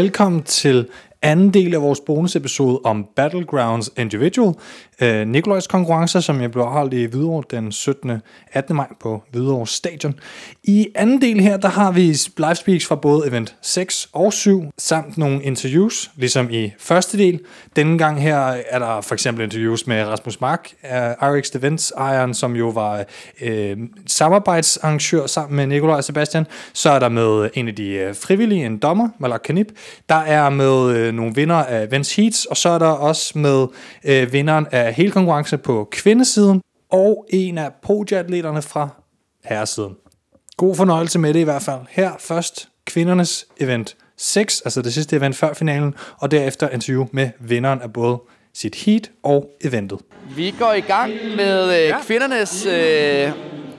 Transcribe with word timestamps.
velkommen 0.00 0.42
til 0.42 0.88
anden 1.22 1.54
del 1.54 1.74
af 1.74 1.82
vores 1.82 2.00
bonusepisode 2.00 2.80
om 2.84 3.06
Battlegrounds 3.16 3.90
Individual, 3.98 4.54
øh, 5.00 5.28
Nikolajs 5.28 5.66
konkurrencer, 5.66 6.20
som 6.20 6.40
jeg 6.40 6.50
blev 6.50 6.64
holdt 6.64 6.94
i 6.94 7.04
Hvidovre 7.04 7.44
den 7.50 7.72
17. 7.72 8.22
18. 8.52 8.76
maj 8.76 8.86
på 9.00 9.22
Hvidovre 9.30 9.66
Stadion. 9.66 10.14
I 10.64 10.88
anden 10.94 11.22
del 11.22 11.40
her, 11.40 11.56
der 11.56 11.68
har 11.68 11.92
vi 11.92 12.16
live 12.36 12.54
speaks 12.54 12.86
fra 12.86 12.94
både 12.94 13.28
event 13.28 13.56
6 13.62 14.08
og 14.12 14.32
7, 14.32 14.64
samt 14.78 15.18
nogle 15.18 15.42
interviews, 15.42 16.10
ligesom 16.16 16.50
i 16.50 16.72
første 16.78 17.18
del. 17.18 17.40
Denne 17.76 17.98
gang 17.98 18.22
her 18.22 18.38
er 18.70 18.78
der 18.78 19.00
for 19.00 19.14
eksempel 19.14 19.44
interviews 19.44 19.86
med 19.86 20.04
Rasmus 20.04 20.40
Mark, 20.40 20.70
øh, 20.84 20.90
RX 20.90 21.50
Events 21.50 21.92
ejeren, 21.96 22.34
som 22.34 22.56
jo 22.56 22.68
var 22.68 23.04
øh, 23.40 23.76
samarbejdsarrangør 24.06 25.26
sammen 25.26 25.56
med 25.56 25.66
Nikolaj 25.66 25.96
og 25.96 26.04
Sebastian. 26.04 26.46
Så 26.72 26.90
er 26.90 26.98
der 26.98 27.08
med 27.08 27.50
en 27.54 27.68
af 27.68 27.74
de 27.74 27.88
øh, 27.88 28.14
frivillige, 28.14 28.66
en 28.66 28.78
dommer, 28.78 29.08
Malak 29.18 29.40
Kanip. 29.44 29.66
Der 30.08 30.14
er 30.14 30.50
med 30.50 30.96
øh, 30.96 31.14
nogle 31.14 31.34
vinder 31.34 31.56
af 31.56 31.86
Events 31.86 32.16
Heats, 32.16 32.44
og 32.44 32.56
så 32.56 32.68
er 32.68 32.78
der 32.78 32.86
også 32.86 33.38
med 33.38 33.66
øh, 34.04 34.32
vinderen 34.32 34.66
af 34.70 34.89
hele 34.92 35.10
konkurrence 35.10 35.58
på 35.58 35.88
kvindesiden, 35.92 36.62
og 36.90 37.26
en 37.28 37.58
af 37.58 37.70
podiatleterne 37.82 38.62
fra 38.62 38.88
herresiden. 39.44 39.96
God 40.56 40.76
fornøjelse 40.76 41.18
med 41.18 41.34
det 41.34 41.40
i 41.40 41.42
hvert 41.42 41.62
fald. 41.62 41.80
Her 41.90 42.12
først 42.18 42.68
kvindernes 42.84 43.46
event 43.60 43.96
6, 44.16 44.60
altså 44.60 44.82
det 44.82 44.94
sidste 44.94 45.16
event 45.16 45.36
før 45.36 45.52
finalen, 45.52 45.94
og 46.18 46.30
derefter 46.30 46.68
interview 46.68 47.06
med 47.12 47.30
vinderen 47.40 47.80
af 47.82 47.92
både 47.92 48.18
sit 48.54 48.74
heat 48.74 49.10
og 49.22 49.50
eventet. 49.64 49.98
Vi 50.36 50.54
går 50.58 50.72
i 50.72 50.80
gang 50.80 51.12
med 51.36 51.86
øh, 51.86 51.94
kvindernes 52.06 52.66
øh, 52.66 52.72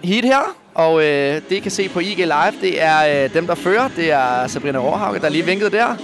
heat 0.04 0.26
her, 0.26 0.56
og 0.74 1.04
øh, 1.04 1.42
det 1.50 1.52
I 1.52 1.60
kan 1.60 1.72
se 1.72 1.90
på 1.90 2.00
IG 2.00 2.18
Live, 2.18 2.62
det 2.62 2.82
er 2.82 3.24
øh, 3.24 3.34
dem, 3.34 3.48
der 3.48 3.56
fører. 3.56 3.90
Det 3.96 4.12
er 4.12 4.48
Sabrina 4.48 4.80
Råhauke, 4.80 5.20
der 5.20 5.30
lige 5.30 5.46
vinkede 5.46 5.72
der. 5.72 5.96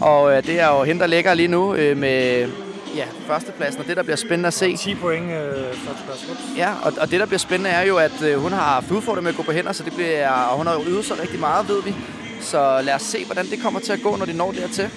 Og 0.00 0.36
øh, 0.36 0.46
det 0.46 0.60
er 0.60 0.78
jo 0.78 0.84
hende, 0.84 1.00
der 1.00 1.06
ligger 1.06 1.34
lige 1.34 1.48
nu 1.48 1.74
øh, 1.74 1.96
med 1.96 2.48
ja, 2.96 3.04
førstepladsen, 3.26 3.80
og 3.80 3.86
det, 3.86 3.96
der 3.96 4.02
bliver 4.02 4.16
spændende 4.16 4.46
at 4.46 4.54
se... 4.54 4.76
10 4.76 4.94
point 4.94 5.24
øh, 5.24 5.74
førsteplads. 5.74 6.40
Ja, 6.56 6.70
og, 6.82 6.92
og 7.00 7.10
det, 7.10 7.20
der 7.20 7.26
bliver 7.26 7.38
spændende, 7.38 7.70
er 7.70 7.82
jo, 7.82 7.96
at 7.96 8.22
øh, 8.22 8.38
hun 8.38 8.52
har 8.52 8.64
haft 8.74 8.90
udfordringer 8.90 9.22
med 9.22 9.30
at 9.30 9.36
gå 9.36 9.42
på 9.42 9.52
hænder, 9.52 9.72
så 9.72 9.82
det 9.82 9.92
bliver, 9.92 10.30
og 10.30 10.56
hun 10.56 10.66
har 10.66 10.80
øvet 10.88 11.04
sig 11.04 11.20
rigtig 11.20 11.40
meget, 11.40 11.68
ved 11.68 11.82
vi. 11.82 11.94
Så 12.40 12.80
lad 12.82 12.94
os 12.94 13.02
se, 13.02 13.24
hvordan 13.24 13.46
det 13.46 13.62
kommer 13.62 13.80
til 13.80 13.92
at 13.92 14.02
gå, 14.02 14.16
når 14.16 14.26
de 14.26 14.32
når 14.32 14.52
dertil. 14.52 14.90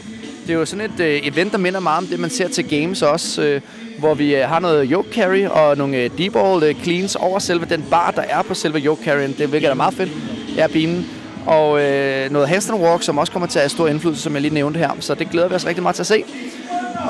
Det 0.47 0.55
er 0.55 0.59
jo 0.59 0.65
sådan 0.65 0.91
et 0.91 0.99
øh, 0.99 1.27
event, 1.27 1.51
der 1.51 1.57
minder 1.57 1.79
meget 1.79 1.97
om 1.97 2.07
det, 2.07 2.19
man 2.19 2.29
ser 2.29 2.47
til 2.47 2.69
games 2.69 3.01
også, 3.01 3.41
øh, 3.41 3.61
hvor 3.99 4.13
vi 4.13 4.35
øh, 4.35 4.47
har 4.47 4.59
noget 4.59 4.89
yoke 4.91 5.09
carry 5.13 5.45
og 5.45 5.77
nogle 5.77 5.97
øh, 5.97 6.17
deep 6.17 6.33
ball 6.33 6.63
øh, 6.63 6.75
cleans 6.83 7.15
over 7.15 7.39
selve 7.39 7.65
den 7.65 7.85
bar, 7.89 8.11
der 8.11 8.21
er 8.21 8.41
på 8.41 8.53
selve 8.53 8.79
yoke 8.79 9.03
carryen. 9.03 9.35
Det 9.37 9.51
virker 9.51 9.67
da 9.67 9.73
meget 9.73 9.93
fedt. 9.93 10.11
Ja, 10.55 10.67
beamen 10.67 11.05
og 11.45 11.81
øh, 11.81 12.31
noget 12.31 12.47
handstand 12.47 12.79
walk, 12.81 13.03
som 13.03 13.17
også 13.17 13.31
kommer 13.31 13.47
til 13.47 13.59
at 13.59 13.63
have 13.63 13.69
stor 13.69 13.87
indflydelse, 13.87 14.23
som 14.23 14.33
jeg 14.33 14.41
lige 14.41 14.53
nævnte 14.53 14.77
her. 14.77 14.89
Så 14.99 15.15
det 15.15 15.29
glæder 15.29 15.47
vi 15.47 15.55
os 15.55 15.65
rigtig 15.65 15.83
meget 15.83 15.95
til 15.95 16.03
at 16.03 16.07
se. 16.07 16.23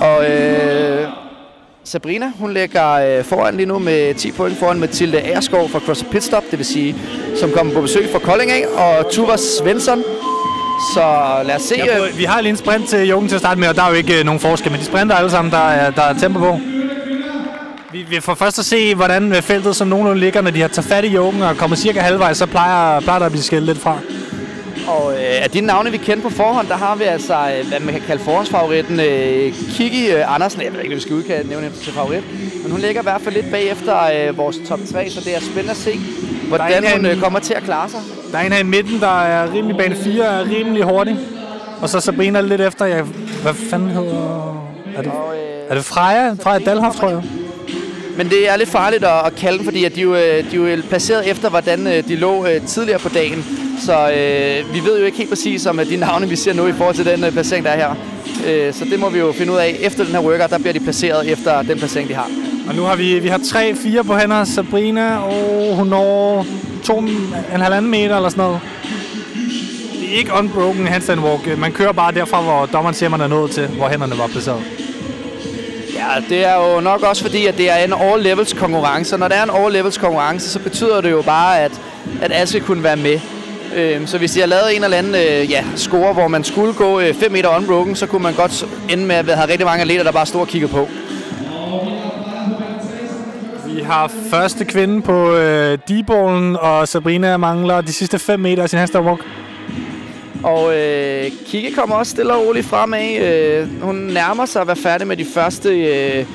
Og 0.02 0.32
øh, 0.32 1.08
Sabrina, 1.84 2.32
hun 2.40 2.54
ligger 2.54 2.92
øh, 2.92 3.24
foran 3.24 3.56
lige 3.56 3.66
nu 3.66 3.80
med 3.80 4.14
10 4.14 4.32
point 4.32 4.58
foran 4.58 4.80
Mathilde 4.80 5.22
Aerskov 5.22 5.70
fra 5.70 5.80
Cross 5.80 6.06
Pitstop, 6.12 6.44
det 6.52 6.60
vil 6.60 6.66
sige, 6.66 6.96
som 7.40 7.52
kommer 7.52 7.74
på 7.74 7.82
besøg 7.82 8.10
fra 8.12 8.20
Kolding 8.20 8.52
af, 8.52 8.66
og 8.68 9.12
Tuva 9.12 9.38
Svensson. 9.38 10.04
Så 10.94 11.04
lad 11.46 11.56
os 11.56 11.62
se. 11.62 11.76
Ja, 11.78 12.08
øh, 12.08 12.18
vi 12.18 12.24
har 12.24 12.42
lige 12.42 12.50
en 12.50 12.58
sprint 12.58 12.90
til 12.90 13.08
Jungen 13.08 13.30
til 13.30 13.36
at 13.36 13.42
starte 13.42 13.60
med, 13.60 13.68
og 13.68 13.76
der 13.76 13.84
er 13.84 13.90
jo 13.90 13.96
ikke 13.96 14.20
øh, 14.20 14.26
nogen 14.26 14.40
forskel, 14.40 14.72
men 14.72 14.80
de 14.80 14.86
sprinter 14.86 15.16
alle 15.16 15.32
sammen, 15.32 15.52
der 15.52 15.70
er, 15.70 15.92
der 15.92 16.02
er 16.02 16.14
tempo 16.14 16.40
på. 16.40 16.60
Vi, 17.92 18.04
vi 18.10 18.20
får 18.20 18.36
først 18.36 18.60
at 18.60 18.66
se, 18.66 18.96
hvordan 18.96 19.36
feltet 19.36 19.76
som 19.76 19.88
nogenlunde 19.88 20.20
ligger, 20.20 20.42
når 20.42 20.52
de 20.52 20.62
har 20.62 20.68
taget 20.68 20.86
fat 20.86 21.06
i 21.06 21.08
Jungen 21.08 21.42
og 21.42 21.58
kommer 21.58 21.76
cirka 21.76 22.00
halvvejs, 22.00 22.38
så 22.38 22.46
plejer, 22.46 23.00
plejer 23.00 23.20
der 23.20 23.26
at 23.26 23.32
blive 23.32 23.44
skilt 23.44 23.66
lidt 23.66 23.80
fra. 23.80 24.00
Og 24.90 25.14
øh, 25.14 25.44
af 25.44 25.50
de 25.50 25.62
navne, 25.62 25.92
vi 25.92 25.98
kender 25.98 26.24
på 26.24 26.30
forhånd, 26.30 26.68
der 26.68 26.76
har 26.76 26.96
vi 26.96 27.04
altså, 27.04 27.34
øh, 27.34 27.68
hvad 27.68 27.80
man 27.80 27.94
kan 27.94 28.04
kalde 28.08 28.24
forhåndsfavoritten, 28.24 29.00
øh, 29.00 29.54
Kiki 29.54 30.12
øh, 30.12 30.36
Andersen. 30.36 30.62
Jeg 30.62 30.74
ved 30.74 30.80
ikke, 30.80 30.90
hvad 30.90 30.96
vi 30.98 31.02
skal 31.02 31.16
udkalde 31.16 31.50
nævne 31.50 31.72
til 31.84 31.94
favorit. 31.94 32.24
Men 32.64 32.72
hun 32.72 32.82
ligger 32.82 33.02
i 33.02 33.04
hvert 33.04 33.22
fald 33.22 33.36
lidt 33.36 33.52
bagefter 33.52 34.04
øh, 34.04 34.38
vores 34.38 34.58
top 34.68 34.80
3, 34.92 35.10
så 35.10 35.22
det 35.22 35.36
er 35.36 35.40
spændende 35.40 35.72
at 35.72 35.78
se, 35.78 36.00
hvordan 36.48 36.84
hun 36.96 37.06
øh, 37.06 37.22
kommer 37.22 37.40
til 37.40 37.54
at 37.54 37.64
klare 37.64 37.90
sig. 37.90 38.00
Der 38.32 38.38
er 38.38 38.42
en 38.46 38.52
her 38.52 38.60
i 38.60 38.64
midten, 38.64 39.00
der 39.00 39.22
er 39.22 39.54
rimelig 39.54 39.78
bane 39.78 39.96
4, 39.96 40.26
er 40.26 40.50
rimelig 40.50 40.84
hurtig. 40.84 41.18
Og 41.82 41.90
så 41.90 42.00
Sabrina 42.00 42.42
lidt 42.42 42.62
efter, 42.62 42.86
jeg, 42.86 43.04
hvad 43.42 43.54
fanden 43.54 43.90
hedder... 43.90 44.66
Er 44.96 45.02
det, 45.02 45.12
og, 45.12 45.34
øh, 45.36 45.70
er 45.70 45.76
det 45.76 45.86
Freja? 45.86 46.34
Freja 46.44 46.60
Dalhoff, 46.60 46.96
tror 46.96 47.10
jeg. 47.10 47.22
Men 48.18 48.30
det 48.30 48.50
er 48.50 48.58
lidt 48.58 48.70
farligt 48.70 49.04
at, 49.04 49.26
at 49.26 49.36
kalde 49.36 49.58
dem, 49.58 49.66
fordi 49.66 49.86
at 49.86 49.96
de, 49.96 50.02
jo, 50.02 50.16
de 50.16 50.72
er 50.72 50.76
jo 50.76 50.82
placeret 50.90 51.32
efter, 51.32 51.50
hvordan 51.50 51.86
de 51.86 52.16
lå 52.16 52.46
tidligere 52.68 53.00
på 53.00 53.10
dagen. 53.10 53.69
Så 53.80 54.10
øh, 54.10 54.74
vi 54.74 54.80
ved 54.86 55.00
jo 55.00 55.06
ikke 55.06 55.18
helt 55.18 55.30
præcis 55.30 55.66
om 55.66 55.80
de 55.90 55.98
navne, 55.98 56.30
vi 56.30 56.36
ser 56.36 56.54
nu 56.54 56.68
i 56.68 56.74
forhold 56.74 56.96
til 56.96 57.06
den 57.06 57.24
øh, 57.24 57.32
placering, 57.32 57.66
der 57.66 57.72
er 57.72 57.78
her. 57.78 57.96
Øh, 58.48 58.74
så 58.74 58.86
det 58.86 59.00
må 59.00 59.10
vi 59.10 59.20
jo 59.20 59.32
finde 59.32 59.52
ud 59.54 59.58
af. 59.58 59.78
Efter 59.80 60.04
den 60.04 60.14
her 60.14 60.22
workout, 60.22 60.50
der 60.50 60.58
bliver 60.58 60.74
de 60.74 60.80
placeret 60.80 61.28
efter 61.28 61.62
den 61.62 61.78
placering, 61.78 62.10
de 62.10 62.14
har. 62.14 62.30
Og 62.70 62.76
nu 62.76 62.84
har 62.84 62.96
vi, 62.96 63.20
vi 63.20 63.28
har 63.28 63.40
tre, 63.50 63.76
fire 63.76 64.04
på 64.04 64.18
hænder. 64.18 64.44
Sabrina, 64.44 65.18
og 65.18 65.76
hun 65.76 65.88
når 65.88 66.46
to, 66.84 66.98
en 66.98 67.62
halvanden 67.62 67.92
meter 67.92 68.16
eller 68.16 68.30
sådan 68.30 68.44
noget. 68.44 68.60
Det 70.02 70.14
er 70.16 70.18
ikke 70.18 70.34
unbroken 70.34 70.88
handstand 70.88 71.20
walk. 71.20 71.58
Man 71.58 71.72
kører 71.72 71.92
bare 71.92 72.12
derfra, 72.12 72.42
hvor 72.42 72.66
dommeren 72.66 72.96
siger, 72.96 73.10
man 73.10 73.22
er 73.22 73.28
nået 73.28 73.52
til, 73.52 73.68
hvor 73.68 73.88
hænderne 73.88 74.18
var 74.18 74.28
placeret. 74.28 74.64
Ja, 75.96 76.24
det 76.30 76.46
er 76.46 76.56
jo 76.56 76.80
nok 76.80 77.04
også 77.04 77.22
fordi, 77.22 77.46
at 77.46 77.58
det 77.58 77.70
er 77.70 77.76
en 77.76 77.94
all-levels 77.94 78.60
konkurrence. 78.60 79.18
Når 79.18 79.28
det 79.28 79.38
er 79.38 79.44
en 79.44 79.50
all-levels 79.50 80.00
konkurrence, 80.00 80.50
så 80.50 80.60
betyder 80.60 81.02
det 81.02 81.12
jo 81.12 81.22
bare, 81.22 81.60
at, 81.60 81.72
at 82.22 82.32
alle 82.32 82.48
skal 82.48 82.62
kunne 82.62 82.84
være 82.84 82.96
med. 82.96 83.20
Øh, 83.76 84.08
så 84.08 84.18
hvis 84.18 84.32
de 84.32 84.40
har 84.40 84.48
lavet 84.48 84.76
en 84.76 84.84
eller 84.84 84.98
anden 84.98 85.16
øh, 85.16 85.52
ja, 85.52 85.64
score, 85.76 86.14
hvor 86.14 86.28
man 86.28 86.44
skulle 86.44 86.74
gå 86.74 87.02
5 87.02 87.14
øh, 87.24 87.32
meter 87.32 87.58
unbroken, 87.58 87.96
så 87.96 88.06
kunne 88.06 88.24
man 88.24 88.34
godt 88.34 88.66
ende 88.90 89.06
med 89.06 89.16
at 89.16 89.26
have 89.26 89.50
rigtig 89.50 89.66
mange 89.66 89.82
atleter, 89.82 90.04
der 90.04 90.12
bare 90.12 90.26
stod 90.26 90.42
og 90.42 90.48
kiggede 90.48 90.72
på. 90.72 90.88
Vi 93.66 93.82
har 93.82 94.12
første 94.30 94.66
kvinde 94.66 95.02
på 95.02 95.36
øh, 95.36 95.78
D-ballen, 95.90 96.56
og 96.56 96.88
Sabrina 96.88 97.38
mangler 97.38 97.82
de 97.82 97.94
sidste 97.94 98.20
5 98.20 98.40
meter 98.40 98.64
af 98.64 98.70
sin 98.70 98.80
walk. 98.96 99.26
Og 100.44 100.78
øh, 100.78 101.32
Kike 101.46 101.72
kommer 101.72 101.96
også 101.96 102.10
stille 102.10 102.34
og 102.34 102.48
roligt 102.48 102.66
fremad. 102.66 103.18
Øh, 103.18 103.82
hun 103.82 103.96
nærmer 103.96 104.46
sig 104.46 104.62
at 104.62 104.68
være 104.68 104.76
færdig 104.76 105.08
med 105.08 105.18
de 105.18 105.26
første 105.26 105.70
øh, 105.70 106.26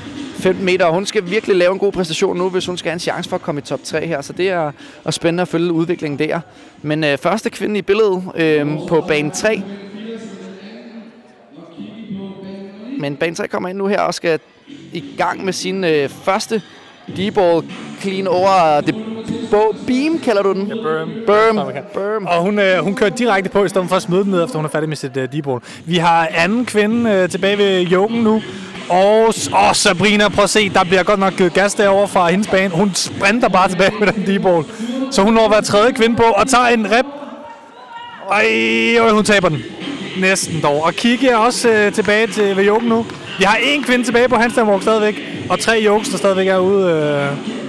15 0.45 0.65
meter, 0.65 0.85
og 0.85 0.95
hun 0.95 1.07
skal 1.07 1.31
virkelig 1.31 1.57
lave 1.57 1.73
en 1.73 1.79
god 1.79 1.93
præstation 1.93 2.37
nu, 2.37 2.49
hvis 2.49 2.67
hun 2.67 2.77
skal 2.77 2.89
have 2.89 2.95
en 2.95 3.01
chance 3.01 3.31
for 3.31 3.37
at 3.37 3.43
komme 3.43 3.59
i 3.59 3.63
top 3.63 3.81
3 3.85 4.07
her. 4.07 4.21
Så 4.21 4.33
det 4.33 4.51
er, 4.51 4.73
er 5.05 5.11
spændende 5.11 5.41
at 5.43 5.49
følge 5.49 5.73
udviklingen 5.73 6.19
der. 6.19 6.41
Men 6.83 7.05
øh, 7.05 7.19
første 7.19 7.51
kvinde 7.51 7.79
i 7.79 7.83
billedet 7.83 8.23
øh, 8.35 8.67
på 8.89 9.05
bane 9.09 9.31
3. 9.31 9.63
Men 12.99 13.17
bane 13.17 13.35
3 13.35 13.49
kommer 13.49 13.69
ind 13.69 13.79
nu 13.79 13.87
her 13.87 14.01
og 14.01 14.15
skal 14.15 14.39
i 14.93 15.05
gang 15.19 15.45
med 15.45 15.53
sin 15.53 15.85
øh, 15.85 16.09
første 16.09 16.63
D-ball 17.17 17.65
clean 18.01 18.27
over 18.27 18.81
det 18.81 18.95
beam, 19.87 20.19
kalder 20.19 20.43
du 20.43 20.53
den? 20.53 20.67
Ja, 20.67 20.75
berm. 20.75 21.11
Berm. 21.27 21.57
berm. 21.95 22.27
Og 22.27 22.43
hun, 22.43 22.59
øh, 22.59 22.79
hun 22.79 22.95
kører 22.95 23.11
direkte 23.11 23.51
på, 23.51 23.65
i 23.65 23.69
stedet 23.69 23.89
for 23.89 23.97
at 23.97 24.03
smide 24.03 24.25
den 24.25 24.31
ned, 24.31 24.45
efter 24.45 24.57
hun 24.57 24.65
er 24.65 24.69
færdig 24.69 24.89
med 24.89 24.97
sit 24.97 25.17
øh, 25.17 25.29
D-ball. 25.29 25.61
Vi 25.85 25.97
har 25.97 26.29
anden 26.35 26.67
kvinde 26.67 27.11
øh, 27.11 27.29
tilbage 27.29 27.59
ved 27.59 27.81
Joken 27.81 28.23
nu, 28.23 28.43
og 28.89 29.35
åh, 29.53 29.75
Sabrina, 29.75 30.29
prøv 30.29 30.45
at 30.45 30.51
se, 30.51 30.69
der 30.69 30.85
bliver 30.85 31.03
godt 31.03 31.21
nok 31.21 31.37
givet 31.37 31.55
gas 31.55 31.75
derovre 31.75 32.09
fra 32.09 32.31
hendes 32.31 32.49
bane. 32.49 32.71
Hun 32.71 32.91
sprinter 32.95 33.49
bare 33.49 33.69
tilbage 33.69 33.93
med 34.01 34.07
den 34.07 34.23
D-ball. 34.23 34.65
Så 35.11 35.23
hun 35.23 35.35
når 35.35 35.45
at 35.45 35.51
være 35.51 35.63
tredje 35.63 35.93
kvinde 35.93 36.17
på 36.17 36.23
og 36.23 36.49
tager 36.49 36.67
en 36.67 36.87
rep. 36.91 37.07
Ej, 38.31 39.13
hun 39.13 39.25
taber 39.25 39.49
den. 39.49 39.63
Næsten 40.19 40.61
dog. 40.63 40.85
Og 40.85 40.95
Kiki 40.95 41.27
er 41.27 41.37
også 41.37 41.69
øh, 41.71 41.93
tilbage 41.93 42.27
til 42.27 42.57
ved 42.57 42.65
Joken 42.65 42.89
nu. 42.89 43.07
Vi 43.39 43.45
har 43.45 43.59
en 43.63 43.83
kvinde 43.83 44.05
tilbage 44.05 44.29
på 44.29 44.37
handstand 44.37 44.83
stadigvæk, 44.83 45.23
og 45.51 45.61
tre 45.61 45.83
Jokes, 45.87 46.09
der 46.09 46.17
stadigvæk 46.17 46.49
er 46.49 46.59
ude. 46.59 46.91
Øh, 46.91 47.64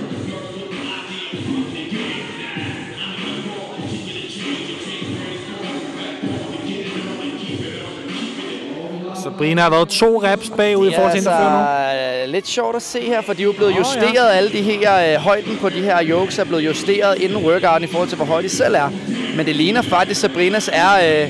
Sabrina 9.36 9.62
har 9.62 9.70
været 9.70 9.90
to 9.90 10.24
reps 10.24 10.50
bagud 10.58 10.90
i 10.90 10.94
forhold 10.96 11.12
til 11.12 11.18
altså, 11.18 12.26
nu. 12.26 12.32
lidt 12.32 12.48
sjovt 12.48 12.76
at 12.76 12.82
se 12.82 13.02
her, 13.02 13.22
for 13.22 13.34
de 13.34 13.42
er 13.42 13.44
jo 13.44 13.52
blevet 13.52 13.72
oh, 13.72 13.80
justeret. 13.80 14.14
Ja. 14.14 14.38
Alle 14.38 14.50
de 14.50 14.62
her 14.62 15.14
øh, 15.14 15.22
højden 15.22 15.58
på 15.62 15.70
de 15.70 15.82
her 15.82 16.04
yokes 16.04 16.40
er 16.40 16.44
blevet 16.44 16.66
justeret 16.66 17.18
inden 17.18 17.46
workouten 17.46 17.84
i 17.84 17.92
forhold 17.92 18.10
til, 18.10 18.16
hvor 18.16 18.26
høj 18.26 18.42
de 18.42 18.50
selv 18.50 18.76
er. 18.76 18.90
Men 19.36 19.46
det 19.46 19.56
ligner 19.56 19.82
faktisk, 19.82 20.24
at 20.24 20.32
Sabrinas 20.32 20.70
er 20.74 21.24
øh, 21.24 21.30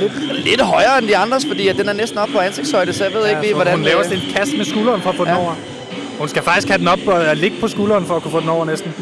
lidt, 0.00 0.44
lidt 0.44 0.60
højere 0.60 0.98
end 0.98 1.06
de 1.06 1.16
andres, 1.16 1.46
fordi 1.46 1.68
at 1.68 1.76
den 1.76 1.88
er 1.88 1.92
næsten 1.92 2.18
op 2.18 2.28
på 2.28 2.38
ansigtshøjde, 2.38 2.92
så 2.92 3.04
jeg 3.04 3.12
ved 3.12 3.22
ja, 3.22 3.28
ikke 3.28 3.42
lige, 3.42 3.54
hvordan... 3.54 3.74
Hun 3.74 3.84
laver 3.84 4.02
sådan 4.02 4.18
en 4.18 4.24
kast 4.34 4.56
med 4.56 4.64
skulderen 4.64 5.00
for 5.02 5.10
at 5.10 5.16
få 5.16 5.24
ja. 5.24 5.30
den 5.30 5.38
over. 5.38 5.54
Hun 6.18 6.28
skal 6.28 6.42
faktisk 6.42 6.68
have 6.68 6.78
den 6.78 6.88
op 6.88 7.06
og 7.06 7.36
ligge 7.36 7.56
på 7.60 7.68
skulderen 7.68 8.06
for 8.06 8.16
at 8.16 8.22
kunne 8.22 8.32
få 8.32 8.40
den 8.40 8.48
over 8.48 8.64
næsten. 8.64 8.94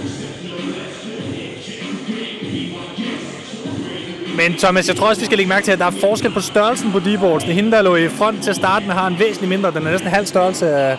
Men 4.37 4.55
Thomas, 4.59 4.89
jeg 4.89 4.97
tror 4.97 5.09
også, 5.09 5.21
vi 5.21 5.27
skal 5.27 5.39
lægge 5.39 5.49
mærke 5.49 5.65
til, 5.65 5.73
at 5.73 5.79
der 5.79 5.85
er 5.87 5.91
forskel 5.91 6.31
på 6.31 6.41
størrelsen 6.41 6.93
på 6.93 6.99
D-boardsene. 6.99 7.53
Hende, 7.55 7.71
der 7.71 7.83
lå 7.83 7.97
i 7.97 8.09
front 8.09 8.43
til 8.43 8.51
at 8.51 8.57
starte 8.57 8.87
med, 8.87 8.95
har 8.95 9.07
en 9.07 9.19
væsentlig 9.19 9.49
mindre. 9.49 9.71
Den 9.71 9.87
er 9.87 9.91
næsten 9.91 10.11
halv 10.11 10.27
størrelse 10.27 10.71
af, 10.71 10.99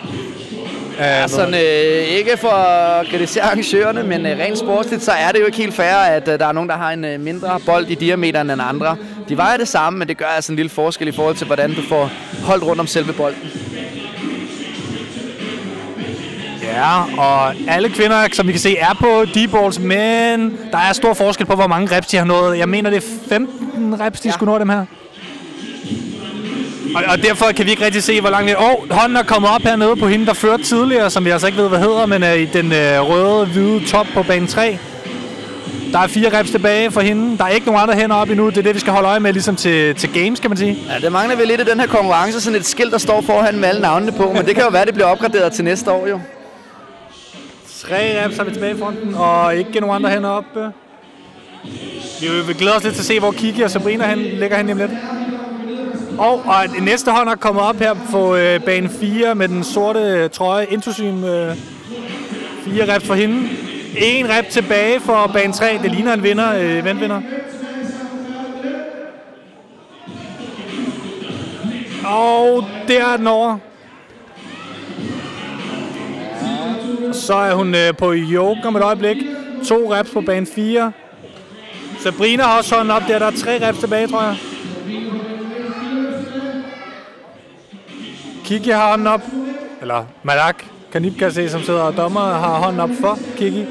Ja, 0.98 1.28
sådan, 1.28 1.54
øh, 1.54 2.18
ikke 2.18 2.36
for 2.36 2.48
at 2.48 3.06
kritisere 3.06 3.42
arrangørerne, 3.44 4.02
men 4.02 4.26
øh, 4.26 4.38
rent 4.38 4.58
sportsligt, 4.58 5.02
så 5.02 5.12
er 5.12 5.32
det 5.32 5.40
jo 5.40 5.46
ikke 5.46 5.58
helt 5.58 5.74
fair, 5.74 5.94
at 5.94 6.28
øh, 6.28 6.38
der 6.38 6.46
er 6.46 6.52
nogen, 6.52 6.68
der 6.68 6.76
har 6.76 6.92
en 6.92 7.04
øh, 7.04 7.20
mindre 7.20 7.60
bold 7.66 7.86
i 7.88 7.94
diameteren 7.94 8.50
end 8.50 8.60
andre. 8.62 8.96
De 9.28 9.36
vejer 9.36 9.56
det 9.56 9.68
samme, 9.68 9.98
men 9.98 10.08
det 10.08 10.16
gør 10.16 10.26
altså 10.26 10.52
en 10.52 10.56
lille 10.56 10.70
forskel 10.70 11.08
i 11.08 11.12
forhold 11.12 11.36
til, 11.36 11.46
hvordan 11.46 11.74
du 11.74 11.82
får 11.88 12.10
holdt 12.44 12.64
rundt 12.64 12.80
om 12.80 12.86
selve 12.86 13.12
bolden. 13.12 13.50
Ja, 16.72 17.20
og 17.20 17.54
alle 17.68 17.88
kvinder, 17.88 18.28
som 18.32 18.46
vi 18.46 18.52
kan 18.52 18.60
se, 18.60 18.76
er 18.76 18.94
på 19.00 19.22
D-balls, 19.22 19.80
men 19.80 20.58
der 20.72 20.78
er 20.78 20.92
stor 20.92 21.14
forskel 21.14 21.46
på, 21.46 21.54
hvor 21.54 21.66
mange 21.66 21.96
reps 21.96 22.06
de 22.06 22.16
har 22.16 22.24
nået. 22.24 22.58
Jeg 22.58 22.68
mener, 22.68 22.90
det 22.90 22.96
er 22.96 23.28
15 23.28 24.00
reps, 24.00 24.20
de 24.20 24.28
ja. 24.28 24.32
skulle 24.32 24.52
nå 24.52 24.58
dem 24.58 24.68
her. 24.68 24.84
Og, 26.94 27.02
og 27.08 27.22
derfor 27.22 27.52
kan 27.56 27.66
vi 27.66 27.70
ikke 27.70 27.84
rigtig 27.84 28.02
se, 28.02 28.20
hvor 28.20 28.30
langt 28.30 28.48
det 28.48 28.56
er. 28.58 28.80
Åh, 28.80 28.90
hånden 28.90 29.16
er 29.16 29.22
kommet 29.22 29.50
op 29.50 29.62
hernede 29.62 29.96
på 29.96 30.08
hende, 30.08 30.26
der 30.26 30.32
førte 30.32 30.62
tidligere, 30.62 31.10
som 31.10 31.24
vi 31.24 31.30
altså 31.30 31.46
ikke 31.46 31.58
ved, 31.58 31.68
hvad 31.68 31.78
hedder, 31.78 32.06
men 32.06 32.22
er 32.22 32.32
i 32.32 32.44
den 32.44 32.72
øh, 32.72 33.10
røde, 33.10 33.46
hvide 33.46 33.86
top 33.86 34.06
på 34.14 34.22
bane 34.22 34.46
3. 34.46 34.78
Der 35.92 35.98
er 35.98 36.06
fire 36.06 36.38
reps 36.38 36.50
tilbage 36.50 36.90
for 36.90 37.00
hende. 37.00 37.38
Der 37.38 37.44
er 37.44 37.48
ikke 37.48 37.66
nogen 37.66 37.82
andre 37.82 37.94
hænder 37.94 38.16
op 38.16 38.30
endnu. 38.30 38.48
Det 38.48 38.58
er 38.58 38.62
det, 38.62 38.74
vi 38.74 38.80
skal 38.80 38.92
holde 38.92 39.08
øje 39.08 39.20
med, 39.20 39.32
ligesom 39.32 39.56
til, 39.56 39.94
til 39.94 40.12
games, 40.12 40.40
kan 40.40 40.50
man 40.50 40.56
sige. 40.56 40.78
Ja, 40.88 41.04
det 41.04 41.12
mangler 41.12 41.36
vi 41.36 41.44
lidt 41.44 41.60
i 41.60 41.64
den 41.64 41.80
her 41.80 41.86
konkurrence. 41.86 42.40
Sådan 42.40 42.58
et 42.58 42.66
skilt, 42.66 42.92
der 42.92 42.98
står 42.98 43.20
foran 43.20 43.58
med 43.58 43.68
alle 43.68 43.80
navnene 43.80 44.12
på. 44.12 44.32
Men 44.32 44.46
det 44.46 44.54
kan 44.54 44.64
jo 44.64 44.70
være, 44.70 44.84
det 44.84 44.94
bliver 44.94 45.06
opgraderet 45.06 45.52
til 45.52 45.64
næste 45.64 45.90
år, 45.90 46.06
jo. 46.06 46.20
Tre 47.82 48.24
reps 48.24 48.36
har 48.36 48.44
vi 48.44 48.52
tilbage 48.52 48.74
i 48.74 48.78
fronten, 48.78 49.14
og 49.14 49.56
ikke 49.56 49.80
nogen 49.80 49.96
andre 49.96 50.10
hænder 50.10 50.28
op. 50.28 50.44
Vi, 52.20 52.26
vil 52.46 52.56
glæder 52.56 52.76
os 52.76 52.84
lidt 52.84 52.94
til 52.94 53.02
at 53.02 53.06
se, 53.06 53.20
hvor 53.20 53.32
Kiki 53.32 53.62
og 53.62 53.70
Sabrina 53.70 54.08
hen, 54.08 54.18
ligger 54.18 54.56
hen 54.56 54.66
lidt. 54.66 54.90
Og, 56.18 56.42
og 56.46 56.82
næste 56.82 57.10
hånd 57.10 57.28
er 57.28 57.34
kommet 57.34 57.62
op 57.64 57.76
her 57.76 57.94
på 58.10 58.36
øh, 58.36 58.60
bane 58.60 58.88
4 58.88 59.34
med 59.34 59.48
den 59.48 59.64
sorte 59.64 59.98
øh, 59.98 60.30
trøje. 60.30 60.66
Intosym. 60.70 61.24
Øh, 61.24 61.56
4 62.64 62.94
reps 62.94 63.06
for 63.06 63.14
hende. 63.14 63.48
En 63.98 64.26
rep 64.28 64.48
tilbage 64.48 65.00
for 65.00 65.30
bane 65.34 65.52
3. 65.52 65.78
Det 65.82 65.90
ligner 65.90 66.12
en 66.12 66.22
vinder, 66.22 66.54
øh, 66.54 66.78
eventvinder. 66.78 67.20
Og 72.04 72.64
der 72.88 73.12
er 73.12 73.16
den 73.16 73.26
over. 73.26 73.58
Så 77.12 77.34
er 77.34 77.54
hun 77.54 77.74
øh, 77.74 77.96
på 77.96 78.12
yoga 78.14 78.66
om 78.66 78.76
et 78.76 78.82
øjeblik. 78.82 79.16
To 79.64 79.94
reps 79.94 80.10
på 80.10 80.20
bane 80.20 80.46
4. 80.46 80.92
Sabrina 81.98 82.42
har 82.42 82.58
også 82.58 82.74
hånden 82.76 82.90
op 82.90 83.02
der. 83.08 83.18
Der 83.18 83.26
er 83.26 83.30
tre 83.30 83.68
reps 83.68 83.78
tilbage, 83.78 84.06
tror 84.06 84.22
jeg. 84.22 84.36
Kiki 88.44 88.70
har 88.70 88.90
hånden 88.90 89.06
op. 89.06 89.20
Eller 89.80 90.04
Malak 90.22 90.64
Kanip 90.92 91.18
kan 91.18 91.32
se, 91.32 91.48
som 91.50 91.62
sidder 91.62 91.82
og 91.82 91.96
dommer, 91.96 92.20
har 92.20 92.58
hånden 92.58 92.80
op 92.80 92.90
for 93.00 93.18
Kiki. 93.36 93.66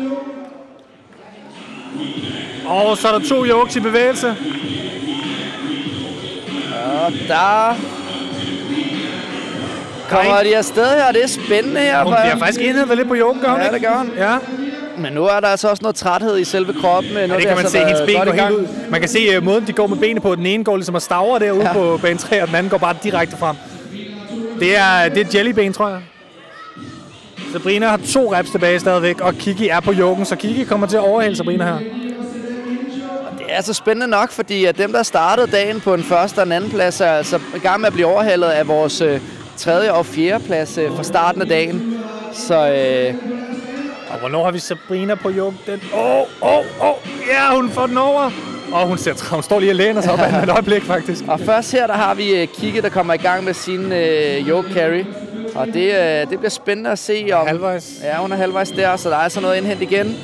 Og 2.66 2.98
så 2.98 3.08
er 3.08 3.20
der 3.20 3.28
to 3.28 3.46
jokes 3.46 3.76
i 3.76 3.80
bevægelse. 3.80 4.36
Og 7.04 7.12
der 7.28 7.76
kommer 10.12 10.44
de 10.44 10.58
afsted 10.58 10.88
her. 10.88 11.12
Det 11.12 11.24
er 11.24 11.28
spændende 11.28 11.80
her. 11.82 12.04
Hun 12.04 12.14
bliver 12.22 12.38
faktisk 12.38 12.60
indhentet 12.60 12.98
lidt 12.98 13.08
på 13.08 13.16
yoken, 13.16 13.42
gør 13.42 13.50
hun 13.50 13.60
Ja, 13.60 13.66
ikke? 13.66 13.74
det 13.74 13.84
gør 13.88 13.98
hun. 13.98 14.12
Ja. 14.18 14.38
Men 14.98 15.14
nu 15.14 15.24
er 15.26 15.40
der 15.40 15.48
altså 15.48 15.70
også 15.70 15.82
noget 15.82 15.96
træthed 15.96 16.38
i 16.38 16.44
selve 16.44 16.74
kroppen. 16.82 17.12
Ja, 17.12 17.22
det 17.22 17.30
kan 17.30 17.48
man 17.48 17.58
altså 17.58 17.72
se, 17.72 17.78
hendes 17.86 18.02
ben 18.06 18.16
går 18.26 18.32
helt 18.32 18.52
ud. 18.52 18.68
Man 18.90 19.00
kan 19.00 19.10
se 19.10 19.38
uh, 19.38 19.44
måden, 19.44 19.68
de 19.68 19.74
går 19.74 19.88
med 19.88 19.98
benene 19.98 20.22
på. 20.22 20.36
Den 20.36 20.46
ene 20.46 20.64
går 20.64 20.76
ligesom 20.76 20.96
og 20.96 21.02
staver 21.02 21.40
derude 21.40 21.68
ja. 21.68 21.74
På 21.74 22.00
bane 22.02 22.18
3, 22.18 22.42
og 22.42 22.48
den 22.48 22.56
anden 22.56 22.70
går 22.70 22.78
bare 22.78 22.96
direkte 23.04 23.38
frem. 23.38 23.56
Det 24.60 24.78
er, 24.78 25.10
det 25.10 25.28
er 25.28 25.38
jellyben, 25.38 25.74
tror 25.74 25.90
jeg. 25.90 26.00
Sabrina 27.52 27.88
har 27.88 28.00
to 28.14 28.34
reps 28.34 28.50
tilbage 28.50 28.80
stadigvæk, 28.80 29.22
og 29.22 29.34
Kiki 29.34 29.68
er 29.68 29.80
på 29.80 29.92
joken, 29.92 30.26
så 30.26 30.36
Kiki 30.36 30.64
kommer 30.64 30.88
til 30.88 30.98
at 30.98 31.04
overhale 31.04 31.36
Sabrina 31.36 31.64
her. 31.66 31.78
Det 33.38 33.46
er 33.50 33.56
altså 33.56 33.74
spændende 33.74 34.08
nok, 34.08 34.32
fordi 34.32 34.66
at 34.66 34.78
dem, 34.78 34.92
der 34.92 35.04
startede 35.04 35.48
dagen 35.52 35.80
på 35.82 35.94
en 35.94 36.04
første 36.04 36.40
og 36.40 36.46
en 36.46 36.52
anden 36.52 36.70
plads, 36.70 37.02
er 37.02 37.06
altså 37.12 37.40
i 37.56 37.60
gang 37.60 37.82
med 37.82 37.88
at 37.88 37.94
blive 37.94 38.08
overhalet 38.08 38.48
af 38.48 38.68
vores 38.68 39.02
øh, 39.02 39.22
tredje 39.62 39.92
og 39.92 40.06
fjerde 40.06 40.44
plads 40.44 40.78
øh, 40.78 40.96
fra 40.96 41.04
starten 41.04 41.42
af 41.42 41.48
dagen. 41.48 42.00
Så 42.34 42.56
øh, 42.56 43.16
Og 44.14 44.20
hvornår 44.20 44.44
har 44.44 44.52
vi 44.52 44.60
Sabrina 44.60 45.16
på 45.16 45.30
joken? 45.30 45.60
Den... 45.68 45.82
Åh, 45.94 46.20
åh, 46.42 46.66
åh, 46.82 46.96
ja, 47.28 47.56
hun 47.56 47.70
får 47.70 47.88
den 47.88 47.98
over. 47.98 48.32
Og 48.72 48.88
hun, 48.88 48.98
ser, 48.98 49.34
hun 49.34 49.44
står 49.44 49.60
lige 49.60 49.72
og 49.72 49.76
læner 49.76 50.02
sig 50.02 50.14
op 50.14 50.20
af 50.20 50.44
et 50.44 50.50
øjeblik, 50.50 50.84
faktisk. 50.84 51.24
Og 51.28 51.40
først 51.40 51.72
her, 51.72 51.88
der 51.88 51.94
har 51.94 52.14
vi 52.14 52.42
øh, 52.42 52.48
Kike, 52.48 52.82
der 52.82 52.90
kommer 52.90 53.14
i 53.14 53.18
gang 53.18 53.44
med 53.44 53.54
sin 53.54 53.92
øh, 53.92 54.48
yoke 54.50 54.74
carry. 54.74 55.04
Og 55.56 55.68
det, 55.68 55.94
øh, 55.96 56.30
det 56.30 56.40
bliver 56.40 56.50
spændende 56.50 56.90
at 56.90 57.00
se 57.00 57.30
om... 57.34 57.48
Halvvejs. 57.48 57.92
Ja, 58.04 58.18
hun 58.18 58.32
er 58.32 58.36
halvvejs 58.36 58.72
der, 58.72 58.96
så 58.96 59.10
der 59.10 59.16
er 59.16 59.20
altså 59.20 59.42
noget 59.42 59.58
indhent 59.58 59.82
igen. 59.82 60.18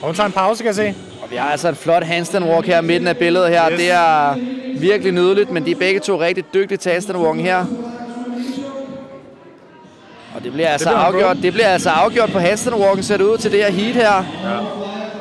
Og 0.00 0.06
hun 0.06 0.14
tager 0.14 0.26
en 0.26 0.32
pause, 0.32 0.62
kan 0.62 0.66
jeg 0.66 0.74
se. 0.74 0.94
Og 1.24 1.30
vi 1.30 1.36
har 1.36 1.50
altså 1.50 1.68
et 1.68 1.76
flot 1.76 2.04
handstand 2.04 2.44
walk 2.44 2.66
her 2.66 2.80
midten 2.80 3.08
af 3.08 3.16
billedet 3.16 3.48
her. 3.48 3.70
Yes. 3.70 3.78
Det 3.78 3.90
er 3.90 4.34
virkelig 4.78 5.12
nydeligt, 5.12 5.50
men 5.50 5.64
de 5.64 5.70
er 5.70 5.74
begge 5.74 6.00
to 6.00 6.20
rigtig 6.20 6.44
dygtige 6.54 6.78
til 6.78 6.92
handstand 6.92 7.18
walking 7.18 7.46
her. 7.46 7.64
Og 10.34 10.44
det 10.44 10.52
bliver 10.52 10.68
altså 10.68 10.88
bliver 10.88 10.98
en 10.98 11.06
afgjort, 11.06 11.36
det 11.42 11.52
bliver 11.52 11.68
altså 11.68 11.90
afgjort 11.90 12.32
på 12.32 12.38
handstand 12.38 12.76
walken, 12.76 13.02
ser 13.02 13.16
det 13.16 13.24
ud 13.24 13.38
til 13.38 13.52
det 13.52 13.64
her 13.64 13.70
heat 13.70 13.94
her. 13.94 14.12
Ja. 14.12 14.58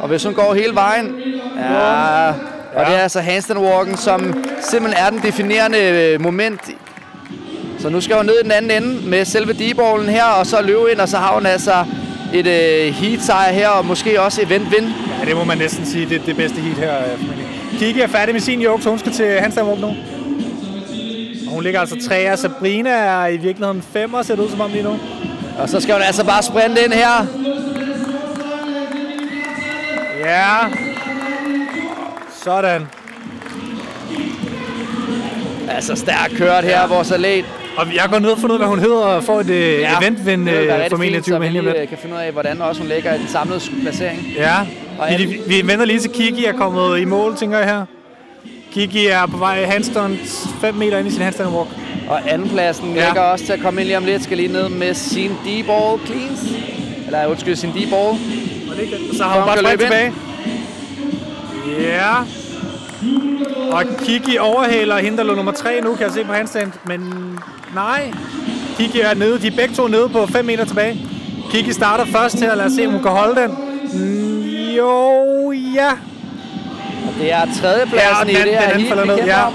Og 0.01 0.07
hvis 0.07 0.23
hun 0.23 0.33
går 0.33 0.53
hele 0.53 0.75
vejen, 0.75 1.15
ja, 1.59 2.27
og 2.75 2.85
det 2.85 2.95
er 2.95 2.99
altså 2.99 3.19
handstand 3.19 3.59
walken, 3.59 3.97
som 3.97 4.43
simpelthen 4.61 5.05
er 5.05 5.09
den 5.09 5.19
definerende 5.23 5.77
øh, 5.79 6.21
moment. 6.21 6.61
Så 7.79 7.89
nu 7.89 8.01
skal 8.01 8.15
hun 8.15 8.25
ned 8.25 8.35
i 8.39 8.43
den 8.43 8.51
anden 8.51 8.83
ende 8.83 9.09
med 9.09 9.25
selve 9.25 9.53
d 9.53 9.61
her, 10.09 10.25
og 10.25 10.47
så 10.47 10.61
løbe 10.61 10.91
ind, 10.91 10.99
og 10.99 11.09
så 11.09 11.17
har 11.17 11.33
hun 11.33 11.45
altså 11.45 11.85
et 12.33 12.47
øh, 12.47 12.93
heat 12.93 13.21
sejr 13.21 13.51
her, 13.51 13.67
og 13.67 13.85
måske 13.85 14.21
også 14.21 14.41
event 14.41 14.67
win. 14.67 14.89
Ja, 15.23 15.27
det 15.27 15.35
må 15.37 15.43
man 15.43 15.57
næsten 15.57 15.85
sige. 15.85 16.09
Det 16.09 16.21
er 16.21 16.25
det 16.25 16.35
bedste 16.35 16.61
heat 16.61 16.77
her. 16.77 16.97
øh. 16.97 17.79
Kiki 17.79 17.99
er 17.99 18.07
færdig 18.07 18.35
med 18.35 18.41
sin 18.41 18.61
joke, 18.61 18.83
så 18.83 18.89
hun 18.89 18.99
skal 18.99 19.11
til 19.11 19.39
handstand 19.39 19.67
walk 19.67 19.81
nu. 19.81 19.87
Og 21.47 21.53
hun 21.53 21.63
ligger 21.63 21.79
altså 21.79 22.07
træer. 22.07 22.35
Sabrina 22.35 22.89
er 22.89 23.27
i 23.27 23.37
virkeligheden 23.37 23.81
femmer, 23.81 24.21
ser 24.21 24.35
det 24.35 24.43
ud 24.43 24.49
som 24.49 24.61
om 24.61 24.71
lige 24.71 24.83
nu. 24.83 24.99
Og 25.59 25.69
så 25.69 25.79
skal 25.79 25.93
hun 25.93 26.01
altså 26.03 26.25
bare 26.25 26.43
sprinte 26.43 26.83
ind 26.85 26.93
her. 26.93 27.25
Ja. 30.25 30.57
Sådan. 32.43 32.81
Altså 35.69 35.95
stærkt 35.95 36.33
kørt 36.37 36.63
her, 36.63 36.87
vores 36.87 37.11
atlet. 37.11 37.45
Og 37.77 37.95
jeg 37.95 38.03
går 38.09 38.19
ned 38.19 38.29
og 38.29 38.37
finder 38.37 38.55
ud 38.55 38.59
af, 38.59 38.59
hvad 38.59 38.67
hun 38.67 38.79
hedder, 38.79 38.97
og 38.97 39.23
får 39.23 39.39
et 39.39 39.49
ja, 39.49 39.55
Ja, 39.55 39.97
event 39.97 40.25
være 40.25 40.37
rigtig 40.37 40.89
formentlig 40.89 41.15
fint, 41.15 41.23
20 41.25 41.35
så 41.35 41.39
vi 41.39 41.79
øh, 41.79 41.87
kan 41.87 41.97
finde 41.97 42.15
ud 42.15 42.19
af, 42.19 42.31
hvordan 42.31 42.61
også 42.61 42.81
hun 42.81 42.89
ligger 42.89 43.13
i 43.13 43.17
den 43.17 43.27
samlede 43.27 43.61
placering. 43.81 44.19
Ja. 44.37 44.55
Og 44.99 45.07
Vi, 45.17 45.39
vi 45.47 45.67
venter 45.67 45.85
lige 45.85 45.99
til 45.99 46.11
Kiki 46.11 46.45
er 46.45 46.53
kommet 46.53 46.99
i 46.99 47.05
mål, 47.05 47.35
tænker 47.37 47.57
jeg 47.57 47.67
her. 47.67 47.85
Kiki 48.71 49.07
er 49.07 49.25
på 49.25 49.37
vej 49.37 49.65
handstand 49.65 50.17
5 50.61 50.75
meter 50.75 50.97
ind 50.97 51.07
i 51.07 51.11
sin 51.11 51.21
handstand 51.21 51.49
walk. 51.49 51.69
Og 52.09 52.31
andenpladsen 52.33 52.93
Ja. 52.95 53.05
ligger 53.05 53.21
også 53.21 53.45
til 53.45 53.53
at 53.53 53.59
komme 53.59 53.81
ind 53.81 53.87
lige 53.87 53.97
om 53.97 54.05
lidt. 54.05 54.23
Skal 54.23 54.37
lige 54.37 54.53
ned 54.53 54.69
med 54.69 54.93
sin 54.93 55.29
D-ball 55.29 55.99
cleans. 56.05 56.39
Eller 57.05 57.27
undskyld, 57.27 57.55
sin 57.55 57.69
D-ball. 57.69 58.17
Så 59.17 59.23
har 59.23 59.39
hun 59.39 59.47
bare 59.63 59.73
ind. 59.73 59.79
tilbage. 59.79 60.13
Ja. 61.79 62.13
Og 63.71 63.83
Kiki 64.05 64.37
overhaler 64.37 64.97
hende, 64.97 65.17
der 65.17 65.23
lå 65.23 65.35
nummer 65.35 65.51
3 65.51 65.81
nu, 65.81 65.95
kan 65.95 66.05
jeg 66.05 66.11
se 66.13 66.23
på 66.23 66.33
handstand. 66.33 66.71
Men 66.87 66.99
nej. 67.75 68.11
Kiki 68.77 68.99
er 68.99 69.13
nede. 69.13 69.39
De 69.41 69.47
er 69.47 69.51
begge 69.57 69.75
to 69.75 69.87
nede 69.87 70.09
på 70.09 70.25
5 70.27 70.45
meter 70.45 70.65
tilbage. 70.65 71.07
Kiki 71.51 71.73
starter 71.73 72.05
først 72.05 72.39
her. 72.39 72.55
Lad 72.55 72.65
os 72.65 72.71
se, 72.71 72.85
om 72.85 72.91
hun 72.93 73.01
kan 73.01 73.11
holde 73.11 73.41
den. 73.41 73.51
Jo, 74.77 75.51
ja. 75.51 75.91
Og 77.07 77.13
det 77.19 77.31
er 77.31 77.45
tredjepladsen 77.61 78.29
i 78.29 78.33
den, 78.33 78.47
det 78.47 78.57
her 78.57 78.77
den 78.77 78.87
falder 78.87 79.05
ned. 79.05 79.17
Ja. 79.25 79.45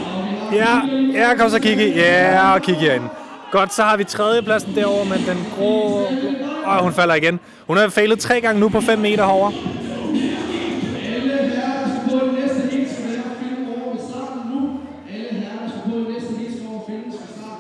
Ja, 0.53 0.81
ja, 1.15 1.35
kom 1.35 1.51
så 1.51 1.59
Kiki. 1.59 1.89
Ja, 1.99 2.55
og 2.55 2.63
Kiki 2.63 2.87
er 2.87 2.95
inde. 2.95 3.09
Godt, 3.51 3.75
så 3.75 3.83
har 3.83 3.97
vi 3.97 4.05
tredjepladsen 4.05 4.75
derovre, 4.75 5.05
men 5.05 5.19
den 5.27 5.47
grå... 5.57 6.07
Åh, 6.67 6.83
hun 6.83 6.93
falder 6.93 7.15
igen. 7.15 7.41
Hun 7.67 7.77
har 7.77 7.89
failet 7.89 8.19
tre 8.21 8.41
gange 8.41 8.61
nu 8.61 8.69
på 8.69 8.81
5 8.81 8.99
meter 8.99 9.27
herovre. 9.27 9.53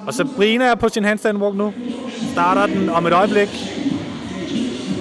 Og 0.06 0.14
Sabrina 0.14 0.64
er 0.64 0.74
på 0.74 0.88
sin 0.88 1.04
handstand 1.04 1.38
walk 1.38 1.56
nu. 1.56 1.72
Starter 2.32 2.66
den 2.66 2.88
om 2.88 3.06
et 3.06 3.12
øjeblik. 3.12 3.48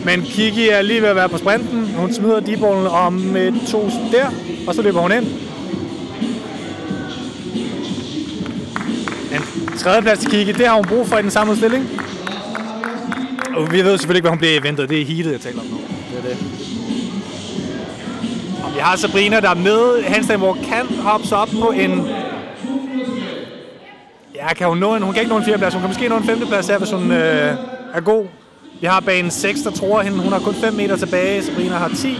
Men 0.08 0.22
Kiki 0.22 0.70
er 0.70 0.82
lige 0.82 1.02
ved 1.02 1.10
at 1.10 1.16
være 1.16 1.30
på 1.30 1.38
sprinten. 1.38 1.96
Hun 1.96 2.14
smider 2.14 2.40
deballen 2.40 2.88
om 2.88 3.36
et 3.36 3.54
to 3.68 3.90
der, 4.12 4.26
og 4.68 4.76
så 4.76 4.82
løber 4.82 5.02
hun 5.02 5.12
ind. 5.12 5.26
En 9.32 9.78
tredjeplads 9.78 10.20
til 10.20 10.30
Kiki, 10.30 10.52
det 10.52 10.68
har 10.68 10.76
hun 10.76 10.86
brug 10.86 11.08
for 11.08 11.18
i 11.18 11.22
den 11.22 11.32
samlede 11.32 11.58
stilling. 11.58 11.90
Og 13.56 13.72
vi 13.72 13.82
ved 13.82 13.98
selvfølgelig 13.98 14.18
ikke, 14.18 14.22
hvad 14.22 14.32
hun 14.32 14.38
bliver 14.38 14.54
i 14.54 14.58
eventet. 14.58 14.90
Det 14.90 15.02
er 15.02 15.06
heatet, 15.06 15.32
jeg 15.32 15.42
taler 15.42 15.60
om 15.60 15.66
nu. 15.66 15.78
Det 15.78 16.18
er 16.18 16.30
det. 16.30 16.38
Og 18.64 18.76
vi 18.76 18.80
har 18.80 18.98
Sabrina, 18.98 19.40
der 19.40 19.50
er 19.50 19.56
med. 19.56 20.04
Handstand 20.04 20.42
walk 20.42 20.58
kan 20.64 20.98
hoppe 21.00 21.28
sig 21.28 21.38
op 21.38 21.50
på 21.62 21.70
en... 21.70 22.08
Ja, 24.36 24.54
kan 24.54 24.68
hun 24.68 24.78
nå 24.78 24.96
en... 24.96 25.02
Hun 25.02 25.14
kan 25.14 25.22
ikke 25.22 25.32
nå 25.32 25.38
en 25.38 25.46
fjerdeplads. 25.46 25.74
Hun 25.74 25.82
kan 25.82 25.90
måske 25.90 26.10
nå 26.10 26.18
en 26.18 26.24
femteplads 26.24 26.68
her, 26.68 26.78
hvis 26.78 26.92
hun 26.92 27.12
øh, 27.12 27.56
er 27.94 28.02
god. 28.02 28.26
Vi 28.82 28.88
har 28.88 29.00
bane 29.00 29.32
6, 29.32 29.62
der 29.62 29.72
tror 29.72 30.02
hende. 30.02 30.18
Hun 30.18 30.32
har 30.32 30.40
kun 30.40 30.54
5 30.54 30.74
meter 30.74 30.98
tilbage. 30.98 31.44
Sabrina 31.44 31.76
har 31.76 31.88
10. 31.88 32.18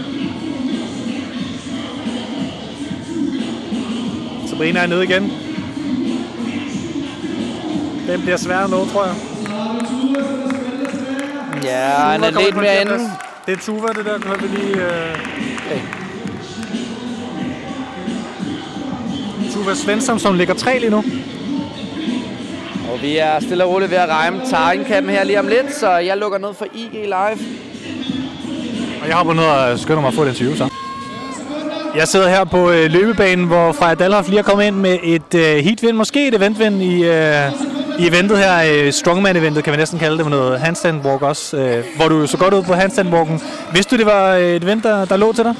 Sabrina 4.46 4.80
er 4.80 4.86
nede 4.86 5.04
igen. 5.04 5.32
Den 8.06 8.20
bliver 8.20 8.36
svær 8.36 8.58
at 8.58 8.70
nå, 8.70 8.86
tror 8.86 9.04
jeg. 9.04 9.14
Ja, 11.64 11.88
han 11.88 12.24
er 12.24 12.30
lidt 12.30 12.56
mere 12.56 12.80
inde. 12.80 13.10
Det 13.46 13.52
er 13.52 13.58
Tuva, 13.58 13.88
det 13.88 14.04
der. 14.04 14.18
Kan 14.18 14.42
vi 14.42 14.56
lige... 14.56 14.76
Øh... 14.76 15.16
Okay. 15.66 15.80
Tuva 19.52 19.74
Svensson, 19.74 20.18
som 20.18 20.34
ligger 20.34 20.54
tre 20.54 20.78
lige 20.78 20.90
nu. 20.90 21.04
Og 22.92 23.02
vi 23.02 23.16
er 23.16 23.40
stille 23.40 23.64
og 23.64 23.70
roligt 23.70 23.90
ved 23.90 23.98
at 23.98 24.08
regne 24.08 24.40
Targenkampen 24.50 25.14
her 25.14 25.24
lige 25.24 25.40
om 25.40 25.48
lidt, 25.48 25.74
så 25.74 25.90
jeg 25.90 26.16
lukker 26.16 26.38
ned 26.38 26.54
for 26.58 26.66
IG 26.74 26.92
Live. 26.92 27.38
Og 29.02 29.08
jeg 29.08 29.16
hopper 29.16 29.34
ned 29.34 29.44
og 29.44 29.78
skynder 29.78 30.00
mig 30.00 30.08
at 30.08 30.14
få 30.14 30.22
et 30.22 30.28
interview 30.28 30.56
så. 30.56 30.68
Jeg 31.96 32.08
sidder 32.08 32.28
her 32.28 32.44
på 32.44 32.70
øh, 32.70 32.90
løbebanen, 32.90 33.46
hvor 33.46 33.72
Freja 33.72 33.94
Dalhoff 33.94 34.28
lige 34.28 34.38
er 34.38 34.42
kommet 34.42 34.66
ind 34.66 34.76
med 34.76 34.98
et 35.02 35.34
øh, 35.34 35.56
heatvind, 35.56 35.96
måske 35.96 36.28
et 36.28 36.34
eventvind 36.34 36.82
i, 36.82 37.04
øh, 37.04 37.52
i 37.98 38.08
eventet 38.08 38.38
her, 38.38 38.84
øh, 38.86 38.92
Strongman-eventet 38.92 39.64
kan 39.64 39.72
vi 39.72 39.76
næsten 39.76 39.98
kalde 39.98 40.16
det, 40.16 40.26
med 40.26 40.30
noget 40.38 40.60
handstand 40.60 41.04
walk 41.04 41.22
også, 41.22 41.56
øh, 41.56 41.84
hvor 41.96 42.08
du 42.08 42.26
så 42.26 42.36
godt 42.36 42.54
ud 42.54 42.62
på 42.62 42.74
handstand 42.74 43.08
walken. 43.14 43.42
Vidste 43.72 43.96
du, 43.96 43.98
det 43.98 44.06
var 44.06 44.34
øh, 44.34 44.42
et 44.42 44.64
event, 44.64 44.84
der, 44.84 45.04
der 45.04 45.16
lå 45.16 45.32
til 45.32 45.44
dig? 45.44 45.54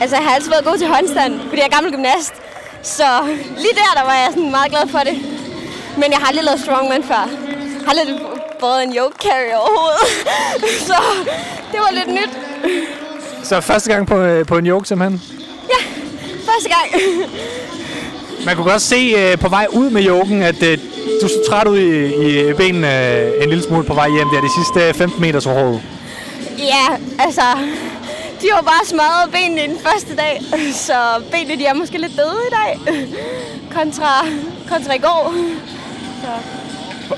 Altså, 0.00 0.16
jeg 0.16 0.24
har 0.24 0.34
altid 0.34 0.50
været 0.50 0.64
god 0.64 0.78
til 0.78 0.86
håndstand, 0.86 1.40
fordi 1.40 1.56
jeg 1.56 1.66
er 1.66 1.74
gammel 1.74 1.92
gymnast. 1.92 2.34
Så 2.82 3.04
lige 3.56 3.74
der, 3.74 4.00
der 4.00 4.04
var 4.04 4.14
jeg 4.14 4.28
sådan 4.30 4.50
meget 4.50 4.70
glad 4.70 4.88
for 4.88 4.98
det. 4.98 5.35
Men 5.96 6.10
jeg 6.12 6.18
har 6.18 6.26
aldrig 6.26 6.44
lavet 6.44 6.60
strongman 6.60 7.02
før. 7.02 7.14
Jeg 7.14 7.84
har 7.86 7.90
aldrig 8.00 8.18
både 8.60 8.82
en 8.82 8.92
yoke 8.96 9.16
carry 9.22 9.52
overhovedet. 9.54 10.08
så 10.88 10.94
det 11.72 11.80
var 11.80 11.90
lidt 11.92 12.08
nyt. 12.08 12.30
Så 13.44 13.60
første 13.60 13.92
gang 13.92 14.06
på, 14.06 14.16
øh, 14.16 14.46
på 14.46 14.58
en 14.58 14.66
yoke 14.66 14.88
simpelthen. 14.88 15.22
Ja, 15.68 15.84
første 16.52 16.68
gang. 16.68 17.02
Man 18.46 18.56
kunne 18.56 18.70
godt 18.70 18.82
se 18.82 19.14
øh, 19.18 19.38
på 19.38 19.48
vej 19.48 19.66
ud 19.72 19.90
med 19.90 20.06
yoken, 20.06 20.42
at 20.42 20.62
øh, 20.62 20.78
du 21.22 21.28
så 21.28 21.34
træt 21.50 21.66
ud 21.68 21.78
i, 21.78 22.50
i 22.50 22.52
benene 22.52 23.16
øh, 23.18 23.42
en 23.42 23.48
lille 23.48 23.64
smule 23.64 23.84
på 23.84 23.94
vej 23.94 24.08
hjem 24.10 24.28
der 24.28 24.40
de 24.40 24.48
sidste 24.58 24.88
øh, 24.88 24.94
15 24.94 25.20
meter 25.20 25.40
så 25.40 25.50
hårdt. 25.52 25.82
ja, 26.58 26.96
altså, 27.18 27.42
de 28.42 28.46
var 28.54 28.60
bare 28.62 28.86
smadret 28.86 29.30
benene 29.32 29.62
den 29.62 29.78
første 29.78 30.16
dag. 30.16 30.42
Så 30.74 30.94
benene, 31.32 31.56
de 31.56 31.66
er 31.66 31.74
måske 31.74 31.98
lidt 31.98 32.16
døde 32.16 32.40
i 32.48 32.54
dag. 32.54 32.80
Kontra, 33.74 34.26
kontra 34.68 34.94
i 34.94 34.98
går. 34.98 35.34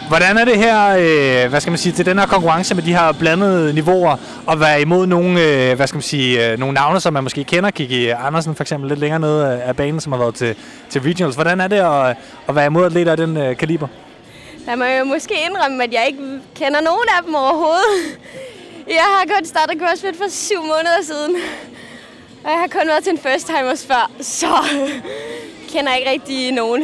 Hvordan 0.08 0.38
er 0.38 0.44
det 0.44 0.56
her, 0.56 0.88
øh, 0.88 1.50
hvad 1.50 1.60
skal 1.60 1.70
man 1.70 1.78
sige, 1.78 1.92
til 1.92 2.06
den 2.06 2.18
her 2.18 2.26
konkurrence 2.26 2.74
med 2.74 2.82
de 2.82 2.94
her 2.94 3.12
blandede 3.12 3.74
niveauer, 3.74 4.16
og 4.46 4.60
være 4.60 4.80
imod 4.80 5.06
nogle, 5.06 5.42
øh, 5.42 5.76
hvad 5.76 5.86
skal 5.86 5.96
man 5.96 6.02
sige, 6.02 6.52
øh, 6.52 6.58
nogle 6.58 6.74
navne, 6.74 7.00
som 7.00 7.12
man 7.12 7.22
måske 7.22 7.44
kender, 7.44 7.70
Kiki 7.70 8.08
Andersen 8.08 8.54
for 8.54 8.64
eksempel, 8.64 8.88
lidt 8.88 9.00
længere 9.00 9.20
nede 9.20 9.62
af 9.62 9.76
banen, 9.76 10.00
som 10.00 10.12
har 10.12 10.18
været 10.18 10.34
til, 10.34 10.56
til 10.90 11.00
regionals. 11.00 11.34
Hvordan 11.34 11.60
er 11.60 11.68
det 11.68 11.76
at, 11.76 12.16
at 12.48 12.54
være 12.54 12.66
imod 12.66 12.86
atleter 12.86 13.10
af 13.10 13.16
den 13.16 13.36
øh, 13.36 13.56
kaliber? 13.56 13.88
Der 14.66 14.76
må 14.76 14.84
jeg 14.84 15.00
jo 15.00 15.04
måske 15.04 15.34
indrømme, 15.50 15.84
at 15.84 15.92
jeg 15.92 16.04
ikke 16.06 16.22
kender 16.54 16.80
nogen 16.80 17.08
af 17.18 17.24
dem 17.24 17.34
overhovedet. 17.34 17.94
Jeg 18.88 19.04
har 19.18 19.34
kun 19.36 19.44
startet 19.44 19.80
CrossFit 19.80 20.16
for 20.16 20.30
syv 20.30 20.60
måneder 20.62 21.02
siden. 21.02 21.36
Og 22.44 22.50
jeg 22.50 22.58
har 22.58 22.66
kun 22.66 22.88
været 22.88 23.04
til 23.04 23.12
en 23.12 23.18
first 23.18 23.46
timers 23.46 23.86
før, 23.86 24.10
så 24.20 24.46
kender 25.72 25.92
jeg 25.92 25.98
ikke 26.00 26.10
rigtig 26.10 26.52
nogen. 26.52 26.82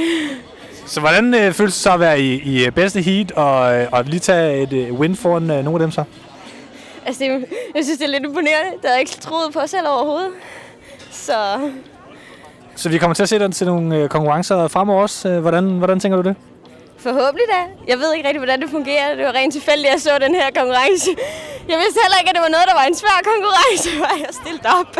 Så 0.86 1.00
hvordan 1.00 1.34
øh, 1.34 1.52
føles 1.52 1.74
det 1.74 1.82
så 1.82 1.92
at 1.92 2.00
være 2.00 2.20
i, 2.20 2.34
i 2.66 2.70
bedste 2.70 3.00
heat, 3.00 3.32
og, 3.32 3.74
øh, 3.76 3.88
og 3.92 4.04
lige 4.04 4.20
tage 4.20 4.62
et 4.62 4.72
øh, 4.72 4.92
win 4.92 5.16
foran 5.16 5.50
øh, 5.50 5.64
nogle 5.64 5.70
af 5.74 5.78
dem 5.78 5.90
så? 5.90 6.04
Altså, 7.06 7.24
det, 7.24 7.30
jeg 7.74 7.84
synes, 7.84 7.98
det 7.98 8.04
er 8.06 8.10
lidt 8.10 8.24
imponerende. 8.24 8.70
Det 8.72 8.80
havde 8.84 8.92
jeg 8.94 9.00
ikke 9.00 9.12
troet 9.12 9.52
på 9.52 9.60
selv 9.66 9.86
overhovedet. 9.88 10.30
Så 11.10 11.34
Så 12.76 12.88
vi 12.88 12.98
kommer 12.98 13.14
til 13.14 13.22
at 13.22 13.28
se 13.28 13.38
dig 13.38 13.52
til 13.54 13.66
nogle 13.66 13.96
øh, 13.96 14.08
konkurrencer 14.08 14.68
fremover 14.68 15.02
også. 15.02 15.28
Øh, 15.28 15.40
Hvordan, 15.40 15.64
hvordan 15.64 16.00
tænker 16.00 16.22
du 16.22 16.28
det? 16.28 16.36
forhåbentlig 16.98 17.46
da. 17.54 17.60
Jeg 17.92 17.98
ved 17.98 18.08
ikke 18.14 18.26
rigtig, 18.28 18.40
hvordan 18.44 18.60
det 18.62 18.70
fungerer. 18.70 19.14
Det 19.18 19.24
var 19.24 19.32
rent 19.40 19.52
tilfældigt, 19.52 19.86
at 19.88 19.92
jeg 19.92 20.00
så 20.00 20.10
den 20.26 20.34
her 20.34 20.48
konkurrence. 20.60 21.10
Jeg 21.70 21.76
vidste 21.82 21.98
heller 22.04 22.18
ikke, 22.20 22.30
at 22.30 22.36
det 22.36 22.42
var 22.46 22.52
noget, 22.56 22.66
der 22.70 22.76
var 22.80 22.86
en 22.92 22.96
svær 23.02 23.18
konkurrence, 23.32 23.88
hvor 24.00 24.12
jeg 24.24 24.30
stillede 24.40 24.68
op. 24.80 24.90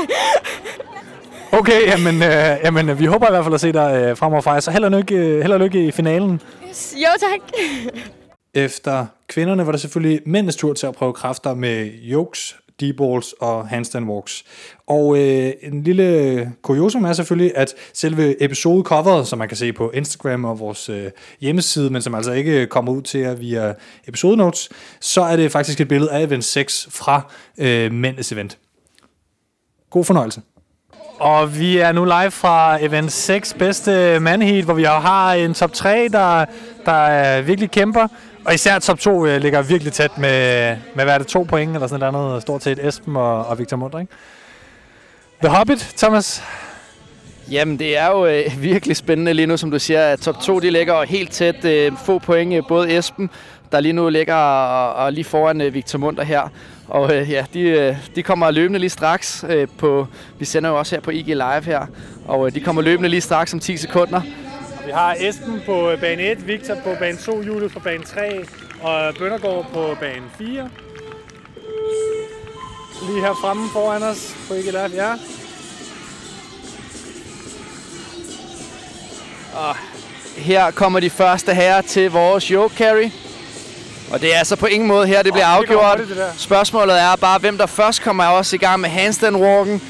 Okay, 1.58 1.86
jamen, 1.86 2.14
øh, 2.22 2.58
jamen 2.64 2.88
øh, 2.88 2.98
vi 2.98 3.04
håber 3.04 3.26
i 3.26 3.30
hvert 3.30 3.44
fald 3.44 3.54
at 3.54 3.60
se 3.60 3.72
dig 3.72 4.02
øh, 4.04 4.16
fremover 4.16 4.40
fra. 4.42 4.60
Så 4.60 4.70
held 4.70 4.84
og 4.84 4.90
lykke, 4.90 5.14
øh, 5.14 5.40
held 5.40 5.52
og 5.52 5.60
lykke 5.60 5.86
i 5.86 5.90
finalen. 5.90 6.40
Jo, 6.94 7.08
tak. 7.20 7.40
Efter 8.54 9.06
kvinderne 9.28 9.66
var 9.66 9.72
det 9.72 9.80
selvfølgelig 9.80 10.20
mændenes 10.26 10.56
tur 10.56 10.72
til 10.72 10.86
at 10.86 10.94
prøve 10.94 11.12
kræfter 11.12 11.54
med 11.54 11.90
yokes, 12.02 12.56
D-balls 12.82 13.32
og 13.40 13.68
handstand 13.68 14.10
walks. 14.10 14.44
Og 14.86 15.18
øh, 15.18 15.52
en 15.62 15.82
lille 15.82 16.52
kuriosum 16.62 17.04
er 17.04 17.12
selvfølgelig, 17.12 17.52
at 17.56 17.74
selve 17.92 18.42
episodecoveret, 18.44 19.26
som 19.26 19.38
man 19.38 19.48
kan 19.48 19.56
se 19.56 19.72
på 19.72 19.90
Instagram 19.90 20.44
og 20.44 20.58
vores 20.58 20.88
øh, 20.88 21.10
hjemmeside, 21.40 21.90
men 21.90 22.02
som 22.02 22.14
altså 22.14 22.32
ikke 22.32 22.66
kommer 22.66 22.92
ud 22.92 23.02
til 23.02 23.20
jer 23.20 23.34
via 23.34 23.74
episodenotes, 24.08 24.68
så 25.00 25.22
er 25.22 25.36
det 25.36 25.52
faktisk 25.52 25.80
et 25.80 25.88
billede 25.88 26.12
af 26.12 26.22
event 26.22 26.44
6 26.44 26.88
fra 26.90 27.32
øh, 27.58 27.92
mændenes 27.92 28.32
event. 28.32 28.58
God 29.90 30.04
fornøjelse. 30.04 30.40
Og 31.18 31.58
vi 31.58 31.78
er 31.78 31.92
nu 31.92 32.04
live 32.04 32.30
fra 32.30 32.84
Event 32.84 33.12
6 33.12 33.54
bedste 33.54 34.20
mandheat, 34.20 34.64
hvor 34.64 34.74
vi 34.74 34.82
har 34.82 35.32
en 35.32 35.54
top 35.54 35.72
3, 35.72 36.08
der, 36.12 36.44
der 36.86 37.40
virkelig 37.40 37.70
kæmper. 37.70 38.08
Og 38.44 38.54
især 38.54 38.78
top 38.78 38.98
2 38.98 39.26
øh, 39.26 39.40
ligger 39.40 39.62
virkelig 39.62 39.92
tæt 39.92 40.18
med, 40.18 40.68
med 40.94 41.04
hvad 41.04 41.14
er 41.14 41.18
det, 41.18 41.26
to 41.26 41.42
point 41.42 41.74
eller 41.74 41.86
sådan 41.86 42.12
noget 42.12 42.28
andet, 42.28 42.42
stort 42.42 42.62
set 42.62 42.86
Esben 42.86 43.16
og, 43.16 43.46
og 43.46 43.58
Victor 43.58 43.76
Munter, 43.76 43.98
ikke? 43.98 44.12
The 45.42 45.56
Hobbit, 45.56 45.94
Thomas. 45.96 46.42
Jamen, 47.50 47.78
det 47.78 47.98
er 47.98 48.06
jo 48.06 48.26
øh, 48.26 48.62
virkelig 48.62 48.96
spændende 48.96 49.34
lige 49.34 49.46
nu, 49.46 49.56
som 49.56 49.70
du 49.70 49.78
siger, 49.78 50.06
at 50.06 50.20
top 50.20 50.40
2 50.40 50.60
de 50.60 50.70
ligger 50.70 51.02
helt 51.02 51.30
tæt. 51.30 51.64
Øh, 51.64 51.92
få 52.04 52.18
point, 52.18 52.54
øh, 52.54 52.62
både 52.68 52.96
Esben, 52.96 53.30
der 53.72 53.80
lige 53.80 53.92
nu 53.92 54.08
ligger 54.08 54.34
og, 54.34 55.04
og 55.04 55.12
lige 55.12 55.24
foran 55.24 55.60
øh, 55.60 55.74
Victor 55.74 55.98
Munter 55.98 56.22
her. 56.24 56.48
Og 56.88 57.14
øh, 57.14 57.30
ja, 57.30 57.44
de, 57.54 57.60
øh, 57.60 57.96
de 58.14 58.22
kommer 58.22 58.50
løbende 58.50 58.78
lige 58.78 58.90
straks 58.90 59.44
øh, 59.48 59.68
på... 59.78 60.06
Vi 60.38 60.44
sender 60.44 60.70
jo 60.70 60.78
også 60.78 60.96
her 60.96 61.00
på 61.00 61.10
IG 61.10 61.26
Live 61.26 61.64
her. 61.64 61.86
Og 62.26 62.46
øh, 62.46 62.54
de 62.54 62.60
kommer 62.60 62.82
løbende 62.82 63.08
lige 63.08 63.20
straks 63.20 63.52
om 63.52 63.60
10 63.60 63.76
sekunder. 63.76 64.20
Vi 64.86 64.90
har 64.90 65.16
Esben 65.20 65.62
på 65.66 65.90
bane 66.00 66.22
1, 66.22 66.46
Victor 66.46 66.74
på 66.74 66.94
bane 66.98 67.16
2, 67.16 67.42
Julius 67.42 67.72
på 67.72 67.80
bane 67.80 68.04
3 68.04 68.44
og 68.82 69.14
Bøndergaard 69.18 69.66
på 69.72 69.96
bane 70.00 70.24
4. 70.38 70.70
Lige 73.08 73.20
her 73.20 73.34
fremme 73.40 73.68
foran 73.72 74.02
os 74.02 74.36
på 74.48 74.54
ikke 74.54 74.70
Live, 74.70 74.90
ja. 74.94 75.12
Her 80.36 80.70
kommer 80.70 81.00
de 81.00 81.10
første 81.10 81.54
herrer 81.54 81.80
til 81.80 82.10
vores 82.10 82.44
yoke 82.44 82.74
carry. 82.74 83.10
Og 84.14 84.20
det 84.20 84.34
er 84.34 84.38
altså 84.38 84.56
på 84.56 84.66
ingen 84.66 84.88
måde 84.88 85.06
her, 85.06 85.22
det 85.22 85.32
bliver 85.32 85.58
det 85.58 85.68
går 85.68 85.80
afgjort. 85.80 86.08
det 86.08 86.16
der. 86.16 86.26
Spørgsmålet 86.38 87.00
er 87.00 87.16
bare, 87.16 87.38
hvem 87.38 87.58
der 87.58 87.66
først 87.66 88.02
kommer 88.02 88.24
også 88.24 88.56
i 88.56 88.58
gang 88.58 88.80
med 88.80 88.88
handstand 88.88 89.36
walken. 89.36 89.82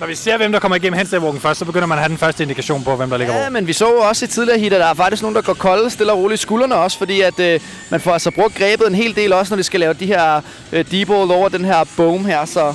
Når 0.00 0.06
vi 0.06 0.14
ser, 0.14 0.36
hvem 0.36 0.52
der 0.52 0.58
kommer 0.58 0.76
igennem 0.76 0.96
handstandwalken 0.96 1.40
først, 1.40 1.58
så 1.58 1.64
begynder 1.64 1.86
man 1.86 1.98
at 1.98 2.02
have 2.02 2.08
den 2.08 2.18
første 2.18 2.42
indikation 2.42 2.84
på, 2.84 2.96
hvem 2.96 3.10
der 3.10 3.16
ligger 3.16 3.34
Ja, 3.34 3.40
hvor. 3.40 3.50
men 3.50 3.66
vi 3.66 3.72
så 3.72 3.86
også 3.86 4.24
i 4.24 4.28
tidligere 4.28 4.58
hit, 4.58 4.72
at 4.72 4.80
der 4.80 4.86
er 4.86 4.94
faktisk 4.94 5.22
nogen, 5.22 5.34
der 5.36 5.42
går 5.42 5.54
kolde 5.54 5.90
stille 5.90 6.12
og 6.12 6.18
roligt 6.18 6.40
i 6.40 6.42
skuldrene 6.42 6.74
også, 6.74 6.98
fordi 6.98 7.20
at 7.20 7.40
øh, 7.40 7.60
man 7.90 8.00
får 8.00 8.12
altså 8.12 8.30
brugt 8.30 8.54
grebet 8.54 8.86
en 8.88 8.94
hel 8.94 9.16
del 9.16 9.32
også, 9.32 9.52
når 9.54 9.56
de 9.56 9.62
skal 9.62 9.80
lave 9.80 9.94
de 9.94 10.06
her 10.06 10.40
øh, 10.72 10.90
deball 10.90 11.30
over 11.30 11.48
den 11.48 11.64
her 11.64 11.84
boom 11.96 12.24
her, 12.24 12.44
så 12.44 12.74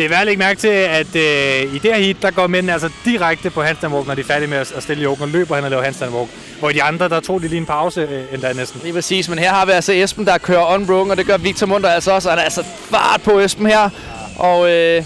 Det 0.00 0.06
er 0.06 0.10
værd 0.10 0.20
at 0.20 0.26
lægge 0.26 0.38
mærke 0.38 0.60
til, 0.60 0.68
at 0.68 1.16
øh, 1.16 1.74
i 1.74 1.78
det 1.78 1.94
her 1.94 1.96
heat, 1.96 2.16
der 2.22 2.30
går 2.30 2.46
mændene 2.46 2.72
altså 2.72 2.88
direkte 3.04 3.50
på 3.50 3.62
handstandwalk, 3.62 4.06
når 4.06 4.14
de 4.14 4.20
er 4.20 4.24
færdige 4.24 4.48
med 4.50 4.58
at 4.58 4.82
stille 4.82 5.02
joken 5.02 5.22
og 5.22 5.28
løber 5.28 5.54
hen 5.54 5.64
og 5.64 5.70
laver 5.70 5.82
handstandwalk. 5.82 6.30
Hvor 6.58 6.70
de 6.70 6.82
andre, 6.82 7.08
der 7.08 7.20
tog 7.20 7.42
de 7.42 7.48
lige 7.48 7.58
en 7.58 7.66
pause 7.66 8.00
øh, 8.00 8.34
endda 8.34 8.52
næsten. 8.52 8.80
lige 8.82 8.92
præcis. 8.92 9.28
Men 9.28 9.38
her 9.38 9.50
har 9.50 9.66
vi 9.66 9.72
altså 9.72 9.92
Esben, 9.92 10.26
der 10.26 10.38
kører 10.38 10.74
unbroken, 10.74 11.10
og 11.10 11.16
det 11.16 11.26
gør 11.26 11.36
Victor 11.36 11.66
Munter 11.66 11.90
altså 11.90 12.12
også, 12.12 12.30
og 12.30 12.36
der 12.36 12.40
er 12.40 12.44
altså 12.44 12.64
fart 12.90 13.22
på 13.22 13.38
Esben 13.38 13.66
her. 13.66 13.90
Og 14.36 14.70
øh, 14.70 15.04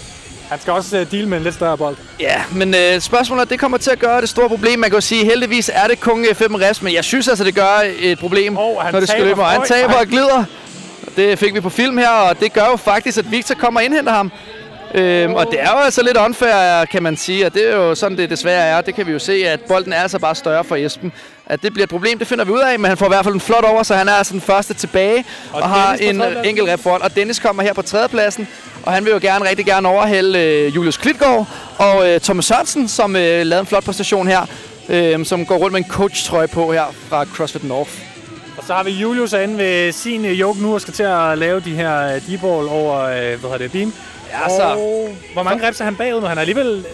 Han 0.49 0.61
skal 0.61 0.73
også 0.73 0.97
øh, 0.97 1.11
deal 1.11 1.27
med 1.27 1.37
en 1.37 1.43
lidt 1.43 1.55
større 1.55 1.77
bold. 1.77 1.95
Ja, 2.19 2.41
men 2.51 2.75
øh, 2.75 2.99
spørgsmålet 2.99 3.49
det 3.49 3.59
kommer 3.59 3.77
til 3.77 3.91
at 3.91 3.99
gøre 3.99 4.21
det 4.21 4.29
store 4.29 4.49
problem. 4.49 4.79
Man 4.79 4.89
kan 4.89 4.97
jo 4.97 5.01
sige, 5.01 5.25
heldigvis 5.25 5.71
er 5.73 5.87
det 5.87 5.99
kun 5.99 6.25
øh, 6.29 6.35
fem 6.35 6.55
rest, 6.55 6.83
men 6.83 6.93
jeg 6.93 7.03
synes 7.03 7.27
altså, 7.27 7.43
det 7.43 7.55
gør 7.55 7.83
et 7.99 8.19
problem, 8.19 8.55
han 8.81 8.93
når 8.93 8.99
det 8.99 9.09
skal 9.09 9.23
løbe. 9.23 9.41
Og 9.41 9.47
han 9.47 9.61
taber 9.67 9.93
og 9.93 10.05
glider. 10.05 10.43
Det 11.15 11.39
fik 11.39 11.53
vi 11.53 11.59
på 11.59 11.69
film 11.69 11.97
her, 11.97 12.09
og 12.09 12.39
det 12.39 12.53
gør 12.53 12.65
jo 12.71 12.75
faktisk, 12.75 13.17
at 13.17 13.31
Victor 13.31 13.55
kommer 13.55 13.79
og 13.79 13.85
indhenter 13.85 14.13
ham. 14.13 14.31
Øhm, 14.97 15.33
og 15.33 15.47
det 15.51 15.61
er 15.61 15.71
jo 15.71 15.77
altså 15.77 16.03
lidt 16.03 16.17
unfair, 16.17 16.85
kan 16.85 17.03
man 17.03 17.17
sige, 17.17 17.45
og 17.45 17.53
det 17.53 17.69
er 17.69 17.75
jo 17.75 17.95
sådan, 17.95 18.17
det 18.17 18.29
desværre 18.29 18.63
er. 18.63 18.81
Det 18.81 18.95
kan 18.95 19.07
vi 19.07 19.11
jo 19.11 19.19
se, 19.19 19.47
at 19.47 19.59
bolden 19.61 19.93
er 19.93 20.01
altså 20.01 20.19
bare 20.19 20.35
større 20.35 20.63
for 20.63 20.75
Esben. 20.75 21.11
At 21.45 21.61
det 21.61 21.73
bliver 21.73 21.83
et 21.83 21.89
problem, 21.89 22.19
det 22.19 22.27
finder 22.27 22.45
vi 22.45 22.51
ud 22.51 22.59
af, 22.59 22.79
men 22.79 22.89
han 22.89 22.97
får 22.97 23.05
i 23.05 23.09
hvert 23.09 23.23
fald 23.23 23.33
en 23.33 23.41
flot 23.41 23.63
over, 23.63 23.83
så 23.83 23.95
han 23.95 24.07
er 24.07 24.13
altså 24.13 24.33
den 24.33 24.41
første 24.41 24.73
tilbage 24.73 25.25
og, 25.53 25.61
Og 25.61 25.69
har 25.69 25.93
en 25.93 26.21
øh, 26.21 26.35
enkelt 26.43 26.69
rep 26.69 26.79
foran. 26.79 27.01
Og 27.01 27.15
Dennis 27.15 27.39
kommer 27.39 27.63
her 27.63 27.73
på 27.73 27.81
tredjepladsen, 27.81 28.47
og 28.83 28.93
han 28.93 29.05
vil 29.05 29.11
jo 29.11 29.19
gerne 29.21 29.49
rigtig 29.49 29.65
gerne 29.65 29.87
overhælde 29.87 30.39
øh, 30.39 30.75
Julius 30.75 30.97
Klitgaard 30.97 31.47
og 31.77 32.09
øh, 32.09 32.19
Thomas 32.19 32.45
Sørensen, 32.45 32.87
som 32.87 33.15
øh, 33.15 33.21
lavede 33.21 33.59
en 33.59 33.65
flot 33.65 33.83
præstation 33.83 34.27
her, 34.27 34.45
øh, 34.89 35.25
som 35.25 35.45
går 35.45 35.55
rundt 35.55 35.71
med 35.71 35.79
en 35.79 35.89
coach-trøje 35.89 36.47
på 36.47 36.71
her 36.73 36.93
fra 37.09 37.25
CrossFit 37.25 37.63
North. 37.63 37.91
Og 38.57 38.63
så 38.67 38.73
har 38.73 38.83
vi 38.83 38.91
Julius 38.91 39.33
inde 39.33 39.57
ved 39.57 39.91
sin 39.91 40.25
øh, 40.25 40.31
yoke 40.31 40.61
nu 40.61 40.73
og 40.73 40.81
skal 40.81 40.93
til 40.93 41.03
at 41.03 41.37
lave 41.37 41.59
de 41.59 41.75
her 41.75 42.15
øh, 42.15 42.21
D-ball 42.21 42.67
over, 42.69 43.01
øh, 43.01 43.15
hvad 43.15 43.37
hedder 43.39 43.57
det, 43.57 43.71
beam. 43.71 43.93
Ja, 44.31 44.49
så- 44.49 44.63
Og 44.63 45.09
hvor 45.33 45.43
mange 45.43 45.67
reps 45.67 45.79
er 45.81 45.85
han 45.85 45.95
bagud 45.95 46.21
nu? 46.21 46.27
Han 46.27 46.37
er 46.37 46.41
alligevel... 46.41 46.85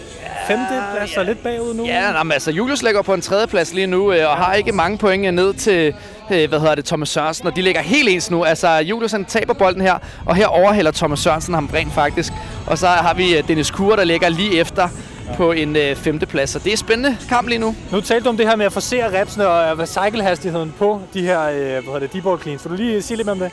femte 0.48 0.82
plads 0.96 1.16
og 1.16 1.24
lidt 1.24 1.42
bagud 1.42 1.74
nu. 1.74 1.86
Ja, 1.86 2.22
men 2.22 2.32
altså 2.32 2.50
Julius 2.50 2.82
ligger 2.82 3.02
på 3.02 3.14
en 3.14 3.20
tredjeplads 3.20 3.74
lige 3.74 3.86
nu, 3.86 4.12
øh, 4.12 4.30
og 4.30 4.36
har 4.36 4.54
ikke 4.54 4.72
mange 4.72 4.98
point 4.98 5.34
ned 5.34 5.54
til, 5.54 5.94
øh, 6.32 6.48
hvad 6.48 6.60
hedder 6.60 6.74
det, 6.74 6.84
Thomas 6.84 7.08
Sørensen, 7.08 7.46
og 7.46 7.56
de 7.56 7.62
ligger 7.62 7.80
helt 7.80 8.08
ens 8.08 8.30
nu. 8.30 8.44
Altså, 8.44 8.68
Julius 8.78 9.12
han 9.12 9.24
taber 9.24 9.54
bolden 9.54 9.80
her, 9.82 9.98
og 10.26 10.34
her 10.36 10.46
overhælder 10.46 10.90
Thomas 10.90 11.18
Sørensen 11.18 11.54
ham 11.54 11.70
rent 11.74 11.92
faktisk. 11.92 12.32
Og 12.66 12.78
så 12.78 12.86
har 12.86 13.14
vi 13.14 13.36
øh, 13.36 13.48
Dennis 13.48 13.70
Kur, 13.70 13.96
der 13.96 14.04
ligger 14.04 14.28
lige 14.28 14.58
efter 14.60 14.88
på 15.36 15.52
en 15.52 15.76
øh, 15.76 15.96
femteplads. 15.96 16.50
Så 16.50 16.58
det 16.58 16.66
er 16.66 16.70
en 16.70 16.76
spændende 16.76 17.16
kamp 17.28 17.48
lige 17.48 17.58
nu. 17.58 17.74
Nu 17.92 18.00
talte 18.00 18.24
du 18.24 18.28
om 18.28 18.36
det 18.36 18.48
her 18.48 18.56
med 18.56 18.66
at 18.66 18.72
forsere 18.72 19.20
repsene 19.20 19.48
og 19.48 19.80
øh, 19.80 19.86
cykelhastigheden 19.86 20.74
på 20.78 21.00
de 21.14 21.22
her, 21.22 21.42
øh, 21.42 21.54
hvad 21.56 21.82
hedder 21.82 21.98
det, 21.98 22.12
deboard 22.12 22.40
cleans. 22.40 22.64
Vil 22.64 22.70
du 22.70 22.76
lige 22.76 23.02
sige 23.02 23.16
lidt 23.16 23.26
mere 23.26 23.32
om 23.32 23.38
det? 23.38 23.50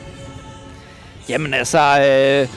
Jamen 1.28 1.54
altså, 1.54 1.78
øh, 1.78 2.48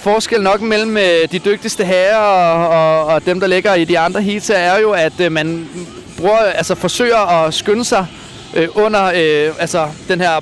forskel 0.00 0.42
nok 0.42 0.60
mellem 0.60 0.96
øh, 0.96 1.32
de 1.32 1.38
dygtigste 1.38 1.84
herrer 1.84 2.16
og, 2.16 2.68
og, 2.68 3.06
og 3.14 3.26
dem, 3.26 3.40
der 3.40 3.46
ligger 3.46 3.74
i 3.74 3.84
de 3.84 3.98
andre 3.98 4.22
heats, 4.22 4.50
er 4.50 4.78
jo, 4.78 4.90
at 4.90 5.20
øh, 5.20 5.32
man 5.32 5.68
bruger, 6.18 6.36
altså 6.36 6.74
forsøger 6.74 7.44
at 7.44 7.54
skynde 7.54 7.84
sig 7.84 8.06
øh, 8.56 8.68
under 8.74 9.04
øh, 9.04 9.54
altså, 9.60 9.88
den 10.08 10.20
her 10.20 10.40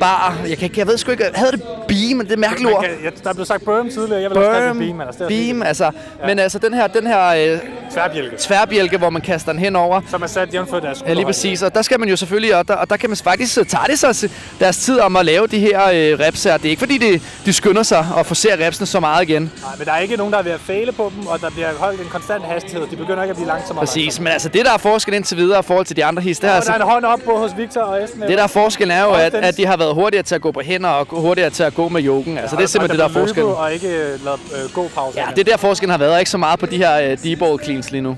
bar. 0.00 0.38
Jeg, 0.48 0.58
kan, 0.58 0.70
jeg 0.76 0.86
ved 0.86 0.98
sgu 0.98 1.10
ikke, 1.10 1.24
havde 1.34 1.52
det 1.52 1.62
beam, 1.88 2.26
det 2.26 2.32
er 2.32 2.36
mærkeligt 2.36 2.74
ord. 2.74 2.82
kan, 2.82 2.92
ja, 3.04 3.10
der 3.24 3.34
blev 3.34 3.46
sagt 3.46 3.64
berm 3.64 3.90
tidligere. 3.90 4.22
Jeg 4.22 4.30
vil 4.30 4.38
også 4.38 4.50
kalde 4.50 4.66
Berm, 4.66 4.78
det 4.78 4.86
beam. 4.86 5.00
Altså, 5.00 5.24
det 5.24 5.28
beam, 5.28 5.62
altså. 5.62 5.84
Ja. 5.84 6.26
Men 6.26 6.38
altså 6.38 6.58
den 6.58 6.74
her, 6.74 6.86
den 6.86 7.06
her 7.06 7.52
øh, 7.54 7.58
Tværbjælke, 7.92 8.36
tværbjælke, 8.36 8.98
hvor 8.98 9.10
man 9.10 9.22
kaster 9.22 9.52
den 9.52 9.60
henover, 9.60 10.00
som 10.10 10.22
er 10.22 10.26
sat 10.26 10.54
jævnfør 10.54 10.80
deres 10.80 11.04
Ja, 11.06 11.12
lige 11.12 11.24
præcis. 11.24 11.62
Og 11.62 11.74
der 11.74 11.82
skal 11.82 12.00
man 12.00 12.08
jo 12.08 12.16
selvfølgelig, 12.16 12.56
og 12.56 12.68
der, 12.68 12.74
og 12.74 12.90
der 12.90 12.96
kan 12.96 13.10
man 13.10 13.16
faktisk, 13.16 13.54
så 13.54 13.64
tager 13.64 13.84
det 13.84 13.98
sig 13.98 14.30
deres 14.60 14.76
tid 14.76 15.00
om 15.00 15.16
at 15.16 15.24
lave 15.24 15.46
de 15.46 15.58
her 15.58 15.80
øh, 15.88 16.18
reps 16.20 16.44
her. 16.44 16.56
Det 16.56 16.64
er 16.64 16.70
ikke 16.70 16.80
fordi, 16.80 16.98
de, 16.98 17.20
de 17.46 17.52
skynder 17.52 17.82
sig 17.82 18.06
og 18.16 18.26
forser 18.26 18.66
repsene 18.66 18.86
så 18.86 19.00
meget 19.00 19.28
igen. 19.28 19.42
Nej, 19.42 19.72
men 19.78 19.86
der 19.86 19.92
er 19.92 19.98
ikke 19.98 20.16
nogen, 20.16 20.32
der 20.32 20.38
er 20.38 20.42
ved 20.42 20.52
at 20.52 20.60
fæle 20.60 20.92
på 20.92 21.12
dem, 21.16 21.26
og 21.26 21.40
der 21.40 21.50
bliver 21.50 21.68
holdt 21.78 22.00
en 22.00 22.06
konstant 22.08 22.44
hastighed. 22.44 22.86
De 22.90 22.96
begynder 22.96 23.22
ikke 23.22 23.30
at 23.30 23.36
blive 23.36 23.48
langsommere. 23.48 23.86
Præcis, 23.86 24.20
men 24.20 24.28
altså 24.28 24.48
det, 24.48 24.64
der 24.64 24.72
er 24.72 24.78
forskel 24.78 25.14
indtil 25.14 25.36
videre 25.36 25.58
i 25.58 25.62
forhold 25.62 25.86
til 25.86 25.96
de 25.96 26.04
andre 26.04 26.22
his, 26.22 26.38
det 26.38 26.48
er, 26.48 26.52
langsommere. 26.52 26.74
Og 26.74 26.78
der 26.78 26.94
altså, 26.94 26.94
er 26.94 26.98
en 26.98 27.04
hånd 27.04 27.20
op 27.20 27.20
både 27.26 27.38
hos 27.38 27.56
Victor 27.56 27.80
og 27.80 28.04
Esben. 28.04 28.22
det 28.22 28.38
der 28.38 28.42
er 28.42 28.46
forskellen 28.46 28.96
er 28.96 29.02
jo, 29.02 29.10
at, 29.10 29.34
at 29.34 29.56
de 29.56 29.66
har 29.66 29.76
været 29.76 29.94
hurtigere 29.94 30.22
til 30.22 30.34
at 30.34 30.40
gå 30.40 30.52
på 30.52 30.60
hænder 30.60 30.88
og 30.88 31.06
hurtigere 31.10 31.50
til 31.50 31.62
at 31.62 31.74
gå 31.76 31.88
med 31.88 32.04
yoken. 32.04 32.38
Altså 32.38 32.56
det 32.56 32.62
er 32.62 32.66
simpelthen 32.66 33.00
det, 33.00 33.14
der 33.14 33.20
er 33.20 33.24
forskellen. 33.24 33.54
Og 33.54 33.72
ikke 33.72 33.88
øh, 33.88 34.24
lavet 34.24 34.40
øh, 34.64 34.72
gå 34.72 34.88
pause. 34.94 35.20
Ja, 35.20 35.26
det 35.36 35.38
er 35.38 35.44
der 35.44 35.56
forskellen 35.56 35.90
har 35.90 35.98
været, 35.98 36.18
ikke 36.18 36.30
så 36.30 36.38
meget 36.38 36.58
på 36.58 36.66
de 36.66 36.76
her 36.76 37.00
øh, 37.00 37.18
D-ball 37.18 37.64
cleans 37.64 37.90
lige 37.90 38.02
nu. 38.02 38.16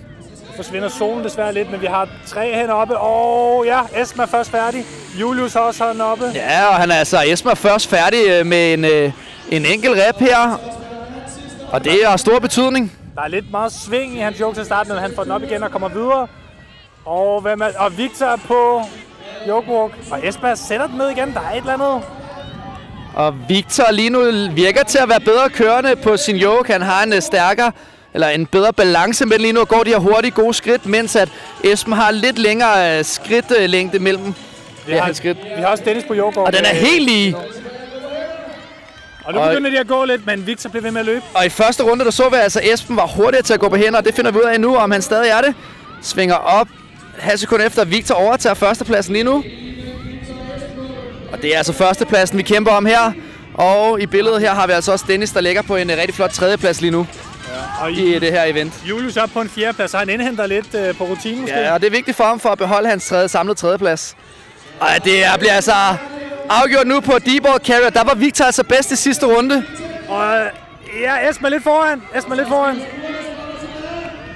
forsvinder 0.56 0.88
solen 0.88 1.24
desværre 1.24 1.54
lidt, 1.54 1.70
men 1.70 1.80
vi 1.80 1.86
har 1.86 2.08
tre 2.26 2.54
hen 2.54 2.70
oppe. 2.70 2.98
Og 2.98 3.64
ja, 3.66 3.80
Esben 4.02 4.20
er 4.20 4.26
først 4.26 4.50
færdig. 4.50 4.84
Julius 5.20 5.52
har 5.52 5.60
også 5.60 5.84
hånden 5.84 6.00
oppe. 6.00 6.24
Ja, 6.34 6.66
og 6.66 6.74
han 6.74 6.90
er 6.90 6.94
altså 6.94 7.22
Esmer 7.26 7.54
først 7.54 7.88
færdig 7.88 8.18
øh, 8.28 8.46
med 8.46 8.74
en, 8.74 8.84
øh, 8.84 9.12
en 9.50 9.66
enkelt 9.66 9.94
rep 9.94 10.16
her. 10.20 10.60
Og 11.72 11.84
det 11.84 11.92
har 12.06 12.16
stor 12.16 12.38
betydning. 12.38 12.92
Der 13.14 13.22
er 13.22 13.28
lidt 13.28 13.50
meget 13.50 13.72
sving 13.72 14.14
i 14.14 14.18
hans 14.18 14.40
joke 14.40 14.56
til 14.56 14.64
starten, 14.64 14.92
men 14.92 15.02
han 15.02 15.12
får 15.14 15.22
den 15.22 15.32
op 15.32 15.42
igen 15.42 15.62
og 15.62 15.70
kommer 15.70 15.88
videre. 15.88 16.26
Og, 17.04 17.40
hvem 17.40 17.60
er, 17.60 17.68
og 17.78 17.98
Victor 17.98 18.26
er 18.26 18.36
på 18.36 18.82
jokewalk. 19.48 19.92
Og 20.10 20.28
Esben 20.28 20.56
sætter 20.56 20.86
den 20.86 20.98
ned 20.98 21.08
igen. 21.08 21.34
Der 21.34 21.40
er 21.40 21.50
et 21.50 21.56
eller 21.56 21.72
andet. 21.72 22.02
Og 23.14 23.34
Victor 23.48 23.92
lige 23.92 24.10
nu 24.10 24.50
virker 24.54 24.82
til 24.82 24.98
at 24.98 25.08
være 25.08 25.20
bedre 25.20 25.50
kørende 25.50 25.96
på 25.96 26.16
sin 26.16 26.36
yoke. 26.36 26.72
Han 26.72 26.82
har 26.82 27.02
en 27.02 27.12
øh, 27.12 27.22
stærkere 27.22 27.72
eller 28.14 28.28
en 28.28 28.46
bedre 28.46 28.72
balance, 28.72 29.26
men 29.26 29.40
lige 29.40 29.52
nu 29.52 29.64
går 29.64 29.82
de 29.82 29.90
her 29.90 29.98
hurtige 29.98 30.30
gode 30.30 30.54
skridt, 30.54 30.86
mens 30.86 31.16
at 31.16 31.28
Esben 31.64 31.92
har 31.92 32.10
lidt 32.10 32.38
længere 32.38 32.98
øh, 32.98 33.04
skridtlængde 33.04 33.98
mellem 33.98 34.34
Vi 34.86 34.92
ja, 34.92 35.02
har, 35.02 35.12
skridt. 35.12 35.38
vi 35.56 35.60
har 35.60 35.66
også 35.66 35.84
Dennis 35.84 36.04
på 36.04 36.14
jokewalk. 36.14 36.46
Og 36.46 36.52
den 36.52 36.64
er 36.64 36.74
helt 36.74 37.04
lige. 37.04 37.36
Og 39.24 39.34
nu 39.34 39.40
begynder 39.40 39.70
de 39.70 39.78
at 39.78 39.88
gå 39.88 40.04
lidt, 40.04 40.26
men 40.26 40.46
Victor 40.46 40.70
bliver 40.70 40.82
ved 40.82 40.90
med 40.90 41.00
at 41.00 41.06
løbe. 41.06 41.22
Og 41.34 41.46
i 41.46 41.48
første 41.48 41.82
runde, 41.82 42.04
der 42.04 42.10
så 42.10 42.28
vi 42.28 42.36
altså, 42.36 42.60
at 42.60 42.72
Esben 42.74 42.96
var 42.96 43.06
hurtigere 43.06 43.42
til 43.42 43.54
at 43.54 43.60
gå 43.60 43.68
på 43.68 43.76
hænder, 43.76 43.98
og 43.98 44.04
det 44.04 44.14
finder 44.14 44.30
vi 44.30 44.38
ud 44.38 44.42
af 44.42 44.60
nu, 44.60 44.76
om 44.76 44.90
han 44.90 45.02
stadig 45.02 45.30
er 45.30 45.40
det. 45.40 45.54
Svinger 46.02 46.34
op 46.34 46.68
halv 47.18 47.38
sekund 47.38 47.62
efter, 47.62 47.84
Victor 47.84 48.14
overtager 48.14 48.54
førstepladsen 48.54 49.12
lige 49.12 49.24
nu. 49.24 49.44
Og 51.38 51.42
det 51.42 51.54
er 51.54 51.58
altså 51.58 51.72
førstepladsen, 51.72 52.38
vi 52.38 52.42
kæmper 52.42 52.72
om 52.72 52.86
her. 52.86 53.12
Og 53.54 54.00
i 54.00 54.06
billedet 54.06 54.40
her 54.40 54.54
har 54.54 54.66
vi 54.66 54.72
altså 54.72 54.92
også 54.92 55.04
Dennis, 55.08 55.30
der 55.30 55.40
ligger 55.40 55.62
på 55.62 55.76
en 55.76 55.90
øh, 55.90 55.96
rigtig 55.96 56.14
flot 56.14 56.30
tredjeplads 56.30 56.80
lige 56.80 56.90
nu 56.90 57.06
Og 57.80 57.92
i 57.92 58.18
det 58.18 58.32
her 58.32 58.44
event. 58.44 58.72
Julius 58.88 59.16
er 59.16 59.26
på 59.26 59.40
en 59.40 59.48
fjerdeplads, 59.48 59.90
så 59.90 59.98
han 59.98 60.08
indhenter 60.08 60.46
lidt 60.46 60.74
øh, 60.74 60.94
på 60.94 61.04
rutinen 61.04 61.40
måske. 61.40 61.58
Ja, 61.58 61.74
og 61.74 61.80
det 61.80 61.86
er 61.86 61.90
vigtigt 61.90 62.16
for 62.16 62.24
ham 62.24 62.40
for 62.40 62.48
at 62.48 62.58
beholde 62.58 62.88
hans 62.88 63.08
tredje, 63.08 63.28
samlede 63.28 63.58
tredjeplads. 63.58 64.16
Og 64.80 64.88
det 65.04 65.24
er, 65.24 65.36
bliver 65.38 65.52
altså 65.52 65.72
afgjort 66.48 66.86
nu 66.86 67.00
på 67.00 67.18
D-ball 67.18 67.58
carrier. 67.64 67.90
Der 67.90 68.04
var 68.04 68.14
Victor 68.14 68.44
altså 68.44 68.64
bedst 68.64 68.92
i 68.92 68.96
sidste 68.96 69.26
runde. 69.26 69.64
Og 70.08 70.36
øh, 70.36 70.46
ja, 71.02 71.16
er 71.18 71.48
lidt 71.48 71.62
foran. 71.62 72.02
Er 72.14 72.34
lidt 72.34 72.48
foran. 72.48 72.76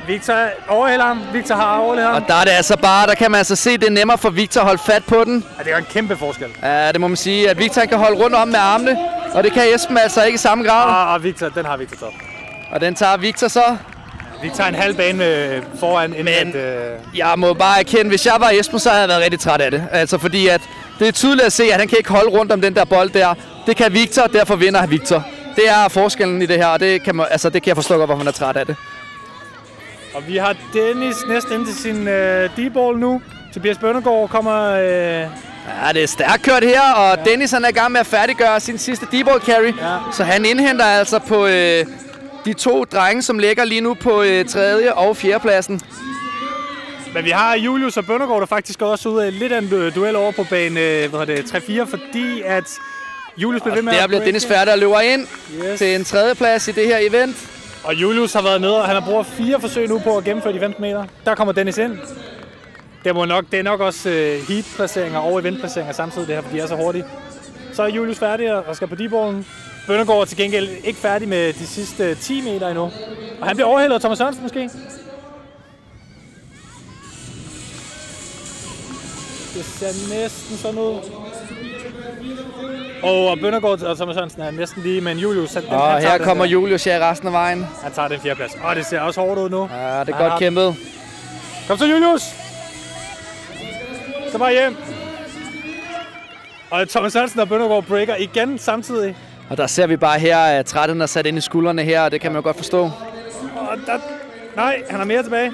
Victor 0.07 0.35
overhælder 0.69 1.05
ham. 1.07 1.21
Victor 1.33 1.55
har 1.55 1.79
overhældet 1.79 2.07
ham. 2.13 2.23
Og 2.23 2.29
der 2.29 2.35
er 2.35 2.45
det 2.45 2.51
altså 2.51 2.77
bare, 2.77 3.07
der 3.07 3.15
kan 3.15 3.31
man 3.31 3.39
altså 3.39 3.57
se, 3.57 3.79
det 3.79 3.87
er 3.87 3.91
nemmere 3.91 4.19
for 4.19 4.31
Victor 4.31 4.61
at 4.61 4.67
holde 4.67 4.83
fat 4.87 5.05
på 5.05 5.25
den. 5.25 5.45
Ja, 5.59 5.65
det 5.65 5.73
er 5.73 5.77
en 5.77 5.85
kæmpe 5.91 6.17
forskel. 6.17 6.47
Ja, 6.63 6.93
det 6.93 7.01
må 7.01 7.09
man 7.09 7.17
sige, 7.17 7.51
at 7.51 7.59
Victor 7.59 7.85
kan 7.85 7.99
holde 7.99 8.25
rundt 8.25 8.37
om 8.37 8.49
med 8.49 8.59
armene. 8.59 8.99
Og 9.35 9.45
det 9.45 9.53
kan 9.53 9.63
Esben 9.75 9.99
altså 9.99 10.23
ikke 10.25 10.35
i 10.35 10.39
samme 10.39 10.65
grad. 10.65 11.07
Og, 11.07 11.13
og 11.15 11.25
Victor, 11.25 11.49
den 11.49 11.65
har 11.65 11.77
Victor 11.77 11.97
top. 11.97 12.13
Og 12.73 12.81
den 12.81 12.95
tager 12.95 13.17
Victor 13.17 13.49
så. 13.49 13.77
Victor 14.43 14.65
en 14.65 14.75
halv 14.75 14.95
bane 14.95 15.19
med, 15.19 15.63
foran, 15.81 16.11
Men- 16.11 16.29
at, 16.29 16.55
øh, 16.57 16.99
Jeg 17.19 17.33
må 17.37 17.55
bare 17.55 17.79
erkende, 17.79 18.09
hvis 18.09 18.27
jeg 18.27 18.35
var 18.39 18.51
Esben, 18.51 18.79
så 18.79 18.89
havde 18.89 19.01
jeg 19.01 19.09
været 19.09 19.23
rigtig 19.23 19.41
træt 19.41 19.61
af 19.61 19.71
det. 19.71 19.85
Altså 19.93 20.19
fordi 20.19 20.49
at 20.49 20.61
det 20.99 21.09
er 21.09 21.13
tydeligt 21.13 21.47
at 21.47 21.53
se, 21.53 21.65
at 21.65 21.79
han 21.79 21.89
kan 21.89 21.99
ikke 21.99 22.11
holde 22.11 22.31
rundt 22.31 22.53
om 22.53 22.61
den 22.61 22.75
der 22.77 22.85
bold 22.85 23.11
der. 23.11 23.35
Det 23.67 23.77
kan 23.77 23.93
Victor, 23.93 24.23
derfor 24.27 24.57
vinder 24.57 24.87
Victor. 24.87 25.25
Det 25.57 25.65
er 25.69 25.89
forskellen 25.89 26.43
i 26.43 26.47
det 26.47 26.57
her, 26.57 26.67
og 26.67 26.81
det 26.81 27.03
kan, 27.03 27.17
man, 27.17 27.27
altså, 27.31 27.49
det 27.51 27.63
kan 27.63 27.69
jeg 27.69 27.77
forstå 27.77 27.97
godt, 27.97 28.09
hvorfor 28.09 28.19
han 28.19 28.27
er 28.29 28.33
træt 28.33 28.57
af 28.57 28.67
det. 28.67 28.77
Og 30.15 30.23
vi 30.29 30.37
har 30.37 30.57
Dennis 30.75 31.17
næsten 31.29 31.55
ind 31.55 31.67
til 31.67 31.75
sin 31.77 32.09
øh, 32.09 32.51
D-ball 32.57 32.99
nu. 32.99 33.23
Tobias 33.55 33.79
Bøndergaard 33.79 34.29
kommer... 34.29 34.71
Øh, 34.73 35.27
Ja, 35.87 35.93
det 35.93 36.03
er 36.03 36.07
stærkt 36.07 36.43
kørt 36.43 36.65
her, 36.65 36.93
og 36.97 37.19
ja. 37.19 37.31
Dennis 37.31 37.51
han 37.51 37.65
er 37.65 37.69
i 37.69 37.73
gang 37.73 37.93
med 37.93 38.01
at 38.01 38.07
færdiggøre 38.07 38.61
sin 38.61 38.79
sidste 38.79 39.07
D-ball 39.07 39.41
carry. 39.41 39.73
Ja. 39.81 39.97
Så 40.13 40.25
han 40.25 40.45
indhenter 40.45 40.85
altså 40.85 41.19
på 41.19 41.47
øh, 41.47 41.85
de 42.45 42.53
to 42.53 42.85
drenge, 42.85 43.23
som 43.23 43.39
ligger 43.39 43.65
lige 43.65 43.81
nu 43.81 43.95
på 43.95 44.23
øh, 44.23 44.45
tredje 44.45 44.93
og 44.93 45.17
fjerde 45.17 45.41
pladsen. 45.41 45.81
men 47.15 47.25
vi 47.25 47.31
har 47.31 47.55
Julius 47.57 47.97
og 47.97 48.05
Bøndergaard, 48.07 48.41
der 48.41 48.47
faktisk 48.47 48.83
også 48.83 49.09
ud 49.09 49.21
af 49.21 49.39
lidt 49.39 49.53
af 49.53 49.59
en 49.59 49.69
du- 49.71 49.91
duel 49.91 50.17
over 50.17 50.33
på 50.33 50.45
bane 50.51 50.81
øh, 50.81 51.15
hvad 51.15 51.27
det, 51.27 51.39
3-4, 51.55 51.83
fordi 51.91 52.43
at 52.45 52.65
Julius 53.39 53.63
bliver 53.63 53.75
ved 53.75 53.83
med 53.83 53.93
Der 53.93 54.07
bliver. 54.07 54.25
Dennis 54.25 54.47
færdig 54.47 54.73
og 54.73 54.79
løber 54.79 55.01
ind 55.01 55.27
Yes. 55.65 55.79
til 55.79 55.95
en 55.95 56.05
tredje 56.05 56.35
plads 56.35 56.69
i 56.69 56.73
det 56.73 56.87
her 56.87 56.99
event. 57.01 57.37
Og 57.85 57.95
Julius 57.95 58.33
har 58.33 58.43
været 58.43 58.61
nede, 58.61 58.79
og 58.79 58.87
han 58.87 59.03
har 59.03 59.11
brugt 59.11 59.27
fire 59.27 59.61
forsøg 59.61 59.89
nu 59.89 59.99
på 59.99 60.17
at 60.17 60.25
gennemføre 60.25 60.53
de 60.53 60.59
15 60.61 60.83
meter. 60.83 61.05
Der 61.25 61.35
kommer 61.35 61.53
Dennis 61.53 61.79
ind. 61.79 61.99
Det, 63.05 63.15
må 63.15 63.25
nok, 63.25 63.45
det 63.51 63.59
er 63.59 63.63
nok 63.63 63.81
også 63.81 64.11
øh, 64.11 64.49
heat-placeringer 64.49 65.19
og 65.19 65.41
event-placeringer 65.41 65.93
samtidig, 65.93 66.29
det 66.29 66.35
her, 66.35 66.43
fordi 66.43 66.57
de 66.57 66.61
er 66.61 66.67
så 66.67 66.77
hurtige. 66.77 67.05
Så 67.73 67.83
er 67.83 67.89
Julius 67.89 68.19
færdig 68.19 68.55
og 68.55 68.77
skal 68.77 68.89
på 68.89 68.95
D-ballen. 68.95 69.47
Bøndergaard 69.87 70.21
er 70.21 70.25
til 70.25 70.37
gengæld 70.37 70.69
ikke 70.85 70.99
færdig 71.01 71.29
med 71.29 71.53
de 71.53 71.67
sidste 71.67 72.15
10 72.15 72.41
meter 72.41 72.69
endnu. 72.69 72.83
Og 73.41 73.47
han 73.47 73.57
bliver 73.57 73.69
overhældet 73.69 73.95
af 73.95 74.01
Thomas 74.01 74.19
Sørensen 74.19 74.43
måske. 74.43 74.71
Det 79.55 79.65
ser 79.65 80.15
næsten 80.15 80.57
sådan 80.57 80.79
ud. 80.79 81.22
Og, 83.03 83.27
og 83.29 83.39
Bøndergaard 83.39 83.83
og 83.83 83.97
Thomas 83.97 84.15
Sørensen 84.17 84.43
er 84.43 84.51
næsten 84.51 84.83
lige, 84.83 85.01
men 85.01 85.19
Julius... 85.19 85.55
Han, 85.55 85.65
Og 85.69 86.01
her 86.01 86.17
den 86.17 86.27
kommer 86.27 86.45
der. 86.45 86.51
Julius 86.51 86.85
her 86.85 87.11
resten 87.11 87.27
af 87.29 87.33
vejen. 87.33 87.67
Han 87.83 87.93
tager 87.93 88.09
den 88.09 88.21
fjerde 88.21 88.37
plads. 88.37 88.53
Og 88.65 88.77
det 88.77 88.87
ser 88.87 89.01
også 89.01 89.21
hårdt 89.21 89.41
ud 89.41 89.51
nu. 89.51 89.69
Ja, 89.73 90.01
det 90.01 90.09
er 90.09 90.19
godt 90.19 90.39
kæmpet. 90.39 90.77
Kom 91.69 91.79
så, 91.79 91.87
Julius! 91.87 92.23
Så 94.33 94.39
bare 94.39 94.53
hjem. 94.53 94.77
Og 96.71 96.89
Thomas 96.89 97.15
Hansen 97.15 97.41
og 97.41 97.49
Bøndergaard 97.49 97.85
breaker 97.85 98.17
igen 98.17 98.59
samtidig. 98.59 99.17
Og 99.51 99.57
der 99.57 99.67
ser 99.67 99.87
vi 99.87 99.97
bare 99.97 100.19
her, 100.19 100.39
at 100.39 100.67
trætten 100.67 101.01
er 101.01 101.07
sat 101.07 101.27
ind 101.27 101.39
i 101.39 101.41
skuldrene 101.41 101.83
her, 101.83 102.03
og 102.03 102.11
det 102.11 102.21
kan 102.21 102.33
man 102.33 102.37
jo 102.39 102.45
godt 102.45 102.57
forstå. 102.57 102.83
Og 103.57 103.77
der... 103.87 103.99
Nej, 104.57 104.83
han 104.91 104.99
har 104.99 105.05
mere 105.07 105.23
tilbage. 105.23 105.53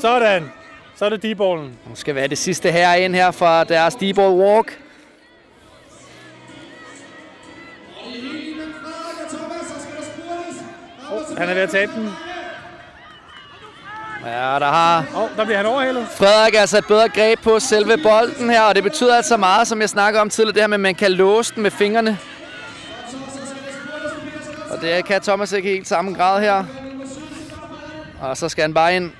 Sådan. 0.00 0.50
Så 0.98 1.04
er 1.04 1.08
det 1.08 1.24
D-ballen. 1.24 1.78
Nu 1.88 1.94
skal 1.94 2.14
have 2.14 2.28
det 2.28 2.38
sidste 2.38 2.72
her 2.72 2.94
ind 2.94 3.14
her 3.14 3.30
fra 3.30 3.64
deres 3.64 3.94
D-ball 3.94 4.34
walk. 4.34 4.80
Oh, 11.12 11.38
han 11.38 11.48
er 11.48 11.54
ved 11.54 11.62
at 11.62 11.70
tabe 11.70 11.92
den. 11.92 12.10
Ja, 14.26 14.58
der 14.58 14.66
har 14.66 15.06
oh, 15.16 15.28
der 15.36 15.44
bliver 15.44 15.56
han 15.56 15.66
overhældet. 15.66 16.06
Frederik 16.08 16.54
altså 16.54 16.78
et 16.78 16.86
bedre 16.86 17.08
greb 17.08 17.40
på 17.40 17.60
selve 17.60 17.98
bolden 18.02 18.50
her, 18.50 18.62
og 18.62 18.74
det 18.74 18.82
betyder 18.82 19.16
altså 19.16 19.36
meget, 19.36 19.66
som 19.66 19.80
jeg 19.80 19.88
snakker 19.88 20.20
om 20.20 20.30
tidligere, 20.30 20.54
det 20.54 20.62
her 20.62 20.66
med, 20.66 20.74
at 20.74 20.80
man 20.80 20.94
kan 20.94 21.12
låse 21.12 21.54
den 21.54 21.62
med 21.62 21.70
fingrene. 21.70 22.18
Og 24.70 24.80
det 24.80 25.04
kan 25.04 25.20
Thomas 25.20 25.52
ikke 25.52 25.68
helt 25.68 25.88
samme 25.88 26.14
grad 26.14 26.40
her. 26.40 26.64
Og 28.20 28.36
så 28.36 28.48
skal 28.48 28.62
han 28.62 28.74
bare 28.74 28.96
ind. 28.96 29.12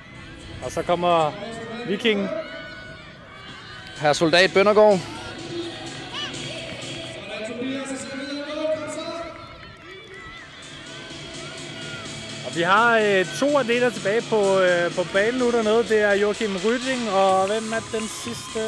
Og 0.65 0.71
så 0.71 0.81
kommer 0.81 1.31
Vikingen. 1.87 2.27
Her 4.01 4.13
soldat 4.13 4.53
Bøndergaard. 4.53 4.99
Vi 12.55 12.61
har 12.61 12.97
øh, 12.97 13.25
to 13.39 13.57
atleter 13.57 13.89
tilbage 13.89 14.21
på, 14.21 14.59
øh, 14.59 14.95
på 14.95 15.03
banen 15.13 15.39
nu 15.39 15.51
dernede. 15.51 15.83
Det 15.83 16.01
er 16.01 16.13
Joachim 16.13 16.51
Rydding, 16.65 17.09
og 17.09 17.47
hvem 17.47 17.73
er 17.73 17.99
den 17.99 18.07
sidste? 18.23 18.59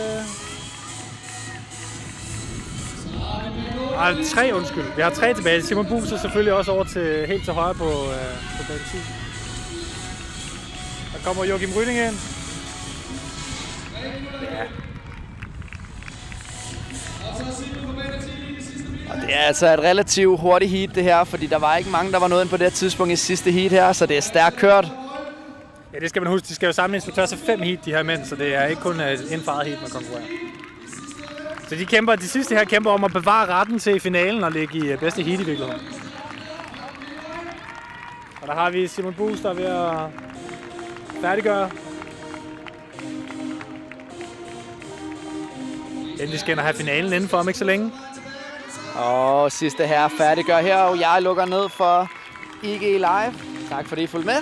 Ah, 3.97 4.25
tre, 4.25 4.51
undskyld. 4.53 4.85
Vi 4.95 5.01
har 5.01 5.09
tre 5.09 5.33
tilbage. 5.33 5.61
Simon 5.61 5.85
Bus 5.85 6.11
er 6.11 6.17
selvfølgelig 6.17 6.53
også 6.53 6.71
over 6.71 6.83
til, 6.83 7.27
helt 7.27 7.43
til 7.43 7.53
højre 7.53 7.75
på, 7.75 7.89
øh, 7.89 8.33
på 8.57 8.63
banen 8.67 8.83
10. 8.91 8.97
Der 11.13 11.19
kommer 11.25 11.45
Joachim 11.45 11.69
Rydding 11.77 11.97
ind. 11.97 12.38
Ja. 14.41 14.63
Og 19.09 19.21
det 19.21 19.35
er 19.35 19.39
altså 19.39 19.73
et 19.73 19.79
relativt 19.79 20.39
hurtigt 20.39 20.71
heat, 20.71 20.95
det 20.95 21.03
her, 21.03 21.23
fordi 21.23 21.47
der 21.47 21.57
var 21.57 21.75
ikke 21.75 21.89
mange, 21.89 22.11
der 22.11 22.19
var 22.19 22.27
nået 22.27 22.41
ind 22.41 22.49
på 22.49 22.57
det 22.57 22.63
her 22.63 22.71
tidspunkt 22.71 23.13
i 23.13 23.15
sidste 23.15 23.51
heat 23.51 23.71
her, 23.71 23.93
så 23.93 24.05
det 24.05 24.17
er 24.17 24.21
stærkt 24.21 24.55
kørt. 24.55 24.91
Ja, 25.93 25.99
det 25.99 26.09
skal 26.09 26.21
man 26.21 26.31
huske. 26.31 26.47
De 26.47 26.55
skal 26.55 26.65
jo 26.67 26.73
samle 26.73 26.97
instruktører 26.97 27.25
til 27.25 27.37
fem 27.37 27.61
heat, 27.61 27.85
de 27.85 27.91
her 27.91 28.03
mænd, 28.03 28.25
så 28.25 28.35
det 28.35 28.55
er 28.55 28.65
ikke 28.65 28.81
kun 28.81 28.99
øh, 29.01 29.17
en 29.31 29.41
faret 29.41 29.67
heat, 29.67 29.81
man 29.81 29.89
konkurrerer. 29.89 30.23
Så 31.69 31.75
de 31.75 31.85
kæmper, 31.85 32.15
de 32.15 32.27
sidste 32.27 32.55
her 32.55 32.63
kæmper 32.63 32.91
om 32.91 33.03
at 33.03 33.13
bevare 33.13 33.45
retten 33.45 33.79
til 33.79 33.99
finalen 33.99 34.43
og 34.43 34.51
ligge 34.51 34.77
i 34.77 34.87
øh, 34.87 34.99
bedste 34.99 35.23
heat 35.23 35.39
i 35.39 35.43
virkeligheden. 35.43 35.81
Og 38.41 38.47
der 38.47 38.53
har 38.53 38.69
vi 38.69 38.87
Simon 38.87 39.13
Bus, 39.13 39.39
der 39.39 39.49
er 39.49 39.53
ved 39.53 39.65
at 39.65 40.09
færdiggøre. 41.21 41.69
Endelig 46.19 46.39
skal 46.39 46.55
han 46.55 46.63
have 46.63 46.73
finalen 46.73 47.13
inden 47.13 47.29
for 47.29 47.37
om 47.37 47.47
ikke 47.47 47.59
så 47.59 47.65
længe. 47.65 47.91
Og 48.95 49.51
sidste 49.51 49.87
her 49.87 50.07
færdiggør 50.07 50.59
her, 50.59 50.77
og 50.77 50.99
jeg 50.99 51.17
lukker 51.21 51.45
ned 51.45 51.69
for 51.69 52.11
IG 52.63 52.81
Live. 52.81 53.33
Tak 53.69 53.87
fordi 53.87 54.01
I 54.03 54.07
fulgte 54.07 54.25
med. 54.25 54.35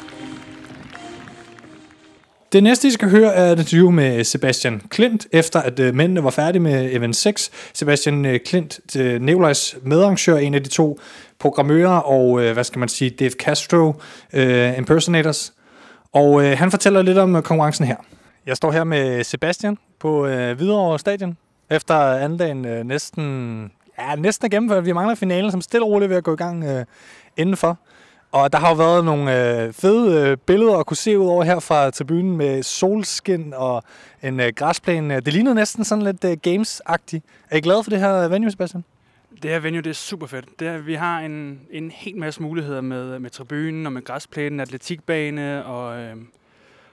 Det 2.52 2.63
næste, 2.63 2.88
I 2.88 2.92
skal 2.92 3.10
høre, 3.10 3.34
er 3.34 3.52
et 3.52 3.60
interview 3.60 3.92
med 3.92 4.24
Sebastian 4.24 4.82
Klint, 4.90 5.28
efter 5.32 5.62
at 5.62 5.80
uh, 5.80 5.96
mændene 5.96 6.24
var 6.24 6.30
færdige 6.30 6.62
med 6.62 6.90
Event 6.92 7.16
6. 7.16 7.52
Sebastian 7.74 8.26
uh, 8.26 8.36
Klint, 8.46 8.80
Nikolajs 9.22 9.76
medarrangør, 9.82 10.38
en 10.38 10.54
af 10.54 10.63
de 10.63 10.70
to 10.70 11.00
programmører 11.40 11.98
og, 11.98 12.30
uh, 12.30 12.52
hvad 12.52 12.63
skal 12.63 12.80
man 12.80 12.90
sige, 12.90 13.10
Dave 13.10 13.32
Castro 13.32 13.94
uh, 14.34 14.78
impersonators. 14.78 15.54
Og 16.13 16.30
uh, 16.32 16.44
han 16.44 16.72
fortæller 16.72 17.02
lidt 17.02 17.18
om 17.18 17.36
uh, 17.36 17.42
konkurrencen 17.42 17.86
her. 17.86 17.96
Jeg 18.46 18.58
står 18.58 18.72
her 18.72 18.84
med 18.84 19.24
Sebastian 19.24 19.78
på 20.00 20.26
uh, 20.26 20.52
Hvidovre 20.52 21.00
Stadion, 21.00 21.38
efter 21.70 21.96
anden 21.96 22.40
dagen 22.40 22.66
øh, 22.66 22.84
næsten, 22.84 23.72
ja, 24.00 24.16
næsten 24.16 24.46
er 24.46 24.50
gennemført. 24.50 24.86
Vi 24.86 24.92
mangler 24.92 25.16
finalen, 25.16 25.52
som 25.52 25.62
stille 25.62 25.86
og 25.86 25.92
roligt 25.92 26.10
ved 26.10 26.18
at 26.18 26.24
gå 26.24 26.34
i 26.34 26.38
gang 26.38 26.64
øh, 26.64 26.86
indenfor. 27.38 27.78
Og 28.32 28.54
der 28.54 28.60
har 28.60 28.70
jo 28.70 28.76
været 28.76 29.06
nogle 29.06 29.64
øh, 29.66 29.74
fede 29.74 30.30
øh, 30.30 30.38
billeder 30.38 30.78
at 30.78 30.86
kunne 30.86 30.98
se 30.98 31.20
ud 31.20 31.28
over 31.28 31.44
her 31.44 31.60
fra 31.60 31.92
tribunen 31.92 32.38
med 32.38 32.64
solskin 32.64 33.54
og 33.54 33.84
en 34.24 34.40
øh, 34.40 34.54
græsplæne. 34.56 35.20
Det 35.20 35.34
ligner 35.34 35.54
næsten 35.54 35.84
sådan 35.84 36.04
lidt 36.04 36.24
øh, 36.24 36.38
games-agtigt. 36.48 37.22
Er 37.50 37.58
I 37.58 37.62
glade 37.62 37.84
for 37.84 37.90
det 37.90 38.00
her 38.00 38.28
venue, 38.28 38.52
Sebastian? 38.52 38.84
Det 39.44 39.52
her 39.52 39.60
venue, 39.60 39.82
det 39.82 39.90
er 39.90 39.94
super 39.94 40.28
fedt. 40.28 40.60
Det 40.60 40.68
er, 40.68 40.78
vi 40.78 40.94
har 40.94 41.20
en, 41.20 41.60
en 41.72 41.92
hel 41.92 42.18
masse 42.18 42.42
muligheder 42.42 42.82
med, 42.82 43.20
med 43.20 43.30
tribunen 43.30 43.86
og 43.86 43.94
med 43.94 44.04
græsplænen, 44.04 44.60
atletikbane 44.60 45.66
og... 45.66 46.00
Øh, 46.00 46.16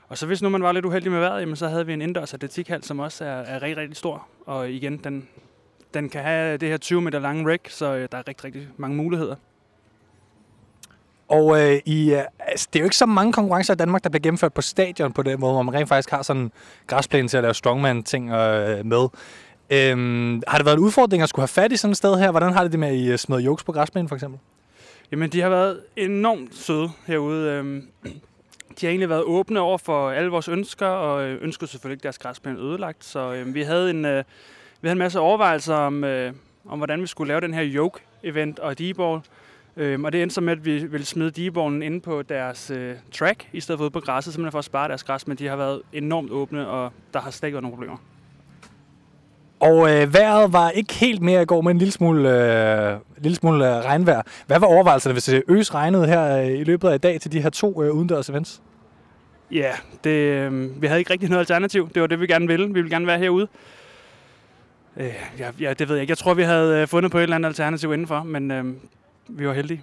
og 0.08 0.18
så 0.18 0.26
hvis 0.26 0.42
nu 0.42 0.48
man 0.48 0.62
var 0.62 0.72
lidt 0.72 0.84
uheldig 0.84 1.12
med 1.12 1.20
vejret, 1.20 1.40
jamen, 1.40 1.56
så 1.56 1.68
havde 1.68 1.86
vi 1.86 1.92
en 1.92 2.02
indendørs 2.02 2.34
atletikhal, 2.34 2.82
som 2.82 2.98
også 2.98 3.24
er, 3.24 3.28
er 3.28 3.62
rigtig, 3.62 3.76
rigtig 3.76 3.96
stor. 3.96 4.26
Og 4.46 4.70
igen, 4.70 4.96
den, 5.04 5.28
den 5.94 6.08
kan 6.08 6.22
have 6.22 6.56
det 6.56 6.68
her 6.68 6.76
20 6.76 7.02
meter 7.02 7.18
lange 7.18 7.50
ræk, 7.50 7.60
så 7.68 7.94
øh, 7.94 8.08
der 8.12 8.18
er 8.18 8.28
rigtig, 8.28 8.44
rigtig 8.44 8.68
mange 8.76 8.96
muligheder. 8.96 9.36
Og 11.28 11.60
øh, 11.60 11.80
i, 11.84 12.12
øh, 12.12 12.22
altså, 12.38 12.68
det 12.72 12.78
er 12.78 12.82
jo 12.82 12.86
ikke 12.86 12.96
så 12.96 13.06
mange 13.06 13.32
konkurrencer 13.32 13.74
i 13.74 13.76
Danmark, 13.76 14.04
der 14.04 14.10
bliver 14.10 14.22
gennemført 14.22 14.52
på 14.52 14.62
stadion 14.62 15.12
på 15.12 15.22
den 15.22 15.40
måde, 15.40 15.52
hvor 15.52 15.62
man 15.62 15.74
rent 15.74 15.88
faktisk 15.88 16.10
har 16.10 16.22
sådan 16.22 16.42
en 16.42 16.52
græsplæne 16.86 17.28
til 17.28 17.36
at 17.36 17.42
lave 17.42 17.54
strongman-ting 17.54 18.30
øh, 18.30 18.86
med. 18.86 19.08
Øhm, 19.70 20.42
har 20.46 20.58
det 20.58 20.66
været 20.66 20.76
en 20.76 20.82
udfordring 20.82 21.22
at 21.22 21.28
skulle 21.28 21.42
have 21.42 21.48
fat 21.48 21.72
i 21.72 21.76
sådan 21.76 21.90
et 21.90 21.96
sted 21.96 22.18
her? 22.18 22.30
Hvordan 22.30 22.52
har 22.52 22.62
det 22.62 22.72
det 22.72 22.80
med, 22.80 22.88
at 22.88 22.94
I 22.94 23.16
smed 23.16 23.38
jokes 23.38 23.64
på 23.64 23.72
græsplænen 23.72 24.08
for 24.08 24.16
eksempel? 24.16 24.40
Jamen, 25.12 25.30
de 25.30 25.40
har 25.40 25.48
været 25.48 25.80
enormt 25.96 26.54
søde 26.54 26.90
herude. 27.06 27.50
Øhm, 27.50 27.88
de 28.80 28.86
har 28.86 28.90
egentlig 28.90 29.08
været 29.08 29.22
åbne 29.22 29.60
over 29.60 29.78
for 29.78 30.10
alle 30.10 30.30
vores 30.30 30.48
ønsker, 30.48 30.86
og 30.86 31.24
øh, 31.24 31.42
ønskede 31.42 31.70
selvfølgelig 31.70 31.94
ikke 31.94 32.02
deres 32.02 32.18
græsplæne 32.18 32.58
ødelagt. 32.58 33.04
Så 33.04 33.34
øh, 33.34 33.54
vi, 33.54 33.62
havde 33.62 33.90
en, 33.90 34.04
øh, 34.04 34.24
vi 34.80 34.88
havde 34.88 34.92
en 34.92 34.98
masse 34.98 35.20
overvejelser 35.20 35.74
om, 35.74 36.04
øh, 36.04 36.32
om, 36.68 36.78
hvordan 36.78 37.02
vi 37.02 37.06
skulle 37.06 37.28
lave 37.28 37.40
den 37.40 37.54
her 37.54 37.64
yoke-event 37.64 38.58
og 38.58 38.78
d-ball. 38.78 39.20
Øhm, 39.76 40.04
og 40.04 40.12
det 40.12 40.22
endte 40.22 40.34
så 40.34 40.40
med, 40.40 40.52
at 40.52 40.64
vi 40.64 40.86
ville 40.86 41.06
smide 41.06 41.30
d 41.30 41.38
inde 41.82 42.00
på 42.00 42.22
deres 42.22 42.70
øh, 42.70 42.94
track, 43.12 43.48
i 43.52 43.60
stedet 43.60 43.78
for 43.78 43.84
ude 43.84 43.90
på 43.90 44.00
græsset, 44.00 44.34
simpelthen 44.34 44.52
for 44.52 44.58
at 44.58 44.64
spare 44.64 44.88
deres 44.88 45.04
græs, 45.04 45.26
men 45.26 45.36
de 45.36 45.46
har 45.46 45.56
været 45.56 45.82
enormt 45.92 46.30
åbne, 46.30 46.68
og 46.68 46.92
der 47.14 47.20
har 47.20 47.30
slet 47.30 47.46
ikke 47.46 47.54
været 47.54 47.62
nogen 47.62 47.76
problemer. 47.76 47.96
Og 49.64 49.90
øh, 49.90 50.14
vejret 50.14 50.52
var 50.52 50.70
ikke 50.70 50.94
helt 50.94 51.22
mere 51.22 51.42
i 51.42 51.44
går 51.44 51.60
men 51.60 51.76
en 51.76 51.78
lille 51.78 51.92
smule, 51.92 52.28
øh, 52.28 52.98
lille 53.18 53.36
smule 53.36 53.76
øh, 53.76 53.84
regnvejr. 53.84 54.22
Hvad 54.46 54.60
var 54.60 54.66
overvejelserne, 54.66 55.12
hvis 55.12 55.24
det 55.24 55.42
øs 55.48 55.74
regnede 55.74 56.06
her 56.06 56.36
øh, 56.36 56.46
i 56.46 56.64
løbet 56.64 56.88
af 56.88 56.94
i 56.94 56.98
dag 56.98 57.20
til 57.20 57.32
de 57.32 57.40
her 57.40 57.50
to 57.50 57.82
øh, 57.82 57.94
udendørs 57.94 58.28
events? 58.28 58.62
Ja, 59.50 59.70
det, 60.04 60.10
øh, 60.10 60.82
vi 60.82 60.86
havde 60.86 61.00
ikke 61.00 61.12
rigtig 61.12 61.28
noget 61.28 61.40
alternativ. 61.40 61.88
Det 61.94 62.02
var 62.02 62.06
det, 62.06 62.20
vi 62.20 62.26
gerne 62.26 62.46
ville. 62.46 62.66
Vi 62.66 62.72
ville 62.72 62.90
gerne 62.90 63.06
være 63.06 63.18
herude. 63.18 63.48
Øh, 64.96 65.14
ja, 65.38 65.50
ja, 65.60 65.72
det 65.72 65.88
ved 65.88 65.96
jeg 65.96 66.02
ikke. 66.02 66.10
Jeg 66.10 66.18
tror, 66.18 66.34
vi 66.34 66.42
havde 66.42 66.80
øh, 66.80 66.88
fundet 66.88 67.12
på 67.12 67.18
et 67.18 67.22
eller 67.22 67.36
andet 67.36 67.48
alternativ 67.48 67.92
indenfor, 67.92 68.22
men 68.22 68.50
øh, 68.50 68.64
vi 69.28 69.46
var 69.46 69.52
heldige. 69.52 69.82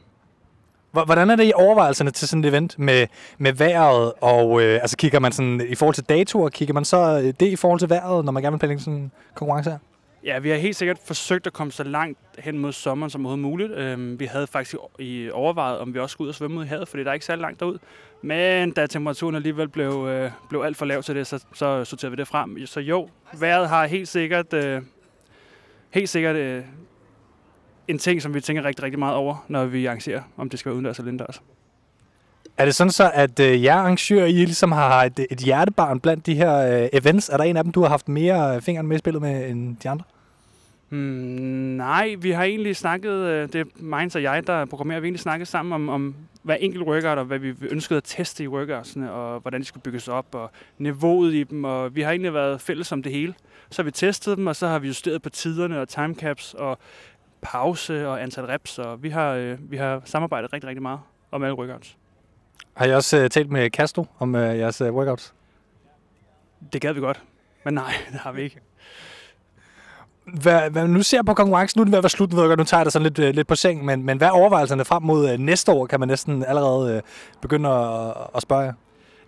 Hvordan 0.91 1.29
er 1.29 1.35
det 1.35 1.47
i 1.47 1.51
overvejelserne 1.55 2.11
til 2.11 2.27
sådan 2.27 2.43
et 2.43 2.49
event 2.49 2.79
med, 2.79 3.07
med 3.37 3.53
vejret, 3.53 4.13
og 4.21 4.61
øh, 4.61 4.79
altså 4.81 4.97
kigger 4.97 5.19
man 5.19 5.31
sådan 5.31 5.67
i 5.69 5.75
forhold 5.75 5.95
til 5.95 6.03
datoer, 6.03 6.49
kigger 6.49 6.73
man 6.73 6.85
så 6.85 7.21
øh, 7.25 7.33
det 7.39 7.47
i 7.47 7.55
forhold 7.55 7.79
til 7.79 7.89
vejret, 7.89 8.25
når 8.25 8.31
man 8.31 8.43
gerne 8.43 8.53
vil 8.53 8.59
planlægge 8.59 8.83
sådan 8.83 8.99
en 8.99 9.11
konkurrence 9.35 9.69
her? 9.69 9.77
Ja, 10.23 10.39
vi 10.39 10.49
har 10.49 10.57
helt 10.57 10.75
sikkert 10.75 10.99
forsøgt 11.05 11.47
at 11.47 11.53
komme 11.53 11.71
så 11.71 11.83
langt 11.83 12.19
hen 12.39 12.57
mod 12.57 12.71
sommeren 12.71 13.09
som 13.09 13.25
overhovedet 13.25 13.51
muligt. 13.51 13.71
Øhm, 13.71 14.19
vi 14.19 14.25
havde 14.25 14.47
faktisk 14.47 14.75
i 14.99 15.29
overvejet, 15.33 15.79
om 15.79 15.93
vi 15.93 15.99
også 15.99 16.13
skulle 16.13 16.25
ud 16.25 16.29
og 16.29 16.35
svømme 16.35 16.59
ud 16.59 16.65
i 16.65 16.67
havet, 16.67 16.87
fordi 16.87 17.03
der 17.03 17.09
er 17.09 17.13
ikke 17.13 17.25
særlig 17.25 17.41
langt 17.41 17.59
derud. 17.59 17.77
Men 18.21 18.71
da 18.71 18.87
temperaturen 18.87 19.35
alligevel 19.35 19.67
blev, 19.69 20.07
øh, 20.09 20.31
blev 20.49 20.61
alt 20.61 20.77
for 20.77 20.85
lav 20.85 21.03
til 21.03 21.15
det, 21.15 21.27
så, 21.27 21.45
så 21.53 21.85
sorterede 21.85 22.11
vi 22.11 22.17
det 22.17 22.27
frem. 22.27 22.65
Så 22.65 22.79
jo, 22.79 23.09
vejret 23.33 23.69
har 23.69 23.85
helt 23.85 24.07
sikkert, 24.07 24.53
øh, 24.53 24.81
helt 25.89 26.09
sikkert 26.09 26.35
øh, 26.35 26.63
en 27.91 27.97
ting, 27.97 28.21
som 28.21 28.33
vi 28.33 28.41
tænker 28.41 28.65
rigtig, 28.65 28.83
rigtig 28.83 28.99
meget 28.99 29.15
over, 29.15 29.45
når 29.47 29.65
vi 29.65 29.85
arrangerer, 29.85 30.21
om 30.37 30.49
det 30.49 30.59
skal 30.59 30.69
være 30.69 30.75
udendørs 30.75 30.97
eller 30.97 31.11
indendørs. 31.11 31.41
Er 32.57 32.65
det 32.65 32.75
sådan 32.75 32.91
så, 32.91 33.11
at 33.13 33.39
øh, 33.39 33.63
jer 33.63 33.75
arrangører, 33.75 34.25
I 34.25 34.31
ligesom 34.31 34.71
har 34.71 35.03
et, 35.03 35.19
et 35.31 35.37
hjertebarn 35.37 35.99
blandt 35.99 36.25
de 36.25 36.35
her 36.35 36.83
øh, 36.83 36.89
events? 36.93 37.29
Er 37.29 37.37
der 37.37 37.43
en 37.43 37.57
af 37.57 37.63
dem, 37.63 37.73
du 37.73 37.81
har 37.81 37.89
haft 37.89 38.09
mere 38.09 38.61
fingeren 38.61 38.87
med 38.87 38.95
i 38.95 38.99
spillet 38.99 39.21
med 39.21 39.49
end 39.49 39.77
de 39.77 39.89
andre? 39.89 40.05
Hmm, 40.89 40.99
nej, 41.77 42.15
vi 42.19 42.31
har 42.31 42.43
egentlig 42.43 42.75
snakket, 42.75 43.11
øh, 43.11 43.47
det 43.53 43.61
er 43.61 43.65
mig 43.75 44.11
og 44.15 44.23
jeg, 44.23 44.47
der 44.47 44.65
programmerer, 44.65 44.99
vi 44.99 45.05
har 45.05 45.07
egentlig 45.07 45.19
snakket 45.19 45.47
sammen 45.47 45.73
om, 45.73 45.89
om 45.89 46.15
hver 46.43 46.55
enkelt 46.55 46.83
workout, 46.83 47.17
og 47.17 47.25
hvad 47.25 47.39
vi 47.39 47.53
ønskede 47.69 47.97
at 47.97 48.03
teste 48.03 48.43
i 48.43 48.47
workoutsene, 48.47 49.11
og 49.11 49.39
hvordan 49.39 49.61
de 49.61 49.65
skulle 49.65 49.83
bygges 49.83 50.07
op, 50.07 50.35
og 50.35 50.51
niveauet 50.77 51.33
i 51.33 51.43
dem, 51.43 51.63
og 51.63 51.95
vi 51.95 52.01
har 52.01 52.11
egentlig 52.11 52.33
været 52.33 52.61
fælles 52.61 52.91
om 52.91 53.03
det 53.03 53.11
hele. 53.11 53.33
Så 53.69 53.81
har 53.81 53.85
vi 53.85 53.91
testet 53.91 54.37
dem, 54.37 54.47
og 54.47 54.55
så 54.55 54.67
har 54.67 54.79
vi 54.79 54.87
justeret 54.87 55.21
på 55.21 55.29
tiderne 55.29 55.81
og 55.81 55.89
timecaps, 55.89 56.53
og 56.53 56.79
pause 57.41 58.07
og 58.07 58.21
antal 58.21 58.45
reps, 58.45 58.79
og 58.79 59.03
vi 59.03 59.09
har, 59.09 59.33
øh, 59.33 59.57
vi 59.71 59.77
har 59.77 60.01
samarbejdet 60.05 60.53
rigtig, 60.53 60.67
rigtig 60.67 60.81
meget 60.81 60.99
om 61.31 61.43
alle 61.43 61.57
workouts. 61.57 61.97
Har 62.73 62.85
I 62.85 62.93
også 62.93 63.17
øh, 63.17 63.29
talt 63.29 63.51
med 63.51 63.69
Castro 63.69 64.05
om 64.19 64.35
øh, 64.35 64.57
jeres 64.57 64.81
øh, 64.81 64.93
workouts? 64.93 65.33
Det 66.73 66.81
gad 66.81 66.93
vi 66.93 66.99
godt, 66.99 67.23
men 67.65 67.73
nej, 67.73 67.93
det 68.11 68.19
har 68.19 68.31
vi 68.31 68.41
ikke. 68.41 68.59
Hvad, 70.41 70.69
hvad 70.69 70.87
nu 70.87 71.03
ser 71.03 71.23
på 71.23 71.33
konkurrencen, 71.33 71.79
nu 71.79 71.81
er 71.81 71.85
den 71.85 71.91
ved 71.91 71.97
at 71.97 72.03
være 72.03 72.09
slut, 72.09 72.35
ved 72.35 72.47
jeg, 72.47 72.57
nu 72.57 72.63
tager 72.63 72.79
jeg 72.79 72.85
det 72.85 72.93
sådan 72.93 73.03
lidt, 73.03 73.19
øh, 73.19 73.33
lidt 73.33 73.47
på 73.47 73.55
seng, 73.55 73.85
men, 73.85 74.03
men 74.03 74.17
hvad 74.17 74.27
er 74.27 74.31
overvejelserne 74.31 74.85
frem 74.85 75.03
mod 75.03 75.29
øh, 75.29 75.39
næste 75.39 75.71
år, 75.71 75.85
kan 75.85 75.99
man 75.99 76.09
næsten 76.09 76.45
allerede 76.45 76.95
øh, 76.95 77.01
begynde 77.41 77.69
at, 77.69 78.13
at 78.35 78.41
spørge 78.41 78.61
jer? 78.61 78.73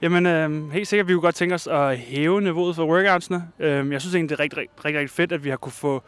Jamen, 0.02 0.26
øh, 0.26 0.71
helt 0.71 0.88
sikkert, 0.88 1.08
vi 1.08 1.13
kunne 1.13 1.21
godt 1.21 1.36
tænke 1.36 1.56
os 1.56 1.67
at 1.67 1.97
hæve 1.97 2.41
niveauet 2.41 2.76
for 2.76 2.86
workoutsene. 2.86 3.47
Øh, 3.60 3.91
jeg 3.91 4.02
synes 4.02 4.15
egentlig, 4.15 4.30
det 4.30 4.39
er 4.39 4.43
rigtig, 4.43 4.58
rigtig, 4.60 4.99
rigtig 4.99 5.10
fedt, 5.10 5.32
at 5.32 5.43
vi 5.43 5.49
har 5.49 5.58
kunne 5.58 5.71
få 5.71 6.04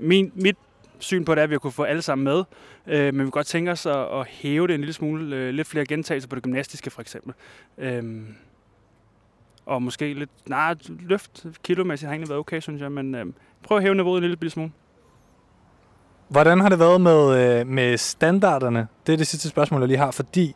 min, 0.00 0.32
mit 0.34 0.56
syn 0.98 1.24
på 1.24 1.34
det 1.34 1.40
er, 1.40 1.44
at 1.44 1.50
vi 1.50 1.54
har 1.54 1.58
kunne 1.58 1.72
få 1.72 1.82
alle 1.82 2.02
sammen 2.02 2.24
med. 2.24 2.44
Øh, 2.86 3.14
men 3.14 3.18
vi 3.18 3.24
kan 3.24 3.30
godt 3.30 3.46
tænke 3.46 3.70
os 3.70 3.86
at, 3.86 4.20
at 4.20 4.26
hæve 4.26 4.66
det 4.66 4.74
en 4.74 4.80
lille 4.80 4.92
smule. 4.92 5.36
Øh, 5.36 5.54
lidt 5.54 5.68
flere 5.68 5.86
gentagelser 5.86 6.28
på 6.28 6.34
det 6.34 6.42
gymnastiske, 6.42 6.90
for 6.90 7.00
eksempel. 7.00 7.34
Øh, 7.78 8.02
og 9.66 9.82
måske 9.82 10.14
lidt... 10.14 10.30
Nej, 10.46 10.74
løft 11.00 11.46
kilomæssigt 11.62 12.06
har 12.06 12.12
egentlig 12.12 12.28
været 12.28 12.40
okay, 12.40 12.60
synes 12.60 12.82
jeg. 12.82 12.92
Men 12.92 13.14
øh, 13.14 13.26
prøv 13.62 13.76
at 13.76 13.82
hæve 13.82 13.94
niveauet 13.94 14.24
en 14.24 14.30
lille 14.30 14.50
smule. 14.50 14.70
Hvordan 16.28 16.60
har 16.60 16.68
det 16.68 16.78
været 16.78 17.00
med, 17.00 17.60
øh, 17.60 17.66
med 17.66 17.96
standarderne? 17.96 18.88
Det 19.06 19.12
er 19.12 19.16
det 19.16 19.26
sidste 19.26 19.48
spørgsmål, 19.48 19.80
jeg 19.80 19.88
lige 19.88 19.98
har, 19.98 20.10
fordi 20.10 20.54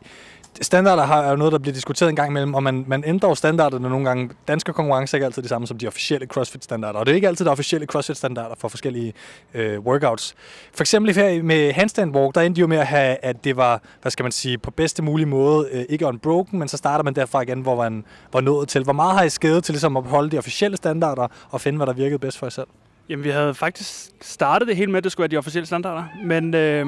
standarder 0.61 1.03
har, 1.03 1.21
er 1.21 1.29
jo 1.29 1.35
noget, 1.35 1.51
der 1.51 1.59
bliver 1.59 1.73
diskuteret 1.73 2.09
en 2.09 2.15
gang 2.15 2.29
imellem, 2.29 2.53
og 2.53 2.63
man, 2.63 2.85
man 2.87 3.03
ændrer 3.07 3.29
jo 3.29 3.35
standarderne 3.35 3.89
nogle 3.89 4.05
gange. 4.05 4.29
Danske 4.47 4.73
konkurrencer 4.73 5.15
er 5.15 5.17
ikke 5.17 5.25
altid 5.25 5.43
de 5.43 5.47
samme 5.47 5.67
som 5.67 5.77
de 5.77 5.87
officielle 5.87 6.27
CrossFit-standarder, 6.27 6.99
og 6.99 7.05
det 7.05 7.11
er 7.11 7.15
ikke 7.15 7.27
altid 7.27 7.45
de 7.45 7.49
officielle 7.49 7.87
CrossFit-standarder 7.87 8.55
for 8.57 8.67
forskellige 8.67 9.13
øh, 9.53 9.79
workouts. 9.79 10.35
For 10.73 10.83
eksempel 10.83 11.15
her 11.15 11.43
med 11.43 11.73
handstand 11.73 12.15
walk, 12.15 12.35
der 12.35 12.41
endte 12.41 12.55
de 12.55 12.61
jo 12.61 12.67
med 12.67 12.77
at 12.77 12.87
have, 12.87 13.17
at 13.21 13.43
det 13.43 13.57
var, 13.57 13.81
hvad 14.01 14.11
skal 14.11 14.23
man 14.23 14.31
sige, 14.31 14.57
på 14.57 14.71
bedste 14.71 15.03
mulige 15.03 15.25
måde, 15.25 15.69
øh, 15.71 15.85
ikke 15.89 16.05
unbroken, 16.05 16.59
men 16.59 16.67
så 16.67 16.77
starter 16.77 17.03
man 17.03 17.13
derfra 17.13 17.41
igen, 17.41 17.61
hvor 17.61 17.75
man 17.75 18.05
var 18.33 18.41
nået 18.41 18.67
til. 18.67 18.83
Hvor 18.83 18.93
meget 18.93 19.13
har 19.13 19.23
I 19.23 19.29
skædet 19.29 19.63
til 19.63 19.73
ligesom 19.73 19.97
at 19.97 20.03
holde 20.03 20.31
de 20.31 20.37
officielle 20.37 20.77
standarder 20.77 21.27
og 21.49 21.61
finde, 21.61 21.77
hvad 21.77 21.87
der 21.87 21.93
virkede 21.93 22.19
bedst 22.19 22.37
for 22.37 22.45
jer 22.45 22.51
selv? 22.51 22.67
Jamen, 23.09 23.23
vi 23.23 23.29
havde 23.29 23.53
faktisk 23.53 24.11
startet 24.21 24.67
det 24.67 24.75
hele 24.75 24.91
med, 24.91 24.97
at 24.97 25.03
det 25.03 25.11
skulle 25.11 25.23
være 25.23 25.31
de 25.31 25.37
officielle 25.37 25.67
standarder. 25.67 26.03
Men 26.25 26.53
øh, 26.53 26.85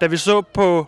da 0.00 0.06
vi 0.06 0.16
så 0.16 0.42
på 0.54 0.86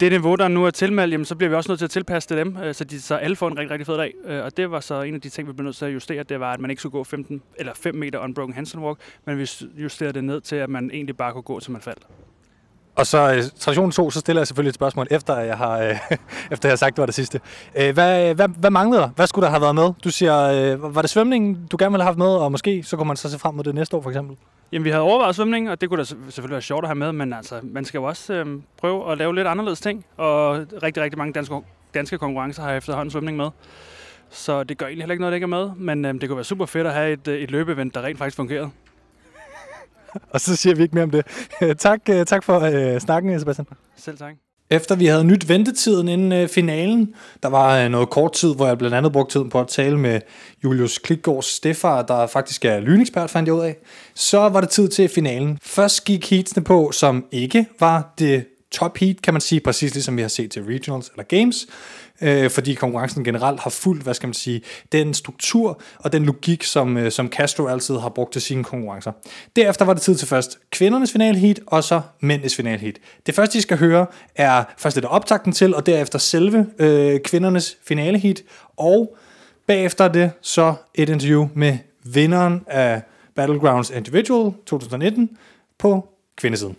det 0.00 0.12
niveau, 0.12 0.34
der 0.34 0.48
nu 0.48 0.64
er 0.64 0.70
tilmeldt, 0.70 1.12
jamen, 1.12 1.24
så 1.24 1.36
bliver 1.36 1.48
vi 1.48 1.56
også 1.56 1.70
nødt 1.70 1.78
til 1.78 1.84
at 1.84 1.90
tilpasse 1.90 2.28
det 2.28 2.46
dem, 2.46 2.56
øh, 2.56 2.74
så, 2.74 2.84
de, 2.84 3.00
så 3.00 3.14
alle 3.14 3.36
får 3.36 3.48
en 3.48 3.58
rigtig, 3.58 3.70
rigtig 3.70 3.86
fed 3.86 3.96
dag. 3.96 4.14
Øh, 4.24 4.44
og 4.44 4.56
det 4.56 4.70
var 4.70 4.80
så 4.80 5.02
en 5.02 5.14
af 5.14 5.20
de 5.20 5.28
ting, 5.28 5.48
vi 5.48 5.52
blev 5.52 5.64
nødt 5.64 5.76
til 5.76 5.84
at 5.84 5.94
justere, 5.94 6.22
det 6.22 6.40
var, 6.40 6.52
at 6.52 6.60
man 6.60 6.70
ikke 6.70 6.80
skulle 6.80 6.92
gå 6.92 7.04
15 7.04 7.42
eller 7.56 7.74
5 7.74 7.94
meter 7.94 8.18
unbroken 8.18 8.54
Hansen 8.54 8.80
walk, 8.80 8.98
men 9.24 9.38
vi 9.38 9.50
justerede 9.82 10.12
det 10.12 10.24
ned 10.24 10.40
til, 10.40 10.56
at 10.56 10.70
man 10.70 10.90
egentlig 10.92 11.16
bare 11.16 11.32
kunne 11.32 11.42
gå, 11.42 11.60
til 11.60 11.72
man 11.72 11.80
faldt. 11.80 12.06
Og 12.94 13.06
så 13.06 13.34
øh, 13.34 13.42
tradition 13.58 13.90
2, 13.90 14.10
så 14.10 14.20
stiller 14.20 14.40
jeg 14.40 14.46
selvfølgelig 14.46 14.68
et 14.68 14.74
spørgsmål, 14.74 15.06
efter 15.10 15.38
jeg 15.38 15.56
har, 15.56 15.78
øh, 15.78 15.96
efter 16.52 16.68
jeg 16.68 16.72
har 16.72 16.76
sagt, 16.76 16.96
det 16.96 17.02
var 17.02 17.06
det 17.06 17.14
sidste. 17.14 17.40
Øh, 17.76 17.94
hvad, 17.94 18.34
hvad, 18.34 18.48
hvad 18.48 18.70
manglede 18.70 19.02
der? 19.02 19.08
Hvad 19.08 19.26
skulle 19.26 19.44
der 19.44 19.50
have 19.50 19.62
været 19.62 19.74
med? 19.74 19.92
Du 20.04 20.10
siger, 20.10 20.42
øh, 20.74 20.94
var 20.94 21.00
det 21.02 21.10
svømningen, 21.10 21.66
du 21.66 21.76
gerne 21.80 21.92
ville 21.92 22.02
have 22.02 22.08
haft 22.08 22.18
med, 22.18 22.26
og 22.26 22.52
måske 22.52 22.82
så 22.82 22.96
kunne 22.96 23.08
man 23.08 23.16
så 23.16 23.30
se 23.30 23.38
frem 23.38 23.54
mod 23.54 23.64
det 23.64 23.74
næste 23.74 23.96
år, 23.96 24.02
for 24.02 24.10
eksempel? 24.10 24.36
Jamen, 24.72 24.84
vi 24.84 24.90
havde 24.90 25.02
overvejet 25.02 25.34
svømning, 25.34 25.70
og 25.70 25.80
det 25.80 25.88
kunne 25.88 25.98
da 25.98 26.04
selvfølgelig 26.04 26.52
være 26.52 26.62
sjovt 26.62 26.84
at 26.84 26.88
have 26.88 26.94
med, 26.98 27.12
men 27.12 27.32
altså, 27.32 27.60
man 27.62 27.84
skal 27.84 27.98
jo 27.98 28.04
også 28.04 28.32
øh, 28.34 28.46
prøve 28.78 29.12
at 29.12 29.18
lave 29.18 29.34
lidt 29.34 29.46
anderledes 29.46 29.80
ting, 29.80 30.04
og 30.16 30.66
rigtig, 30.82 31.02
rigtig 31.02 31.18
mange 31.18 31.32
danske, 31.32 31.54
danske 31.94 32.18
konkurrencer 32.18 32.62
har 32.62 32.72
efterhånden 32.72 33.10
svømning 33.10 33.36
med. 33.36 33.50
Så 34.30 34.64
det 34.64 34.78
gør 34.78 34.86
egentlig 34.86 35.02
heller 35.02 35.12
ikke 35.12 35.20
noget, 35.20 35.32
der 35.32 35.34
ikke 35.34 35.44
er 35.44 35.48
med, 35.48 35.70
men 35.76 36.04
øh, 36.04 36.14
det 36.14 36.28
kunne 36.28 36.36
være 36.36 36.44
super 36.44 36.66
fedt 36.66 36.86
at 36.86 36.92
have 36.92 37.12
et, 37.12 37.28
øh, 37.28 37.38
et 37.38 37.50
løbeevent, 37.50 37.94
der 37.94 38.02
rent 38.02 38.18
faktisk 38.18 38.36
fungerede. 38.36 38.70
og 40.32 40.40
så 40.40 40.56
siger 40.56 40.74
vi 40.74 40.82
ikke 40.82 40.94
mere 40.94 41.04
om 41.04 41.10
det. 41.10 41.26
tak, 41.78 42.00
øh, 42.10 42.26
tak 42.26 42.44
for 42.44 42.60
øh, 42.60 43.00
snakken, 43.00 43.40
Sebastian. 43.40 43.66
Selv 43.96 44.18
tak. 44.18 44.34
Efter 44.70 44.94
vi 44.94 45.06
havde 45.06 45.24
nyt 45.24 45.48
ventetiden 45.48 46.08
inden 46.08 46.32
øh, 46.32 46.48
finalen, 46.48 47.14
der 47.42 47.48
var 47.48 47.78
øh, 47.78 47.90
noget 47.90 48.10
kort 48.10 48.32
tid, 48.32 48.54
hvor 48.54 48.66
jeg 48.66 48.78
blandt 48.78 48.96
andet 48.96 49.12
brugte 49.12 49.34
tiden 49.34 49.48
på 49.48 49.60
at 49.60 49.68
tale 49.68 49.98
med 49.98 50.20
Julius 50.64 50.98
Klitgaards 50.98 51.46
stefar, 51.46 52.02
der 52.02 52.26
faktisk 52.26 52.64
er 52.64 52.80
lynekspert, 52.80 53.30
fandt 53.30 53.46
jeg 53.46 53.54
ud 53.54 53.60
af. 53.60 53.76
Så 54.14 54.38
var 54.38 54.60
det 54.60 54.70
tid 54.70 54.88
til 54.88 55.08
finalen. 55.08 55.58
Først 55.62 56.04
gik 56.04 56.30
heatsene 56.30 56.64
på, 56.64 56.90
som 56.92 57.24
ikke 57.32 57.66
var 57.80 58.14
det 58.18 58.44
top 58.70 58.98
heat, 58.98 59.22
kan 59.22 59.34
man 59.34 59.40
sige, 59.40 59.60
præcis 59.60 59.94
ligesom 59.94 60.16
vi 60.16 60.22
har 60.22 60.28
set 60.28 60.50
til 60.50 60.62
regionals 60.62 61.08
eller 61.08 61.24
games 61.24 61.66
øh, 62.20 62.50
fordi 62.50 62.74
konkurrencen 62.74 63.24
generelt 63.24 63.60
har 63.60 63.70
fulgt, 63.70 64.02
hvad 64.02 64.14
skal 64.14 64.26
man 64.26 64.34
sige, 64.34 64.62
den 64.92 65.14
struktur 65.14 65.80
og 65.98 66.12
den 66.12 66.24
logik, 66.24 66.64
som, 66.64 66.96
øh, 66.96 67.12
som 67.12 67.28
Castro 67.28 67.66
altid 67.66 67.98
har 67.98 68.08
brugt 68.08 68.32
til 68.32 68.42
sine 68.42 68.64
konkurrencer. 68.64 69.12
Derefter 69.56 69.84
var 69.84 69.92
det 69.94 70.02
tid 70.02 70.14
til 70.14 70.28
først 70.28 70.58
kvindernes 70.70 71.12
finalheat, 71.12 71.60
og 71.66 71.84
så 71.84 72.00
mændenes 72.20 72.56
finalheat. 72.56 72.98
Det 73.26 73.34
første, 73.34 73.58
I 73.58 73.60
skal 73.60 73.78
høre, 73.78 74.06
er 74.36 74.64
først 74.78 74.96
lidt 74.96 75.06
optakten 75.06 75.52
til, 75.52 75.74
og 75.74 75.86
derefter 75.86 76.18
selve 76.18 76.66
øh, 76.78 77.20
kvindernes 77.20 77.76
finaleheat, 77.88 78.42
og 78.76 79.16
bagefter 79.66 80.08
det 80.08 80.30
så 80.40 80.74
et 80.94 81.08
interview 81.08 81.48
med 81.54 81.78
vinderen 82.04 82.64
af 82.66 83.02
Battlegrounds 83.34 83.90
Individual 83.90 84.52
2019 84.66 85.30
på 85.78 86.08
kvindesiden. 86.36 86.76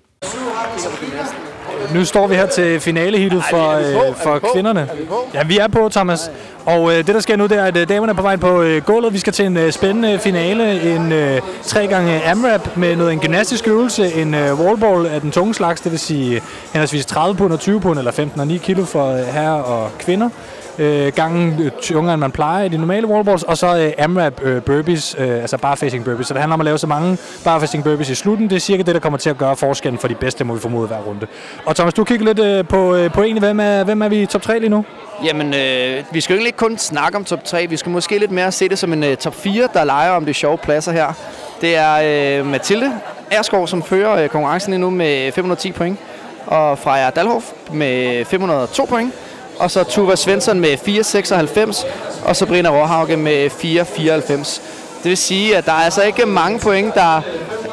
Nu 1.94 2.06
står 2.06 2.28
vi 2.28 2.36
her 2.36 2.46
til 2.46 2.80
finalehittet 2.80 3.44
for, 3.50 3.72
øh, 3.72 4.16
for 4.16 4.40
kvinderne. 4.54 4.90
Ja, 5.34 5.44
vi 5.44 5.58
er 5.58 5.68
på, 5.68 5.90
Thomas. 5.90 6.32
Og 6.66 6.92
øh, 6.92 6.98
det, 6.98 7.08
der 7.08 7.20
sker 7.20 7.36
nu, 7.36 7.46
det 7.46 7.58
er, 7.58 7.64
at 7.64 7.78
øh, 7.78 7.90
damerne 7.90 8.12
er 8.12 8.16
på 8.16 8.22
vej 8.22 8.36
på 8.36 8.62
øh, 8.62 8.82
gulvet. 8.82 9.14
Vi 9.14 9.20
skal 9.20 9.34
til 9.34 9.46
en 9.46 9.58
øh, 9.58 9.72
spændende 9.72 10.20
finale. 10.20 10.96
En 10.96 11.12
øh, 11.12 11.42
tre 11.64 11.88
gange 11.88 12.24
AMRAP 12.24 12.78
med 12.78 12.96
noget 12.96 13.14
en 13.14 13.20
gymnastisk 13.20 13.68
øvelse. 13.68 14.14
En 14.14 14.34
øh, 14.34 14.60
wallball 14.60 15.06
af 15.06 15.22
den 15.22 15.32
tunge 15.32 15.54
slags, 15.54 15.82
det 15.82 15.92
vil 15.92 16.00
sige 16.00 16.42
henholdsvis 16.74 17.06
30 17.06 17.36
pund 17.36 17.54
og 17.54 17.60
20 17.60 17.82
pund, 17.82 18.00
eller 18.00 18.12
15 18.12 18.40
og 18.42 18.48
9 18.48 18.58
kilo 18.58 18.86
for 18.86 19.12
øh, 19.12 19.20
herrer 19.20 19.62
og 19.62 19.90
kvinder 20.00 20.30
øh, 20.80 21.14
gange 21.16 21.72
tungere, 21.82 22.12
øh, 22.12 22.14
end 22.14 22.20
man 22.20 22.32
plejer 22.32 22.66
i 22.66 22.70
de 22.70 22.78
normale 22.78 23.08
wallballs, 23.08 23.44
og 23.44 23.58
så 23.58 23.78
øh, 23.78 23.92
AMRAP 23.98 24.42
øh, 24.44 24.62
burpees, 24.62 25.16
øh, 25.20 25.30
altså 25.30 25.58
barfacing 25.58 26.06
burpees. 26.06 26.28
Så 26.28 26.34
det 26.34 26.42
handler 26.42 26.54
om 26.54 26.62
at 26.62 26.66
lave 26.66 26.78
så 26.78 26.88
mange 26.88 27.18
barfacing 27.44 27.84
burpees 27.84 28.10
i 28.10 28.16
slutten. 28.16 28.50
Det 28.50 28.56
er 28.56 28.60
cirka 28.60 28.84
det, 28.84 28.96
der 28.96 29.02
kommer 29.02 29.20
til 29.20 29.30
at 29.30 29.38
gøre 29.38 29.56
forskellen 29.56 30.00
for 30.00 30.08
de 30.08 30.16
bedste, 30.16 30.44
må 30.44 30.54
vi 30.54 30.60
formode 30.60 30.88
hver 30.88 31.00
runde. 31.00 31.28
Og 31.66 31.76
Thomas, 31.76 31.94
du 31.94 32.04
kigger 32.04 32.26
lidt 32.26 32.40
øh, 32.40 32.68
på 32.68 32.96
øh, 32.96 33.12
pointene. 33.12 33.40
Hvem 33.40 33.60
er, 33.60 33.84
hvem 33.84 34.02
er 34.02 34.10
vi 34.10 34.22
i 34.22 34.26
top 34.26 34.42
3 34.42 34.60
lige 34.60 34.70
nu? 34.70 34.86
Jamen, 35.24 35.54
øh, 35.54 36.04
vi 36.12 36.22
skal 36.22 36.34
jo 36.34 36.38
egentlig 36.38 36.48
ikke 36.48 36.58
kun 36.58 36.78
snakke 36.78 37.18
om 37.18 37.24
top 37.24 37.44
3. 37.44 37.68
Vi 37.70 37.78
skal 37.78 37.92
måske 37.92 38.20
lidt 38.20 38.32
mere 38.32 38.52
se 38.52 38.70
det 38.70 38.80
som 38.80 38.94
en 38.94 39.04
øh, 39.04 39.18
top 39.18 39.36
4, 39.36 39.68
der 39.74 39.84
leger 39.84 40.12
om 40.12 40.26
de 40.26 40.34
sjove 40.34 40.58
pladser 40.58 40.92
her. 40.92 41.14
Det 41.62 41.76
er 41.78 42.40
øh, 42.40 42.46
Mathilde 42.46 42.92
Ersgaard, 43.32 43.68
som 43.68 43.84
fører 43.84 44.24
øh, 44.24 44.30
konkurrencen 44.30 44.72
lige 44.72 44.82
nu 44.82 44.90
med 44.90 45.32
510 45.32 45.72
point. 45.72 46.00
Og 46.46 46.80
Freja 46.80 47.10
Dalhoff 47.10 47.46
med 47.74 48.26
502 48.26 48.86
point. 48.86 49.14
Og 49.64 49.72
så 49.72 49.84
Tuva 49.84 50.16
Svensson 50.16 50.60
med 50.60 50.78
4,96. 50.88 51.86
Og 52.26 52.36
Sabrina 52.36 52.70
Råhauke 52.70 53.18
med 53.18 53.50
4,94. 53.52 54.62
Det 55.04 55.10
vil 55.10 55.18
sige, 55.18 55.58
at 55.58 55.66
der 55.66 55.72
er 55.72 55.76
altså 55.76 56.02
ikke 56.02 56.26
mange 56.26 56.60
point, 56.60 56.96
der 56.96 57.22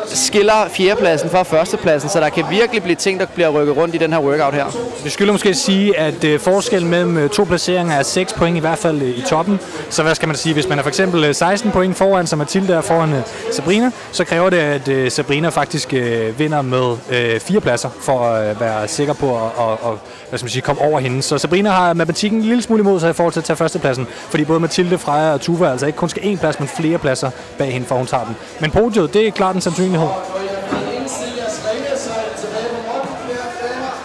skiller 0.07 0.69
fjerdepladsen 0.71 1.31
fra 1.31 1.43
førstepladsen, 1.43 2.11
så 2.11 2.21
der 2.21 2.29
kan 2.29 2.45
virkelig 2.51 2.83
blive 2.83 2.97
ting, 2.97 3.21
der 3.21 3.27
bliver 3.27 3.49
rykket 3.49 3.77
rundt 3.77 3.95
i 3.95 3.99
den 3.99 4.13
her 4.13 4.21
workout 4.21 4.55
her. 4.55 4.65
Vi 5.05 5.11
skylder 5.11 5.33
måske 5.33 5.55
sige, 5.55 5.99
at 5.99 6.25
øh, 6.25 6.41
forskellen 6.41 6.91
mellem 6.91 7.17
øh, 7.17 7.31
to 7.31 7.45
placeringer 7.45 7.95
er 7.95 8.03
6 8.03 8.33
point 8.33 8.57
i 8.57 8.61
hvert 8.61 8.79
fald 8.79 9.03
øh, 9.03 9.19
i 9.19 9.23
toppen. 9.23 9.61
Så 9.91 10.03
hvad 10.03 10.15
skal 10.15 10.29
man 10.29 10.37
sige, 10.37 10.53
hvis 10.53 10.69
man 10.69 10.79
er 10.79 10.83
for 10.83 10.89
eksempel 10.89 11.35
16 11.35 11.71
point 11.71 11.97
foran, 11.97 12.27
som 12.27 12.39
Mathilde 12.39 12.75
er 12.75 12.81
foran 12.81 13.15
Sabrina, 13.53 13.91
så 14.13 14.25
kræver 14.25 14.51
det, 14.51 14.59
at 14.59 15.13
Sabrina 15.13 15.49
faktisk 15.49 15.93
vinder 16.39 16.63
med 16.63 17.41
fire 17.41 17.61
pladser 17.61 17.89
for 18.01 18.21
at 18.25 18.61
være 18.61 18.89
sikker 18.89 19.13
på 19.13 19.37
at, 19.37 19.43
at, 19.45 19.73
at 19.73 19.99
hvad 20.29 20.39
skal 20.39 20.45
man 20.45 20.51
sige, 20.51 20.63
komme 20.63 20.83
over 20.83 21.01
hende. 21.01 21.23
Så 21.23 21.39
Sabrina 21.39 21.71
har 21.71 21.95
matematikken 21.95 22.39
en 22.39 22.45
lille 22.45 22.63
smule 22.63 22.81
imod 22.81 23.01
sig 23.01 23.11
i 23.11 23.13
forhold 23.13 23.33
til 23.33 23.41
at 23.41 23.45
tage 23.45 23.57
førstepladsen, 23.57 24.07
fordi 24.31 24.45
både 24.45 24.61
Mathilde, 24.61 24.99
Freja 24.99 25.33
og 25.33 25.41
Tuva 25.41 25.71
altså 25.71 25.87
ikke 25.87 25.97
kun 25.97 26.09
skal 26.09 26.23
én 26.23 26.37
plads, 26.37 26.59
men 26.59 26.69
flere 26.69 26.99
pladser 26.99 27.20
bag 27.59 27.73
hende, 27.73 27.87
for 27.87 27.95
hun 27.95 28.07
tager 28.07 28.25
den. 28.25 28.37
Men 28.61 28.71
podiet, 28.71 29.15
det 29.15 29.27
er 29.27 29.31
klart 29.31 29.55
en 29.55 29.61
sandsynlighed. 29.61 30.09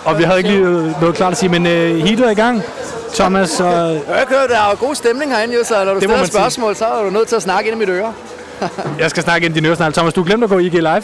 Og 0.05 0.17
vi 0.17 0.23
havde 0.23 0.37
ikke 0.37 0.49
lige 0.49 0.95
noget 1.01 1.15
klart 1.15 1.31
at 1.31 1.37
sige, 1.37 1.49
men 1.49 1.65
uh, 1.65 1.71
heatet 1.71 2.25
er 2.25 2.29
i 2.29 2.33
gang. 2.33 2.63
Thomas 3.13 3.59
og... 3.59 3.93
Jeg 3.93 4.25
hører, 4.29 4.47
der 4.47 4.59
er 4.59 4.69
jo 4.69 4.87
god 4.87 4.95
stemning 4.95 5.31
herinde, 5.31 5.55
jo, 5.55 5.63
så 5.63 5.85
når 5.85 5.93
du 5.93 5.99
det 5.99 6.09
stiller 6.09 6.25
spørgsmål, 6.25 6.75
så 6.75 6.85
er 6.85 7.03
du 7.03 7.09
nødt 7.09 7.27
til 7.27 7.35
at 7.35 7.41
snakke 7.41 7.71
ind 7.71 7.81
i 7.81 7.85
mit 7.85 7.89
øre. 7.89 8.13
jeg 8.99 9.09
skal 9.09 9.23
snakke 9.23 9.45
ind 9.45 9.55
i 9.55 9.59
din 9.59 9.65
øre 9.65 9.75
snart. 9.75 9.93
Thomas, 9.93 10.13
du 10.13 10.23
glemte 10.23 10.43
at 10.43 10.49
gå 10.49 10.57
IG 10.57 10.73
Live. 10.73 11.03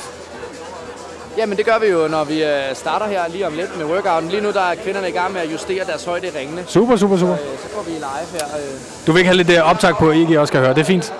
Jamen 1.37 1.57
det 1.57 1.65
gør 1.65 1.79
vi 1.79 1.87
jo, 1.87 2.07
når 2.07 2.23
vi 2.23 2.43
øh, 2.43 2.49
starter 2.73 3.07
her 3.07 3.21
lige 3.29 3.47
om 3.47 3.53
lidt 3.53 3.77
med 3.77 3.85
workouten. 3.85 4.29
Lige 4.29 4.41
nu 4.41 4.51
der 4.51 4.61
er 4.61 4.75
kvinderne 4.75 5.09
i 5.09 5.11
gang 5.11 5.33
med 5.33 5.41
at 5.41 5.51
justere 5.51 5.85
deres 5.85 6.05
højde 6.05 6.27
i 6.27 6.29
ringene. 6.39 6.63
Super, 6.67 6.97
super, 6.97 7.17
super. 7.17 7.35
Så, 7.35 7.41
øh, 7.41 7.57
så 7.63 7.75
går 7.75 7.83
vi 7.83 7.91
live 7.91 8.29
her. 8.33 8.45
Øh. 8.57 8.79
Du 9.07 9.11
vil 9.11 9.19
ikke 9.19 9.27
have 9.27 9.43
lidt 9.43 9.59
optag 9.59 9.97
på 9.97 10.11
IG 10.11 10.39
også 10.39 10.53
kan 10.53 10.61
høre. 10.61 10.73
Det 10.73 10.81
er 10.81 10.85
fint. 10.85 11.13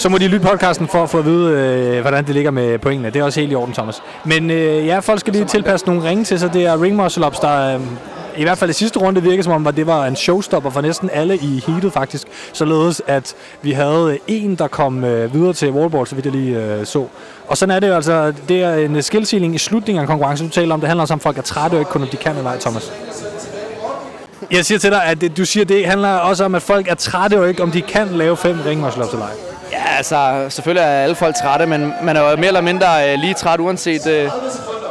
Så 0.00 0.08
må 0.08 0.18
de 0.18 0.28
lytte 0.28 0.46
podcasten 0.46 0.88
for 0.88 1.02
at 1.02 1.10
få 1.10 1.18
at 1.18 1.24
vide, 1.24 1.50
øh, 1.52 2.00
hvordan 2.00 2.26
det 2.26 2.34
ligger 2.34 2.50
med 2.50 2.78
pointene. 2.78 3.10
Det 3.10 3.20
er 3.20 3.24
også 3.24 3.40
helt 3.40 3.52
i 3.52 3.54
orden, 3.54 3.74
Thomas. 3.74 4.02
Men 4.24 4.50
øh, 4.50 4.86
ja, 4.86 4.98
folk 4.98 5.20
skal 5.20 5.32
lige 5.32 5.44
tilpasse 5.44 5.86
nogle 5.86 6.08
ringe 6.08 6.24
til, 6.24 6.38
så 6.38 6.48
det 6.48 6.66
er 6.66 6.82
ring 6.82 6.96
muscle 6.96 7.26
ups, 7.26 7.38
der 7.38 7.74
øh, 7.74 7.80
i 8.36 8.42
hvert 8.42 8.58
fald 8.58 8.70
i 8.70 8.72
sidste 8.72 8.98
runde 8.98 9.22
virker 9.22 9.42
som 9.42 9.52
om, 9.52 9.66
at 9.66 9.76
det 9.76 9.86
var 9.86 10.06
en 10.06 10.16
showstopper 10.16 10.70
for 10.70 10.80
næsten 10.80 11.10
alle 11.12 11.36
i 11.36 11.64
heatet 11.66 11.92
faktisk. 11.92 12.26
Således 12.52 13.02
at 13.06 13.34
vi 13.62 13.72
havde 13.72 14.18
en, 14.26 14.54
der 14.54 14.68
kom 14.68 15.04
øh, 15.04 15.34
videre 15.34 15.52
til 15.52 15.70
wallboard, 15.70 16.06
så 16.06 16.14
vidt 16.14 16.26
jeg 16.26 16.34
lige 16.34 16.56
øh, 16.56 16.86
så. 16.86 17.06
Og 17.48 17.56
sådan 17.56 17.76
er 17.76 17.80
det 17.80 17.88
jo 17.88 17.94
altså, 17.94 18.32
det 18.48 18.62
er 18.62 18.74
en 18.74 18.96
øh, 18.96 19.02
skillsealing 19.02 19.54
i 19.54 19.58
slutningen 19.58 20.02
af 20.02 20.08
konkurrencen, 20.08 20.46
du 20.48 20.52
taler 20.52 20.74
om. 20.74 20.80
Det 20.80 20.88
handler 20.88 21.02
også 21.02 21.14
om, 21.14 21.18
at 21.18 21.22
folk 21.22 21.38
er 21.38 21.42
trætte 21.42 21.74
og 21.74 21.78
ikke 21.78 21.90
kun 21.90 22.02
om 22.02 22.08
de 22.08 22.16
kan 22.16 22.36
eller 22.36 22.50
ej, 22.50 22.58
Thomas. 22.58 22.92
Jeg 24.50 24.64
siger 24.64 24.78
til 24.78 24.90
dig, 24.90 25.04
at 25.04 25.36
du 25.36 25.44
siger, 25.44 25.64
det 25.64 25.86
handler 25.86 26.08
også 26.08 26.44
om, 26.44 26.54
at 26.54 26.62
folk 26.62 26.88
er 26.88 26.94
trætte 26.94 27.40
og 27.40 27.48
ikke 27.48 27.62
om 27.62 27.70
de 27.70 27.82
kan 27.82 28.08
lave 28.08 28.36
fem 28.36 28.58
ringmuscle-ups 28.66 29.12
eller. 29.12 29.49
Altså 30.00 30.46
selvfølgelig 30.48 30.82
er 30.82 31.02
alle 31.02 31.14
folk 31.14 31.36
trætte, 31.36 31.66
men 31.66 31.94
man 32.02 32.16
er 32.16 32.30
jo 32.30 32.36
mere 32.36 32.46
eller 32.46 32.60
mindre 32.60 33.12
øh, 33.12 33.18
lige 33.18 33.34
træt, 33.34 33.60
uanset 33.60 34.06
øh, 34.06 34.30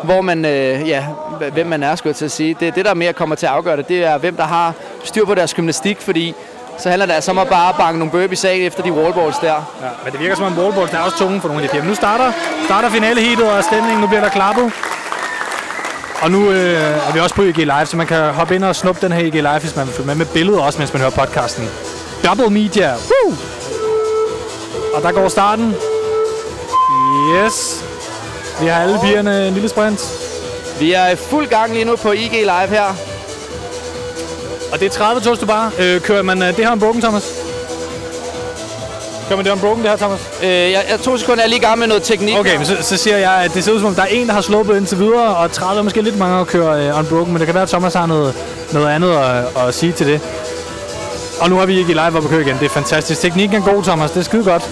hvor 0.04 0.22
man, 0.22 0.46
øh, 0.46 0.90
ja, 0.90 1.06
hvem 1.54 1.68
man 1.68 1.84
er, 1.84 1.96
skulle 1.96 2.12
jeg 2.12 2.16
til 2.16 2.26
at 2.26 2.32
sige. 2.32 2.56
Det, 2.60 2.76
det, 2.76 2.86
der 2.86 2.94
mere 2.94 3.14
kommer 3.14 3.36
til 3.36 3.46
at 3.46 3.52
afgøre 3.52 3.78
det, 3.78 3.88
det 3.88 4.06
er, 4.06 4.18
hvem 4.18 4.36
der 4.36 4.44
har 4.44 4.74
styr 5.04 5.26
på 5.26 5.36
deres 5.36 5.54
gymnastik, 5.54 6.02
fordi 6.02 6.36
så 6.78 6.90
handler 6.90 7.06
det 7.06 7.14
altså 7.14 7.32
om 7.32 7.38
at 7.38 7.48
bare 7.48 7.74
banke 7.78 8.00
nogle 8.00 8.12
burpees 8.12 8.46
af 8.46 8.56
efter 8.56 8.84
de 8.84 8.92
wallballs 8.94 9.38
der. 9.38 9.48
Ja, 9.48 9.88
men 10.04 10.12
det 10.12 10.20
virker 10.20 10.36
som 10.36 10.46
om 10.46 10.58
wallballs 10.58 10.92
der 10.92 10.98
er 10.98 11.02
også 11.02 11.18
tunge 11.18 11.42
for 11.42 11.48
nogle 11.48 11.64
af 11.64 11.70
de 11.70 11.76
fire. 11.76 11.86
Nu 11.86 11.96
starter, 11.96 12.32
starter 12.66 12.90
finaleheatet 12.90 13.52
og 13.52 13.64
stemningen, 13.64 14.02
nu 14.02 14.08
bliver 14.08 14.22
der 14.22 14.30
klappet. 14.30 14.72
Og 16.22 16.32
nu 16.32 16.52
øh, 16.52 17.08
er 17.08 17.14
vi 17.14 17.20
også 17.20 17.36
på 17.36 17.42
IG 17.42 17.58
Live, 17.58 17.86
så 17.86 17.98
man 17.98 18.08
kan 18.08 18.34
hoppe 18.34 18.56
ind 18.56 18.64
og 18.64 18.76
snuppe 18.76 19.02
den 19.02 19.12
her 19.12 19.26
IG 19.26 19.34
Live, 19.34 19.60
hvis 19.60 19.76
man 19.76 19.86
vil 19.86 19.94
følge 19.94 20.08
med 20.08 20.16
med 20.16 20.26
billedet 20.26 20.62
også, 20.62 20.80
mens 20.80 20.94
man 20.94 21.02
hører 21.02 21.12
podcasten. 21.12 21.70
Double 22.26 22.50
Media. 22.50 22.94
Woo! 22.94 23.59
Og 24.94 25.02
der 25.04 25.12
går 25.12 25.28
starten. 25.28 25.76
Yes. 27.36 27.86
Vi 28.62 28.68
har 28.68 28.82
alle 28.82 29.00
pigerne 29.04 29.48
en 29.48 29.54
lille 29.54 29.70
sprint. 29.70 30.00
Vi 30.80 30.94
er 30.94 31.08
i 31.08 31.16
fuld 31.16 31.48
gang 31.48 31.74
lige 31.74 31.86
nu 31.86 31.96
på 31.96 32.12
IG 32.12 32.32
Live 32.32 32.68
her. 32.68 32.96
Og 34.72 34.80
det 34.80 34.86
er 34.86 34.90
30 34.90 35.22
toast 35.22 35.42
to 35.42 35.48
bar. 35.48 35.74
Øh, 35.80 36.02
kører 36.02 36.22
man 36.22 36.42
øh, 36.42 36.48
det 36.48 36.66
her 36.66 36.72
unbroken, 36.72 37.02
Thomas? 37.02 37.34
Kører 39.28 39.38
man 39.38 39.46
det 39.46 39.52
unbroken, 39.52 39.84
det 39.84 39.90
her, 39.90 39.98
Thomas? 39.98 40.20
Øh, 40.44 40.50
jeg, 40.50 40.86
jeg 40.90 41.00
to 41.00 41.18
sekunder, 41.18 41.44
jeg 41.44 41.46
er 41.46 41.50
lige 41.50 41.60
i 41.60 41.64
gang 41.64 41.80
med 41.80 41.88
noget 41.88 42.04
teknik. 42.04 42.38
Okay, 42.38 42.58
men 42.58 42.66
så, 42.66 42.78
så 42.82 42.98
siger 42.98 43.18
jeg, 43.18 43.32
at 43.32 43.54
det 43.54 43.64
ser 43.64 43.72
ud 43.72 43.80
som 43.80 43.88
om, 43.88 43.96
der 43.96 44.02
er 44.02 44.08
en, 44.08 44.28
der 44.28 44.34
har 44.34 44.42
sluppet 44.42 44.78
indtil 44.78 45.00
videre, 45.00 45.36
og 45.36 45.52
30 45.52 45.80
er 45.80 45.84
måske 45.84 46.02
lidt 46.02 46.18
mange 46.18 46.40
at 46.40 46.48
køre 46.48 46.88
øh, 46.88 47.00
unbroken, 47.00 47.34
men 47.34 47.40
det 47.40 47.46
kan 47.46 47.54
være, 47.54 47.64
at 47.64 47.70
Thomas 47.70 47.94
har 47.94 48.06
noget, 48.06 48.36
noget 48.72 48.88
andet 48.88 49.12
at, 49.12 49.68
at 49.68 49.74
sige 49.74 49.92
til 49.92 50.08
det. 50.08 50.22
Og 51.42 51.50
nu 51.50 51.60
er 51.60 51.66
vi 51.66 51.78
ikke 51.78 51.92
i 51.92 51.94
live 51.94 52.18
op 52.18 52.24
at 52.24 52.30
køre 52.30 52.42
igen. 52.42 52.58
Det 52.60 52.66
er 52.66 52.70
fantastisk. 52.70 53.22
Teknikken 53.22 53.58
er 53.58 53.74
god, 53.74 53.84
Thomas. 53.84 54.12
Det 54.12 54.20
er 54.20 54.24
skide 54.24 54.44
godt. 54.44 54.70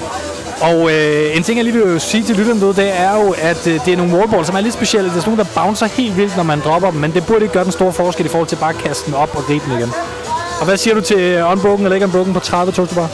Og 0.61 0.91
øh, 0.91 1.37
en 1.37 1.43
ting, 1.43 1.57
jeg 1.57 1.65
lige 1.65 1.85
vil 1.85 2.01
sige 2.01 2.23
til 2.23 2.35
lytterne 2.35 2.59
derude, 2.59 2.75
det 2.75 2.99
er 2.99 3.15
jo, 3.23 3.35
at 3.37 3.67
øh, 3.67 3.85
det 3.85 3.93
er 3.93 3.97
nogle 3.97 4.13
wallballs, 4.13 4.47
som 4.47 4.55
er 4.55 4.61
lidt 4.61 4.73
specielle. 4.73 5.09
Det 5.09 5.17
er 5.17 5.21
sådan 5.21 5.37
nogle, 5.37 5.43
der 5.43 5.61
bouncer 5.61 5.85
helt 5.85 6.17
vildt, 6.17 6.35
når 6.37 6.43
man 6.43 6.59
dropper 6.59 6.91
dem, 6.91 6.99
men 6.99 7.11
det 7.13 7.25
burde 7.25 7.41
ikke 7.41 7.53
gøre 7.53 7.63
den 7.63 7.71
store 7.71 7.93
forskel 7.93 8.25
i 8.25 8.29
forhold 8.29 8.47
til 8.47 8.55
bare 8.55 8.69
at 8.69 8.77
kaste 8.77 9.05
den 9.05 9.13
op 9.13 9.35
og 9.35 9.43
gribe 9.43 9.65
den 9.65 9.79
igen. 9.79 9.93
Og 10.59 10.65
hvad 10.65 10.77
siger 10.77 10.93
du 10.93 11.01
til 11.01 11.43
unbroken 11.43 11.85
eller 11.85 11.95
ikke 11.95 12.05
unbroken 12.05 12.33
på 12.33 12.39
30 12.39 12.71
toast 12.71 12.95
bar? 12.95 13.09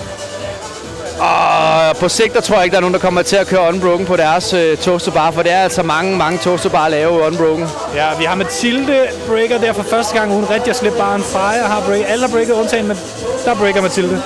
Og 1.64 1.98
på 1.98 2.10
sigt, 2.10 2.34
der 2.34 2.42
tror 2.42 2.56
jeg 2.56 2.64
ikke, 2.64 2.72
der 2.74 2.78
er 2.78 2.82
nogen, 2.82 2.94
der 2.94 3.00
kommer 3.00 3.22
til 3.22 3.36
at 3.36 3.48
køre 3.48 3.68
unbroken 3.68 4.06
på 4.06 4.16
deres 4.16 4.54
øh, 4.54 4.78
toast 4.78 5.06
to 5.06 5.12
bar, 5.12 5.32
for 5.32 5.44
det 5.44 5.52
er 5.52 5.58
altså 5.60 5.84
mange, 5.84 6.18
mange 6.18 6.38
toast 6.38 6.64
to 6.64 6.70
bar 6.70 6.86
at 6.86 6.92
lave 6.92 7.12
unbroken. 7.28 7.68
Ja, 7.96 8.08
vi 8.18 8.24
har 8.24 8.36
Mathilde 8.36 9.08
breaker 9.28 9.58
der 9.58 9.74
for 9.74 9.84
første 9.84 10.20
gang, 10.20 10.32
uden 10.36 10.50
rigtig 10.50 10.76
slippe 10.76 10.98
bare 10.98 11.16
en 11.16 11.24
Freja 11.24 11.64
har 11.64 11.82
breaker. 11.82 12.06
Alle 12.06 12.26
har 12.28 12.32
breaket 12.34 12.54
undtagen, 12.54 12.88
men 12.88 12.98
der 13.46 13.56
breaker 13.56 13.82
Mathilde. 13.82 14.24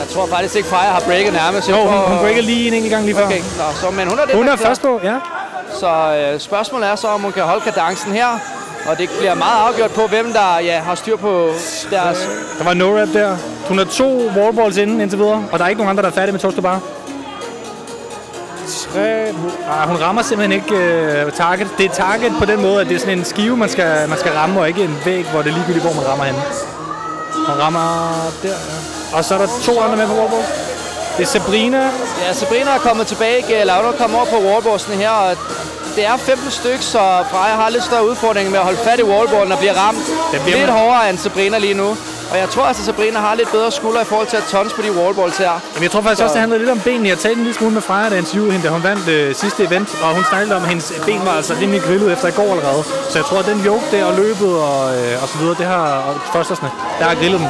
Jeg 0.00 0.08
tror 0.14 0.26
faktisk 0.26 0.56
ikke, 0.56 0.68
Freja 0.68 0.90
har 0.90 1.00
breaket 1.00 1.32
nærmest. 1.32 1.68
Jo, 1.70 1.74
hun, 1.76 1.86
tror- 1.86 2.08
hun 2.08 2.18
breaker 2.18 2.42
lige 2.42 2.68
en 2.68 2.74
enkelt 2.74 2.92
gang 2.92 3.04
lige 3.04 3.16
før. 3.16 3.24
Okay, 3.26 3.38
nå, 3.38 3.64
så, 3.80 3.90
men 3.90 4.08
hun 4.08 4.18
er, 4.18 4.24
det, 4.24 4.34
Hun 4.34 4.48
er 4.48 4.56
først 4.56 4.82
på, 4.82 5.00
ja. 5.04 5.14
Så 5.80 5.86
øh, 6.32 6.40
spørgsmålet 6.40 6.88
er 6.88 6.96
så, 6.96 7.06
om 7.08 7.20
hun 7.20 7.32
kan 7.32 7.42
holde 7.42 7.60
kadencen 7.70 8.12
her. 8.12 8.38
Og 8.86 8.98
det 8.98 9.10
bliver 9.18 9.34
meget 9.34 9.68
afgjort 9.68 9.90
på, 9.90 10.06
hvem 10.06 10.32
der 10.32 10.58
ja, 10.58 10.78
har 10.78 10.94
styr 10.94 11.16
på 11.16 11.50
deres... 11.90 12.28
Der 12.58 12.64
var 12.64 12.74
no 12.74 13.00
rap 13.00 13.08
der. 13.12 13.36
Hun 13.68 13.78
har 13.78 13.84
to 13.84 14.30
wallballs 14.36 14.76
inden 14.76 15.00
indtil 15.00 15.18
videre, 15.18 15.44
og 15.52 15.58
der 15.58 15.64
er 15.64 15.68
ikke 15.68 15.78
nogen 15.78 15.90
andre, 15.90 16.02
der 16.02 16.08
er 16.08 16.12
færdige 16.12 16.32
med 16.32 16.40
toast 16.40 16.56
to 16.56 16.62
bar. 16.62 16.80
Tre... 18.68 19.32
Ah, 19.70 19.88
hun 19.88 19.96
rammer 19.96 20.22
simpelthen 20.22 20.52
ikke 20.60 20.74
uh, 21.26 21.32
target. 21.32 21.68
Det 21.78 21.86
er 21.86 21.94
target 21.94 22.32
på 22.38 22.44
den 22.44 22.62
måde, 22.62 22.80
at 22.80 22.86
det 22.88 22.94
er 22.94 22.98
sådan 22.98 23.18
en 23.18 23.24
skive, 23.24 23.56
man 23.56 23.68
skal, 23.68 24.08
man 24.08 24.18
skal 24.18 24.32
ramme, 24.32 24.60
og 24.60 24.68
ikke 24.68 24.82
en 24.82 24.98
væg, 25.04 25.24
hvor 25.24 25.42
det 25.42 25.50
er 25.50 25.54
ligegyldigt, 25.54 25.84
hvor 25.84 25.94
man 25.94 26.10
rammer 26.10 26.24
henne. 26.24 26.40
Hun 27.46 27.60
rammer 27.60 28.08
der, 28.42 28.48
ja. 28.48 29.16
Og 29.16 29.24
så 29.24 29.34
er 29.34 29.38
der 29.38 29.48
to 29.62 29.80
andre 29.80 29.96
med 29.96 30.06
på 30.06 30.12
wallballs. 30.12 30.46
Det 31.16 31.22
er 31.22 31.28
Sabrina. 31.28 31.82
Ja, 32.26 32.32
Sabrina 32.32 32.70
er 32.70 32.78
kommet 32.78 33.06
tilbage, 33.06 33.60
eller 33.60 33.74
hun 33.74 33.92
er 33.92 33.96
kommet 33.96 34.16
over 34.18 34.26
på 34.26 34.36
wallboardsene 34.48 34.96
her, 34.96 35.10
og 35.10 35.36
det 35.98 36.06
er 36.06 36.16
15 36.16 36.50
stykker, 36.50 36.80
så 36.94 36.98
Freja 37.30 37.54
har 37.62 37.68
lidt 37.70 37.84
større 37.84 38.08
udfordring 38.10 38.50
med 38.50 38.58
at 38.58 38.64
holde 38.64 38.78
fat 38.88 38.98
i 38.98 39.02
wallballen 39.02 39.52
og 39.52 39.58
blive 39.58 39.72
ramt 39.82 39.98
Det 40.32 40.40
bliver 40.44 40.56
lidt 40.58 40.68
man- 40.68 40.78
hårdere 40.78 41.10
end 41.10 41.18
Sabrina 41.18 41.58
lige 41.58 41.74
nu. 41.74 41.88
Og 42.32 42.38
jeg 42.38 42.48
tror 42.50 42.62
altså, 42.64 42.84
Sabrina 42.84 43.18
har 43.18 43.34
lidt 43.34 43.50
bedre 43.52 43.72
skulder 43.72 44.00
i 44.00 44.04
forhold 44.04 44.26
til 44.26 44.36
at 44.36 44.42
tons 44.50 44.72
på 44.72 44.82
de 44.82 44.92
wallballs 44.92 45.36
her. 45.38 45.50
Jamen, 45.74 45.82
jeg 45.82 45.90
tror 45.90 46.00
faktisk 46.02 46.22
også, 46.22 46.32
det 46.32 46.40
handlede 46.40 46.60
lidt 46.60 46.70
om 46.70 46.80
benene. 46.80 47.08
Jeg 47.08 47.18
talte 47.18 47.36
en 47.38 47.44
lille 47.44 47.54
smule 47.58 47.74
med 47.74 47.82
Freja, 47.82 48.04
da 48.04 48.08
jeg 48.10 48.18
interviewede 48.18 48.52
hende, 48.52 48.66
da 48.66 48.72
hun 48.72 48.82
vandt 48.82 49.08
øh, 49.08 49.34
sidste 49.34 49.64
event. 49.64 49.88
Og 50.02 50.14
hun 50.14 50.24
snakkede 50.30 50.56
om, 50.56 50.62
at 50.62 50.68
hendes 50.68 50.92
ben 51.06 51.20
var 51.24 51.32
altså 51.32 51.54
rimelig 51.60 51.82
grillet 51.82 52.12
efter 52.12 52.28
i 52.28 52.30
går 52.30 52.50
allerede. 52.54 52.82
Så 53.10 53.18
jeg 53.18 53.24
tror, 53.24 53.38
at 53.38 53.46
den 53.46 53.60
yoke 53.66 53.84
der 53.92 54.04
og 54.04 54.14
løbet 54.14 54.52
og, 54.70 54.96
øh, 54.98 55.22
og 55.22 55.28
så 55.28 55.38
videre, 55.38 55.54
det 55.58 55.66
har 55.66 55.86
og 56.08 56.14
førstersne, 56.32 56.70
der 56.98 57.04
har 57.04 57.14
grillet 57.14 57.40
dem. 57.40 57.48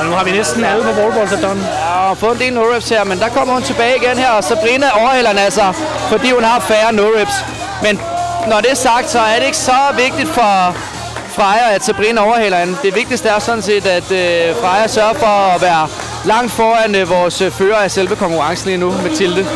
Og 0.00 0.06
nu 0.06 0.12
har 0.12 0.24
vi 0.24 0.30
næsten 0.30 0.64
alle 0.64 0.82
på 0.84 0.90
wallballs 1.00 1.32
done. 1.42 1.62
Ja, 1.62 2.10
og 2.10 2.18
fået 2.18 2.32
en 2.32 2.38
del 2.38 2.52
no-reps 2.52 2.88
her, 2.94 3.04
men 3.04 3.18
der 3.18 3.28
kommer 3.28 3.54
hun 3.54 3.62
tilbage 3.62 3.96
igen 3.96 4.18
her, 4.18 4.30
og 4.30 4.44
Sabrina 4.44 4.86
overhælder 5.00 5.30
altså, 5.30 5.72
fordi 6.08 6.30
hun 6.30 6.44
har 6.44 6.60
færre 6.60 6.92
no-reps. 6.92 7.44
Men 7.82 8.00
når 8.50 8.60
det 8.60 8.70
er 8.70 8.74
sagt, 8.74 9.10
så 9.10 9.18
er 9.18 9.38
det 9.38 9.46
ikke 9.46 9.58
så 9.58 9.80
vigtigt 9.96 10.28
for 10.28 10.76
Freja, 11.36 11.74
at 11.74 11.84
Sabrina 11.84 12.20
overhælder 12.20 12.58
hende. 12.58 12.76
Det 12.82 12.94
vigtigste 12.94 13.28
er 13.28 13.38
sådan 13.38 13.62
set, 13.62 13.86
at 13.86 14.10
øh, 14.12 14.56
Freja 14.62 14.86
sørger 14.86 15.14
for 15.14 15.54
at 15.54 15.62
være 15.62 15.88
langt 16.24 16.52
foran 16.52 16.94
øh, 16.94 17.10
vores 17.10 17.40
øh, 17.40 17.50
fører 17.50 17.76
af 17.76 17.90
selve 17.90 18.16
konkurrencen 18.16 18.66
lige 18.66 18.78
nu, 18.78 18.90
Mathilde. 19.02 19.46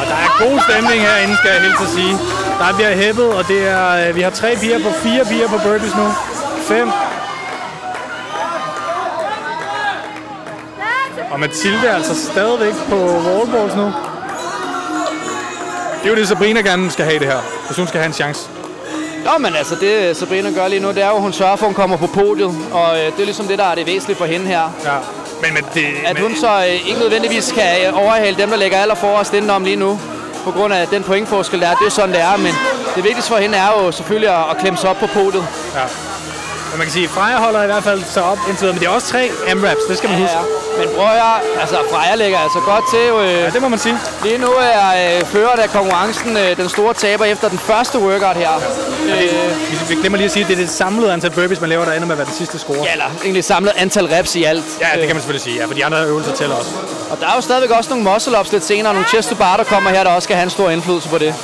Og 0.00 0.04
der 0.10 0.18
er 0.24 0.48
god 0.48 0.60
stemning 0.68 1.00
herinde, 1.02 1.36
skal 1.36 1.50
jeg 1.50 1.60
helt 1.62 1.80
at 1.80 1.88
sige. 1.94 2.18
Der 2.58 2.74
bliver 2.74 2.96
hæppet, 2.96 3.28
og 3.28 3.48
det 3.48 3.68
er, 3.68 4.08
øh, 4.08 4.16
vi 4.16 4.20
har 4.20 4.30
tre 4.30 4.56
piger 4.60 4.78
på 4.78 4.90
fire 5.02 5.24
piger 5.24 5.48
på 5.48 5.58
burpees 5.64 5.94
nu. 5.96 6.08
Fem. 6.68 6.90
Og 11.30 11.40
Mathilde 11.40 11.86
er 11.86 11.94
altså 11.94 12.14
stadigvæk 12.32 12.74
på 12.88 12.96
wallballs 12.96 13.74
nu. 13.76 13.92
Det 16.02 16.10
er 16.10 16.14
jo 16.14 16.16
det, 16.16 16.28
Sabrina 16.28 16.60
gerne 16.60 16.90
skal 16.90 17.04
have 17.04 17.18
det 17.18 17.26
her, 17.26 17.38
hvis 17.66 17.76
hun 17.76 17.86
skal 17.86 18.00
have 18.00 18.06
en 18.06 18.12
chance. 18.12 18.48
Nå, 19.24 19.30
men 19.38 19.56
altså, 19.56 19.74
det 19.74 20.16
Sabrina 20.16 20.50
gør 20.50 20.68
lige 20.68 20.80
nu, 20.80 20.88
det 20.88 21.02
er 21.02 21.08
jo, 21.08 21.14
at 21.14 21.22
hun 21.22 21.32
sørger 21.32 21.56
for, 21.56 21.66
at 21.66 21.68
hun 21.68 21.74
kommer 21.74 21.96
på 21.96 22.06
podiet. 22.06 22.54
Og 22.72 22.98
øh, 22.98 23.04
det 23.04 23.20
er 23.20 23.24
ligesom 23.24 23.46
det, 23.46 23.58
der 23.58 23.64
er 23.64 23.74
det 23.74 23.86
væsentlige 23.86 24.16
for 24.18 24.24
hende 24.24 24.46
her. 24.46 24.70
Ja. 24.84 24.96
Men, 25.42 25.54
men 25.54 25.64
det, 25.74 25.86
At 26.06 26.14
men, 26.14 26.22
hun 26.22 26.36
så 26.36 26.58
øh, 26.58 26.88
ikke 26.88 27.00
nødvendigvis 27.00 27.52
kan 27.52 27.86
øh, 27.86 27.98
overhale 28.02 28.36
dem, 28.36 28.50
der 28.50 28.56
ligger 28.56 28.78
aller 28.78 28.94
forrest 28.94 29.34
indenom 29.34 29.64
lige 29.64 29.76
nu. 29.76 30.00
På 30.44 30.50
grund 30.50 30.74
af 30.74 30.88
den 30.88 31.02
pointforskel, 31.02 31.60
der 31.60 31.68
er. 31.68 31.74
Det 31.74 31.86
er 31.86 31.90
sådan, 31.90 32.10
det 32.10 32.20
er. 32.20 32.36
Men 32.36 32.52
det 32.96 33.04
vigtigste 33.04 33.30
for 33.30 33.36
hende 33.36 33.58
er 33.58 33.68
jo 33.68 33.92
selvfølgelig 33.92 34.30
at, 34.30 34.44
at 34.50 34.56
klemme 34.58 34.78
sig 34.78 34.90
op 34.90 34.96
på 34.96 35.06
podiet. 35.06 35.46
Ja. 35.74 35.80
Men 36.70 36.78
man 36.78 36.86
kan 36.86 36.92
sige, 36.92 37.04
at 37.04 37.10
Freja 37.10 37.38
holder 37.38 37.62
i 37.62 37.66
hvert 37.66 37.84
fald 37.84 38.02
så 38.04 38.20
op 38.20 38.38
indtil 38.48 38.62
videre, 38.62 38.74
men 38.74 38.80
det 38.80 38.86
er 38.88 38.92
også 38.92 39.08
tre 39.08 39.30
M-raps, 39.54 39.88
det 39.88 39.98
skal 39.98 40.10
man 40.10 40.18
huske. 40.18 40.63
Men 40.78 40.88
prøv 40.96 41.04
at 41.04 41.10
høre, 41.10 41.60
altså 41.60 41.76
Freja 41.92 42.14
ligger 42.14 42.38
altså 42.38 42.58
godt 42.66 42.84
til. 42.90 42.98
Øh, 42.98 43.40
Ja, 43.44 43.50
det 43.50 43.62
må 43.62 43.68
man 43.68 43.78
sige. 43.78 43.98
lige 44.24 44.38
nu 44.38 44.46
er 44.46 45.18
øh, 45.18 45.26
føreren 45.26 45.60
af 45.60 45.68
konkurrencen 45.70 46.36
øh, 46.36 46.56
den 46.56 46.68
store 46.68 46.94
taber 46.94 47.24
efter 47.24 47.48
den 47.48 47.58
første 47.58 47.98
workout 47.98 48.36
her. 48.36 48.50
Øh, 49.02 49.70
Vi, 49.70 49.94
vi 49.94 50.00
glemmer 50.00 50.16
lige 50.16 50.24
at 50.26 50.32
sige, 50.32 50.42
at 50.42 50.48
det 50.48 50.54
er 50.56 50.60
det 50.60 50.70
samlede 50.70 51.12
antal 51.12 51.30
burpees, 51.30 51.60
man 51.60 51.68
laver, 51.70 51.84
der 51.84 51.92
ender 51.92 52.06
med 52.06 52.14
at 52.14 52.18
være 52.18 52.26
den 52.26 52.34
sidste 52.34 52.58
score. 52.58 52.76
ja, 52.84 52.92
eller 52.92 53.04
egentlig 53.22 53.44
samlet 53.44 53.72
antal 53.76 54.04
reps 54.06 54.36
i 54.36 54.44
alt. 54.44 54.64
Ja, 54.80 54.86
det 54.98 55.06
kan 55.06 55.16
man 55.16 55.22
selvfølgelig 55.22 55.42
sige, 55.42 55.56
ja, 55.60 55.64
for 55.66 55.74
de 55.74 55.84
andre 55.84 56.04
øvelser 56.06 56.34
tæller 56.34 56.56
også. 56.56 56.70
Og 57.10 57.20
der 57.20 57.26
er 57.26 57.34
jo 57.36 57.40
stadigvæk 57.40 57.70
også 57.70 57.90
nogle 57.90 58.04
muscle-ups 58.14 58.52
lidt 58.52 58.64
senere, 58.64 58.92
nogle 58.94 59.08
chest 59.08 59.28
to 59.28 59.34
bar, 59.34 59.56
der 59.56 59.64
kommer 59.64 59.90
her, 59.90 60.04
der 60.04 60.10
også 60.10 60.26
skal 60.26 60.36
have 60.36 60.44
en 60.44 60.50
stor 60.50 60.70
indflydelse 60.70 61.08
på 61.08 61.18
det. 61.18 61.34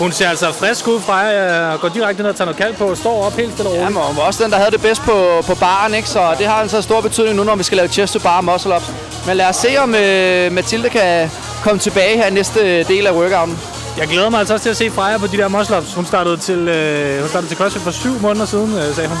Hun 0.00 0.12
ser 0.12 0.28
altså 0.28 0.52
frisk 0.52 0.88
ud 0.88 1.00
fra 1.00 1.16
jer, 1.16 1.76
går 1.76 1.88
direkte 1.88 2.22
ned 2.22 2.30
og 2.30 2.36
tager 2.36 2.46
noget 2.46 2.56
kald 2.62 2.74
på, 2.74 2.94
står 2.94 3.24
op 3.26 3.32
helt 3.36 3.52
stille 3.52 3.70
og 3.70 3.74
Ja, 3.74 3.80
roligt. 3.80 3.94
men 3.96 4.04
hun 4.06 4.16
var 4.16 4.22
også 4.22 4.42
den, 4.44 4.52
der 4.52 4.58
havde 4.58 4.70
det 4.70 4.80
bedst 4.82 5.02
på, 5.02 5.42
på 5.46 5.54
baren, 5.54 5.94
ikke? 5.94 6.08
så 6.08 6.34
det 6.38 6.46
har 6.46 6.54
altså 6.54 6.82
stor 6.82 7.00
betydning 7.00 7.36
nu, 7.36 7.44
når 7.44 7.56
vi 7.56 7.62
skal 7.62 7.76
lave 7.76 7.88
chest 7.88 8.12
to 8.12 8.18
bar 8.18 8.40
muscle 8.40 8.76
ups. 8.76 8.90
Men 9.26 9.36
lad 9.36 9.46
os 9.48 9.56
se, 9.56 9.68
om 9.78 9.94
øh, 9.94 10.52
Mathilde 10.52 10.88
kan 10.88 11.30
komme 11.64 11.78
tilbage 11.78 12.16
her 12.16 12.26
i 12.26 12.30
næste 12.30 12.82
del 12.82 13.06
af 13.06 13.12
workouten. 13.12 13.58
Jeg 13.98 14.08
glæder 14.08 14.28
mig 14.30 14.38
altså 14.40 14.54
også 14.54 14.62
til 14.64 14.70
at 14.70 14.76
se 14.76 14.90
Freja 14.90 15.18
på 15.18 15.26
de 15.26 15.36
der 15.36 15.48
muscle-ups. 15.48 15.94
Hun 15.94 16.06
startede 16.06 16.36
til, 16.36 16.68
øh, 16.68 17.20
hun 17.20 17.28
startede 17.28 17.50
til 17.50 17.56
CrossFit 17.58 17.82
for 17.82 17.90
syv 17.90 18.20
måneder 18.20 18.46
siden, 18.46 18.74
øh, 18.78 18.94
sagde 18.94 19.08
hun. 19.08 19.18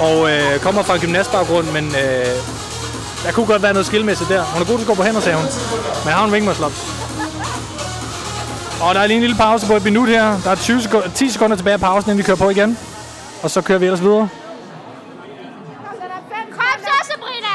Og 0.00 0.30
øh, 0.30 0.58
kommer 0.60 0.82
fra 0.82 0.94
en 0.94 1.00
gymnastbaggrund, 1.00 1.66
men 1.66 1.86
øh, 1.86 2.26
der 3.26 3.32
kunne 3.32 3.46
godt 3.46 3.62
være 3.62 3.72
noget 3.72 3.86
skillmæssigt 3.86 4.30
der. 4.30 4.42
Hun 4.42 4.62
er 4.62 4.66
god 4.66 4.74
til 4.76 4.82
at 4.82 4.86
gå 4.88 4.94
på 4.94 5.02
hænder, 5.02 5.20
sagde 5.20 5.38
hun. 5.38 5.46
Men 6.04 6.12
har 6.14 6.24
hun 6.24 6.32
ring 6.34 6.48
muscle-ups. 6.50 6.99
Og 8.82 8.94
der 8.94 9.00
er 9.00 9.06
lige 9.06 9.16
en 9.16 9.20
lille 9.20 9.36
pause 9.36 9.66
på 9.66 9.72
et 9.72 9.84
minut 9.84 10.08
her. 10.08 10.40
Der 10.44 10.50
er 10.50 10.54
20 10.54 10.82
sekunder, 10.82 11.08
10 11.14 11.30
sekunder 11.30 11.56
tilbage 11.56 11.74
af 11.74 11.80
pausen, 11.80 12.10
inden 12.10 12.18
vi 12.18 12.22
kører 12.22 12.36
på 12.36 12.50
igen. 12.50 12.78
Og 13.42 13.50
så 13.50 13.60
kører 13.60 13.78
vi 13.78 13.86
ellers 13.86 14.02
videre. 14.02 14.28
Kom 16.50 16.80
så, 16.80 17.08
Sabrina! 17.10 17.54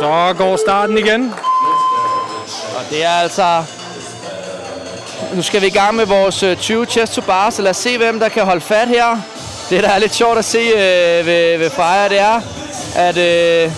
Så 0.00 0.34
går 0.38 0.56
starten 0.56 0.98
igen. 0.98 1.34
Og 2.76 2.82
det 2.90 3.04
er 3.04 3.10
altså... 3.10 3.64
Nu 5.34 5.42
skal 5.42 5.60
vi 5.60 5.66
i 5.66 5.70
gang 5.70 5.94
med 5.94 6.06
vores 6.06 6.42
øh, 6.42 6.56
20 6.56 6.86
chest 6.86 7.14
to 7.14 7.20
bar, 7.20 7.50
så 7.50 7.62
lad 7.62 7.70
os 7.70 7.76
se, 7.76 7.98
hvem 7.98 8.20
der 8.20 8.28
kan 8.28 8.44
holde 8.44 8.60
fat 8.60 8.88
her. 8.88 9.20
Det, 9.70 9.82
der 9.82 9.90
er 9.90 9.98
lidt 9.98 10.14
sjovt 10.14 10.38
at 10.38 10.44
se 10.44 10.58
øh, 10.58 11.26
ved, 11.26 11.58
ved 11.58 11.70
Freja, 11.70 12.08
det 12.08 12.20
er, 12.20 12.40
at 12.94 13.16
øh, 13.16 13.72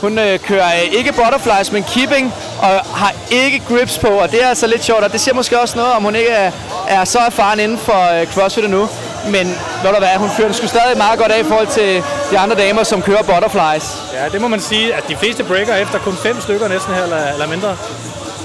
hun 0.00 0.18
øh, 0.18 0.38
kører 0.38 0.66
øh, 0.66 0.98
ikke 0.98 1.12
butterflies, 1.12 1.72
men 1.72 1.82
keeping, 1.82 2.32
og 2.62 2.80
har 2.94 3.12
ikke 3.30 3.62
grips 3.68 3.98
på, 3.98 4.08
og 4.08 4.30
det 4.30 4.44
er 4.44 4.48
altså 4.48 4.66
lidt 4.66 4.84
sjovt, 4.84 5.04
og 5.04 5.12
det 5.12 5.20
siger 5.20 5.34
måske 5.34 5.60
også 5.60 5.78
noget, 5.78 5.92
om 5.92 6.02
hun 6.02 6.16
ikke 6.16 6.30
er, 6.30 6.50
er 6.88 7.04
så 7.04 7.18
erfaren 7.18 7.60
inden 7.60 7.78
for 7.78 8.20
øh, 8.20 8.26
CrossFit 8.26 8.64
endnu. 8.64 8.88
Men 9.24 9.46
ved 9.82 9.90
du 9.92 9.98
hvad, 9.98 10.16
hun 10.16 10.30
fører 10.30 10.48
den 10.48 10.54
sgu 10.54 10.66
stadig 10.66 10.96
meget 10.96 11.18
godt 11.18 11.32
af 11.32 11.40
i 11.40 11.44
forhold 11.44 11.66
til 11.66 12.02
de 12.30 12.38
andre 12.38 12.56
damer, 12.56 12.82
som 12.82 13.02
kører 13.02 13.22
butterflies. 13.22 13.96
Ja, 14.14 14.28
det 14.32 14.40
må 14.40 14.48
man 14.48 14.60
sige, 14.60 14.94
at 14.94 15.08
de 15.08 15.16
fleste 15.16 15.44
breaker 15.44 15.74
efter 15.74 15.98
kun 15.98 16.16
fem 16.16 16.40
stykker 16.40 16.68
næsten 16.68 16.94
her, 16.94 17.02
eller, 17.02 17.32
eller 17.32 17.46
mindre. 17.46 17.76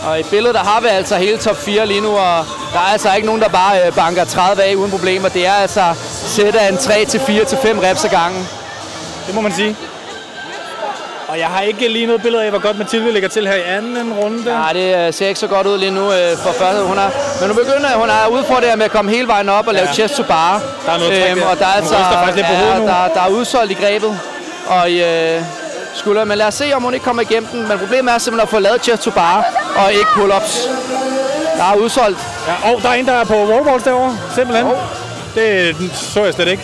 Og 0.08 0.20
i 0.20 0.24
billedet, 0.24 0.56
der 0.56 0.64
har 0.64 0.82
vi 0.82 0.88
altså 0.88 1.16
hele 1.16 1.38
top 1.38 1.58
4 1.58 1.86
lige 1.86 2.02
nu, 2.02 2.10
og 2.10 2.46
der 2.74 2.80
er 2.80 2.92
altså 2.92 3.14
ikke 3.14 3.26
nogen, 3.26 3.42
der 3.42 3.50
bare 3.50 3.88
øh, 3.88 3.96
banker 3.96 4.26
30 4.26 4.64
af 4.64 4.76
uden 4.76 4.92
problemer. 4.92 5.30
Det 5.30 5.48
er 5.48 5.54
altså 5.54 5.94
sæt 6.28 6.56
af 6.56 6.70
en 6.72 6.78
3 6.78 7.06
til 7.06 7.20
4 7.20 7.46
til 7.46 7.58
5 7.58 7.80
reps 7.80 8.06
ad 8.06 8.10
gangen. 8.10 8.48
Det 9.28 9.36
må 9.36 9.42
man 9.42 9.54
sige. 9.54 9.76
Og 11.36 11.42
jeg 11.42 11.48
har 11.48 11.62
ikke 11.62 11.88
lige 11.88 12.06
noget 12.06 12.22
billede 12.22 12.44
af, 12.44 12.50
hvor 12.50 12.60
godt 12.60 12.78
Mathilde 12.78 13.12
ligger 13.12 13.30
til 13.30 13.48
her 13.48 13.56
i 13.56 13.62
anden 13.62 14.14
runde. 14.14 14.46
Nej, 14.46 14.74
det 14.74 15.08
øh, 15.08 15.14
ser 15.14 15.28
ikke 15.28 15.40
så 15.40 15.48
godt 15.48 15.68
ud 15.68 15.78
lige 15.78 15.92
nu 15.92 16.02
øh, 16.14 16.38
for 16.38 16.52
første. 16.52 16.82
Hun 16.84 16.98
er, 16.98 17.10
men 17.42 17.50
hun 17.50 17.58
begynder, 17.66 17.90
hun 17.96 18.10
er 18.10 18.28
udfordret 18.32 18.78
med 18.78 18.86
at 18.86 18.92
komme 18.92 19.12
hele 19.12 19.28
vejen 19.28 19.50
op 19.50 19.68
og 19.68 19.74
lave 19.74 19.88
Ja. 19.88 19.94
chest 19.94 20.16
to 20.16 20.24
bar. 20.24 20.62
Der 20.86 20.92
er 20.92 20.98
noget 20.98 21.22
træk 21.24 21.36
der. 21.36 21.46
og 21.46 21.60
der 21.60 21.66
er 21.66 21.72
altså 21.72 21.96
hovedet 21.96 22.82
nu. 22.82 22.88
der, 22.88 23.08
der 23.14 23.22
er 23.22 23.30
udsolgt 23.30 23.72
i 23.72 23.74
grebet. 23.74 24.20
Og 24.68 24.92
øh, 24.92 25.42
skulder. 25.94 26.24
Men 26.24 26.38
lad 26.38 26.46
os 26.48 26.54
se, 26.54 26.74
om 26.74 26.84
hun 26.84 26.94
ikke 26.94 27.04
kommer 27.04 27.22
igennem 27.22 27.50
den. 27.50 27.68
Men 27.68 27.80
problemet 27.80 28.14
er 28.14 28.18
simpelthen 28.18 28.44
at 28.48 28.50
få 28.50 28.60
lavet 28.60 28.84
chest 28.84 29.04
to 29.04 29.12
bar 29.12 29.46
og 29.76 29.92
ikke 29.92 30.06
pull-ups. 30.16 30.68
Der 31.58 31.64
er 31.64 31.76
udsolgt. 31.76 32.20
Ja, 32.48 32.72
og 32.74 32.82
der 32.82 32.90
er 32.90 32.94
en, 32.94 33.06
der 33.06 33.14
er 33.14 33.24
på 33.24 33.34
wallballs 33.34 33.84
derovre, 33.84 34.18
simpelthen. 34.36 34.66
Oh. 34.68 34.78
Det 35.36 35.76
så 35.94 36.24
jeg 36.24 36.34
slet 36.34 36.48
ikke. 36.48 36.64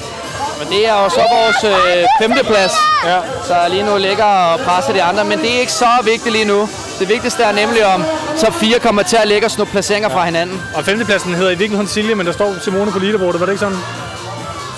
Men 0.63 0.69
det 0.69 0.87
er 0.87 1.03
jo 1.03 1.09
så 1.09 1.21
vores 1.33 1.63
øh, 1.63 2.05
femteplads, 2.21 2.71
Ja. 3.05 3.17
så 3.47 3.55
lige 3.69 3.83
nu 3.83 3.97
ligger 3.97 4.23
og 4.25 4.59
presser 4.59 4.93
de 4.93 5.03
andre. 5.03 5.23
Men 5.23 5.39
det 5.39 5.55
er 5.55 5.59
ikke 5.59 5.71
så 5.71 5.89
vigtigt 6.03 6.31
lige 6.31 6.45
nu. 6.45 6.69
Det 6.99 7.09
vigtigste 7.09 7.43
er 7.43 7.51
nemlig, 7.51 7.85
om 7.85 8.03
top 8.39 8.53
4 8.53 8.79
kommer 8.79 9.03
til 9.03 9.17
at 9.17 9.27
lægge 9.27 9.47
og 9.47 9.51
snuppe 9.51 9.71
placeringer 9.71 10.09
fra 10.09 10.25
hinanden. 10.25 10.61
Og 10.75 10.85
femtepladsen 10.85 11.33
hedder 11.35 11.51
i 11.51 11.55
virkeligheden 11.55 11.87
Silje, 11.87 12.15
men 12.15 12.25
der 12.25 12.31
står 12.31 12.55
Simone 12.63 12.91
på 12.91 12.99
leaderboardet. 12.99 13.39
Var 13.39 13.45
det 13.45 13.53
ikke 13.53 13.59
sådan? 13.59 13.77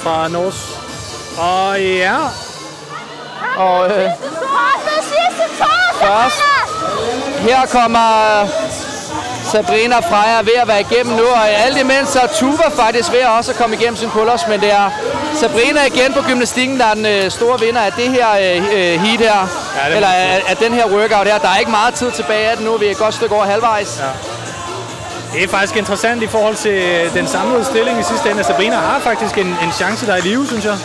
Fra 0.04 0.28
Norge. 0.28 0.54
Og 1.38 1.82
ja, 1.82 2.18
Og 3.58 3.86
øh, 3.90 4.10
først, 6.02 6.42
her 7.40 7.66
kommer 7.66 8.48
Sabrina 9.54 10.00
Freja 10.00 10.42
ved 10.42 10.58
at 10.62 10.68
være 10.68 10.82
igennem 10.82 11.16
nu, 11.16 11.24
og 11.24 11.50
alt 11.50 11.78
imens 11.78 12.10
så 12.10 12.20
er 12.20 12.28
Tuva 12.28 12.68
faktisk 12.76 13.12
ved 13.12 13.26
også 13.26 13.52
at 13.52 13.58
komme 13.58 13.76
igennem 13.76 13.96
sin 13.96 14.10
pull-ups, 14.10 14.50
men 14.50 14.62
det 14.62 14.72
er 14.72 14.90
Sabrina 15.40 15.86
igen 15.86 16.14
på 16.14 16.22
gymnastikken, 16.22 16.80
der 16.80 16.86
er 16.86 16.94
den 16.94 17.06
øh, 17.06 17.32
store 17.32 17.60
vinder 17.60 17.82
af 17.82 17.92
det 17.94 18.10
her 18.10 18.30
øh, 18.32 18.58
øh, 18.58 19.02
heat 19.04 19.20
her, 19.20 19.40
Ja, 19.90 19.96
eller 19.96 20.08
af, 20.08 20.44
af 20.48 20.58
den 20.58 20.74
her 20.74 20.86
workout 20.88 21.28
her. 21.28 21.38
Der 21.38 21.50
er 21.50 21.58
ikke 21.58 21.72
meget 21.72 21.94
tid 21.94 22.12
tilbage 22.12 22.50
af 22.50 22.58
den 22.58 22.66
nu, 22.66 22.78
vi 22.78 22.86
er 22.86 22.92
et 22.92 22.98
godt 22.98 23.14
stykke 23.14 23.36
over 23.36 23.46
halvvejs. 23.46 24.02
Ja. 24.02 24.06
det 25.34 25.44
er 25.44 25.48
faktisk 25.48 25.76
interessant 25.78 26.24
i 26.24 26.28
forhold 26.28 26.56
til 26.56 26.82
den 27.14 27.28
samlede 27.28 27.66
stilling 27.66 28.00
i 28.00 28.04
sidste 28.04 28.32
ende. 28.32 28.44
Sabrina 28.44 28.76
har 28.76 29.00
faktisk 29.00 29.38
en, 29.38 29.48
en 29.64 29.72
chance, 29.72 30.08
der 30.08 30.14
er 30.14 30.18
i 30.18 30.22
live, 30.22 30.48
synes 30.48 30.66
jeg. 30.66 30.78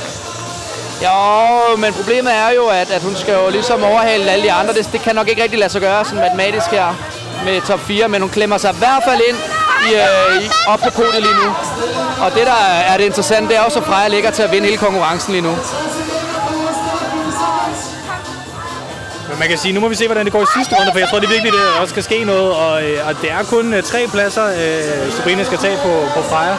Jo, 1.05 1.77
men 1.77 1.93
problemet 1.93 2.33
er 2.35 2.51
jo, 2.57 2.67
at, 2.67 2.91
at 2.91 3.03
hun 3.03 3.17
skal 3.17 3.35
jo 3.35 3.51
ligesom 3.51 3.85
overhale 3.85 4.31
alle 4.31 4.45
de 4.45 4.53
andre. 4.53 4.75
Det, 4.75 4.89
det 4.93 5.01
kan 5.01 5.15
nok 5.15 5.29
ikke 5.29 5.43
rigtig 5.43 5.59
lade 5.59 5.73
sig 5.73 5.81
gøre 5.81 6.05
sådan 6.05 6.21
matematisk 6.21 6.67
her 6.67 7.18
med 7.45 7.61
top 7.61 7.81
4, 7.81 8.09
men 8.09 8.21
hun 8.21 8.31
klemmer 8.31 8.59
sig 8.59 8.75
i 8.75 8.79
hvert 8.79 9.03
fald 9.09 9.21
ind 9.29 9.37
i, 9.89 9.95
øh, 9.95 10.43
i, 10.43 10.51
op 10.67 10.79
på 10.79 10.91
podiet 10.91 11.23
lige 11.23 11.35
nu. 11.35 11.51
Og 12.25 12.31
det, 12.35 12.47
der 12.47 12.61
er 12.91 12.97
det 12.97 13.05
interessante, 13.05 13.49
det 13.49 13.57
er 13.57 13.61
også, 13.61 13.79
at 13.79 13.85
Freja 13.85 14.09
ligger 14.09 14.31
til 14.31 14.43
at 14.43 14.53
vinde 14.53 14.67
hele 14.67 14.79
konkurrencen 14.79 15.33
lige 15.33 15.43
nu. 15.43 15.55
Men 19.29 19.39
man 19.39 19.49
kan 19.49 19.59
sige, 19.59 19.73
nu 19.73 19.81
må 19.81 19.89
vi 19.89 19.95
se, 19.95 20.07
hvordan 20.07 20.25
det 20.25 20.33
går 20.33 20.43
i 20.43 20.47
sidste 20.57 20.75
runde, 20.77 20.93
for 20.93 20.99
jeg 20.99 21.09
tror, 21.09 21.19
det 21.19 21.27
er 21.27 21.31
virkelig, 21.31 21.53
det 21.53 21.81
også 21.81 21.91
skal 21.91 22.03
ske 22.03 22.25
noget. 22.25 22.53
Og, 22.53 22.83
øh, 22.85 23.09
og 23.09 23.23
det 23.23 23.31
er 23.31 23.43
kun 23.43 23.75
øh, 23.75 23.83
tre 23.83 24.07
pladser, 24.13 24.47
øh, 24.47 25.13
Sabrina 25.13 25.45
skal 25.45 25.59
tage 25.59 25.77
på, 25.77 25.93
på 26.15 26.23
Freja. 26.23 26.57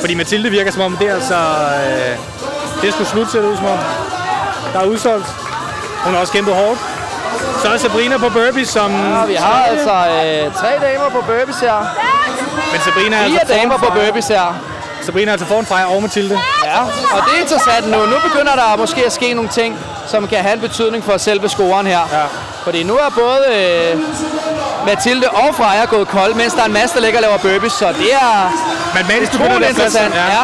Fordi 0.00 0.14
Mathilde 0.14 0.50
virker 0.50 0.70
som 0.70 0.82
om, 0.82 0.96
det 0.96 1.08
så 1.08 1.14
altså... 1.14 1.34
Øh, 1.34 2.16
det 2.82 2.92
skulle 2.92 3.08
slutte 3.08 3.32
ser 3.32 3.40
det 3.40 3.48
ud 3.48 3.56
som 3.56 3.66
om. 3.66 3.78
Der 4.72 4.80
er 4.80 4.84
udsolgt. 4.84 5.26
Hun 6.04 6.14
har 6.14 6.20
også 6.20 6.32
kæmpet 6.32 6.54
hårdt. 6.54 6.80
Så 7.64 7.70
er 7.70 7.76
Sabrina 7.76 8.16
på 8.18 8.28
burpees, 8.28 8.68
som... 8.68 8.90
Og 9.22 9.28
vi 9.28 9.34
har 9.34 9.64
altså 9.70 9.90
øh, 9.90 10.54
tre 10.60 10.70
damer 10.86 11.08
på 11.08 11.20
burpees 11.26 11.60
her. 11.60 11.78
Men 12.72 12.80
Sabrina 12.80 13.16
er 13.16 13.26
Fire 13.26 13.40
altså 13.40 13.54
damer 13.54 13.76
på 13.78 13.92
burpees 13.98 14.28
her. 14.28 14.46
Sabrina 15.02 15.28
er 15.28 15.32
altså 15.32 15.46
foran 15.46 15.66
Freja 15.66 15.94
og 15.94 16.02
Mathilde. 16.02 16.38
Ja, 16.64 16.80
og 17.14 17.20
det 17.26 17.32
er 17.36 17.40
interessant 17.40 17.90
nu. 17.90 17.98
Nu 18.06 18.16
begynder 18.28 18.54
der 18.54 18.76
måske 18.76 19.06
at 19.06 19.12
ske 19.12 19.34
nogle 19.34 19.50
ting, 19.50 19.78
som 20.06 20.28
kan 20.28 20.38
have 20.38 20.54
en 20.54 20.60
betydning 20.60 21.04
for 21.04 21.16
selve 21.16 21.48
scoren 21.48 21.86
her. 21.86 22.00
Ja. 22.12 22.24
Fordi 22.64 22.82
nu 22.82 22.94
er 22.94 23.10
både 23.14 23.44
øh, 23.58 23.98
Mathilde 24.86 25.28
og 25.28 25.54
Freja 25.54 25.84
gået 25.84 26.08
kold, 26.08 26.34
mens 26.34 26.52
der 26.52 26.62
er 26.62 26.66
en 26.66 26.72
masse, 26.72 26.94
der 26.94 27.00
ligger 27.00 27.18
og 27.18 27.22
laver 27.22 27.38
burpees. 27.38 27.72
Så 27.72 27.88
det 27.88 28.14
er 28.14 28.52
Matematisk 28.94 29.34
utroligt 29.34 29.54
begynder 29.54 29.68
interessant. 29.68 30.14
Ja. 30.14 30.42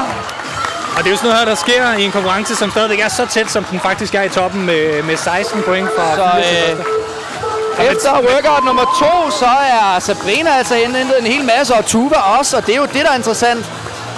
Og 0.96 0.98
det 0.98 1.06
er 1.06 1.10
jo 1.10 1.16
sådan 1.16 1.28
noget 1.28 1.38
her, 1.38 1.48
der 1.48 1.54
sker 1.54 1.92
i 1.98 2.02
en 2.04 2.12
konkurrence, 2.12 2.56
som 2.56 2.70
stadigvæk 2.70 3.00
er 3.00 3.08
så 3.08 3.26
tæt, 3.26 3.50
som 3.50 3.64
den 3.64 3.80
faktisk 3.80 4.14
er 4.14 4.22
i 4.22 4.28
toppen 4.28 4.66
med, 4.66 5.02
med 5.02 5.16
16 5.16 5.62
point 5.62 5.88
fra 5.96 6.16
Så, 6.16 6.22
øh. 6.38 6.99
Efter 7.78 8.10
workout 8.12 8.64
nummer 8.64 8.82
to, 8.98 9.30
så 9.30 9.46
er 9.46 9.98
Sabrina 9.98 10.50
altså 10.58 10.74
indhentet 10.74 11.14
en 11.20 11.26
hel 11.26 11.44
masse, 11.44 11.74
og 11.74 11.86
Tuva 11.86 12.16
også, 12.38 12.56
og 12.56 12.66
det 12.66 12.72
er 12.74 12.76
jo 12.78 12.84
det, 12.86 13.02
der 13.04 13.10
er 13.10 13.16
interessant. 13.16 13.64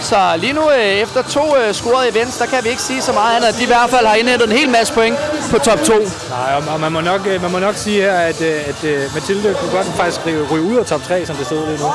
Så 0.01 0.17
lige 0.37 0.53
nu, 0.53 0.71
øh, 0.71 0.79
efter 0.85 1.23
to 1.23 1.57
øh, 1.57 1.75
scorede 1.75 2.09
events, 2.11 2.37
der 2.37 2.47
kan 2.47 2.65
vi 2.65 2.69
ikke 2.69 2.83
sige 2.83 3.03
så 3.03 3.13
meget 3.13 3.37
andet, 3.37 3.49
at 3.49 3.55
de 3.59 3.63
i 3.63 3.67
hvert 3.67 3.91
fald 3.91 4.07
har 4.07 4.15
indhentet 4.15 4.51
en 4.51 4.57
hel 4.59 4.69
masse 4.69 4.93
point 4.93 5.17
på 5.51 5.59
top 5.59 5.79
2. 5.85 5.93
Nej, 5.99 6.63
og- 6.75 6.81
man 6.81 6.93
må 6.93 7.01
nok, 7.01 7.21
øh, 7.27 7.43
man 7.43 7.51
må 7.51 7.59
nok 7.59 7.77
sige 7.77 8.03
her, 8.03 8.13
at, 8.13 8.41
at 8.43 8.85
Mathilde 9.15 9.55
kunne 9.61 9.71
godt 9.71 9.87
faktisk 9.97 10.21
ryge, 10.51 10.63
ud 10.63 10.77
af 10.77 10.87
top 10.87 11.03
3, 11.09 11.27
som 11.27 11.37
det 11.37 11.47
sidder 11.47 11.67
lige 11.67 11.79
nu. 11.79 11.87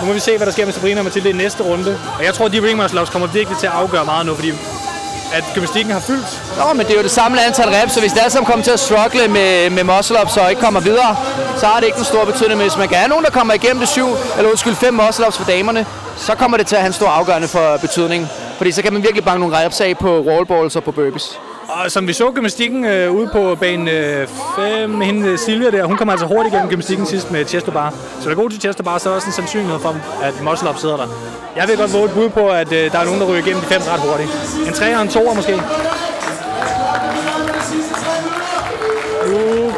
Nu 0.00 0.06
må 0.06 0.12
vi 0.12 0.20
se, 0.20 0.36
hvad 0.36 0.46
der 0.46 0.52
sker 0.52 0.64
med 0.64 0.72
Sabrina 0.72 1.00
og 1.00 1.04
Mathilde 1.04 1.30
i 1.30 1.32
næste 1.32 1.62
runde. 1.62 1.98
Og 2.18 2.24
jeg 2.24 2.34
tror, 2.34 2.44
at 2.46 2.52
de 2.52 2.62
ring 2.62 2.82
muscle 2.82 3.00
ups 3.00 3.10
kommer 3.10 3.28
virkelig 3.28 3.58
til 3.58 3.66
at 3.66 3.72
afgøre 3.72 4.04
meget 4.04 4.26
nu, 4.26 4.34
fordi 4.34 4.52
at 5.32 5.44
gymnastikken 5.54 5.92
har 5.92 6.00
fyldt. 6.00 6.42
Nå, 6.58 6.72
men 6.72 6.86
det 6.86 6.92
er 6.92 6.96
jo 6.96 7.02
det 7.02 7.10
samme 7.10 7.44
antal 7.46 7.68
reps, 7.68 7.92
så 7.92 8.00
hvis 8.00 8.12
det 8.12 8.20
alle 8.20 8.30
sammen 8.30 8.46
kommer 8.50 8.64
til 8.64 8.70
at 8.70 8.80
struggle 8.80 9.28
med, 9.28 9.70
med 9.70 9.84
muscle-ups 9.84 10.40
og 10.40 10.50
ikke 10.50 10.62
kommer 10.62 10.80
videre, 10.80 11.16
så 11.56 11.66
har 11.66 11.80
det 11.80 11.86
ikke 11.86 11.98
en 11.98 12.04
stor 12.04 12.24
betydning. 12.24 12.56
Men 12.58 12.68
hvis 12.68 12.78
man 12.78 12.88
kan 12.88 12.96
have 12.96 13.08
nogen, 13.08 13.24
der 13.24 13.30
kommer 13.30 13.54
igennem 13.54 13.78
det 13.78 13.88
syv, 13.88 14.08
eller 14.36 14.50
undskyld, 14.50 14.74
fem 14.74 14.94
muscle-ups 15.00 15.36
for 15.36 15.44
damerne, 15.44 15.86
så 16.16 16.34
kommer 16.34 16.56
det 16.56 16.66
til 16.66 16.76
at 16.76 16.82
have 16.82 16.86
en 16.86 16.92
stor 16.92 17.08
afgørende 17.08 17.48
for 17.48 17.76
betydning. 17.76 18.28
Fordi 18.56 18.72
så 18.72 18.82
kan 18.82 18.92
man 18.92 19.02
virkelig 19.02 19.24
banke 19.24 19.40
nogle 19.40 19.64
reps 19.64 19.80
af 19.80 19.98
på 19.98 20.20
wallballs 20.20 20.76
og 20.76 20.84
på 20.84 20.92
burpees. 20.92 21.38
Og 21.70 21.90
som 21.90 22.08
vi 22.08 22.12
så 22.12 22.30
gymnastikken 22.30 22.84
øh, 22.84 23.12
ude 23.12 23.28
på 23.32 23.54
bane 23.54 23.90
5 24.56 24.94
øh, 24.94 25.00
hende 25.00 25.28
øh, 25.28 25.38
Silvia 25.38 25.70
der, 25.70 25.84
hun 25.84 25.96
kommer 25.96 26.12
altså 26.12 26.26
hurtigt 26.26 26.54
igennem 26.54 26.70
gymnastikken 26.70 27.06
sidst 27.06 27.30
med 27.30 27.44
chest 27.44 27.72
bar. 27.72 27.94
Så 28.20 28.24
der 28.24 28.30
er 28.30 28.34
god 28.34 28.50
til 28.50 28.60
chest 28.60 28.84
bar, 28.84 28.98
så 28.98 29.08
er 29.08 29.10
der 29.10 29.16
også 29.16 29.26
en 29.28 29.32
sandsynlighed 29.32 29.80
for, 29.80 29.96
at 30.22 30.42
muscle 30.42 30.68
up 30.68 30.78
sidder 30.78 30.96
der. 30.96 31.06
Jeg 31.56 31.68
vil 31.68 31.76
godt 31.76 31.92
våge 31.92 32.04
et 32.04 32.10
bud 32.10 32.28
på, 32.28 32.48
at 32.48 32.72
øh, 32.72 32.92
der 32.92 32.98
er 32.98 33.04
nogen, 33.04 33.20
der 33.20 33.26
ryger 33.26 33.38
igennem 33.38 33.60
de 33.60 33.66
fem 33.66 33.82
ret 33.82 34.00
hurtigt. 34.00 34.30
En 34.66 34.72
3 34.72 34.96
og 34.96 35.02
en 35.02 35.08
2 35.08 35.34
måske. 35.34 35.52
Nu, 39.28 39.72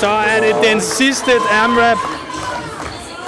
så 0.00 0.08
er 0.08 0.40
det 0.40 0.70
den 0.70 0.80
sidste 0.80 1.32
AMRAP. 1.64 2.11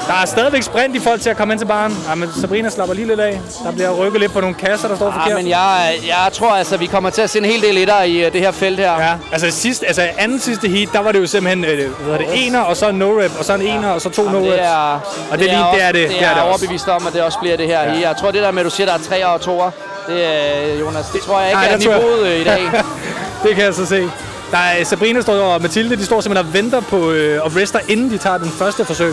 Der 0.09 0.15
er 0.23 0.27
stadigvæk 0.27 0.63
sprint 0.63 0.97
i 0.97 1.01
folk 1.01 1.21
til 1.23 1.31
at 1.31 1.37
komme 1.37 1.55
ind 1.55 1.59
til 1.61 1.67
baren. 1.67 1.97
Ja, 2.09 2.15
men 2.15 2.29
Sabrina 2.41 2.71
slapper 2.71 2.95
lige 2.95 3.07
lidt 3.09 3.21
af. 3.21 3.41
Der 3.65 3.73
bliver 3.73 3.91
rykket 3.91 4.21
lidt 4.21 4.33
på 4.33 4.41
nogle 4.41 4.55
kasser, 4.55 4.89
der 4.89 4.97
står 4.97 5.07
Ja, 5.07 5.13
forkert. 5.23 5.37
men 5.39 5.49
jeg, 5.49 5.95
jeg 6.07 6.29
tror 6.33 6.51
altså, 6.51 6.77
vi 6.77 6.87
kommer 6.87 7.11
til 7.11 7.23
at 7.23 7.31
se 7.31 7.39
en 7.39 7.45
hel 7.45 7.63
del 7.63 7.79
etter 7.79 8.03
i 8.03 8.27
øh, 8.27 8.33
det 8.33 8.41
her 8.41 8.51
felt 8.51 8.79
her. 8.79 8.93
Ja, 9.03 9.15
altså 9.33 9.51
sidst, 9.51 9.85
altså 9.87 10.09
anden 10.19 10.41
sidste 10.41 10.69
heat, 10.69 10.89
der 10.93 11.01
var 11.01 11.13
det 11.13 11.19
jo 11.21 11.27
simpelthen, 11.27 11.65
øh, 11.65 11.91
hvad 12.09 12.19
det, 12.19 12.27
ener, 12.47 12.61
og 12.61 12.77
så 12.77 12.89
en 12.89 13.03
no-rep, 13.03 13.39
og 13.39 13.45
så 13.45 13.55
en 13.55 13.63
ener, 13.63 13.89
og 13.91 14.01
så 14.01 14.09
to 14.11 14.23
Jamen, 14.25 14.43
no-reps. 14.43 14.51
det 14.53 14.63
er, 14.63 15.01
Og 15.31 15.39
det 15.39 15.51
er 15.53 15.57
lige- 15.59 15.67
det 15.75 15.83
er 15.83 15.93
det. 15.93 15.95
Det 15.95 16.09
Det 16.11 16.23
er, 16.23 16.31
er 16.31 16.35
det 16.35 16.43
også. 16.43 16.49
overbevist 16.49 16.89
om, 16.89 17.07
at 17.07 17.13
det 17.13 17.23
også 17.23 17.39
bliver 17.39 17.57
det 17.57 17.67
her. 17.67 17.83
Ja. 17.83 18.09
Jeg 18.09 18.17
tror, 18.21 18.31
det 18.31 18.43
der 18.43 18.51
med, 18.51 18.61
at 18.61 18.65
du 18.65 18.71
siger, 18.71 18.87
der 18.87 18.95
er 18.95 18.99
tre 19.09 19.27
og 19.27 19.41
toer, 19.41 19.71
det 20.09 20.25
er, 20.25 20.79
Jonas, 20.81 21.07
det 21.13 21.21
tror 21.21 21.41
jeg 21.41 21.49
ikke 21.51 21.61
Nej, 21.63 21.73
er 21.75 21.79
tror 21.79 21.91
jeg- 21.93 22.01
niveauet 22.01 22.27
øh, 22.27 22.41
i 22.41 22.45
dag. 22.45 22.61
det 23.45 23.55
kan 23.57 23.65
jeg 23.65 23.75
så 23.75 23.87
se. 23.87 24.09
Der 24.51 24.59
er, 24.59 24.85
Sabrina 24.85 25.21
står, 25.21 25.35
og 25.35 25.63
Mathilde, 25.63 25.97
de 25.97 26.05
står 26.05 26.21
simpelthen 26.21 26.47
og 26.49 26.55
venter 26.55 26.81
på 26.81 27.11
øh, 27.11 27.45
og 27.45 27.57
rester, 27.57 27.79
inden 27.89 28.11
de 28.11 28.19
tager 28.19 28.39
den 28.39 28.51
første 28.51 28.85
forsøg. 28.85 29.13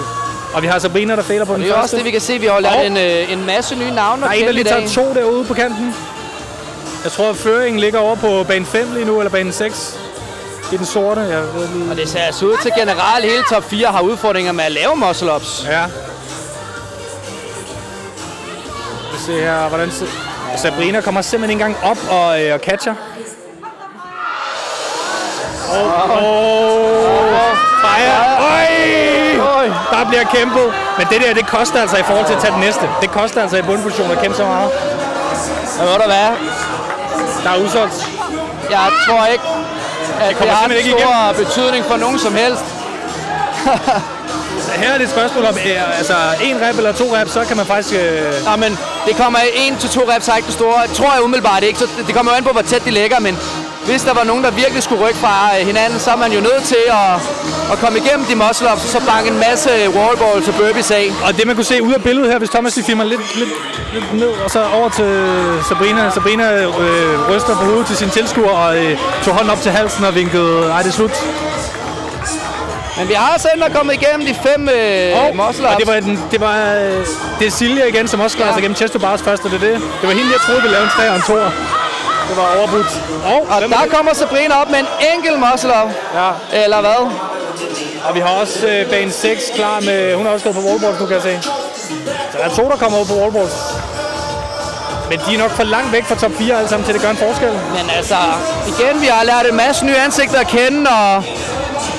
Og 0.54 0.62
vi 0.62 0.68
har 0.68 0.80
Sabrina, 0.80 1.16
der 1.16 1.22
fejler 1.24 1.46
på 1.46 1.54
den 1.54 1.62
Det 1.62 1.70
er 1.70 1.74
første. 1.74 1.84
også 1.86 1.96
det, 1.96 2.06
vi 2.06 2.12
kan 2.12 2.22
se. 2.22 2.38
Vi 2.40 2.46
har 2.46 2.60
lært 2.60 2.74
Og- 2.76 2.86
en, 2.86 2.98
øh, 2.98 3.32
en 3.32 3.46
masse 3.46 3.76
nye 3.76 3.92
navne 3.92 4.22
Der 4.22 4.28
er 4.30 4.34
en, 4.34 4.44
der 4.44 4.50
i 4.50 4.54
lige 4.54 4.64
tager 4.64 4.88
to 4.88 5.14
derude 5.14 5.46
på 5.46 5.54
kanten. 5.54 5.96
Jeg 7.04 7.12
tror, 7.12 7.30
at 7.30 7.36
føringen 7.36 7.80
ligger 7.80 8.00
over 8.00 8.16
på 8.16 8.44
bane 8.48 8.66
5 8.66 8.94
lige 8.94 9.06
nu, 9.06 9.20
eller 9.20 9.30
bane 9.32 9.52
6. 9.54 10.00
Det 10.70 10.74
er 10.74 10.78
den 10.78 10.86
sorte, 10.86 11.22
jeg 11.22 11.42
ved 11.56 11.68
lige. 11.68 11.92
Og 11.92 11.98
det 11.98 12.10
ser 12.10 12.20
altså 12.20 12.46
ud 12.46 12.58
til 12.62 12.72
generelt 12.78 13.26
hele 13.26 13.44
top 13.50 13.64
4 13.70 13.88
har 13.88 14.02
udfordringer 14.02 14.52
med 14.52 14.64
at 14.64 14.72
lave 14.72 14.96
muscle-ups. 14.96 15.68
Ja. 15.72 15.84
Vi 19.12 19.18
ser 19.26 19.42
her, 19.42 19.68
hvordan 19.70 19.92
se... 19.92 20.06
Sabrina 20.58 21.02
kommer 21.02 21.22
simpelthen 21.22 21.60
ikke 21.60 21.66
engang 21.76 21.92
op 21.92 21.98
og, 22.12 22.44
øh, 22.44 22.54
og 22.54 22.60
catcher. 22.60 22.94
Åh, 25.74 26.12
oh, 26.12 27.58
Freja. 27.82 28.42
Øj! 28.42 29.21
Øj. 29.62 29.68
Der 29.94 30.06
bliver 30.10 30.24
kæmpet. 30.36 30.66
Men 30.98 31.08
det 31.12 31.22
der, 31.22 31.34
det 31.34 31.48
koster 31.48 31.82
altså 31.82 31.98
i 31.98 32.04
forhold 32.04 32.26
til 32.26 32.34
at 32.34 32.42
tage 32.42 32.54
den 32.54 32.62
næste. 32.62 32.90
Det 33.02 33.12
koster 33.12 33.42
altså 33.42 33.58
i 33.58 33.62
bundposition 33.62 34.12
at 34.12 34.20
kæmpe 34.22 34.38
så 34.38 34.46
meget. 34.46 34.70
Og 35.80 35.86
ved 35.88 35.94
du 36.04 36.06
hvad? 36.06 36.30
Der 37.44 37.50
er 37.56 37.58
udsolgt. 37.64 38.08
Jeg 38.70 38.88
tror 39.08 39.26
ikke, 39.26 39.44
at 40.22 40.28
det, 40.30 40.38
kommer 40.38 40.54
har 40.54 40.66
en 40.66 40.72
ikke 40.72 40.92
stor 41.00 41.44
betydning 41.44 41.86
for 41.86 41.98
nogen 41.98 42.20
som 42.20 42.36
helst. 42.36 42.64
Her 44.82 44.90
er 44.94 44.98
det 44.98 45.04
et 45.06 45.10
spørgsmål 45.12 45.46
om, 45.46 45.56
øh, 45.66 45.98
altså 45.98 46.14
en 46.44 46.58
rep 46.62 46.78
eller 46.78 46.92
to 46.92 47.16
rep, 47.16 47.30
så 47.30 47.46
kan 47.48 47.58
man 47.58 47.66
faktisk... 47.66 47.96
Øh, 48.00 48.46
Nå, 48.46 48.56
men 48.56 48.78
det 49.06 49.16
kommer 49.18 49.40
en 49.56 49.78
til 49.78 49.90
to 49.90 50.02
reps, 50.16 50.28
har 50.28 50.36
ikke 50.38 50.46
det 50.48 50.54
store. 50.56 50.88
Tror 50.94 51.14
jeg 51.14 51.24
umiddelbart 51.24 51.64
ikke, 51.64 51.80
så 51.80 51.86
det- 51.98 52.08
det 52.08 52.16
kommer 52.16 52.32
jo 52.32 52.38
an 52.38 52.44
på, 52.44 52.50
hvor 52.52 52.62
tæt 52.62 52.86
de 52.86 52.92
ligger, 52.92 53.20
men 53.20 53.38
hvis 53.86 54.02
der 54.02 54.14
var 54.14 54.24
nogen, 54.24 54.44
der 54.44 54.52
virkelig 54.52 54.84
skulle 54.84 55.02
rykke 55.08 55.20
fra 55.20 55.36
øh, 55.60 55.68
hinanden, 55.68 56.00
så 56.00 56.12
er 56.12 56.16
man 56.16 56.32
jo 56.32 56.40
nødt 56.42 56.64
til 56.64 56.84
at, 56.88 57.14
at 57.72 57.78
komme 57.80 58.00
igennem 58.00 58.26
de 58.26 58.34
muscle-ups, 58.36 58.84
og 58.86 58.90
så 58.96 59.00
banke 59.08 59.30
en 59.30 59.40
masse 59.40 59.70
wallballs 59.96 60.48
og 60.48 60.54
burpees 60.56 60.92
af. 60.92 61.12
Og 61.26 61.38
det 61.38 61.48
man 61.48 61.56
kunne 61.56 61.66
se 61.74 61.82
ud 61.84 61.94
af 61.94 62.04
billedet 62.04 62.32
her, 62.32 62.38
hvis 62.38 62.50
Thomas 62.50 62.76
lige 62.76 62.86
filmer 62.86 63.04
lidt, 63.04 63.36
lidt, 63.36 63.50
lidt 63.94 64.14
ned, 64.14 64.30
og 64.46 64.50
så 64.52 64.64
over 64.74 64.90
til 64.90 65.12
Sabrina. 65.70 66.10
Sabrina 66.14 66.46
øh, 66.64 67.30
ryster 67.30 67.56
på 67.60 67.64
hovedet 67.66 67.86
til 67.88 67.98
sin 67.98 68.10
tilskuer 68.10 68.50
og 68.50 68.78
øh, 68.78 68.98
tog 69.24 69.34
hånden 69.34 69.50
op 69.52 69.62
til 69.62 69.72
halsen 69.72 70.06
og 70.06 70.16
vinkede, 70.16 70.68
nej 70.68 70.82
det 70.82 70.90
er 70.90 70.94
slut. 70.94 71.12
Men 72.98 73.08
vi 73.10 73.14
har 73.14 73.48
endda 73.54 73.70
kommet 73.78 73.94
igennem 73.94 74.28
de 74.28 74.34
fem 74.50 74.70
øh, 74.70 75.24
Og, 75.24 75.36
muscle-ups. 75.36 75.74
og 75.74 75.80
det 75.80 75.88
var, 75.88 75.94
den, 76.00 76.20
det 76.32 76.42
var 76.42 76.56
øh, 76.76 77.06
det 77.40 77.48
er 77.48 77.52
Silja 77.52 77.86
igen, 77.86 78.08
som 78.08 78.20
også 78.20 78.38
klarer 78.38 78.50
Ja. 78.50 78.54
sig 78.56 78.60
igennem 78.60 78.76
Chesto 78.76 79.00
Bars 79.00 79.22
først, 79.22 79.46
og 79.46 79.52
det 79.52 79.64
er 79.64 79.68
det. 79.72 79.74
Det 80.02 80.08
var 80.10 80.14
hende, 80.14 80.32
jeg 80.32 80.40
troede, 80.46 80.62
vi 80.62 80.68
lavede 80.68 80.84
en 80.84 80.90
3 80.90 81.10
og 81.10 81.16
en 81.16 81.22
2. 81.22 81.34
Det 82.32 82.40
var 82.40 82.50
overbudt. 82.60 82.92
Og, 83.26 83.48
Og 83.50 83.62
er 83.64 83.68
der 83.68 83.96
kommer 83.96 84.14
Sabrina 84.14 84.62
op 84.62 84.70
med 84.70 84.80
en 84.80 84.88
enkelt 85.16 85.38
muscle-up. 85.40 85.90
Ja. 86.20 86.30
Eller 86.64 86.80
hvad? 86.82 87.02
Og 88.08 88.16
vi 88.16 88.20
har 88.20 88.30
også 88.30 88.68
øh, 88.68 88.90
bane 88.90 89.12
6 89.12 89.52
klar 89.56 89.80
med... 89.80 90.16
Hun 90.16 90.26
har 90.26 90.34
også 90.34 90.44
gået 90.44 90.56
på 90.56 90.62
wallballs 90.62 91.00
nu, 91.00 91.06
kan 91.06 91.16
jeg 91.16 91.24
se. 91.24 91.40
Så 92.32 92.38
der 92.38 92.44
er 92.44 92.50
to, 92.56 92.64
der 92.70 92.78
kommer 92.78 92.98
over 92.98 93.08
på 93.08 93.14
wallballs. 93.14 93.56
Men 95.10 95.20
de 95.28 95.34
er 95.34 95.38
nok 95.38 95.52
for 95.52 95.64
langt 95.64 95.92
væk 95.92 96.06
fra 96.06 96.16
top 96.16 96.32
4 96.38 96.58
alle 96.58 96.70
sammen 96.70 96.86
til, 96.86 96.94
det 96.94 97.02
gør 97.02 97.10
en 97.10 97.18
forskel. 97.18 97.54
Men 97.78 97.90
altså, 97.98 98.16
igen, 98.68 99.02
vi 99.02 99.06
har 99.06 99.24
lært 99.24 99.46
en 99.50 99.58
masse 99.58 99.86
nye 99.86 99.98
ansigter 100.06 100.40
at 100.40 100.48
kende, 100.48 100.90
og 100.90 101.24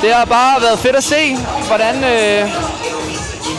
det 0.02 0.12
har 0.12 0.24
bare 0.24 0.62
været 0.62 0.78
fedt 0.78 0.96
at 0.96 1.04
se, 1.04 1.38
hvordan 1.66 1.96
øh, 1.96 2.50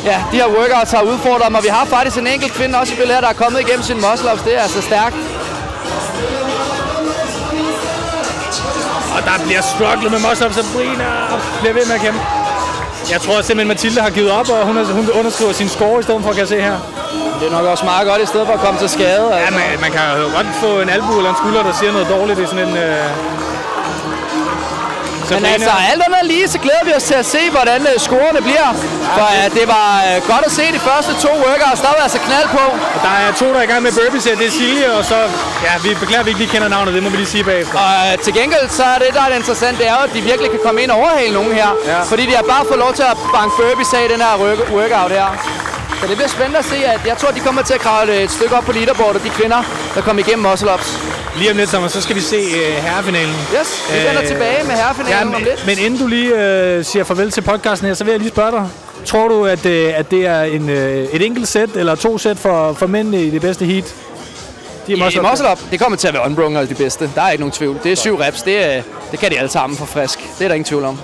ja, 0.05 0.17
de 0.32 0.38
her 0.38 0.47
workouts 0.47 0.91
har 0.91 1.01
udfordret 1.01 1.51
mig. 1.51 1.63
Vi 1.63 1.67
har 1.67 1.86
faktisk 1.86 2.17
en 2.17 2.28
enkelt 2.28 2.53
kvinde 2.53 2.80
også 2.80 2.93
i 2.93 2.97
billedet, 2.97 3.24
der 3.24 3.30
er 3.30 3.34
kommet 3.34 3.59
igennem 3.59 3.84
sin 3.84 3.95
muscle 3.95 4.30
ups. 4.34 4.41
Det 4.41 4.57
er 4.57 4.61
altså 4.61 4.82
stærkt. 4.82 5.15
Der 9.28 9.36
bliver 9.45 9.61
strugglet 9.74 10.11
med 10.11 10.19
ups. 10.32 10.55
Sabrina 10.55 11.09
bliver 11.61 11.74
ved 11.74 11.86
med 11.89 11.95
at 11.95 12.01
kæmpe. 12.01 12.19
Jeg 13.11 13.21
tror 13.21 13.36
simpelthen, 13.41 13.67
Mathilde 13.67 14.01
har 14.01 14.09
givet 14.09 14.32
op, 14.32 14.49
og 14.49 14.65
hun, 14.65 14.76
hun 14.86 15.09
underskriver 15.19 15.51
sin 15.51 15.69
score 15.69 15.99
i 15.99 16.03
stedet 16.03 16.24
for, 16.24 16.30
kan 16.30 16.39
jeg 16.39 16.47
se 16.47 16.61
her. 16.61 16.78
Det 17.39 17.47
er 17.47 17.51
nok 17.51 17.65
også 17.65 17.86
meget 17.86 18.07
godt, 18.07 18.21
i 18.21 18.26
stedet 18.26 18.47
for 18.47 18.53
at 18.53 18.59
komme 18.59 18.80
til 18.80 18.89
skade. 18.89 19.28
Ja, 19.32 19.38
Altså. 19.38 19.53
man, 19.59 19.82
man 19.82 19.91
kan 19.91 20.01
jo 20.21 20.28
godt 20.38 20.47
få 20.63 20.80
en 20.80 20.89
albu 20.89 21.17
eller 21.17 21.30
en 21.30 21.36
skulder, 21.36 21.63
der 21.63 21.74
siger 21.80 21.91
noget 21.91 22.07
dårligt 22.09 22.39
i 22.39 22.45
sådan 22.45 22.67
en... 22.67 22.78
Øh... 22.78 23.43
Men 25.30 25.45
altså, 25.45 25.71
alt 25.91 26.03
andet 26.07 26.24
lige, 26.34 26.47
så 26.47 26.59
glæder 26.65 26.84
vi 26.89 26.93
os 26.99 27.03
til 27.03 27.13
at 27.13 27.26
se, 27.26 27.41
hvordan 27.55 27.82
uh, 27.82 28.01
scorene 28.07 28.41
bliver. 28.47 28.67
For 29.17 29.28
uh, 29.39 29.45
det 29.57 29.65
var 29.76 29.89
uh, 30.09 30.28
godt 30.32 30.43
at 30.45 30.51
se 30.51 30.65
de 30.78 30.80
første 30.89 31.11
to 31.26 31.32
workouts. 31.47 31.82
Der 31.86 31.91
var 31.95 32.01
altså 32.07 32.19
knald 32.28 32.47
på. 32.57 32.65
Og 32.95 32.99
der 33.07 33.13
er 33.24 33.32
to, 33.41 33.45
der 33.53 33.59
er 33.61 33.65
i 33.67 33.71
gang 33.71 33.82
med 33.88 33.91
burpees 33.99 34.26
her. 34.26 34.36
Det 34.36 34.47
er 34.47 34.51
Silje, 34.51 34.88
og 34.97 35.05
så... 35.05 35.17
Ja, 35.67 35.74
vi 35.84 35.89
beklager, 36.01 36.19
at 36.19 36.26
vi 36.26 36.30
ikke 36.34 36.41
lige 36.43 36.51
kender 36.55 36.67
navnet. 36.67 36.93
Det 36.93 37.03
må 37.03 37.09
vi 37.09 37.17
lige 37.17 37.32
sige 37.36 37.43
bagefter. 37.43 37.78
Og 37.80 38.19
til 38.26 38.34
gengæld, 38.34 38.69
så 38.69 38.84
er 38.84 38.97
det, 39.03 39.09
der 39.13 39.21
er 39.26 39.30
det 39.30 39.36
interessant, 39.36 39.78
det 39.78 39.88
er 39.88 39.93
jo, 39.99 40.03
at 40.07 40.13
de 40.13 40.21
virkelig 40.21 40.49
kan 40.51 40.59
komme 40.65 40.82
ind 40.84 40.91
og 40.91 40.97
overhale 40.97 41.34
nogen 41.34 41.51
her. 41.53 41.69
Ja. 41.86 42.01
Fordi 42.11 42.24
de 42.26 42.36
har 42.36 42.43
bare 42.53 42.63
fået 42.67 42.80
lov 42.80 42.93
til 42.93 43.03
at 43.11 43.17
banke 43.36 43.53
burpees 43.59 43.93
af 43.93 44.01
i 44.07 44.09
den 44.13 44.21
her 44.26 44.34
work- 44.43 44.71
workout 44.78 45.11
her. 45.11 45.28
Så 46.01 46.07
det 46.07 46.15
bliver 46.17 46.30
spændende 46.30 46.59
at 46.59 46.65
se, 46.65 46.76
at 46.86 46.99
jeg 47.05 47.17
tror, 47.17 47.32
de 47.32 47.39
kommer 47.39 47.61
til 47.61 47.74
at 47.74 47.80
kravle 47.80 48.15
et 48.24 48.32
stykke 48.32 48.55
op 48.55 48.63
på 48.63 48.71
leaderboardet, 48.71 49.24
de 49.24 49.30
kvinder, 49.30 49.63
der 49.95 50.01
kommer 50.01 50.24
igennem 50.26 50.45
muscle 50.51 50.74
ups. 50.74 50.97
Lige 51.38 51.51
om 51.51 51.57
lidt, 51.57 51.69
Thomas, 51.69 51.91
så 51.91 52.01
skal 52.01 52.15
vi 52.15 52.21
se 52.21 52.36
øh, 52.36 52.73
herrefinalen. 52.84 53.36
Yes, 53.59 53.84
vi 53.91 54.07
vender 54.07 54.27
tilbage 54.27 54.63
med 54.63 54.73
herrefinalen 54.73 55.17
ja, 55.19 55.21
om 55.21 55.27
men, 55.31 55.41
lidt. 55.41 55.65
men 55.65 55.77
inden 55.79 55.99
du 55.99 56.07
lige 56.07 56.36
øh, 56.36 56.86
siger 56.86 57.03
farvel 57.03 57.31
til 57.31 57.41
podcasten 57.41 57.88
her, 57.88 57.93
så 57.93 58.03
vil 58.03 58.11
jeg 58.11 58.19
lige 58.19 58.29
spørge 58.29 58.51
dig. 58.51 58.69
Tror 59.05 59.27
du, 59.27 59.45
at, 59.45 59.65
øh, 59.65 59.93
at 59.99 60.11
det 60.11 60.25
er 60.25 60.43
en, 60.43 60.69
øh, 60.69 61.07
et 61.13 61.25
enkelt 61.25 61.47
sæt 61.47 61.69
eller 61.75 61.95
to 61.95 62.17
sæt 62.17 62.38
for, 62.38 62.73
for 62.73 62.88
mændene 62.88 63.23
i 63.23 63.29
det 63.29 63.41
bedste 63.41 63.65
heat? 63.65 63.95
De 64.88 64.91
I 64.93 64.95
muscle 64.95 65.51
up, 65.51 65.59
det 65.71 65.79
kommer 65.79 65.97
til 65.97 66.07
at 66.07 66.13
være 66.13 66.25
unbrungen 66.25 66.69
de 66.69 66.75
bedste. 66.75 67.09
Der 67.15 67.21
er 67.21 67.31
ikke 67.31 67.41
nogen 67.41 67.51
tvivl. 67.51 67.79
Det 67.84 67.91
er 67.91 67.95
syv 67.95 68.15
reps, 68.15 68.41
det, 68.41 68.65
er, 68.75 68.81
det 69.11 69.19
kan 69.19 69.31
de 69.31 69.38
alle 69.38 69.51
sammen 69.51 69.77
for 69.77 69.86
frisk. 69.86 70.19
Det 70.38 70.43
er 70.43 70.47
der 70.47 70.55
ingen 70.55 70.65
tvivl 70.65 70.84
om. 70.84 70.99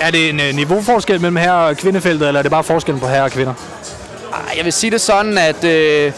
Er 0.00 0.10
det 0.10 0.28
en 0.28 0.40
øh, 0.40 0.54
niveauforskel 0.54 1.20
mellem 1.20 1.36
herre- 1.36 1.66
og 1.66 1.76
kvindefeltet, 1.76 2.28
eller 2.28 2.38
er 2.38 2.42
det 2.42 2.50
bare 2.50 2.64
forskellen 2.64 3.00
på 3.00 3.06
herre 3.08 3.24
og 3.24 3.30
kvinder? 3.30 3.54
Ej, 4.32 4.54
Jeg 4.56 4.64
vil 4.64 4.72
sige 4.72 4.90
det 4.90 5.00
sådan, 5.00 5.38
at, 5.38 5.64
øh, 5.64 6.12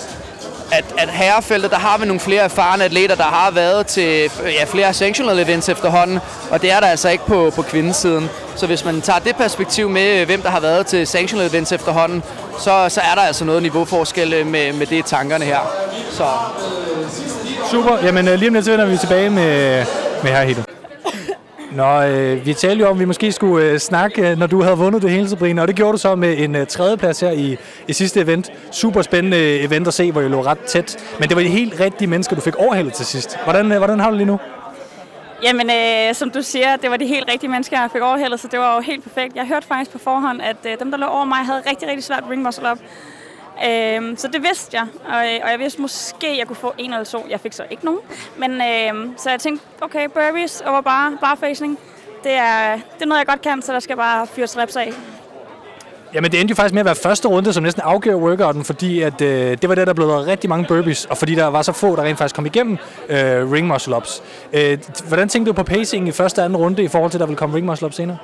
at, 0.72 0.84
at 0.98 1.08
herrefeltet, 1.08 1.70
der 1.70 1.76
har 1.76 1.98
vi 1.98 2.06
nogle 2.06 2.20
flere 2.20 2.42
erfarne 2.42 2.84
atleter, 2.84 3.14
der 3.14 3.24
har 3.24 3.50
været 3.50 3.86
til 3.86 4.30
ja, 4.44 4.64
flere 4.64 4.94
sanctional 4.94 5.38
events 5.38 5.68
efterhånden, 5.68 6.18
og 6.50 6.62
det 6.62 6.70
er 6.70 6.80
der 6.80 6.86
altså 6.86 7.08
ikke 7.08 7.26
på, 7.26 7.52
på 7.56 7.62
kvindesiden. 7.62 8.30
Så 8.56 8.66
hvis 8.66 8.84
man 8.84 9.00
tager 9.00 9.18
det 9.18 9.36
perspektiv 9.36 9.88
med, 9.88 10.20
øh, 10.20 10.26
hvem 10.26 10.42
der 10.42 10.50
har 10.50 10.60
været 10.60 10.86
til 10.86 11.06
sanctional 11.06 11.46
events 11.46 11.72
efterhånden, 11.72 12.22
så, 12.58 12.86
så 12.88 13.00
er 13.00 13.14
der 13.14 13.22
altså 13.22 13.44
noget 13.44 13.62
niveauforskel 13.62 14.32
øh, 14.32 14.46
med, 14.46 14.72
med 14.72 14.86
det 14.86 14.96
i 14.96 15.02
tankerne 15.02 15.44
her. 15.44 15.58
Så 16.10 16.26
Super. 17.70 17.98
Jamen 18.02 18.28
øh, 18.28 18.34
lige 18.34 18.48
om 18.48 18.54
lidt, 18.54 18.64
så 18.64 18.70
vender 18.70 18.86
vi 18.86 18.96
tilbage 18.96 19.30
med, 19.30 19.84
med 20.22 20.30
herreheatet. 20.30 20.75
Nå, 21.76 22.02
øh, 22.02 22.46
vi 22.46 22.54
talte 22.54 22.82
jo 22.82 22.88
om, 22.88 22.96
at 22.96 23.00
vi 23.00 23.04
måske 23.04 23.32
skulle 23.32 23.70
øh, 23.70 23.78
snakke, 23.78 24.30
øh, 24.30 24.38
når 24.38 24.46
du 24.46 24.62
havde 24.62 24.76
vundet 24.76 25.02
det 25.02 25.10
hele, 25.10 25.28
Sabrina, 25.28 25.62
og 25.62 25.68
det 25.68 25.76
gjorde 25.76 25.92
du 25.92 25.98
så 25.98 26.14
med 26.14 26.38
en 26.38 26.54
øh, 26.54 26.66
tredjeplads 26.66 27.20
her 27.20 27.30
i, 27.30 27.56
i 27.88 27.92
sidste 27.92 28.20
event. 28.20 28.52
Super 28.70 29.02
spændende 29.02 29.36
øh, 29.36 29.64
event 29.64 29.86
at 29.88 29.94
se, 29.94 30.12
hvor 30.12 30.20
jeg 30.20 30.30
lå 30.30 30.42
ret 30.42 30.58
tæt. 30.58 30.96
Men 31.20 31.28
det 31.28 31.36
var 31.36 31.42
de 31.42 31.48
helt 31.48 31.80
rigtige 31.80 32.08
mennesker, 32.08 32.36
du 32.36 32.42
fik 32.42 32.54
overhældet 32.54 32.92
til 32.92 33.06
sidst. 33.06 33.38
Hvordan, 33.44 33.72
øh, 33.72 33.78
hvordan 33.78 34.00
har 34.00 34.10
du 34.10 34.12
det 34.12 34.18
lige 34.18 34.26
nu? 34.26 34.38
Jamen, 35.42 35.70
øh, 35.70 36.14
som 36.14 36.30
du 36.30 36.42
siger, 36.42 36.76
det 36.76 36.90
var 36.90 36.96
de 36.96 37.06
helt 37.06 37.28
rigtige 37.32 37.50
mennesker, 37.50 37.80
jeg 37.80 37.90
fik 37.92 38.02
overhældet, 38.02 38.40
så 38.40 38.48
det 38.48 38.58
var 38.58 38.74
jo 38.74 38.80
helt 38.80 39.02
perfekt. 39.02 39.36
Jeg 39.36 39.46
hørte 39.46 39.66
faktisk 39.66 39.90
på 39.90 39.98
forhånd, 39.98 40.42
at 40.42 40.56
øh, 40.66 40.78
dem, 40.78 40.90
der 40.90 40.98
lå 40.98 41.06
over 41.06 41.24
mig, 41.24 41.38
havde 41.38 41.62
rigtig, 41.70 41.88
rigtig 41.88 42.04
svært 42.04 42.24
ring 42.30 42.42
muscle 42.42 42.72
up. 42.72 42.78
Øhm, 43.64 44.16
så 44.16 44.28
det 44.28 44.42
vidste 44.42 44.76
jeg, 44.76 44.86
og, 45.08 45.16
og 45.16 45.50
jeg 45.50 45.58
vidste 45.58 45.80
måske, 45.80 46.38
jeg 46.38 46.46
kunne 46.46 46.56
få 46.56 46.74
en 46.78 46.92
eller 46.92 47.04
to. 47.04 47.26
Jeg 47.30 47.40
fik 47.40 47.52
så 47.52 47.64
ikke 47.70 47.84
nogen. 47.84 48.00
Men 48.36 48.50
øhm, 48.50 49.14
så 49.16 49.30
jeg 49.30 49.40
tænkte, 49.40 49.66
okay, 49.80 50.08
burpees 50.08 50.60
over 50.66 50.80
bare, 50.80 51.18
barfacing. 51.20 51.78
Det 52.24 52.32
er, 52.32 52.74
det 52.74 53.02
er 53.02 53.06
noget, 53.06 53.18
jeg 53.18 53.26
godt 53.26 53.42
kan, 53.42 53.62
så 53.62 53.72
der 53.72 53.80
skal 53.80 53.96
bare 53.96 54.26
fyres 54.26 54.58
reps 54.58 54.76
af. 54.76 54.92
Jamen 56.14 56.32
det 56.32 56.40
endte 56.40 56.52
jo 56.52 56.56
faktisk 56.56 56.74
med 56.74 56.80
at 56.80 56.86
være 56.86 56.94
første 56.94 57.28
runde, 57.28 57.52
som 57.52 57.62
næsten 57.62 57.82
afgjorde 57.82 58.18
workouten, 58.18 58.64
fordi 58.64 59.02
at, 59.02 59.20
øh, 59.20 59.58
det 59.62 59.68
var 59.68 59.74
det, 59.74 59.86
der 59.86 59.92
blev 59.92 60.08
lavet 60.08 60.26
rigtig 60.26 60.50
mange 60.50 60.66
burpees, 60.68 61.04
og 61.04 61.16
fordi 61.16 61.34
der 61.34 61.46
var 61.46 61.62
så 61.62 61.72
få, 61.72 61.96
der 61.96 62.02
rent 62.02 62.18
faktisk 62.18 62.34
kom 62.34 62.46
igennem 62.46 62.78
øh, 63.08 63.52
ring 63.52 63.66
muscle 63.66 63.96
ups. 63.96 64.22
Øh, 64.52 64.78
hvordan 65.08 65.28
tænkte 65.28 65.48
du 65.48 65.52
på 65.52 65.62
pacing 65.62 66.08
i 66.08 66.12
første 66.12 66.38
og 66.38 66.44
anden 66.44 66.56
runde, 66.56 66.82
i 66.82 66.88
forhold 66.88 67.10
til, 67.10 67.18
at 67.18 67.20
der 67.20 67.26
ville 67.26 67.36
komme 67.36 67.56
ring 67.56 67.66
muscle 67.66 67.86
ups 67.86 67.96
senere? 67.96 68.18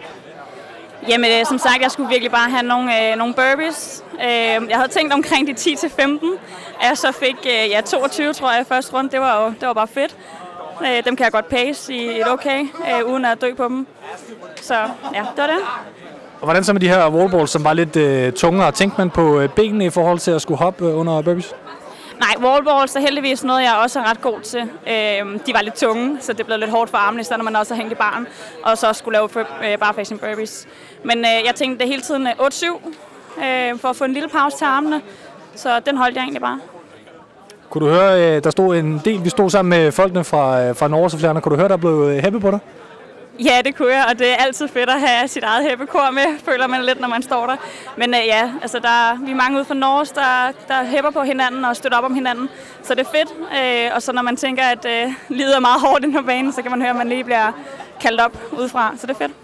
Jamen, 1.08 1.30
øh, 1.40 1.46
som 1.46 1.58
sagt, 1.58 1.82
jeg 1.82 1.90
skulle 1.90 2.08
virkelig 2.08 2.30
bare 2.30 2.50
have 2.50 2.62
nogle, 2.62 3.10
øh, 3.10 3.16
nogle 3.16 3.34
burpees. 3.34 4.04
Øh, 4.14 4.68
jeg 4.70 4.76
havde 4.76 4.88
tænkt 4.88 5.12
omkring 5.12 5.46
de 5.46 5.52
10-15, 5.52 6.38
at 6.80 6.88
jeg 6.88 6.98
så 6.98 7.12
fik 7.12 7.36
øh, 7.46 7.70
ja, 7.70 7.80
22, 7.80 8.32
tror 8.32 8.52
jeg, 8.52 8.60
i 8.60 8.64
første 8.64 8.92
runde. 8.92 9.10
Det 9.10 9.20
var 9.20 9.42
jo 9.42 9.46
det 9.60 9.68
var 9.68 9.72
bare 9.72 9.88
fedt. 9.88 10.16
Øh, 10.86 11.04
dem 11.04 11.16
kan 11.16 11.24
jeg 11.24 11.32
godt 11.32 11.48
pace 11.48 11.94
i 11.94 12.20
et 12.20 12.28
okay, 12.28 12.60
øh, 12.60 13.12
uden 13.12 13.24
at 13.24 13.40
dø 13.40 13.54
på 13.54 13.64
dem. 13.68 13.86
Så 14.62 14.74
ja, 15.14 15.20
det 15.20 15.38
var 15.38 15.46
det. 15.46 15.58
Og 16.40 16.46
hvordan 16.46 16.64
så 16.64 16.72
med 16.72 16.80
de 16.80 16.88
her 16.88 17.10
wallballs, 17.10 17.50
som 17.50 17.64
var 17.64 17.72
lidt 17.72 17.96
øh, 17.96 18.32
tungere? 18.32 18.72
Tænkte 18.72 18.98
man 19.00 19.10
på 19.10 19.40
øh, 19.40 19.48
benene 19.48 19.84
i 19.86 19.90
forhold 19.90 20.18
til 20.18 20.30
at 20.30 20.42
skulle 20.42 20.58
hoppe 20.58 20.86
øh, 20.86 20.98
under 20.98 21.22
burpees? 21.22 21.54
Nej, 22.22 22.34
wallballs 22.44 22.96
er 22.96 23.00
heldigvis 23.00 23.44
noget, 23.44 23.62
jeg 23.62 23.74
også 23.84 24.00
er 24.00 24.10
ret 24.10 24.20
god 24.20 24.40
til. 24.40 24.60
Øh, 24.60 25.38
de 25.46 25.54
var 25.54 25.62
lidt 25.62 25.74
tunge, 25.74 26.16
så 26.20 26.32
det 26.32 26.46
blev 26.46 26.58
lidt 26.58 26.70
hårdt 26.70 26.90
for 26.90 26.98
armene, 26.98 27.24
så 27.24 27.36
når 27.36 27.44
man 27.44 27.56
også 27.56 27.74
har 27.74 27.78
hængt 27.80 27.92
i 27.92 27.96
barn, 27.96 28.26
og 28.64 28.78
så 28.78 28.92
skulle 28.92 29.18
lave 29.18 29.28
øh, 29.72 29.78
barfacing 29.78 30.20
burpees. 30.20 30.66
Men 31.04 31.18
øh, 31.18 31.46
jeg 31.46 31.54
tænkte 31.54 31.78
det 31.78 31.88
hele 31.88 32.02
tiden 32.02 32.26
øh, 32.26 32.32
8-7, 32.32 33.44
øh, 33.44 33.78
for 33.78 33.88
at 33.88 33.96
få 33.96 34.04
en 34.04 34.12
lille 34.12 34.28
pause 34.28 34.58
til 34.58 34.64
armene, 34.64 35.00
så 35.54 35.80
den 35.86 35.96
holdt 35.96 36.16
jeg 36.16 36.22
egentlig 36.22 36.42
bare. 36.42 36.60
Kunne 37.70 37.86
du 37.86 37.92
høre, 37.92 38.36
øh, 38.36 38.44
der 38.44 38.50
stod 38.50 38.76
en 38.76 39.00
del, 39.04 39.24
vi 39.24 39.28
stod 39.28 39.50
sammen 39.50 39.70
med 39.70 39.92
folkene 39.92 40.24
fra, 40.24 40.62
øh, 40.62 40.76
fra 40.76 40.88
Norge, 40.88 41.10
så 41.10 41.18
flere 41.18 41.40
kunne 41.40 41.56
du 41.56 41.60
høre, 41.60 41.68
der 41.68 41.76
blev 41.76 42.08
heppe 42.08 42.22
hæppet 42.22 42.40
på 42.40 42.50
dig? 42.50 42.58
Ja, 43.44 43.62
det 43.64 43.76
kunne 43.76 43.92
jeg, 43.92 44.04
og 44.10 44.18
det 44.18 44.30
er 44.30 44.34
altid 44.34 44.68
fedt 44.68 44.90
at 44.90 45.00
have 45.00 45.28
sit 45.28 45.42
eget 45.42 45.68
hæppekor 45.68 46.10
med, 46.10 46.38
føler 46.44 46.66
man 46.66 46.84
lidt, 46.84 47.00
når 47.00 47.08
man 47.08 47.22
står 47.22 47.46
der. 47.46 47.56
Men 47.96 48.14
øh, 48.14 48.20
ja, 48.26 48.50
altså 48.62 48.78
der, 48.78 49.24
vi 49.24 49.30
er 49.30 49.34
mange 49.34 49.56
ude 49.56 49.64
fra 49.64 49.74
Norge, 49.74 50.06
der, 50.14 50.52
der 50.68 50.84
hæpper 50.84 51.10
på 51.10 51.22
hinanden 51.22 51.64
og 51.64 51.76
støtter 51.76 51.98
op 51.98 52.04
om 52.04 52.14
hinanden, 52.14 52.48
så 52.82 52.94
det 52.94 53.06
er 53.06 53.10
fedt. 53.10 53.34
Øh, 53.58 53.90
og 53.94 54.02
så 54.02 54.12
når 54.12 54.22
man 54.22 54.36
tænker, 54.36 54.62
at 54.62 54.84
øh, 54.84 55.12
livet 55.28 55.56
er 55.56 55.60
meget 55.60 55.80
hårdt 55.80 56.04
inde 56.04 56.18
på 56.18 56.22
banen, 56.22 56.52
så 56.52 56.62
kan 56.62 56.70
man 56.70 56.80
høre, 56.80 56.90
at 56.90 56.96
man 56.96 57.08
lige 57.08 57.24
bliver 57.24 57.52
kaldt 58.00 58.20
op 58.20 58.38
udefra, 58.52 58.94
så 58.96 59.06
det 59.06 59.14
er 59.14 59.18
fedt. 59.18 59.41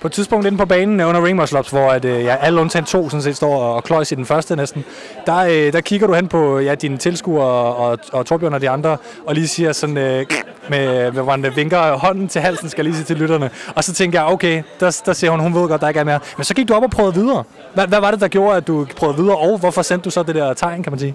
På 0.00 0.06
et 0.06 0.12
tidspunkt 0.12 0.46
inde 0.46 0.58
på 0.58 0.66
banen 0.66 1.00
under 1.00 1.24
ring 1.24 1.36
hvor 1.70 1.90
at, 1.90 2.04
øh, 2.04 2.24
ja, 2.24 2.36
alle 2.36 2.60
undtagen 2.60 2.84
to 2.84 3.08
sådan 3.08 3.22
set 3.22 3.36
står 3.36 3.56
og 3.56 3.84
kløjs 3.84 4.12
i 4.12 4.14
den 4.14 4.26
første 4.26 4.56
næsten, 4.56 4.84
der, 5.26 5.36
øh, 5.36 5.72
der 5.72 5.80
kigger 5.80 6.06
du 6.06 6.14
hen 6.14 6.28
på 6.28 6.58
ja, 6.58 6.74
dine 6.74 6.96
tilskuere 6.96 7.44
og, 7.44 7.76
og, 7.76 7.98
og 8.12 8.26
Torbjørn 8.26 8.54
og 8.54 8.60
de 8.60 8.70
andre, 8.70 8.96
og 9.26 9.34
lige 9.34 9.48
siger 9.48 9.72
sådan, 9.72 9.96
øh, 9.96 10.26
med, 10.68 11.12
med, 11.12 11.22
hvor 11.22 11.24
man 11.24 11.44
øh, 11.44 11.56
vinker 11.56 11.92
hånden 11.92 12.28
til 12.28 12.40
halsen, 12.40 12.68
skal 12.68 12.84
jeg 12.84 12.84
lige 12.84 12.96
sige 12.96 13.04
til 13.04 13.16
lytterne. 13.16 13.50
Og 13.74 13.84
så 13.84 13.92
tænker 13.92 14.20
jeg, 14.20 14.28
okay, 14.28 14.62
der, 14.80 15.02
der 15.06 15.12
ser 15.12 15.30
hun, 15.30 15.40
hun 15.40 15.54
ved 15.54 15.68
godt, 15.68 15.80
der 15.80 15.88
ikke 15.88 16.00
er 16.00 16.04
mere. 16.04 16.20
Men 16.36 16.44
så 16.44 16.54
gik 16.54 16.68
du 16.68 16.74
op 16.74 16.82
og 16.82 16.90
prøvede 16.90 17.14
videre. 17.14 17.44
Hvad, 17.74 17.86
hvad 17.86 18.00
var 18.00 18.10
det, 18.10 18.20
der 18.20 18.28
gjorde, 18.28 18.56
at 18.56 18.66
du 18.66 18.86
prøvede 18.96 19.18
videre, 19.18 19.36
og 19.36 19.58
hvorfor 19.58 19.82
sendte 19.82 20.04
du 20.04 20.10
så 20.10 20.22
det 20.22 20.34
der 20.34 20.54
tegn, 20.54 20.82
kan 20.82 20.92
man 20.92 20.98
sige? 20.98 21.14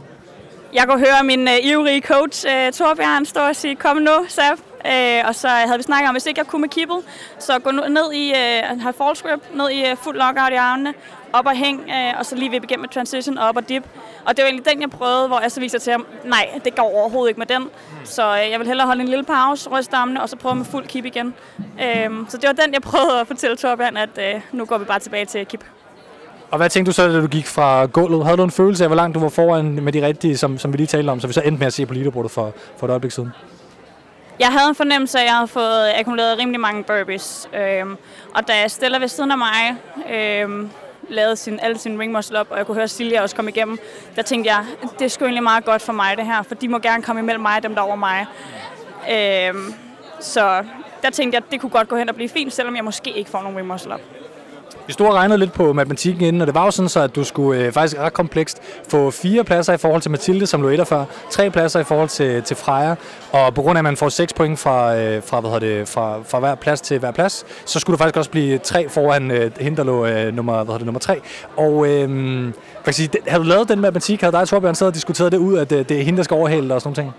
Jeg 0.73 0.83
kunne 0.87 0.99
høre 0.99 1.23
min 1.23 1.47
øh, 1.47 1.53
ivrige 1.63 2.01
coach, 2.01 2.45
øh, 2.47 2.71
Torbjørn, 2.71 3.25
stå 3.25 3.39
og 3.39 3.55
sige, 3.55 3.75
kom 3.75 3.97
nu, 3.97 4.11
Saf. 4.27 4.70
Øh, 4.85 5.27
og 5.27 5.35
så 5.35 5.47
havde 5.47 5.77
vi 5.77 5.83
snakket 5.83 6.07
om, 6.09 6.13
hvis 6.13 6.25
ikke 6.25 6.39
jeg 6.39 6.47
kunne 6.47 6.61
med 6.61 6.69
kibbel, 6.69 6.97
så 7.39 7.59
gå 7.59 7.71
ned 7.71 8.13
i, 8.13 8.29
øh, 8.29 8.81
have 8.81 8.93
false 8.93 9.23
grip, 9.23 9.39
ned 9.53 9.69
i 9.69 9.85
øh, 9.85 9.97
fuld 9.97 10.17
lockout 10.17 10.51
i 10.51 10.55
armene, 10.55 10.93
op 11.33 11.45
og 11.45 11.55
hæng, 11.55 11.89
øh, 11.89 12.19
og 12.19 12.25
så 12.25 12.35
lige 12.35 12.51
vippe 12.51 12.65
igennem 12.67 12.81
med 12.81 12.89
transition 12.89 13.37
op 13.37 13.57
og 13.57 13.69
dip. 13.69 13.83
Og 14.25 14.37
det 14.37 14.43
var 14.43 14.49
egentlig 14.49 14.65
den, 14.73 14.81
jeg 14.81 14.89
prøvede, 14.89 15.27
hvor 15.27 15.39
jeg 15.39 15.51
så 15.51 15.59
viser 15.59 15.79
til 15.79 15.91
ham, 15.91 16.05
nej, 16.25 16.49
det 16.65 16.75
går 16.75 16.95
overhovedet 16.95 17.29
ikke 17.29 17.39
med 17.39 17.47
den. 17.47 17.69
Så 18.03 18.35
øh, 18.35 18.51
jeg 18.51 18.59
vil 18.59 18.67
hellere 18.67 18.87
holde 18.87 19.01
en 19.01 19.07
lille 19.07 19.23
pause, 19.23 19.69
ryste 19.69 19.95
armene, 19.95 20.21
og 20.21 20.29
så 20.29 20.35
prøve 20.35 20.55
med 20.55 20.65
fuld 20.65 20.87
kip 20.87 21.05
igen. 21.05 21.33
Øh, 21.57 22.09
så 22.29 22.37
det 22.37 22.47
var 22.47 22.63
den, 22.63 22.73
jeg 22.73 22.81
prøvede 22.91 23.19
at 23.19 23.27
fortælle 23.27 23.57
Torbjørn, 23.57 23.97
at 23.97 24.09
øh, 24.17 24.41
nu 24.51 24.65
går 24.65 24.77
vi 24.77 24.85
bare 24.85 24.99
tilbage 24.99 25.25
til 25.25 25.45
kip. 25.45 25.63
Og 26.51 26.57
hvad 26.57 26.69
tænkte 26.69 26.89
du 26.89 26.93
så, 26.93 27.07
da 27.07 27.21
du 27.21 27.27
gik 27.27 27.47
fra 27.47 27.85
gulvet? 27.85 28.25
Havde 28.25 28.37
du 28.37 28.43
en 28.43 28.51
følelse 28.51 28.83
af, 28.83 28.89
hvor 28.89 28.95
langt 28.95 29.15
du 29.15 29.19
var 29.19 29.29
foran 29.29 29.65
med 29.65 29.93
de 29.93 30.05
rigtige, 30.05 30.37
som, 30.37 30.57
som 30.57 30.73
vi 30.73 30.77
lige 30.77 30.87
talte 30.87 31.09
om, 31.09 31.19
så 31.19 31.27
vi 31.27 31.33
så 31.33 31.41
endte 31.41 31.59
med 31.59 31.67
at 31.67 31.73
se 31.73 31.85
på 31.85 31.93
leaderboardet 31.93 32.31
for, 32.31 32.53
for 32.77 32.87
et 32.87 32.89
øjeblik 32.89 33.11
siden? 33.11 33.29
Jeg 34.41 34.51
havde 34.51 34.69
en 34.69 34.75
fornemmelse 34.75 35.17
af, 35.17 35.21
at 35.21 35.27
jeg 35.27 35.35
havde 35.35 35.47
fået 35.47 35.91
akkumuleret 35.95 36.37
rimelig 36.37 36.59
mange 36.59 36.83
burpees. 36.83 37.49
Øhm, 37.53 37.97
og 38.35 38.47
da 38.47 38.53
jeg 38.53 39.01
ved 39.01 39.07
siden 39.07 39.31
af 39.31 39.37
mig, 39.37 39.75
øhm, 40.13 40.69
lavede 41.09 41.35
sin, 41.35 41.59
alle 41.59 41.77
sine 41.77 41.99
ring 41.99 42.11
muscle 42.11 42.39
op, 42.39 42.47
og 42.51 42.57
jeg 42.57 42.65
kunne 42.65 42.75
høre 42.75 42.87
Silja 42.87 43.21
også 43.21 43.35
komme 43.35 43.51
igennem, 43.51 43.79
der 44.15 44.21
tænkte 44.21 44.51
jeg, 44.51 44.65
det 44.99 45.05
er 45.05 45.09
sgu 45.09 45.25
egentlig 45.25 45.43
meget 45.43 45.65
godt 45.65 45.81
for 45.81 45.93
mig 45.93 46.17
det 46.17 46.25
her, 46.25 46.41
for 46.41 46.55
de 46.55 46.67
må 46.67 46.79
gerne 46.79 47.03
komme 47.03 47.21
imellem 47.21 47.41
mig 47.41 47.57
og 47.57 47.63
dem 47.63 47.75
der 47.75 47.81
over 47.81 47.95
mig. 47.95 48.25
Øhm, 49.11 49.73
så 50.19 50.63
der 51.01 51.09
tænkte 51.09 51.35
jeg, 51.35 51.43
at 51.45 51.51
det 51.51 51.61
kunne 51.61 51.69
godt 51.69 51.87
gå 51.87 51.95
hen 51.95 52.09
og 52.09 52.15
blive 52.15 52.29
fint, 52.29 52.53
selvom 52.53 52.75
jeg 52.75 52.83
måske 52.83 53.11
ikke 53.11 53.29
får 53.29 53.41
nogen 53.41 53.57
ring 53.57 53.67
muscle 53.67 53.93
op. 53.93 54.01
Vi 54.87 54.93
stod 54.93 55.07
og 55.07 55.13
regnede 55.13 55.37
lidt 55.37 55.53
på 55.53 55.73
matematikken 55.73 56.25
inden, 56.25 56.41
og 56.41 56.47
det 56.47 56.55
var 56.55 56.65
jo 56.65 56.71
sådan 56.71 56.89
så, 56.89 56.99
at 56.99 57.15
du 57.15 57.23
skulle 57.23 57.65
øh, 57.65 57.71
faktisk 57.71 57.99
ret 57.99 58.13
komplekst 58.13 58.61
få 58.89 59.11
fire 59.11 59.43
pladser 59.43 59.73
i 59.73 59.77
forhold 59.77 60.01
til 60.01 60.11
Mathilde, 60.11 60.47
som 60.47 60.61
lå 60.61 60.69
etter 60.69 60.85
før, 60.85 61.05
tre 61.29 61.49
pladser 61.49 61.79
i 61.79 61.83
forhold 61.83 62.09
til, 62.09 62.43
til 62.43 62.57
Freja, 62.57 62.95
og 63.31 63.53
på 63.53 63.61
grund 63.61 63.77
af, 63.77 63.79
at 63.79 63.83
man 63.83 63.97
får 63.97 64.09
seks 64.09 64.33
point 64.33 64.59
fra, 64.59 64.95
øh, 64.95 65.23
fra, 65.23 65.39
hvad 65.39 65.59
det, 65.59 65.87
fra, 65.87 66.17
fra 66.25 66.39
hver 66.39 66.55
plads 66.55 66.81
til 66.81 66.99
hver 66.99 67.11
plads, 67.11 67.45
så 67.65 67.79
skulle 67.79 67.97
du 67.97 67.97
faktisk 67.97 68.17
også 68.17 68.31
blive 68.31 68.57
tre 68.57 68.89
foran 68.89 69.31
øh, 69.31 69.51
hende, 69.59 69.77
der 69.77 69.83
lå 69.83 70.05
øh, 70.05 70.33
nummer, 70.35 70.63
hvad 70.63 70.75
det, 70.75 70.85
nummer 70.85 70.99
tre. 70.99 71.21
Og 71.57 71.87
øh, 71.87 72.09
hvad 72.83 72.83
kan 72.83 72.93
sige, 72.93 73.09
har 73.13 73.31
havde 73.31 73.43
du 73.43 73.49
lavet 73.49 73.69
den 73.69 73.79
matematik, 73.79 74.21
havde 74.21 74.31
dig 74.31 74.41
og 74.41 74.47
Torbjørn 74.47 74.75
siddet 74.75 74.91
og 74.91 74.95
diskuteret 74.95 75.31
det 75.31 75.37
ud, 75.37 75.57
at 75.57 75.69
det, 75.69 75.89
det 75.89 75.99
er 75.99 76.03
hende, 76.03 76.17
der 76.17 76.23
skal 76.23 76.35
overhale 76.35 76.73
og 76.73 76.81
sådan 76.81 76.95
nogle 76.97 77.11
ting? 77.11 77.13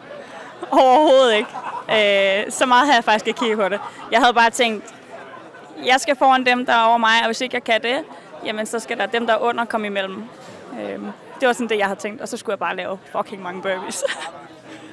Overhovedet 0.71 1.37
ikke. 1.37 1.49
Øh, 1.91 2.53
så 2.53 2.67
meget 2.67 2.87
havde 2.87 2.97
jeg 2.97 3.05
faktisk 3.05 3.27
ikke 3.27 3.41
kigget 3.41 3.59
på 3.59 3.69
det. 3.69 3.81
Jeg 4.13 4.21
havde 4.21 4.35
bare 4.35 4.51
tænkt, 4.51 4.85
jeg 5.87 6.01
skal 6.01 6.17
foran 6.17 6.47
dem, 6.47 6.67
der 6.67 6.73
er 6.73 6.85
over 6.85 6.99
mig, 6.99 7.21
og 7.21 7.27
hvis 7.27 7.41
ikke 7.41 7.55
jeg 7.55 7.65
kan 7.65 7.83
det, 7.83 8.05
jamen 8.45 8.67
så 8.67 8.79
skal 8.79 8.99
der 8.99 9.07
dem, 9.07 9.27
der 9.27 9.35
er 9.35 9.39
under, 9.39 9.65
komme 9.65 9.87
imellem. 9.87 10.25
Øhm, 10.81 11.07
det 11.41 11.47
var 11.47 11.53
sådan 11.53 11.69
det, 11.69 11.79
jeg 11.79 11.87
havde 11.87 12.01
tænkt, 12.01 12.21
og 12.21 12.29
så 12.29 12.37
skulle 12.37 12.53
jeg 12.53 12.59
bare 12.59 12.77
lave 12.77 12.99
fucking 13.13 13.43
mange 13.43 13.63
burpees. 13.63 14.05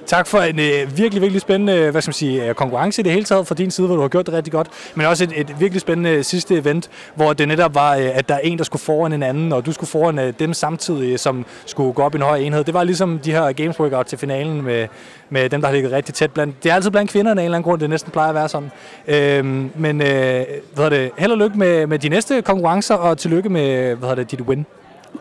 Tak 0.09 0.27
for 0.27 0.39
en 0.39 0.59
øh, 0.59 0.97
virkelig, 0.97 1.21
virkelig 1.21 1.41
spændende 1.41 1.73
øh, 1.73 1.91
hvad 1.91 2.01
skal 2.01 2.09
man 2.09 2.13
sige, 2.13 2.49
øh, 2.49 2.55
konkurrence 2.55 3.01
i 3.01 3.03
det 3.03 3.11
hele 3.11 3.25
taget 3.25 3.47
fra 3.47 3.55
din 3.55 3.71
side, 3.71 3.87
hvor 3.87 3.95
du 3.95 4.01
har 4.01 4.09
gjort 4.09 4.25
det 4.25 4.33
rigtig 4.33 4.53
godt. 4.53 4.67
Men 4.95 5.05
også 5.05 5.23
et, 5.23 5.33
et 5.35 5.59
virkelig 5.59 5.81
spændende 5.81 6.09
øh, 6.09 6.23
sidste 6.23 6.55
event, 6.55 6.89
hvor 7.15 7.33
det 7.33 7.47
netop 7.47 7.75
var, 7.75 7.95
øh, 7.95 8.17
at 8.17 8.29
der 8.29 8.35
er 8.35 8.39
en, 8.39 8.57
der 8.57 8.63
skulle 8.63 8.81
foran 8.81 9.13
en 9.13 9.23
anden, 9.23 9.53
og 9.53 9.65
du 9.65 9.71
skulle 9.71 9.89
foran 9.89 10.19
øh, 10.19 10.33
dem 10.39 10.53
samtidig, 10.53 11.19
som 11.19 11.45
skulle 11.65 11.93
gå 11.93 12.01
op 12.01 12.15
i 12.15 12.17
en 12.17 12.21
høj 12.21 12.37
enhed. 12.37 12.63
Det 12.63 12.73
var 12.73 12.83
ligesom 12.83 13.19
de 13.19 13.31
her 13.31 13.51
games 13.51 13.79
workout 13.79 14.05
til 14.05 14.17
finalen 14.17 14.61
med, 14.61 14.87
med 15.29 15.49
dem, 15.49 15.61
der 15.61 15.67
har 15.67 15.73
ligget 15.73 15.91
rigtig 15.91 16.15
tæt 16.15 16.31
blandt. 16.31 16.63
Det 16.63 16.71
er 16.71 16.75
altid 16.75 16.91
blandt 16.91 17.11
kvinderne 17.11 17.41
af 17.41 17.43
en 17.43 17.45
eller 17.45 17.57
anden 17.57 17.69
grund, 17.69 17.81
det 17.81 17.89
næsten 17.89 18.11
plejer 18.11 18.29
at 18.29 18.35
være 18.35 18.49
sådan. 18.49 18.71
Øh, 19.07 19.45
men 19.79 20.01
øh, 20.01 20.45
hvad 20.75 20.89
det, 20.89 21.11
held 21.17 21.31
og 21.31 21.37
lykke 21.37 21.57
med, 21.57 21.87
med 21.87 21.99
de 21.99 22.09
næste 22.09 22.41
konkurrencer, 22.41 22.95
og 22.95 23.17
tillykke 23.17 23.49
med 23.49 23.95
hvad 23.95 24.15
det, 24.15 24.31
dit 24.31 24.41
win. 24.41 24.65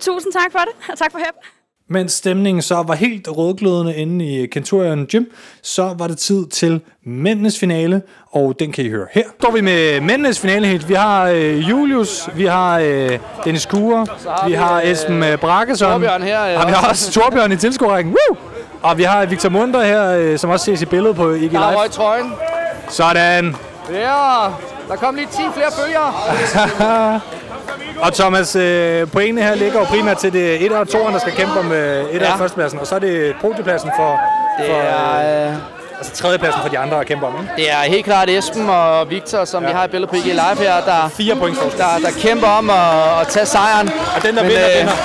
Tusind 0.01 0.33
tak 0.33 0.53
for 0.53 0.59
det, 0.59 0.93
og 0.93 0.99
tak 1.03 1.13
for 1.13 1.19
hæb. 1.19 1.58
Mens 1.91 2.13
stemningen 2.13 2.63
så 2.63 2.83
var 2.87 2.95
helt 2.95 3.29
rødglødende 3.29 3.97
inde 3.97 4.25
i 4.25 4.47
Kenturion 4.47 5.07
Gym, 5.07 5.25
så 5.63 5.95
var 5.99 6.07
det 6.07 6.19
tid 6.19 6.47
til 6.47 6.81
mændenes 7.05 7.59
finale, 7.59 8.03
og 8.31 8.55
den 8.59 8.73
kan 8.73 8.85
I 8.85 8.89
høre 8.89 9.07
her. 9.13 9.23
Står 9.41 9.53
vi 9.53 9.61
med 9.61 10.01
mændenes 10.01 10.41
finale 10.41 10.67
helt. 10.67 10.89
Vi 10.89 10.95
har 10.95 11.29
øh, 11.29 11.71
Julius, 11.71 12.29
vi 12.35 12.47
har 12.47 12.79
øh, 12.79 13.19
Dennis 13.45 13.67
Kure, 13.67 14.07
vi, 14.47 14.51
vi 14.51 14.53
har 14.57 14.81
øh, 14.81 14.91
Esben 14.91 15.23
øh, 15.23 15.39
Brakkesson. 15.39 15.91
Torbjørn 15.91 16.23
her. 16.23 16.47
Ja. 16.47 16.61
Og 16.61 16.67
vi 16.69 16.73
har 16.73 16.89
også 16.89 17.13
Torbjørn 17.13 17.53
i 17.53 17.57
tilskuerrækken. 17.57 18.13
Woo! 18.13 18.37
Og 18.83 18.99
vi 18.99 19.03
har 19.03 19.27
Victor 19.27 19.49
Munter 19.49 19.85
her, 19.85 20.11
øh, 20.11 20.39
som 20.39 20.51
også 20.51 20.65
ses 20.65 20.83
i 20.83 20.87
billedet 20.87 21.17
på 21.17 21.31
IG 21.31 21.41
Live. 21.41 21.53
Der 21.53 21.83
er 21.83 21.89
trøjen. 21.89 22.33
Sådan. 22.89 23.57
Ja, 23.93 24.49
der 24.89 24.97
kom 24.97 25.15
lige 25.15 25.27
10 25.27 25.37
flere 25.55 25.71
følgere. 25.85 27.21
Og 28.03 28.15
Thomas, 28.15 28.57
øh, 28.57 29.11
pointene 29.11 29.43
her 29.43 29.55
ligger 29.55 29.79
jo 29.79 29.85
primært 29.85 30.19
til 30.19 30.33
det 30.33 30.65
1 30.67 30.73
og 30.73 30.89
2, 30.89 30.99
der 30.99 31.19
skal 31.19 31.33
kæmpe 31.33 31.59
om 31.59 31.73
øh, 31.73 32.15
1 32.15 32.23
ja. 32.23 32.33
og 32.33 32.39
førstepladsen, 32.39 32.79
og 32.79 32.87
så 32.87 32.95
er 32.95 32.99
det 32.99 33.35
podiepladsen 33.41 33.91
for, 33.97 34.21
det 34.59 34.67
for 34.67 34.75
er, 34.75 35.49
øh, 35.49 35.55
altså 35.99 36.13
tredjepladsen 36.15 36.61
for 36.63 36.69
de 36.69 36.79
andre 36.79 37.01
at 37.01 37.07
kæmpe 37.07 37.27
om. 37.27 37.35
Ikke? 37.41 37.53
Det 37.57 37.71
er 37.71 37.83
helt 37.95 38.05
klart 38.05 38.31
Esben 38.31 38.71
og 38.71 39.11
Victor, 39.11 39.45
som 39.45 39.63
ja. 39.63 39.69
vi 39.69 39.75
har 39.75 39.85
i 39.85 39.89
billedet 39.89 40.11
på 40.11 40.17
IG 40.17 40.25
Live 40.25 40.59
her, 40.59 40.75
der, 40.91 41.09
Fire 41.09 41.37
point 41.37 41.57
der, 41.79 41.99
der 42.05 42.11
kæmper 42.21 42.47
om 42.47 42.71
at, 42.71 43.21
at 43.21 43.27
tage 43.29 43.47
sejren. 43.47 43.91
Og 44.17 44.23
den, 44.23 44.37
der 44.37 44.43
Men, 44.43 44.51
vinder, 44.51 44.69
øh, 44.69 44.79
vinder. 44.79 44.97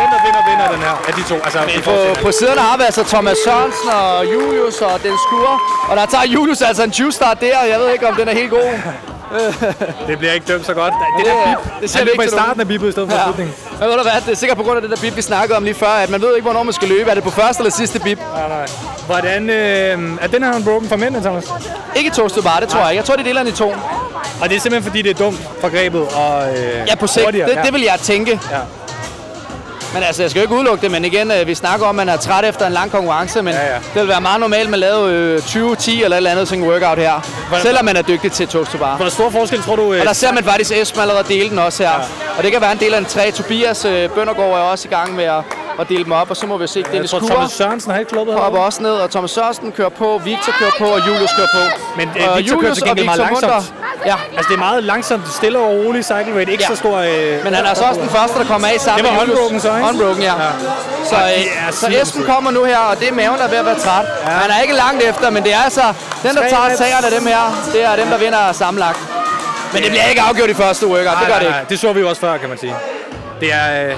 Den, 0.00 0.08
der 0.14 0.20
vinder, 0.26 0.42
vinder 0.50 0.66
den 0.74 0.80
her 0.86 0.94
af 1.08 1.12
de 1.18 1.22
to. 1.30 1.34
Altså, 1.46 1.58
Men 1.74 1.82
på, 1.82 1.94
på 2.24 2.32
siderne 2.32 2.60
har 2.60 2.76
vi 2.76 2.82
altså 2.82 3.04
Thomas 3.04 3.36
Sørensen 3.44 3.90
og 3.90 4.24
Julius 4.32 4.80
og 4.80 5.02
den 5.02 5.16
Skur. 5.24 5.50
Og 5.90 5.96
der 5.96 6.06
tager 6.06 6.26
Julius 6.34 6.62
altså 6.62 6.82
en 6.82 6.90
20-start 6.90 7.40
der. 7.40 7.58
Jeg 7.72 7.78
ved 7.80 7.92
ikke, 7.92 8.08
om 8.08 8.14
den 8.14 8.28
er 8.28 8.34
helt 8.34 8.50
god. 8.50 8.68
det 10.08 10.18
bliver 10.18 10.32
ikke 10.32 10.46
dømt 10.52 10.66
så 10.66 10.74
godt. 10.74 10.94
Det, 11.18 11.24
det 11.26 11.32
der 11.32 11.56
bip, 11.56 11.82
det 11.82 11.90
ser 11.90 12.04
vi 12.04 12.10
ikke 12.10 12.24
i 12.24 12.28
starten 12.28 12.60
af 12.60 12.68
bipet 12.68 12.88
i 12.88 12.92
stedet 12.92 13.10
for 13.10 13.16
ja. 13.16 13.24
slutningen. 13.24 13.54
Men 13.80 13.88
ved 13.88 13.96
du 13.96 14.02
hvad, 14.02 14.12
det 14.26 14.32
er 14.32 14.36
sikkert 14.36 14.56
på 14.56 14.62
grund 14.62 14.76
af 14.76 14.82
det 14.82 14.90
der 14.90 14.96
bip, 14.96 15.16
vi 15.16 15.22
snakkede 15.22 15.56
om 15.56 15.64
lige 15.64 15.74
før, 15.74 15.86
at 15.86 16.10
man 16.10 16.22
ved 16.22 16.34
ikke, 16.34 16.44
hvornår 16.44 16.62
man 16.62 16.72
skal 16.72 16.88
løbe. 16.88 17.10
Er 17.10 17.14
det 17.14 17.22
på 17.24 17.30
første 17.30 17.60
eller 17.60 17.70
sidste 17.70 18.00
bip? 18.00 18.18
Nej, 18.18 18.48
nej. 18.48 18.66
Hvordan, 19.06 19.50
øh, 19.50 20.18
er 20.20 20.26
den 20.26 20.42
her 20.42 20.54
unbroken 20.54 20.88
for 20.88 20.96
mændene, 20.96 21.24
Thomas? 21.24 21.44
Ikke 21.96 22.10
toastet 22.10 22.44
bare, 22.44 22.60
det 22.60 22.68
tror 22.68 22.80
jeg 22.80 22.90
ikke. 22.90 22.98
Jeg 22.98 23.04
tror, 23.04 23.16
de 23.16 23.24
deler 23.24 23.42
den 23.42 23.52
i 23.52 23.56
to. 23.56 23.72
Og 24.42 24.48
det 24.48 24.56
er 24.56 24.60
simpelthen, 24.60 24.82
fordi 24.82 25.02
det 25.02 25.10
er 25.10 25.24
dumt 25.24 25.38
for 25.60 25.68
grebet 25.68 26.00
og 26.00 26.58
øh, 26.58 26.86
Ja, 26.88 26.94
på 26.94 27.06
sigt. 27.06 27.26
Det, 27.32 27.60
det 27.64 27.72
vil 27.72 27.82
jeg 27.82 27.98
tænke. 28.02 28.40
Ja. 28.50 28.58
Men 29.94 30.02
altså, 30.02 30.22
jeg 30.22 30.30
skal 30.30 30.40
jo 30.40 30.42
ikke 30.42 30.54
udelukke 30.54 30.82
det, 30.82 30.90
men 30.90 31.04
igen, 31.04 31.30
øh, 31.30 31.46
vi 31.46 31.54
snakker 31.54 31.86
om, 31.86 32.00
at 32.00 32.06
man 32.06 32.14
er 32.14 32.18
træt 32.20 32.44
efter 32.44 32.66
en 32.66 32.72
lang 32.72 32.90
konkurrence, 32.90 33.42
men 33.42 33.54
ja, 33.54 33.66
ja. 33.66 33.74
det 33.74 33.94
vil 33.94 34.08
være 34.08 34.20
meget 34.20 34.40
normalt, 34.40 34.64
at 34.64 34.70
man 34.70 34.80
laver 34.80 35.02
øh, 35.06 35.38
20-10 35.38 36.04
eller 36.04 36.16
et 36.16 36.16
eller 36.16 36.30
andet 36.30 36.48
sådan 36.48 36.64
workout 36.64 36.98
her, 36.98 37.46
Hvordan, 37.48 37.66
selvom 37.66 37.84
man 37.84 37.96
er 37.96 38.02
dygtig 38.02 38.32
til 38.32 38.48
toast 38.48 38.72
to 38.72 38.78
bar. 38.78 38.96
Hvor 38.96 39.08
stor 39.08 39.30
forskel 39.30 39.62
tror 39.62 39.76
du? 39.76 39.92
Øh, 39.92 40.00
og 40.00 40.06
der 40.06 40.12
ser 40.12 40.32
man 40.32 40.44
faktisk 40.44 40.72
Esben 40.72 41.00
allerede 41.00 41.28
dele 41.28 41.50
den 41.50 41.58
også 41.58 41.82
her. 41.82 41.90
Ja. 41.90 42.36
Og 42.38 42.42
det 42.42 42.52
kan 42.52 42.60
være 42.60 42.72
en 42.72 42.78
del 42.78 42.94
af 42.94 42.98
en 42.98 43.04
træ. 43.04 43.30
Tobias 43.30 43.84
øh, 43.84 44.10
Bøndergaard 44.10 44.50
er 44.50 44.62
også 44.62 44.88
i 44.88 44.90
gang 44.94 45.14
med 45.14 45.24
at 45.24 45.42
og 45.80 45.88
dele 45.88 46.04
dem 46.04 46.12
op, 46.12 46.30
og 46.30 46.36
så 46.36 46.46
må 46.46 46.56
vi 46.58 46.66
se 46.66 46.82
ja, 46.86 46.92
Dennis. 46.92 47.10
Thomas 47.10 47.50
Sørensen 47.50 47.92
har 47.92 47.98
ikke 47.98 48.10
klubbet 48.10 48.34
Hopper 48.34 48.58
også 48.58 48.82
ned, 48.82 48.90
og 48.90 49.10
Thomas 49.10 49.30
Sørensen 49.30 49.72
kører 49.72 49.88
på, 49.88 50.20
Victor 50.24 50.52
kører 50.58 50.70
på, 50.78 50.84
og 50.84 51.00
Julius 51.06 51.32
kører 51.36 51.52
på. 51.54 51.80
Men 51.96 52.08
øh, 52.08 52.14
Victor 52.14 52.36
Julius 52.36 52.60
kører 52.62 52.74
til 52.74 52.84
gengæld 52.84 53.04
meget 53.04 53.18
langsomt. 53.18 53.52
Munter, 53.52 53.79
ja. 54.06 54.16
Altså 54.36 54.48
det 54.48 54.54
er 54.54 54.58
meget 54.58 54.84
langsomt, 54.84 55.28
stille 55.28 55.58
og 55.58 55.68
roligt 55.68 56.06
cycle 56.06 56.32
rate, 56.38 56.52
ikke 56.52 56.64
ja. 56.68 56.74
så 56.74 56.76
stor... 56.76 56.96
Øh, 56.98 57.44
Men 57.44 57.54
han 57.54 57.64
er 57.66 57.74
så 57.74 57.84
også 57.84 58.00
den 58.00 58.10
første, 58.10 58.38
der 58.38 58.44
kommer 58.44 58.68
af 58.68 58.80
sammen 58.80 59.04
Det 59.04 59.14
var 59.14 59.22
unbroken 59.22 59.60
så, 59.60 59.76
ikke? 59.76 59.88
Unbroken, 59.88 60.22
ja. 60.22 60.34
ja. 60.44 60.50
Så, 61.04 61.16
øh, 61.16 61.72
så 61.72 61.86
Esben 62.02 62.24
kommer 62.24 62.50
nu 62.50 62.64
her, 62.64 62.78
og 62.78 63.00
det 63.00 63.08
er 63.08 63.12
maven, 63.12 63.38
der 63.38 63.44
er 63.44 63.48
ved 63.48 63.58
at 63.58 63.64
være 63.64 63.78
træt. 63.78 64.06
Ja. 64.24 64.30
Han 64.30 64.50
er 64.50 64.60
ikke 64.60 64.74
langt 64.74 65.02
efter, 65.02 65.30
men 65.30 65.42
det 65.42 65.52
er 65.54 65.62
altså... 65.64 65.82
Den, 66.22 66.34
der 66.36 66.42
tager 66.48 66.76
sagerne 66.76 67.06
af 67.06 67.12
dem 67.18 67.26
her, 67.26 67.42
det 67.72 67.84
er 67.84 67.96
dem, 67.96 68.08
der 68.08 68.18
vinder 68.18 68.52
sammenlagt. 68.52 68.98
Men 69.72 69.82
det 69.82 69.90
bliver 69.90 70.06
ikke 70.06 70.20
afgjort 70.20 70.50
i 70.50 70.54
første 70.54 70.86
workout, 70.86 71.16
det 71.20 71.26
gør 71.26 71.38
det 71.38 71.46
ikke. 71.46 71.66
Det 71.68 71.80
så 71.80 71.92
vi 71.92 72.00
jo 72.00 72.08
også 72.08 72.20
før, 72.20 72.36
kan 72.36 72.48
man 72.48 72.58
sige. 72.58 72.74
Det 73.40 73.52
er... 73.52 73.90
Øh, 73.90 73.96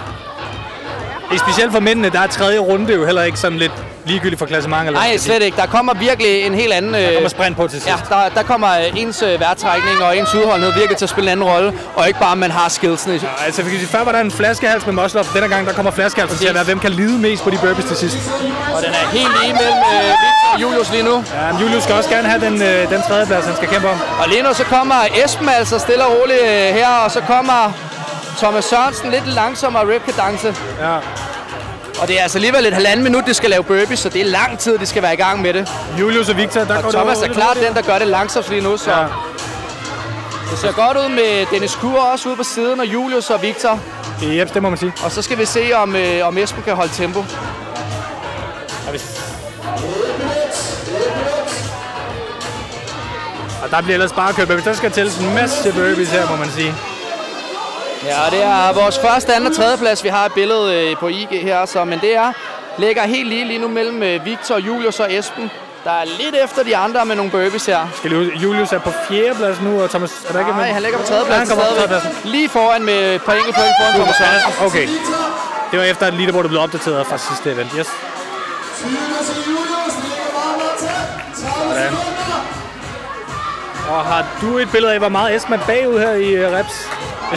specielt 1.39 1.73
for 1.73 1.81
mændene, 1.81 2.11
der 2.11 2.21
er 2.21 2.27
tredje 2.27 2.59
runde 2.59 2.95
jo 2.95 3.05
heller 3.05 3.23
ikke 3.23 3.39
sådan 3.39 3.59
lidt 3.59 3.73
ligegyldigt 4.05 4.39
for 4.39 4.47
klassement. 4.47 4.87
Eller 4.87 5.01
Nej, 5.01 5.17
slet 5.17 5.43
ikke. 5.43 5.57
Der 5.57 5.67
kommer 5.67 5.95
virkelig 5.95 6.43
en 6.47 6.55
helt 6.55 6.73
anden... 6.73 6.95
Der 6.95 7.07
kommer 7.07 7.23
øh, 7.23 7.31
sprint 7.31 7.57
på 7.57 7.69
til 7.69 7.83
sidst. 7.83 7.87
Ja, 7.89 8.17
der, 8.17 8.29
der 8.29 8.43
kommer 8.43 8.69
ens 8.97 9.23
øh, 9.23 9.41
værtrækning 9.41 10.03
og 10.03 10.19
ens 10.19 10.35
udholdenhed 10.35 10.73
virkelig 10.75 10.97
til 10.97 11.05
at 11.05 11.09
spille 11.09 11.33
en 11.33 11.39
anden 11.39 11.51
rolle, 11.53 11.73
og 11.97 12.07
ikke 12.09 12.19
bare, 12.19 12.33
at 12.33 12.39
man 12.39 12.51
har 12.51 12.69
skillsene. 12.69 13.15
Ja, 13.15 13.45
altså, 13.45 13.63
sige, 13.63 13.87
før 13.87 14.05
var 14.05 14.13
der 14.13 14.21
en 14.21 14.31
flaskehals 14.31 14.87
med 14.87 14.95
muscle 14.95 15.25
Denne 15.35 15.49
gang, 15.49 15.67
der 15.67 15.73
kommer 15.73 15.93
flaskehalsen 15.93 16.39
til 16.39 16.49
at 16.49 16.55
være, 16.55 16.65
hvem 16.65 16.79
kan 16.79 16.91
lide 16.91 17.19
mest 17.19 17.45
på 17.45 17.51
de 17.51 17.59
burpees 17.59 17.85
til 17.85 17.97
sidst. 17.97 18.17
Og 18.75 18.83
den 18.83 18.91
er 18.91 19.07
helt 19.13 19.33
lige 19.43 19.53
mellem 19.53 19.79
øh, 19.95 20.09
Victor 20.23 20.49
og 20.55 20.61
Julius 20.63 20.91
lige 20.93 21.03
nu. 21.03 21.25
Ja, 21.35 21.53
men 21.53 21.61
Julius 21.63 21.83
skal 21.83 21.95
også 21.95 22.11
gerne 22.11 22.29
have 22.29 22.41
den, 22.47 22.63
øh, 22.63 22.91
den 22.91 23.03
tredje 23.09 23.27
plads, 23.27 23.45
han 23.45 23.57
skal 23.57 23.69
kæmpe 23.69 23.89
om. 23.89 23.99
Og 24.23 24.29
lige 24.29 24.43
nu 24.43 24.55
så 24.55 24.65
kommer 24.65 24.95
Esben 25.25 25.49
altså 25.49 25.79
stille 25.79 26.05
og 26.05 26.13
roligt 26.21 26.41
øh, 26.43 26.75
her, 26.79 26.89
og 26.89 27.11
så 27.11 27.21
kommer 27.21 27.73
Thomas 28.39 28.65
Sørensen 28.65 29.11
lidt 29.11 29.27
langsommere 29.35 29.95
rip 29.95 30.05
kadence. 30.05 30.55
Ja. 30.81 30.97
Og 32.03 32.09
det 32.09 32.19
er 32.19 32.23
altså 32.23 32.39
alligevel 32.39 32.67
et 32.67 32.73
halvanden 32.73 33.05
minut, 33.05 33.27
de 33.27 33.35
skal 33.35 33.51
lave 33.51 33.63
burpees, 33.65 33.99
så 33.99 34.09
det 34.09 34.21
er 34.21 34.25
lang 34.25 34.59
tid, 34.59 34.79
de 34.79 34.87
skal 34.87 35.03
være 35.03 35.13
i 35.13 35.17
gang 35.17 35.43
med 35.43 35.55
det. 35.55 35.69
Julius 36.01 36.29
og 36.29 36.37
Victor, 36.37 36.65
der 36.65 36.77
og 36.77 36.83
går 36.83 36.91
Thomas 36.91 37.19
er 37.19 37.29
klart 37.29 37.57
den, 37.67 37.75
der 37.75 37.83
gør 37.83 37.99
det 37.99 38.07
langsomt 38.07 38.49
lige 38.49 38.61
nu, 38.61 38.77
så... 38.77 38.91
Ja. 38.91 39.07
Det 40.51 40.59
ser 40.59 40.73
godt 40.73 40.97
ud 40.97 41.09
med 41.09 41.47
Dennis 41.51 41.75
Kur 41.75 42.01
også 42.01 42.29
ude 42.29 42.37
på 42.37 42.43
siden, 42.43 42.81
og 42.81 42.87
Julius 42.87 43.31
og 43.31 43.43
Victor. 43.43 43.81
Yep, 44.23 44.55
det 44.55 44.63
må 44.63 44.69
man 44.69 44.79
sige. 44.79 44.93
Og 45.05 45.11
så 45.13 45.23
skal 45.23 45.39
vi 45.39 45.45
se, 45.45 45.73
om, 45.75 45.97
øh, 45.97 46.27
om 46.27 46.39
Esben 46.39 46.63
kan 46.63 46.75
holde 46.75 46.93
tempo. 46.93 47.25
Ja, 48.87 48.91
hvis... 48.91 49.21
Og 53.63 53.71
der 53.71 53.83
bliver 53.83 53.95
ellers 53.95 54.13
bare 54.13 54.33
kørt 54.33 54.49
burpees. 54.49 54.65
Der 54.65 54.73
skal 54.73 54.91
tælles 54.91 55.19
en 55.19 55.35
masse 55.35 55.73
burpees 55.73 56.11
her, 56.11 56.31
må 56.31 56.37
man 56.37 56.51
sige. 56.51 56.75
Ja, 58.05 58.21
det 58.31 58.43
er 58.43 58.73
vores 58.73 58.99
første, 58.99 59.35
anden 59.35 59.51
og 59.51 59.57
tredje 59.57 59.79
plads, 59.79 60.05
vi 60.05 60.09
har 60.09 60.27
et 60.27 60.33
billede 60.33 60.75
øh, 60.75 60.97
på 60.97 61.09
IG 61.09 61.29
her, 61.31 61.67
så, 61.67 61.85
men 61.85 62.01
det 62.01 62.17
er 62.17 62.33
ligger 62.79 63.03
helt 63.03 63.29
lige 63.29 63.45
lige 63.45 63.59
nu 63.59 63.69
mellem 63.69 64.03
øh, 64.03 64.25
Victor, 64.25 64.59
Julius 64.59 65.01
og 65.01 65.15
Esben. 65.15 65.51
Der 65.85 65.91
er 65.91 66.05
lidt 66.05 66.35
efter 66.45 66.63
de 66.63 66.77
andre 66.77 67.05
med 67.05 67.17
nogle 67.17 67.31
burpees 67.31 67.67
her. 67.67 67.89
Skal 67.97 68.11
Julius 68.13 68.73
er 68.73 68.79
på 68.79 68.91
fjerde 69.09 69.35
plads 69.35 69.61
nu, 69.61 69.83
og 69.83 69.91
Thomas... 69.91 70.13
Er 70.29 70.33
der 70.33 70.39
ikke 70.39 70.51
Nej, 70.53 70.71
han 70.71 70.83
ligger 70.83 70.99
på 70.99 71.05
tredje 71.05 71.25
plads. 71.25 71.49
Ja, 72.05 72.11
lige 72.25 72.49
foran 72.49 72.85
med 72.85 73.15
et 73.15 73.23
par 73.23 73.33
enkelte 73.33 73.59
point 73.59 73.73
foran 73.81 73.93
Thomas 73.95 74.17
Sørensen. 74.17 74.67
Okay. 74.67 74.89
Det 75.71 75.79
var 75.79 75.85
efter, 75.85 76.07
at 76.07 76.15
leaderboardet 76.15 76.51
blev 76.51 76.63
opdateret 76.63 77.07
fra 77.07 77.19
sidste 77.19 77.53
event. 77.53 77.71
Yes. 77.79 77.87
Sådan. 78.77 78.97
Og 83.89 84.05
har 84.05 84.27
du 84.41 84.59
et 84.59 84.71
billede 84.71 84.93
af, 84.93 84.99
hvor 84.99 85.09
meget 85.09 85.37
Esben 85.37 85.55
er 85.55 85.59
bagud 85.67 85.99
her 85.99 86.13
i 86.13 86.47
uh, 86.47 86.53
reps? 86.53 86.89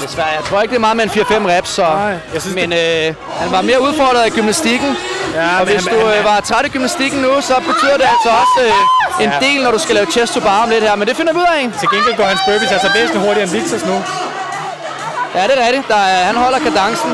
Desværre. 0.02 0.28
Jeg 0.40 0.44
tror 0.48 0.62
ikke, 0.62 0.72
det 0.72 0.80
er 0.82 0.86
meget 0.88 0.98
med 0.98 1.06
en 1.06 1.12
4-5 1.12 1.50
reps, 1.54 1.70
så. 1.70 1.84
Nej, 1.84 2.18
jeg 2.34 2.42
synes, 2.42 2.56
men 2.62 2.70
øh, 2.74 3.08
han 3.42 3.50
var 3.56 3.62
mere 3.70 3.80
udfordret 3.88 4.22
af 4.28 4.32
gymnastikken. 4.32 4.92
Ja, 5.36 5.60
og 5.60 5.66
hvis 5.66 5.86
han, 5.86 5.94
du 5.94 6.00
øh, 6.14 6.26
var 6.30 6.38
træt 6.50 6.66
af 6.66 6.72
gymnastikken 6.76 7.20
nu, 7.26 7.32
så 7.50 7.56
betyder 7.70 7.98
det 8.02 8.08
altså 8.14 8.30
også 8.42 8.58
øh, 8.68 9.24
en 9.26 9.32
ja. 9.32 9.46
del, 9.46 9.60
når 9.64 9.72
du 9.76 9.80
skal 9.86 9.96
lave 9.96 10.08
chest 10.16 10.34
to 10.34 10.40
bar 10.40 10.64
om 10.64 10.70
lidt 10.70 10.84
her. 10.88 10.96
Men 10.96 11.08
det 11.08 11.16
finder 11.20 11.34
vi 11.34 11.40
ud 11.46 11.52
af. 11.60 11.64
Til 11.82 11.88
gengæld 11.94 12.16
går 12.20 12.28
hans 12.34 12.42
burpees 12.48 12.72
altså 12.78 12.90
væsentligt 12.98 13.24
hurtigere 13.26 13.46
end 13.48 13.54
Victors 13.58 13.86
nu. 13.92 13.98
Ja, 15.36 15.44
det 15.50 15.54
er 15.60 15.66
rigtigt. 15.68 15.88
Der 15.88 16.02
er, 16.14 16.24
han 16.30 16.36
holder 16.44 16.60
kadencen. 16.68 17.12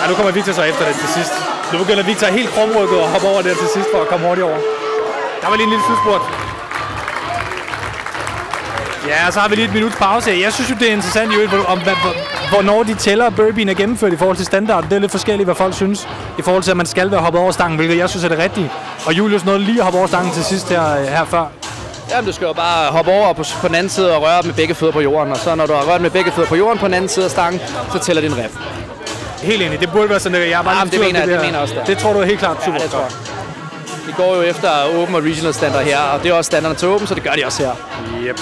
Ja, 0.00 0.02
nu 0.08 0.14
kommer 0.18 0.32
Victor 0.32 0.52
så 0.52 0.62
efter 0.62 0.84
det 0.88 0.94
til 1.02 1.08
sidst. 1.16 1.34
Nu 1.72 1.78
begynder 1.82 2.02
Victor 2.10 2.26
helt 2.26 2.50
krumrykket 2.54 2.98
og 3.04 3.08
hoppe 3.14 3.26
over 3.32 3.42
der 3.42 3.54
til 3.62 3.68
sidst 3.74 3.88
for 3.94 4.00
at 4.04 4.08
komme 4.08 4.26
hurtigt 4.26 4.44
over. 4.50 4.58
Der 5.40 5.46
var 5.48 5.56
lige 5.56 5.68
en 5.68 5.72
lille 5.74 5.84
slutspurt. 5.86 6.22
Ja, 9.08 9.26
og 9.26 9.32
så 9.32 9.40
har 9.40 9.48
vi 9.48 9.54
lige 9.54 9.64
et 9.68 9.74
minuts 9.74 9.96
pause. 9.96 10.30
Jeg 10.44 10.52
synes 10.52 10.70
jo, 10.70 10.74
det 10.80 10.88
er 10.88 10.92
interessant 10.92 11.48
hvor- 11.48 11.64
om, 11.64 11.80
hvornår 12.50 12.82
de 12.82 12.94
tæller, 12.94 13.26
at 13.26 13.36
burpeen 13.36 13.68
er 13.68 13.74
gennemført 13.74 14.12
i 14.12 14.16
forhold 14.16 14.36
til 14.36 14.46
standard. 14.46 14.84
Det 14.84 14.92
er 14.92 14.98
lidt 14.98 15.10
forskelligt, 15.10 15.46
hvad 15.46 15.54
folk 15.54 15.74
synes. 15.74 16.08
I 16.38 16.42
forhold 16.42 16.62
til, 16.62 16.70
at 16.70 16.76
man 16.76 16.86
skal 16.86 17.10
være 17.10 17.20
hoppet 17.20 17.40
over 17.42 17.52
stangen, 17.52 17.76
hvilket 17.76 17.96
jeg 17.98 18.08
synes 18.10 18.24
er 18.24 18.28
det 18.28 18.38
rigtige. 18.38 18.70
Og 19.06 19.12
Julius 19.18 19.44
nåede 19.44 19.58
lige 19.60 19.78
at 19.78 19.84
hoppe 19.84 19.98
over 19.98 20.08
stangen 20.08 20.32
til 20.32 20.44
sidst 20.44 20.68
her, 20.68 20.96
øh, 21.00 21.04
her 21.06 21.24
før. 21.24 21.44
Jamen, 22.10 22.26
du 22.26 22.32
skal 22.32 22.46
jo 22.46 22.52
bare 22.52 22.86
hoppe 22.92 23.10
over 23.10 23.32
på, 23.32 23.44
på 23.60 23.68
den 23.68 23.74
anden 23.76 23.90
side 23.90 24.16
og 24.16 24.22
røre 24.22 24.42
med 24.42 24.52
begge 24.52 24.74
fødder 24.74 24.92
på 24.92 25.00
jorden. 25.00 25.32
Og 25.32 25.38
så 25.38 25.54
når 25.54 25.66
du 25.66 25.72
har 25.72 25.82
rørt 25.82 26.00
med 26.00 26.10
begge 26.10 26.32
fødder 26.32 26.48
på 26.48 26.56
jorden 26.56 26.78
på 26.78 26.86
den 26.86 26.94
anden 26.94 27.08
side 27.08 27.24
af 27.24 27.30
stangen, 27.30 27.60
så 27.92 27.98
tæller 27.98 28.22
din 28.22 28.36
rep. 28.36 28.50
Helt 29.42 29.62
enig. 29.62 29.80
Det 29.80 29.90
burde 29.92 30.08
være 30.10 30.20
sådan, 30.20 30.42
at 30.42 30.50
jeg 30.50 30.58
er 30.58 30.62
bare 30.62 30.76
Jamen, 30.78 30.92
det 30.92 31.00
mener 31.00 31.20
det 31.20 31.28
der. 31.28 31.36
mener 31.40 31.52
jeg 31.52 31.60
også, 31.60 31.74
det 31.74 31.80
er. 31.80 31.84
Det 31.84 31.98
tror 31.98 32.12
du 32.12 32.18
er 32.20 32.24
helt 32.24 32.38
klart 32.38 32.56
super 32.64 32.78
Ja, 32.78 32.82
det 32.84 32.90
tror 32.90 33.00
jeg. 33.00 33.10
De 34.06 34.12
går 34.16 34.36
jo 34.36 34.42
efter 34.42 34.70
Open 35.02 35.14
og 35.14 35.22
Regional 35.22 35.54
standard 35.54 35.82
her, 35.84 35.98
og 35.98 36.22
det 36.22 36.30
er 36.30 36.34
også 36.34 36.48
standarden 36.48 36.76
til 36.78 36.88
Open, 36.88 37.06
så 37.06 37.14
det 37.14 37.22
gør 37.22 37.30
de 37.30 37.42
også 37.46 37.62
her. 37.62 37.70
Yep. 38.22 38.40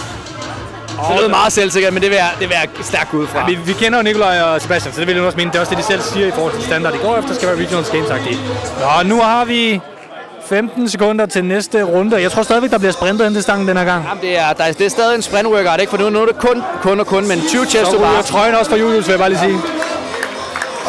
Det 1.11 1.17
lyder 1.19 1.29
meget 1.29 1.53
selvsikkert, 1.53 1.93
men 1.93 2.03
det 2.03 2.11
vil 2.11 2.17
jeg, 2.17 2.31
det 2.41 2.49
vil 2.49 2.57
jeg 2.63 2.69
stærkt 2.85 3.15
ud 3.15 3.27
fra. 3.27 3.47
Vi, 3.47 3.55
vi 3.55 3.73
kender 3.73 3.99
jo 3.99 4.03
Nikolaj 4.03 4.41
og 4.41 4.61
Sebastian, 4.61 4.95
så 4.95 5.01
det 5.01 5.07
vil 5.09 5.17
jeg 5.17 5.25
også 5.25 5.37
mene. 5.39 5.51
Det 5.51 5.57
er 5.57 5.61
også 5.61 5.71
det, 5.71 5.79
de 5.79 5.83
selv 5.93 6.03
siger 6.03 6.27
i 6.27 6.31
forhold 6.31 6.53
til 6.55 6.63
standard. 6.65 6.95
I 6.95 6.99
går 6.99 7.17
efter 7.17 7.35
skal 7.35 7.49
være 7.49 7.57
regional 7.57 7.85
games 7.93 8.09
-agtige. 8.11 8.37
Nå, 9.03 9.09
nu 9.15 9.21
har 9.23 9.45
vi 9.45 9.81
15 10.49 10.89
sekunder 10.89 11.27
til 11.27 11.45
næste 11.45 11.83
runde. 11.83 12.23
Jeg 12.23 12.33
tror 12.33 12.43
stadigvæk, 12.43 12.71
der 12.71 12.79
bliver 12.79 12.93
sprintet 12.93 13.27
hen 13.27 13.35
til 13.35 13.43
stangen 13.43 13.69
den 13.69 13.77
her 13.77 13.85
gang. 13.85 14.05
Jamen, 14.09 14.23
det 14.23 14.39
er, 14.39 14.53
der 14.53 14.65
er, 14.65 14.73
det 14.73 14.87
er 14.87 14.91
stadig 14.91 15.15
en 15.17 15.23
sprint 15.23 15.47
workout, 15.49 15.81
ikke? 15.81 15.91
For 15.91 15.97
nu, 15.99 16.11
nu 16.11 16.23
er 16.23 16.27
det 16.27 16.39
kun, 16.39 16.63
kun 16.83 17.01
og 17.01 17.07
kun, 17.07 17.29
men 17.29 17.43
20 17.49 17.67
chest 17.67 17.87
Så 17.87 17.93
to 17.93 17.99
bar. 17.99 18.23
trøjen 18.23 18.55
også 18.55 18.71
for 18.71 18.77
Julius, 18.79 19.07
vil 19.07 19.13
jeg 19.13 19.19
bare 19.19 19.29
lige 19.29 19.39
sige. 19.41 19.59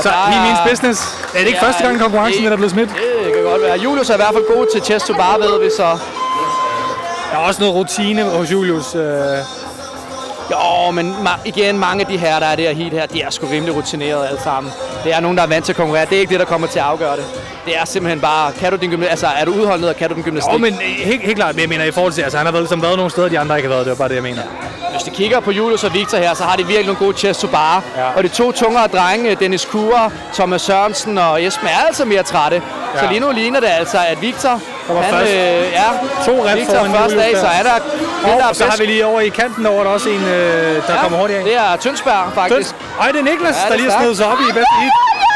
Så 0.02 0.10
der 0.10 0.32
he 0.32 0.40
means 0.48 0.60
business. 0.70 1.18
Er 1.34 1.40
det 1.40 1.48
ikke 1.48 1.60
Ja, 1.62 1.68
første 1.68 1.84
gang 1.84 2.00
konkurrencen, 2.02 2.44
det- 2.44 2.46
den 2.46 2.54
er 2.54 2.58
blevet 2.58 2.72
smidt? 2.72 2.90
Det 3.26 3.34
kan 3.34 3.44
godt 3.44 3.62
være. 3.62 3.78
Julius 3.80 4.10
er 4.10 4.14
i 4.14 4.18
hvert 4.18 4.34
fald 4.34 4.56
god 4.56 4.66
til 4.74 4.82
chest 4.82 5.08
to 5.08 5.14
bar, 5.14 5.38
ved 5.38 5.64
vi 5.64 5.70
så. 5.78 5.84
Der 7.32 7.38
er 7.38 7.42
også 7.48 7.60
noget 7.62 7.76
rutine 7.76 8.24
hos 8.24 8.52
Julius. 8.52 8.96
Øh, 8.96 9.02
Jo, 10.52 10.92
men 10.92 11.16
ma- 11.28 11.40
igen, 11.46 11.78
mange 11.80 12.02
af 12.02 12.08
de 12.08 12.18
her, 12.18 12.40
der 12.40 12.46
er 12.48 12.56
det 12.56 12.66
her 12.66 12.74
heat 12.74 12.92
her, 12.94 13.06
de 13.06 13.22
er 13.22 13.30
sgu 13.30 13.48
rimelig 13.52 13.76
rutinerede 13.76 14.28
alle 14.28 14.42
sammen. 14.44 14.72
Det 15.04 15.14
er 15.14 15.20
nogen, 15.20 15.38
der 15.38 15.44
er 15.44 15.48
vant 15.48 15.66
til 15.66 15.72
at 15.72 15.76
konkurrere. 15.78 16.06
Det 16.10 16.16
er 16.16 16.20
ikke 16.20 16.32
det, 16.32 16.40
der 16.40 16.46
kommer 16.46 16.68
til 16.68 16.80
at 16.80 16.86
afgøre 16.86 17.16
det. 17.16 17.26
Det 17.66 17.78
er 17.78 17.86
simpelthen 17.86 18.20
bare, 18.22 18.52
kan 18.52 18.72
du 18.72 18.78
din 18.78 18.90
gymnastik, 18.90 19.12
altså 19.12 19.28
er 19.28 19.46
du 19.46 19.52
udholdenhed, 19.52 19.90
og 19.90 19.96
kan 19.96 20.10
du 20.10 20.16
din 20.16 20.24
gymnastik? 20.24 20.54
jo, 20.54 20.58
men 20.58 20.74
øh, 20.74 20.80
helt, 21.06 21.22
helt 21.22 21.36
klart, 21.36 21.56
men 21.56 21.62
jeg 21.62 21.70
mener 21.70 21.86
i 21.86 21.92
forhold 21.92 22.14
til, 22.14 22.22
altså 22.22 22.38
han 22.38 22.46
har 22.48 22.52
været, 22.52 22.64
ligesom 22.64 22.82
været 22.82 22.96
nogle 22.96 23.12
steder, 23.12 23.30
de 23.30 23.40
andre 23.40 23.58
ikke 23.58 23.70
har 23.70 23.76
været. 23.76 23.86
Det 23.86 23.92
var 23.92 23.98
bare 23.98 24.10
det, 24.10 24.16
jeg 24.16 24.24
mener. 24.24 24.42
Hvis 24.92 25.04
du 25.04 25.12
kigger 25.12 25.40
på 25.40 25.52
Julius 25.52 25.84
og 25.84 25.94
Victor 25.94 26.18
her, 26.18 26.34
så 26.34 26.44
har 26.44 26.56
de 26.56 26.64
virkelig 26.66 26.86
nogle 26.86 27.00
gode 27.00 27.18
chest 27.18 27.42
to 27.42 27.48
bar. 27.48 27.84
Ja. 27.98 28.04
Og 28.18 28.24
de 28.24 28.28
to 28.28 28.52
tungere 28.52 28.88
drenge, 28.88 29.36
Dennis 29.36 29.66
Kure, 29.66 30.12
Thomas 30.34 30.62
Sørensen 30.62 31.18
og 31.18 31.44
Esben, 31.44 31.68
er 31.68 31.86
altså 31.88 32.06
mere 32.06 32.24
trætte. 32.24 32.62
Ja. 32.96 33.00
Så 33.00 33.08
lige 33.10 33.20
nu 33.20 33.32
ligner 33.32 33.60
det 33.60 33.68
altså, 33.80 33.98
at 34.08 34.22
Victor, 34.22 34.62
var 34.94 35.02
han, 35.02 35.14
først. 35.14 35.32
øh, 35.32 35.72
ja, 35.80 35.88
To 36.26 36.32
Victor 36.32 36.74
foran 36.74 36.92
første 36.92 37.24
af, 37.24 37.32
der. 37.34 37.42
så 37.42 37.48
er 37.48 37.64
der 37.64 37.74
det, 37.74 38.38
der 38.38 38.44
er 38.44 38.50
Og 38.50 38.56
så 38.56 38.64
har 38.66 38.78
vi 38.78 38.86
lige 38.86 39.06
over 39.06 39.22
i 39.22 39.30
kanten 39.30 39.66
over, 39.66 39.84
der 39.84 39.90
er 39.90 39.94
også 39.94 40.10
en, 40.10 40.24
øh, 40.24 40.88
der 40.88 41.02
kommer 41.02 41.18
hurtigt 41.18 41.40
af. 41.40 41.46
Det 41.46 41.56
er 41.56 41.76
Tønsberg, 41.76 42.32
faktisk. 42.36 42.76
Ej, 43.02 43.08
det 43.12 43.20
er 43.20 43.24
Niklas, 43.24 43.56
Ja, 43.56 43.60
det 43.60 43.66
er 43.66 43.70
der 43.70 43.76
lige 43.76 43.92
har 43.92 44.00
snedet 44.00 44.18
sig 44.18 44.26
op 44.26 44.38
i 44.40 44.44
bedste 44.54 44.76
heat. 44.82 44.92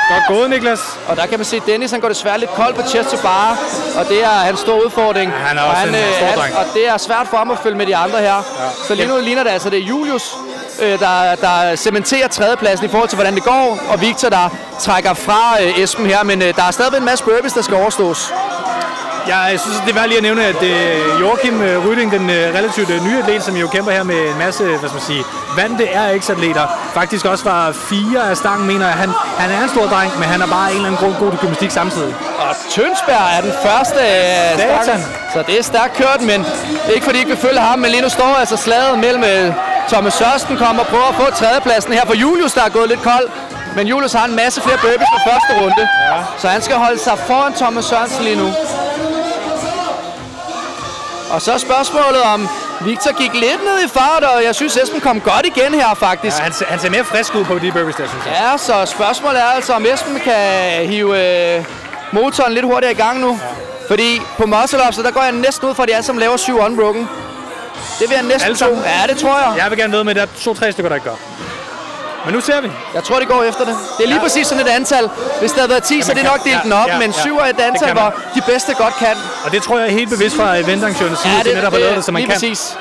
Godt 0.10 0.38
gået, 0.38 0.50
Niklas. 0.50 0.80
Og 1.08 1.16
der 1.18 1.26
kan 1.26 1.40
man 1.40 1.46
se, 1.46 1.56
at 1.56 1.62
Dennis 1.66 1.92
han 1.92 2.00
går 2.00 2.08
desværre 2.08 2.40
lidt 2.40 2.52
kold 2.54 2.74
på 2.74 2.82
chest 2.88 3.10
to 3.10 3.18
bar, 3.18 3.58
og 4.00 4.08
det 4.10 4.24
er 4.24 4.28
hans 4.30 4.60
store 4.60 4.86
udfordring. 4.86 5.32
Ja, 5.32 5.38
han 5.38 5.58
er 5.58 5.62
og 5.62 5.70
også 5.70 5.88
en 5.88 5.94
stor 5.94 6.26
han, 6.26 6.38
dreng. 6.38 6.56
Og 6.56 6.66
det 6.74 6.88
er 6.88 6.98
svært 6.98 7.28
for 7.30 7.38
ham 7.38 7.52
at 7.52 7.58
følge 7.64 7.78
med 7.78 7.86
de 7.86 7.96
andre 7.96 8.20
her. 8.20 8.36
Ja. 8.36 8.42
Så 8.88 8.96
lige 8.96 9.08
nu 9.08 9.18
ligner 9.22 9.44
det 9.44 9.50
altså, 9.50 9.70
det 9.70 9.80
er 9.80 9.84
Julius, 9.84 10.36
øh, 10.82 11.00
der, 11.00 11.36
der 11.36 11.76
cementerer 11.76 12.28
tredjepladsen 12.28 12.86
i 12.86 12.90
forhold 12.90 13.10
til, 13.10 13.16
hvordan 13.16 13.36
det 13.36 13.44
går, 13.44 13.80
og 13.90 14.02
Victor, 14.02 14.30
der 14.30 14.50
trækker 14.80 15.14
fra 15.14 15.58
øh, 15.62 15.80
Esben 15.80 16.06
her, 16.06 16.24
men 16.24 16.42
øh, 16.42 16.56
der 16.56 16.64
er 16.64 16.72
stadigvæk 16.72 17.00
en 17.00 17.06
masse 17.06 17.24
burpees, 17.24 17.54
der 17.54 17.62
skal 17.62 17.76
overstås. 17.78 18.34
Jeg 19.28 19.60
synes, 19.60 19.78
det 19.86 19.90
er 19.90 19.94
værd 20.00 20.08
lige 20.08 20.18
at 20.18 20.24
nævne, 20.24 20.46
at 20.46 20.64
øh, 20.64 21.22
Joachim 21.22 21.62
øh, 21.62 21.88
Ryding, 21.88 22.12
den 22.12 22.30
øh, 22.30 22.56
relativt 22.58 22.90
nye 23.08 23.18
atlet, 23.24 23.44
som 23.44 23.56
jo 23.56 23.68
kæmper 23.68 23.92
her 23.92 24.04
med 24.04 24.20
en 24.32 24.38
masse, 24.38 24.64
hvad 24.64 24.90
skal 24.90 24.94
man 24.94 25.02
sige, 25.02 25.24
vante 25.58 25.84
RX-atleter, 25.84 26.66
faktisk 26.94 27.26
også 27.26 27.44
var 27.44 27.72
fire 27.72 28.30
af 28.30 28.38
stangen, 28.38 28.68
mener 28.68 28.86
jeg. 28.86 28.96
Han, 28.96 29.10
han 29.38 29.52
er 29.52 29.64
en 29.64 29.70
stor 29.70 29.86
dreng, 29.86 30.12
men 30.20 30.28
han 30.34 30.42
er 30.42 30.48
bare 30.48 30.70
en 30.72 30.76
eller 30.76 30.88
anden 30.90 31.02
grund 31.02 31.16
god 31.20 31.32
til 31.32 31.40
gymnastik 31.40 31.72
samtidig. 31.72 32.16
Og 32.40 32.56
Tønsberg 32.70 33.26
er 33.38 33.42
den 33.42 33.54
første 33.66 34.00
af. 34.00 34.58
Så 35.34 35.44
det 35.48 35.60
er 35.60 35.64
stærkt 35.64 35.94
kørt, 35.98 36.22
men 36.22 36.46
ikke 36.94 37.06
fordi, 37.06 37.22
I 37.22 37.26
vil 37.26 37.38
følge 37.38 37.60
ham. 37.60 37.80
Men 37.80 37.92
lige 37.92 38.02
nu 38.02 38.10
står 38.10 38.36
altså 38.40 38.58
slaget 38.58 39.00
mellem 39.00 39.24
Thomas 39.88 40.14
Sørsten 40.14 40.58
kommer 40.58 40.84
og 40.84 40.88
prøver 40.88 41.08
at 41.14 41.16
få 41.16 41.26
tredjepladsen 41.32 41.94
her 41.94 42.06
for 42.06 42.14
Julius, 42.14 42.54
der 42.54 42.64
er 42.64 42.70
gået 42.70 42.90
lidt 42.90 43.02
kold. 43.02 43.28
Men 43.76 43.88
Julius 43.88 44.14
har 44.14 44.26
en 44.26 44.36
masse 44.36 44.62
flere 44.62 44.78
burpees 44.78 45.10
fra 45.14 45.32
første 45.32 45.52
runde. 45.62 45.84
Ja. 46.12 46.20
Så 46.38 46.48
han 46.48 46.62
skal 46.62 46.76
holde 46.76 47.00
sig 47.00 47.18
foran 47.28 47.54
Thomas 47.54 47.86
Sørensen 47.86 48.24
lige 48.24 48.36
nu. 48.36 48.50
Og 51.34 51.42
så 51.42 51.58
spørgsmålet 51.58 52.22
om 52.34 52.50
Victor 52.82 53.12
gik 53.18 53.34
lidt 53.34 53.64
ned 53.64 53.86
i 53.86 53.90
fart, 53.90 54.24
og 54.24 54.44
jeg 54.44 54.56
synes 54.56 54.78
Esben 54.78 55.02
kom 55.02 55.22
godt 55.22 55.46
igen 55.46 55.74
her 55.74 55.94
faktisk. 55.94 56.38
Ja, 56.38 56.44
han, 56.44 56.54
han 56.68 56.80
ser 56.80 56.90
mere 56.90 57.04
frisk 57.04 57.36
ud 57.36 57.44
på 57.46 57.60
de 57.60 57.72
burpees 57.72 57.96
der, 57.96 58.08
synes 58.08 58.26
jeg. 58.26 58.34
Ja, 58.52 58.58
så 58.58 58.86
spørgsmålet 58.92 59.42
er 59.42 59.46
altså, 59.46 59.74
om 59.74 59.86
Esben 59.94 60.20
kan 60.20 60.40
hive 60.88 61.12
øh, 61.58 61.66
motoren 62.12 62.54
lidt 62.54 62.66
hurtigere 62.66 62.92
i 62.92 62.96
gang 62.96 63.20
nu. 63.20 63.40
Ja. 63.42 63.48
Fordi 63.90 64.22
på 64.38 64.46
muscle 64.46 64.80
der 65.04 65.12
går 65.12 65.22
jeg 65.24 65.32
næsten 65.32 65.70
ud 65.70 65.76
fra, 65.76 65.84
at 65.84 65.90
de 65.90 65.94
alle 65.94 66.06
sammen 66.06 66.20
laver 66.20 66.38
7 66.38 66.60
unbroken. 66.60 67.10
Det 68.00 68.10
vil 68.10 68.16
jeg 68.16 68.24
næsten 68.24 68.46
Alle 68.46 68.58
tro. 68.58 68.66
Ja, 68.86 69.08
det 69.14 69.18
tror 69.18 69.38
jeg. 69.38 69.54
Jeg 69.64 69.70
vil 69.70 69.78
gerne 69.80 69.94
ved 69.98 70.04
med, 70.04 70.12
at 70.12 70.16
der 70.16 70.22
er 70.22 70.44
to-tre 70.44 70.72
stykker, 70.72 70.90
der 70.90 70.96
ikke 70.96 71.10
gør. 71.10 71.16
Men 72.26 72.34
nu 72.34 72.42
ser 72.42 72.62
vi. 72.62 72.72
Jeg 72.94 73.04
tror, 73.04 73.20
de 73.20 73.26
går 73.26 73.44
efter 73.44 73.66
det. 73.66 73.76
Det 73.98 74.04
er 74.04 74.08
lige 74.08 74.18
Ja. 74.18 74.24
præcis 74.24 74.48
sådan 74.48 74.64
et 74.66 74.70
antal. 74.70 75.10
Hvis 75.40 75.52
der 75.52 75.60
havde 75.60 75.70
været 75.70 75.84
10, 75.84 76.02
så 76.02 76.12
er 76.12 76.16
det 76.16 76.24
nok 76.24 76.44
delt 76.44 76.56
ja, 76.56 76.60
den 76.64 76.74
op. 76.74 76.88
ja, 76.88 77.00
men 77.00 77.12
ja. 77.12 77.22
7 77.22 77.38
er 77.38 77.46
et 77.46 77.56
Det 77.58 77.64
antal, 77.64 77.94
hvor 77.94 78.14
de 78.36 78.42
bedste 78.42 78.74
godt 78.74 78.96
kan. 78.96 79.18
Og 79.44 79.52
det 79.52 79.64
tror 79.64 79.80
jeg 79.80 79.88
er 79.88 79.92
helt 79.92 80.10
bevidst 80.10 80.36
fra 80.36 80.56
eventarrangørens 80.56 81.20
side, 81.20 81.34
ja, 81.34 81.44
det, 81.44 81.56
netop 81.56 81.74
har 81.74 81.80
lavet 81.80 81.96
det, 81.96 82.06
som 82.06 82.14
man 82.14 82.24
kan. 82.24 82.32
præcis. 82.32 82.78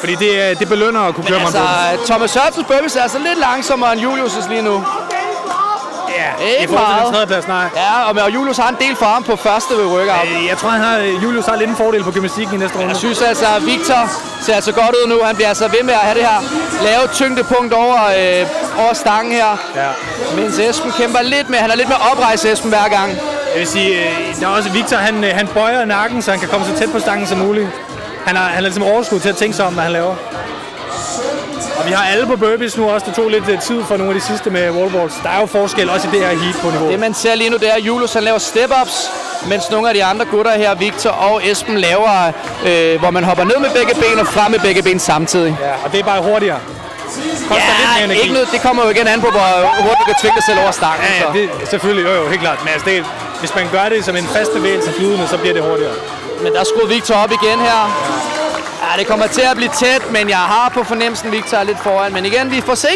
Fordi 0.00 0.14
det, 0.14 0.50
er- 0.50 0.54
det 0.54 0.68
belønner 0.68 1.00
at 1.00 1.14
kunne 1.14 1.26
køre 1.26 1.40
Altså, 1.40 1.58
mig 1.58 1.98
Thomas 2.06 2.30
Sørensens 2.30 2.66
burpees 2.66 2.96
er 2.96 3.02
altså 3.02 3.18
lidt 3.18 3.38
langsommere 3.38 3.92
end 3.92 4.00
Julius' 4.02 4.48
lige 4.48 4.62
nu. 4.62 4.84
Ja, 6.18 6.44
ikke 6.44 6.64
i 6.64 6.66
forhold 6.66 6.86
til 6.96 7.04
den 7.04 7.12
tredje 7.12 7.26
plads, 7.26 7.48
nej. 7.48 7.66
Ja, 7.76 8.02
og, 8.08 8.22
og 8.24 8.34
Julius 8.34 8.56
har 8.56 8.68
en 8.68 8.76
del 8.80 8.96
for 8.96 9.06
ham 9.06 9.22
på 9.22 9.36
første 9.36 9.74
ved 9.74 9.84
workout. 9.84 10.26
Øh, 10.40 10.46
Jeg 10.46 10.58
tror, 10.58 10.68
han 10.70 10.80
har, 10.80 10.96
Julius 10.98 11.46
har 11.46 11.56
lidt 11.56 11.70
en 11.70 11.76
fordel 11.76 12.04
på 12.04 12.10
gymnastikken 12.12 12.54
i 12.54 12.58
næste 12.58 12.76
runde. 12.78 12.88
Jeg 12.88 12.96
synes 12.96 13.22
altså, 13.22 13.44
at 13.56 13.66
Victor 13.66 14.08
ser 14.42 14.54
altså 14.54 14.72
godt 14.72 14.90
ud 15.04 15.08
nu. 15.08 15.22
Han 15.24 15.34
bliver 15.34 15.48
altså 15.48 15.68
ved 15.68 15.82
med 15.82 15.94
at 15.94 16.00
have 16.00 16.14
det 16.18 16.26
her 16.26 16.40
lave 16.82 17.08
tyngdepunkt 17.12 17.72
over, 17.74 17.96
øh, 18.18 18.46
over 18.84 18.92
stangen 18.92 19.32
her. 19.32 19.56
Ja. 19.76 19.88
Mens 20.36 20.58
Esben 20.58 20.92
kæmper 20.92 21.22
lidt 21.22 21.50
med, 21.50 21.58
han 21.58 21.70
er 21.70 21.76
lidt 21.76 21.88
med 21.88 21.96
oprejse 22.12 22.52
Esben 22.52 22.68
hver 22.70 22.88
gang. 22.88 23.10
Jeg 23.54 23.60
vil 23.60 23.68
sige, 23.68 23.98
øh, 23.98 24.40
der 24.40 24.46
er 24.46 24.50
også 24.50 24.70
Victor, 24.70 24.96
han, 24.96 25.24
øh, 25.24 25.30
han 25.34 25.46
bøjer 25.48 25.84
nakken, 25.84 26.22
så 26.22 26.30
han 26.30 26.40
kan 26.40 26.48
komme 26.48 26.66
så 26.66 26.78
tæt 26.78 26.92
på 26.92 26.98
stangen 26.98 27.26
som 27.26 27.38
muligt. 27.38 27.68
Han 28.26 28.36
har, 28.36 28.44
han 28.44 28.54
har 28.54 28.60
ligesom 28.60 28.82
overskud 28.82 29.20
til 29.20 29.28
at 29.28 29.36
tænke 29.36 29.56
sig 29.56 29.66
om, 29.66 29.72
hvad 29.74 29.82
han 29.82 29.92
laver. 29.92 30.14
Og 31.78 31.86
vi 31.86 31.92
har 31.92 32.04
alle 32.12 32.26
på 32.26 32.36
burpees 32.36 32.76
nu 32.76 32.90
også. 32.90 33.06
Det 33.06 33.14
tog 33.14 33.28
lidt 33.30 33.48
øh, 33.48 33.60
tid 33.60 33.84
for 33.84 33.96
nogle 33.96 34.14
af 34.14 34.20
de 34.20 34.26
sidste 34.26 34.50
med 34.50 34.70
wallballs. 34.70 35.14
Der 35.22 35.28
er 35.28 35.40
jo 35.40 35.46
forskel 35.46 35.90
også 35.90 36.08
i 36.08 36.10
det 36.10 36.20
her 36.20 36.28
heat 36.28 36.56
på 36.62 36.70
niveau. 36.70 36.90
Det 36.90 37.00
man 37.00 37.14
ser 37.14 37.34
lige 37.34 37.50
nu, 37.50 37.56
det 37.56 37.68
er, 37.68 37.74
at 37.74 37.82
Julius 37.82 38.12
han 38.12 38.22
laver 38.22 38.38
step-ups, 38.38 39.10
mens 39.48 39.70
nogle 39.70 39.88
af 39.88 39.94
de 39.94 40.04
andre 40.04 40.24
gutter 40.24 40.52
her, 40.52 40.74
Victor 40.74 41.10
og 41.10 41.50
Esben, 41.50 41.78
laver, 41.78 42.32
øh, 42.66 42.98
hvor 43.00 43.10
man 43.10 43.24
hopper 43.24 43.44
ned 43.44 43.58
med 43.58 43.70
begge 43.70 43.94
ben 43.94 44.18
og 44.20 44.26
frem 44.26 44.50
med 44.50 44.60
begge 44.60 44.82
ben 44.82 44.98
samtidig. 44.98 45.56
Ja, 45.60 45.72
og 45.84 45.92
det 45.92 46.00
er 46.00 46.04
bare 46.04 46.22
hurtigere. 46.22 46.58
Koster 47.48 47.72
lidt 47.80 47.88
mere 47.88 47.98
Ja, 47.98 48.04
energi. 48.04 48.20
ikke 48.20 48.34
noget, 48.38 48.48
det 48.52 48.60
kommer 48.66 48.80
jo 48.84 48.90
igen 48.90 49.06
an 49.08 49.20
på, 49.20 49.30
hvor 49.36 49.48
hurtigt 49.82 49.98
du 50.00 50.04
kan 50.10 50.14
tvinge 50.22 50.36
dig 50.40 50.44
selv 50.50 50.58
over 50.64 50.70
stangen. 50.80 51.04
Ja, 51.04 51.40
ja, 51.40 51.48
det 51.60 51.68
selvfølgelig. 51.68 52.04
Jo, 52.08 52.12
jo, 52.20 52.28
helt 52.28 52.40
klart. 52.40 52.58
Men 52.64 52.68
altså, 52.74 52.86
det, 52.90 53.04
hvis 53.40 53.54
man 53.54 53.66
gør 53.72 53.88
det 53.94 54.04
som 54.04 54.16
en 54.16 54.26
fast 54.36 54.50
bevægelse 54.52 54.92
flydende, 54.98 55.26
så 55.28 55.36
bliver 55.38 55.54
det 55.54 55.62
hurtigere. 55.62 55.94
Men 56.42 56.52
der 56.56 56.64
skruer 56.64 56.86
Victor 56.94 57.14
op 57.14 57.32
igen 57.32 57.58
her. 57.68 57.80
Ja, 58.84 58.98
det 58.98 59.06
kommer 59.06 59.26
til 59.26 59.40
at 59.50 59.56
blive 59.56 59.70
tæt, 59.82 60.10
men 60.10 60.28
jeg 60.28 60.38
har 60.54 60.70
på 60.74 60.84
fornemmelsen, 60.84 61.32
Victor 61.32 61.56
er 61.56 61.64
lidt 61.64 61.78
foran. 61.82 62.12
Men 62.12 62.24
igen, 62.26 62.50
vi 62.50 62.60
får 62.60 62.74
se. 62.74 62.88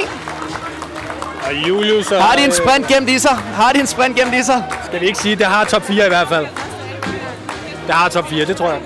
Og 1.46 1.55
Julius 1.55 2.11
og, 2.12 2.22
Har 2.22 2.36
de 2.36 2.44
en 2.44 2.53
sprint 2.53 2.86
gemt 2.86 3.09
i 3.09 3.18
sig? 3.18 3.38
Har 3.57 3.72
de 3.72 3.80
en 3.80 3.86
sprint 3.86 4.16
gemt 4.16 4.34
i 4.34 4.42
sig? 4.44 4.62
Skal 4.86 5.01
vi 5.01 5.07
ikke 5.07 5.18
sige, 5.18 5.36
det 5.36 5.46
har 5.46 5.64
top 5.64 5.86
4 5.86 6.05
i 6.07 6.09
hvert 6.09 6.28
fald. 6.28 6.46
Det 7.86 7.94
har 7.94 8.09
top 8.09 8.28
4, 8.30 8.44
det 8.44 8.57
tror 8.57 8.66
jeg. 8.68 8.78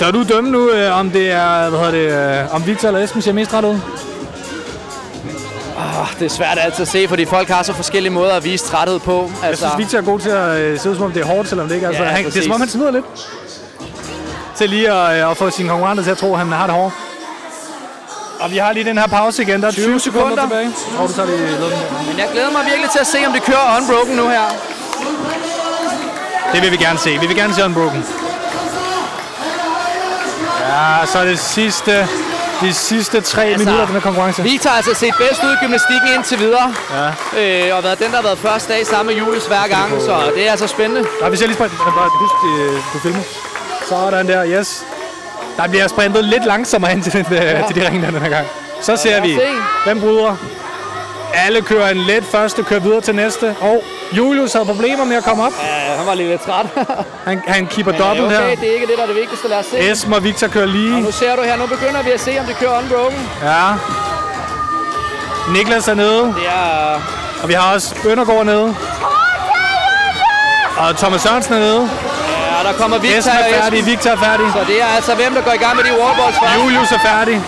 Så 0.00 0.06
er 0.06 0.10
du 0.10 0.22
dømme 0.22 0.50
nu, 0.50 0.70
øh, 0.70 0.98
om 0.98 1.10
det 1.10 1.30
er, 1.30 1.68
hvad 1.70 1.78
hedder 1.78 1.90
det, 2.38 2.40
øh, 2.42 2.54
om 2.54 2.66
Victor 2.66 2.88
eller 2.88 3.00
Esben 3.00 3.22
ser 3.22 3.32
mest 3.32 3.54
ret 3.54 3.64
ud? 3.64 3.78
Oh, 5.78 6.08
det 6.18 6.24
er 6.24 6.28
svært 6.28 6.58
altid 6.60 6.82
at 6.82 6.88
se, 6.88 7.08
fordi 7.08 7.24
folk 7.24 7.48
har 7.48 7.62
så 7.62 7.72
forskellige 7.72 8.12
måder 8.12 8.32
at 8.34 8.44
vise 8.44 8.64
træthed 8.64 8.98
på. 8.98 9.30
Jeg 9.42 9.48
Altså, 9.50 9.66
synes, 9.68 9.78
Victor 9.78 9.98
er 9.98 10.02
god 10.02 10.20
til 10.20 10.30
at 10.30 10.60
øh, 10.60 10.78
se 10.80 10.90
ud, 10.90 10.94
som 10.94 11.04
om 11.04 11.12
det 11.12 11.22
er 11.22 11.26
hårdt, 11.26 11.48
selvom 11.48 11.68
det 11.68 11.74
ikke 11.74 11.84
er. 11.84 11.88
Altså, 11.88 12.02
Ja, 12.04 12.08
han, 12.10 12.24
det 12.24 12.36
er 12.36 12.42
som 12.42 12.52
om, 12.52 12.60
han 12.60 12.68
snyder 12.68 12.90
lidt. 12.90 13.04
Til 14.56 14.70
lige 14.70 14.90
at, 14.92 15.24
øh, 15.24 15.30
at 15.30 15.36
få 15.36 15.50
sine 15.50 15.68
konkurrenter 15.68 16.04
til 16.04 16.10
at 16.10 16.18
tro, 16.18 16.32
at 16.32 16.38
han 16.38 16.52
har 16.52 16.66
det 16.66 16.74
hårdt. 16.74 16.94
Og 18.40 18.50
vi 18.50 18.56
har 18.56 18.72
lige 18.72 18.84
den 18.84 18.98
her 18.98 19.06
pause 19.06 19.42
igen. 19.42 19.60
Der 19.60 19.66
er 19.68 19.72
20, 19.72 19.84
20 19.84 20.00
sekunder, 20.00 20.26
sekunder. 20.28 20.42
tilbage. 20.42 20.70
Og 20.98 21.08
du 21.08 21.12
tager 21.14 21.28
lige 21.28 21.38
men 22.08 22.18
jeg 22.18 22.28
glæder 22.32 22.50
mig 22.50 22.60
virkelig 22.70 22.90
til 22.90 22.98
at 22.98 23.06
se, 23.06 23.18
om 23.26 23.32
det 23.32 23.42
kører 23.42 23.76
unbroken 23.80 24.16
nu 24.16 24.28
her. 24.28 24.44
Det 26.52 26.62
vil 26.62 26.70
vi 26.70 26.76
gerne 26.76 26.98
se. 26.98 27.10
Vi 27.20 27.26
vil 27.26 27.36
gerne 27.36 27.54
se 27.54 27.64
Unbroken. 27.64 28.04
Ja, 30.70 31.06
så 31.06 31.24
det 31.24 31.38
sidste, 31.38 32.08
de 32.60 32.72
sidste 32.72 33.20
tre 33.20 33.44
altså, 33.44 33.58
minutter 33.58 33.80
af 33.80 33.86
den 33.86 33.94
her 33.94 34.02
konkurrence. 34.02 34.42
Victor 34.42 34.70
har 34.70 34.76
altså 34.76 34.94
set 34.94 35.14
bedst 35.18 35.44
ud 35.44 35.52
i 35.52 35.56
gymnastikken 35.62 36.08
indtil 36.16 36.38
videre. 36.38 36.74
Ja. 36.96 37.68
Øh, 37.68 37.76
og 37.76 37.84
været 37.84 37.98
den, 37.98 38.10
der 38.10 38.16
har 38.16 38.22
været 38.22 38.38
første 38.38 38.72
dag 38.72 38.86
sammen 38.86 39.14
med 39.14 39.24
Julius 39.24 39.46
hver 39.46 39.66
gang. 39.68 39.90
Så 40.00 40.32
det 40.34 40.46
er 40.46 40.50
altså 40.50 40.66
spændende. 40.66 41.02
Nej, 41.20 41.30
vi 41.30 41.36
ser 41.36 41.46
lige 41.46 41.54
springt. 41.54 41.76
Bare 41.78 42.10
husk, 42.24 42.34
øh, 42.50 42.74
du 42.92 42.98
filmer. 42.98 43.22
Sådan 43.88 44.28
der, 44.28 44.46
yes. 44.46 44.84
Der 45.56 45.68
bliver 45.68 45.88
sprintet 45.88 46.24
lidt 46.24 46.44
langsommere 46.44 46.90
hen 46.90 47.02
til, 47.02 47.12
den, 47.12 47.26
ja. 47.30 47.62
til 47.66 47.76
de 47.76 47.86
ringe 47.86 48.06
den 48.06 48.22
her 48.22 48.28
gang. 48.28 48.46
Så 48.82 48.96
ser 48.96 49.20
os 49.20 49.26
vi, 49.26 49.34
se. 49.34 49.40
hvem 49.84 50.00
bryder. 50.00 50.36
Alle 51.34 51.62
kører 51.62 51.88
en 51.88 51.96
let 51.96 52.24
første, 52.24 52.62
kører 52.62 52.80
videre 52.80 53.00
til 53.00 53.14
næste. 53.14 53.56
Og 53.60 53.84
Julius 54.12 54.52
havde 54.52 54.64
problemer 54.66 55.04
med 55.04 55.16
at 55.16 55.24
komme 55.24 55.44
op. 55.46 55.52
Ja, 55.62 55.96
han 55.96 56.06
var 56.06 56.14
lige 56.14 56.28
lidt 56.28 56.40
træt. 56.42 56.66
Han, 57.24 57.42
han 57.46 57.66
keeper 57.66 57.92
Men, 57.92 58.00
dobbelt 58.00 58.26
okay, 58.26 58.48
her. 58.48 58.56
det 58.56 58.68
er 58.70 58.74
ikke 58.74 58.86
det, 58.86 58.96
der 58.96 59.02
er 59.02 59.06
det 59.06 59.16
vigtigste. 59.16 59.48
Lad 59.48 59.58
os 59.58 59.66
se. 59.66 59.90
Esben 59.90 60.12
og 60.12 60.24
Victor 60.24 60.46
kører 60.48 60.66
lige. 60.66 61.00
Nu 61.00 61.10
ser 61.12 61.36
du 61.36 61.42
her, 61.42 61.56
nu 61.56 61.66
begynder 61.66 62.02
vi 62.02 62.10
at 62.10 62.20
se, 62.20 62.36
om 62.40 62.46
de 62.46 62.54
kører 62.54 62.78
unbroken. 62.78 63.28
Ja. 63.42 63.64
Niklas 65.52 65.88
er 65.88 65.94
nede, 65.94 66.22
Det 66.22 66.46
er... 66.46 67.00
og 67.42 67.48
vi 67.48 67.52
har 67.54 67.74
også 67.74 67.94
Bøndergaard 68.02 68.46
nede. 68.46 68.76
Og 70.76 70.96
Thomas 70.96 71.20
Sørensen 71.22 71.54
er 71.54 71.58
nede. 71.58 71.90
Ja, 72.50 72.68
der 72.68 72.72
kommer 72.78 72.98
Victor 72.98 73.30
og 73.30 73.36
er 73.50 73.60
færdig. 73.62 73.86
Victor 73.86 74.10
er 74.10 74.16
færdig. 74.16 74.46
Så 74.52 74.60
det 74.66 74.82
er 74.82 74.86
altså 74.96 75.14
hvem, 75.14 75.34
der 75.34 75.40
går 75.42 75.52
i 75.52 75.56
gang 75.64 75.76
med 75.76 75.84
de 75.84 75.90
wallballs 76.02 76.36
først. 76.42 76.54
Julius 76.64 76.92
er 76.92 76.98
færdig. 77.04 77.42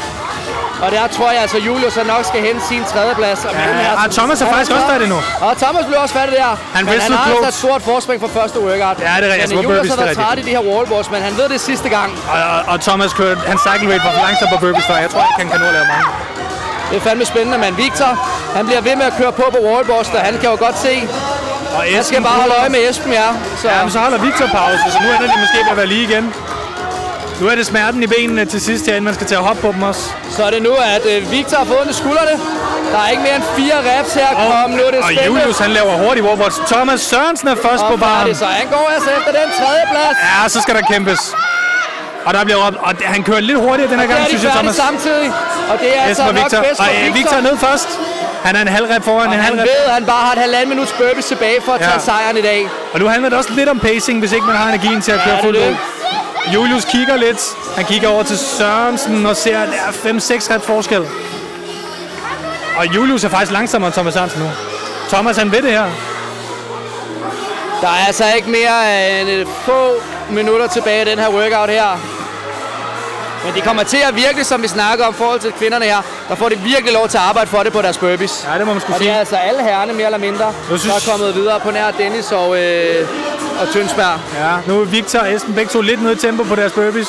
Og 0.85 0.89
der 0.97 1.05
tror 1.17 1.29
jeg 1.35 1.41
altså, 1.47 1.59
Julius 1.69 1.95
han 2.01 2.07
nok 2.15 2.25
skal 2.31 2.41
hente 2.49 2.63
sin 2.71 2.83
tredjeplads. 2.93 3.41
Mellem 3.45 3.77
Ja, 3.77 3.83
her- 3.83 4.05
og 4.05 4.11
Thomas 4.19 4.37
er 4.43 4.47
faktisk 4.55 4.73
også 4.77 4.87
færdig 4.95 5.09
nu. 5.15 5.19
Og 5.47 5.53
Thomas 5.63 5.85
blev 5.89 5.99
også 6.05 6.15
færdig 6.21 6.35
der. 6.43 6.51
Han 6.77 6.85
men 6.85 7.01
han 7.01 7.13
har 7.13 7.25
altså 7.31 7.49
et 7.49 7.55
stort 7.65 7.83
forspring 7.91 8.19
fra 8.25 8.31
første 8.41 8.59
workout. 8.67 8.97
Ja, 9.09 9.13
det 9.21 9.27
er 9.29 9.33
rigtigt. 9.35 9.43
Altså, 9.45 9.57
Men 9.57 9.65
på 9.65 9.73
Julius 9.73 9.89
har 9.95 9.97
været 10.05 10.17
træt 10.17 10.39
i 10.43 10.43
de 10.49 10.53
her 10.57 10.63
wallballs, 10.71 11.09
men 11.15 11.21
han 11.27 11.33
ved 11.41 11.47
det 11.55 11.61
sidste 11.61 11.89
gang. 11.97 12.09
Og, 12.33 12.39
og, 12.55 12.61
og 12.73 12.77
Thomas 12.89 13.13
kørte, 13.19 13.41
hans 13.51 13.61
cycle 13.67 13.87
rate 13.93 14.05
var 14.07 14.13
for 14.17 14.23
langsomt 14.27 14.51
på 14.55 14.59
burpees 14.65 14.87
før. 14.91 14.97
Jeg 15.07 15.11
tror 15.13 15.23
ikke, 15.29 15.39
han 15.43 15.49
kan 15.53 15.59
nå 15.63 15.67
at 15.73 15.75
lave 15.79 15.87
mange. 15.95 16.09
Det 16.91 16.97
er 17.01 17.05
fandme 17.09 17.25
spændende, 17.33 17.59
men 17.65 17.73
Victor, 17.85 18.11
han 18.57 18.65
bliver 18.69 18.81
ved 18.89 18.95
med 19.01 19.07
at 19.11 19.15
køre 19.21 19.33
på 19.41 19.45
på 19.57 19.61
wallballs, 19.69 20.09
og 20.19 20.21
han 20.29 20.35
kan 20.43 20.49
jo 20.55 20.57
godt 20.67 20.79
se, 20.87 20.95
Og 21.77 21.83
han 21.97 22.05
skal 22.05 22.23
bare 22.29 22.39
holde 22.43 22.55
øje 22.61 22.69
med 22.77 22.81
Esben, 22.91 23.13
ja. 23.13 23.29
Så 23.61 23.69
Ja, 23.69 23.83
men 23.83 23.91
så 23.97 23.99
holder 23.99 24.19
Victor 24.27 24.47
pause, 24.59 24.79
så 24.95 24.99
nu 25.05 25.09
ender 25.15 25.29
de 25.35 25.39
måske 25.45 25.59
med 25.67 25.71
at 25.71 25.77
være 25.83 25.91
lige 25.95 26.05
igen. 26.11 26.25
Nu 27.43 27.49
er 27.53 27.55
det 27.61 27.67
smerten 27.73 28.01
i 28.03 28.09
benene 28.15 28.45
til 28.45 28.61
sidst 28.69 28.83
her, 28.87 28.93
inden 28.99 29.05
man 29.11 29.15
skal 29.19 29.27
til 29.31 29.35
at 29.41 29.45
hoppe 29.49 29.61
på 29.67 29.71
dem 29.77 29.83
også. 29.91 30.03
Så 30.37 30.41
er 30.47 30.51
det 30.51 30.63
nu, 30.69 30.73
at 30.97 31.05
øh, 31.13 31.31
Victor 31.37 31.57
har 31.63 31.65
fået 31.75 31.87
i 31.91 31.95
skuldrene. 32.03 32.35
Der 32.93 32.99
er 33.05 33.09
ikke 33.15 33.23
mere 33.27 33.37
end 33.41 33.47
fire 33.59 33.77
reps 33.91 34.13
her. 34.21 34.29
Kom, 34.43 34.71
nu 34.79 34.83
er 34.89 34.91
det 34.95 35.01
og 35.05 35.05
spændende. 35.05 35.41
Julius, 35.41 35.59
han 35.65 35.71
laver 35.79 35.93
hurtigt 36.05 36.25
warboards. 36.27 36.57
Thomas 36.73 37.01
Sørensen 37.11 37.49
er 37.49 37.55
først 37.67 37.83
på 37.91 37.93
Og 37.97 38.01
baren. 38.01 38.19
færdig, 38.21 38.37
så 38.43 38.45
han 38.61 38.67
går 38.75 38.85
altså 38.95 39.11
efter 39.19 39.33
den 39.41 39.49
tredje 39.61 39.83
plads. 39.93 40.17
Ja, 40.43 40.49
så 40.55 40.59
skal 40.65 40.75
der 40.79 40.85
kæmpes. 40.93 41.21
Og 42.27 42.35
der 42.35 42.45
bliver 42.45 42.59
råbt, 42.67 42.77
og 42.87 42.91
det- 42.99 43.07
han 43.15 43.23
kører 43.29 43.41
lidt 43.41 43.59
hurtigere 43.67 43.91
den 43.93 44.01
her 44.01 44.07
gang, 44.13 44.21
synes 44.29 44.43
jeg, 44.45 44.53
Thomas. 44.59 44.75
samtidig. 44.87 45.29
Og 45.71 45.77
det 45.83 45.89
er 45.99 46.03
altså 46.03 46.23
Esben 46.23 46.29
og 46.29 46.35
nok 46.35 46.45
Victor. 46.45 46.61
bedst 46.67 46.81
Og 46.81 46.87
for 46.87 46.93
øh, 46.95 47.01
Victor. 47.05 47.17
Victor 47.19 47.37
er 47.37 47.45
nede 47.49 47.59
først. 47.67 47.89
Han 48.47 48.57
er 48.57 48.61
en 48.69 48.69
halv 48.77 48.87
rep 48.93 49.05
foran, 49.05 49.19
Og 49.29 49.35
en 49.35 49.41
han 49.41 49.41
halv 49.45 49.59
rep. 49.61 49.67
ved, 49.73 49.81
at 49.89 49.93
han 49.99 50.05
bare 50.13 50.23
har 50.27 50.33
et 50.37 50.43
halvandet 50.47 50.69
minuts 50.69 50.93
burpees 50.99 51.25
tilbage 51.33 51.59
for 51.67 51.73
at 51.73 51.81
Ja. 51.81 51.87
tage 51.87 52.01
sejren 52.11 52.37
i 52.43 52.45
dag. 52.51 52.61
Og 52.93 52.99
nu 53.01 53.07
handler 53.13 53.29
det 53.29 53.39
også 53.39 53.51
lidt 53.61 53.69
om 53.69 53.79
pacing, 53.89 54.17
hvis 54.23 54.33
ikke 54.37 54.47
man 54.47 54.57
har 54.57 54.69
energien 54.73 55.01
til 55.07 55.13
at 55.17 55.21
køre 55.25 55.35
det 55.35 55.39
er 55.39 55.45
fuldt 55.47 55.59
det. 55.61 55.69
ud. 55.71 55.77
Julius 56.47 56.85
kigger 56.85 57.17
lidt. 57.17 57.41
Han 57.77 57.85
kigger 57.85 58.09
over 58.09 58.23
til 58.23 58.39
Sørensen 58.39 59.27
og 59.27 59.37
ser, 59.37 59.59
at 59.59 59.69
der 59.69 59.75
er 60.09 60.13
5-6 60.13 60.55
ret 60.55 60.63
forskel. 60.63 61.07
Og 62.77 62.87
Julius 62.95 63.25
er 63.25 63.29
faktisk 63.29 63.53
langsommere 63.53 63.89
end 63.89 63.93
Thomas 63.95 64.15
Sørensen 64.15 64.41
nu. 64.43 64.49
Thomas, 65.09 65.37
han 65.37 65.53
ved 65.53 65.63
det 65.63 65.71
her. 65.71 65.91
Der 67.81 67.89
er 67.89 68.07
altså 68.07 68.25
ikke 68.37 68.51
mere 68.51 69.11
end 69.21 69.29
et 69.29 69.47
få 69.65 69.93
minutter 70.31 70.67
tilbage 70.67 71.03
i 71.07 71.11
den 71.11 71.19
her 71.19 71.29
workout 71.29 71.69
her. 71.71 71.99
Men 73.45 73.55
de 73.55 73.61
kommer 73.61 73.83
til 73.83 73.99
at 74.09 74.17
virkelig, 74.17 74.47
som 74.47 74.63
vi 74.63 74.69
snakker 74.69 75.05
om, 75.07 75.15
i 75.15 75.17
forhold 75.17 75.41
til 75.41 75.53
kvinderne 75.53 75.85
her, 75.85 76.03
der 76.29 76.35
får 76.35 76.49
de 76.49 76.59
virkelig 76.59 76.93
lov 76.93 77.09
til 77.09 77.19
at 77.19 77.25
arbejde 77.25 77.51
for 77.51 77.63
det 77.63 77.73
på 77.73 77.83
deres 77.83 77.99
burpees. 77.99 78.47
Ja, 78.53 78.59
det 78.59 78.67
må 78.67 78.73
man 78.73 78.81
skulle 78.81 78.97
Og 78.97 79.01
det 79.01 79.09
er 79.09 79.13
sige. 79.13 79.19
altså 79.19 79.37
alle 79.37 79.63
herrerne 79.63 79.93
mere 79.93 80.05
eller 80.07 80.19
mindre, 80.19 80.45
Jeg 80.45 80.55
synes- 80.79 80.83
der 81.05 81.11
er 81.11 81.13
kommet 81.17 81.35
videre 81.35 81.61
på 81.61 81.71
nær 81.71 81.91
Dennis 81.91 82.33
og, 82.33 82.59
øh, 82.63 83.09
og 83.61 83.73
Tønsberg. 83.73 84.19
Ja, 84.41 84.53
nu 84.67 84.81
er 84.81 84.85
Victor 84.85 85.19
og 85.19 85.35
Esben 85.35 85.55
begge 85.55 85.71
to 85.71 85.81
lidt 85.81 86.03
nede 86.03 86.13
i 86.15 86.17
tempo 86.17 86.43
på 86.43 86.55
deres 86.55 86.73
burpees. 86.73 87.09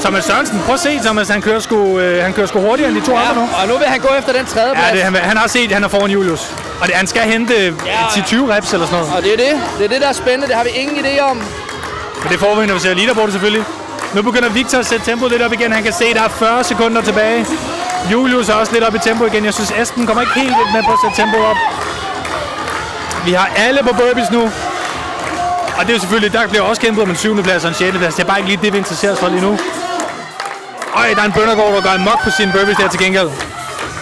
Thomas 0.00 0.24
Sørensen, 0.24 0.60
prøv 0.66 0.74
at 0.74 0.80
se, 0.80 0.98
Thomas, 1.04 1.28
han 1.28 1.42
kører 1.42 1.60
sgu, 1.60 1.98
øh, 1.98 2.22
han 2.24 2.32
kører 2.32 2.46
sgu 2.46 2.60
hurtigere 2.60 2.90
end 2.90 3.00
de 3.00 3.06
to 3.06 3.12
Ja, 3.12 3.18
andre 3.30 3.34
nu. 3.34 3.48
og 3.62 3.68
nu 3.68 3.74
vil 3.78 3.86
han 3.86 4.00
gå 4.00 4.08
efter 4.18 4.32
den 4.32 4.46
tredje 4.46 4.74
plads. 4.74 4.88
Ja, 4.88 4.94
det, 4.96 5.02
han, 5.02 5.14
han 5.14 5.36
har 5.36 5.48
set, 5.48 5.64
at 5.66 5.72
han 5.72 5.84
er 5.84 5.88
foran 5.88 6.10
Julius. 6.10 6.50
Og 6.80 6.86
det, 6.86 6.94
han 6.96 7.06
skal 7.06 7.22
hente 7.22 7.54
Ja, 7.86 7.98
10-20 8.00 8.52
reps 8.54 8.72
eller 8.72 8.86
sådan 8.86 8.98
noget. 9.00 9.16
Og 9.16 9.22
det 9.22 9.32
er 9.32 9.36
det. 9.36 9.60
Det 9.78 9.84
er 9.84 9.88
det, 9.88 10.00
der 10.00 10.08
er 10.08 10.12
spændende. 10.12 10.46
Det 10.46 10.54
har 10.56 10.64
vi 10.64 10.70
ingen 10.70 11.04
idé 11.04 11.20
om. 11.20 11.36
Men 12.22 12.32
det 12.32 12.40
får 12.40 12.60
vi, 12.60 12.66
når 12.66 12.74
vi 12.74 12.80
ser 12.80 12.94
leaderboardet 12.94 13.32
selvfølgelig. 13.32 13.64
Nu 14.14 14.22
begynder 14.22 14.48
Victor 14.48 14.78
at 14.78 14.86
sætte 14.86 15.04
tempoet 15.06 15.32
lidt 15.32 15.42
op 15.42 15.52
igen. 15.52 15.72
Han 15.72 15.82
kan 15.82 15.92
se, 15.92 16.04
at 16.04 16.16
der 16.16 16.22
er 16.22 16.28
40 16.28 16.64
sekunder 16.64 17.02
tilbage. 17.02 17.46
Julius 18.12 18.48
er 18.48 18.54
også 18.54 18.72
lidt 18.72 18.84
op 18.84 18.94
i 18.94 18.98
tempo 18.98 19.24
igen. 19.24 19.44
Jeg 19.44 19.54
synes, 19.54 19.70
Esben 19.70 20.06
kommer 20.06 20.22
ikke 20.22 20.32
helt 20.40 20.56
med 20.74 20.82
på 20.82 20.92
at 20.92 20.98
sætte 21.04 21.16
tempoet 21.22 21.44
op. 21.46 21.56
Vi 23.24 23.32
har 23.32 23.50
alle 23.56 23.80
på 23.82 23.94
burpees 23.94 24.30
nu. 24.30 24.50
Og 25.80 25.86
det 25.86 25.92
er 25.92 25.96
jo 25.96 26.00
selvfølgelig, 26.00 26.32
der 26.32 26.48
bliver 26.48 26.62
også 26.62 26.80
kæmpet 26.82 27.02
om 27.02 27.10
en 27.10 27.16
7. 27.16 27.42
plads 27.42 27.64
og 27.64 27.68
en 27.68 27.74
6. 27.74 27.96
plads. 27.98 28.14
Det 28.14 28.22
er 28.22 28.26
bare 28.26 28.38
ikke 28.38 28.50
lige 28.52 28.62
det, 28.62 28.72
vi 28.72 28.78
interesserer 28.78 29.12
os 29.12 29.18
for 29.18 29.28
lige 29.28 29.40
nu. 29.40 29.52
Øj, 31.00 31.08
der 31.14 31.20
er 31.22 31.26
en 31.26 31.32
Bøndergaard, 31.32 31.72
der 31.74 31.80
gør 31.80 31.94
en 32.00 32.04
mok 32.04 32.20
på 32.24 32.30
sine 32.30 32.52
burpees 32.52 32.76
der 32.76 32.88
til 32.88 33.00
gengæld. 33.00 33.30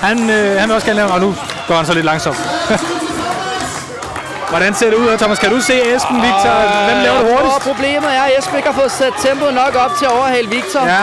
Han, 0.01 0.31
øh, 0.31 0.61
han 0.61 0.69
vil 0.69 0.75
også 0.75 0.87
gerne 0.87 1.01
lave, 1.01 1.11
og 1.11 1.21
nu 1.21 1.35
går 1.69 1.75
han 1.75 1.87
så 1.87 1.95
lidt 1.95 2.05
langsomt. 2.05 2.37
Hvordan 4.53 4.75
ser 4.75 4.91
det 4.91 4.97
ud 4.97 5.11
her, 5.11 5.17
Thomas? 5.17 5.39
Kan 5.39 5.51
du 5.51 5.61
se 5.61 5.75
Esben, 5.95 6.17
Victor? 6.27 6.53
Hvem 6.89 6.99
laver 7.07 7.19
det 7.19 7.31
hurtigst? 7.33 7.61
problemet 7.71 8.11
er, 8.17 8.23
at 8.23 8.39
Esben 8.39 8.57
ikke 8.57 8.69
har 8.71 8.81
fået 8.81 8.93
sat 8.93 9.13
tempoet 9.19 9.55
nok 9.55 9.75
op 9.85 9.93
til 9.99 10.05
at 10.05 10.13
overhale 10.13 10.49
Victor. 10.49 10.83
Ja, 10.87 11.03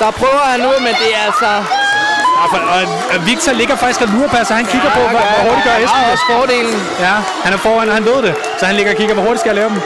Der 0.00 0.10
prøver 0.10 0.44
han 0.52 0.60
nu, 0.60 0.70
men 0.78 0.94
det 1.02 1.10
er 1.16 1.22
altså... 1.26 1.77
Ja, 2.38 2.58
og, 3.14 3.26
Victor 3.26 3.52
ligger 3.52 3.76
faktisk 3.76 4.00
og 4.00 4.08
lurer 4.08 4.28
på, 4.28 4.36
så 4.44 4.54
han 4.54 4.66
kigger 4.66 4.90
på, 4.90 5.00
hvor, 5.00 5.08
hvor 5.08 5.40
hurtigt 5.48 5.64
gør 5.64 5.70
Han 5.70 5.84
Esben 5.84 6.12
også 6.12 6.24
fordelen. 6.32 6.80
Ja, 7.00 7.14
han 7.44 7.52
er 7.52 7.56
foran, 7.56 7.88
og 7.88 7.94
han 7.94 8.04
ved 8.04 8.22
det. 8.22 8.34
Så 8.58 8.66
han 8.66 8.74
ligger 8.74 8.92
og 8.92 8.98
kigger, 8.98 9.14
hvor 9.14 9.22
hurtigt 9.22 9.40
skal 9.40 9.48
jeg 9.48 9.56
lave 9.56 9.70
dem. 9.70 9.80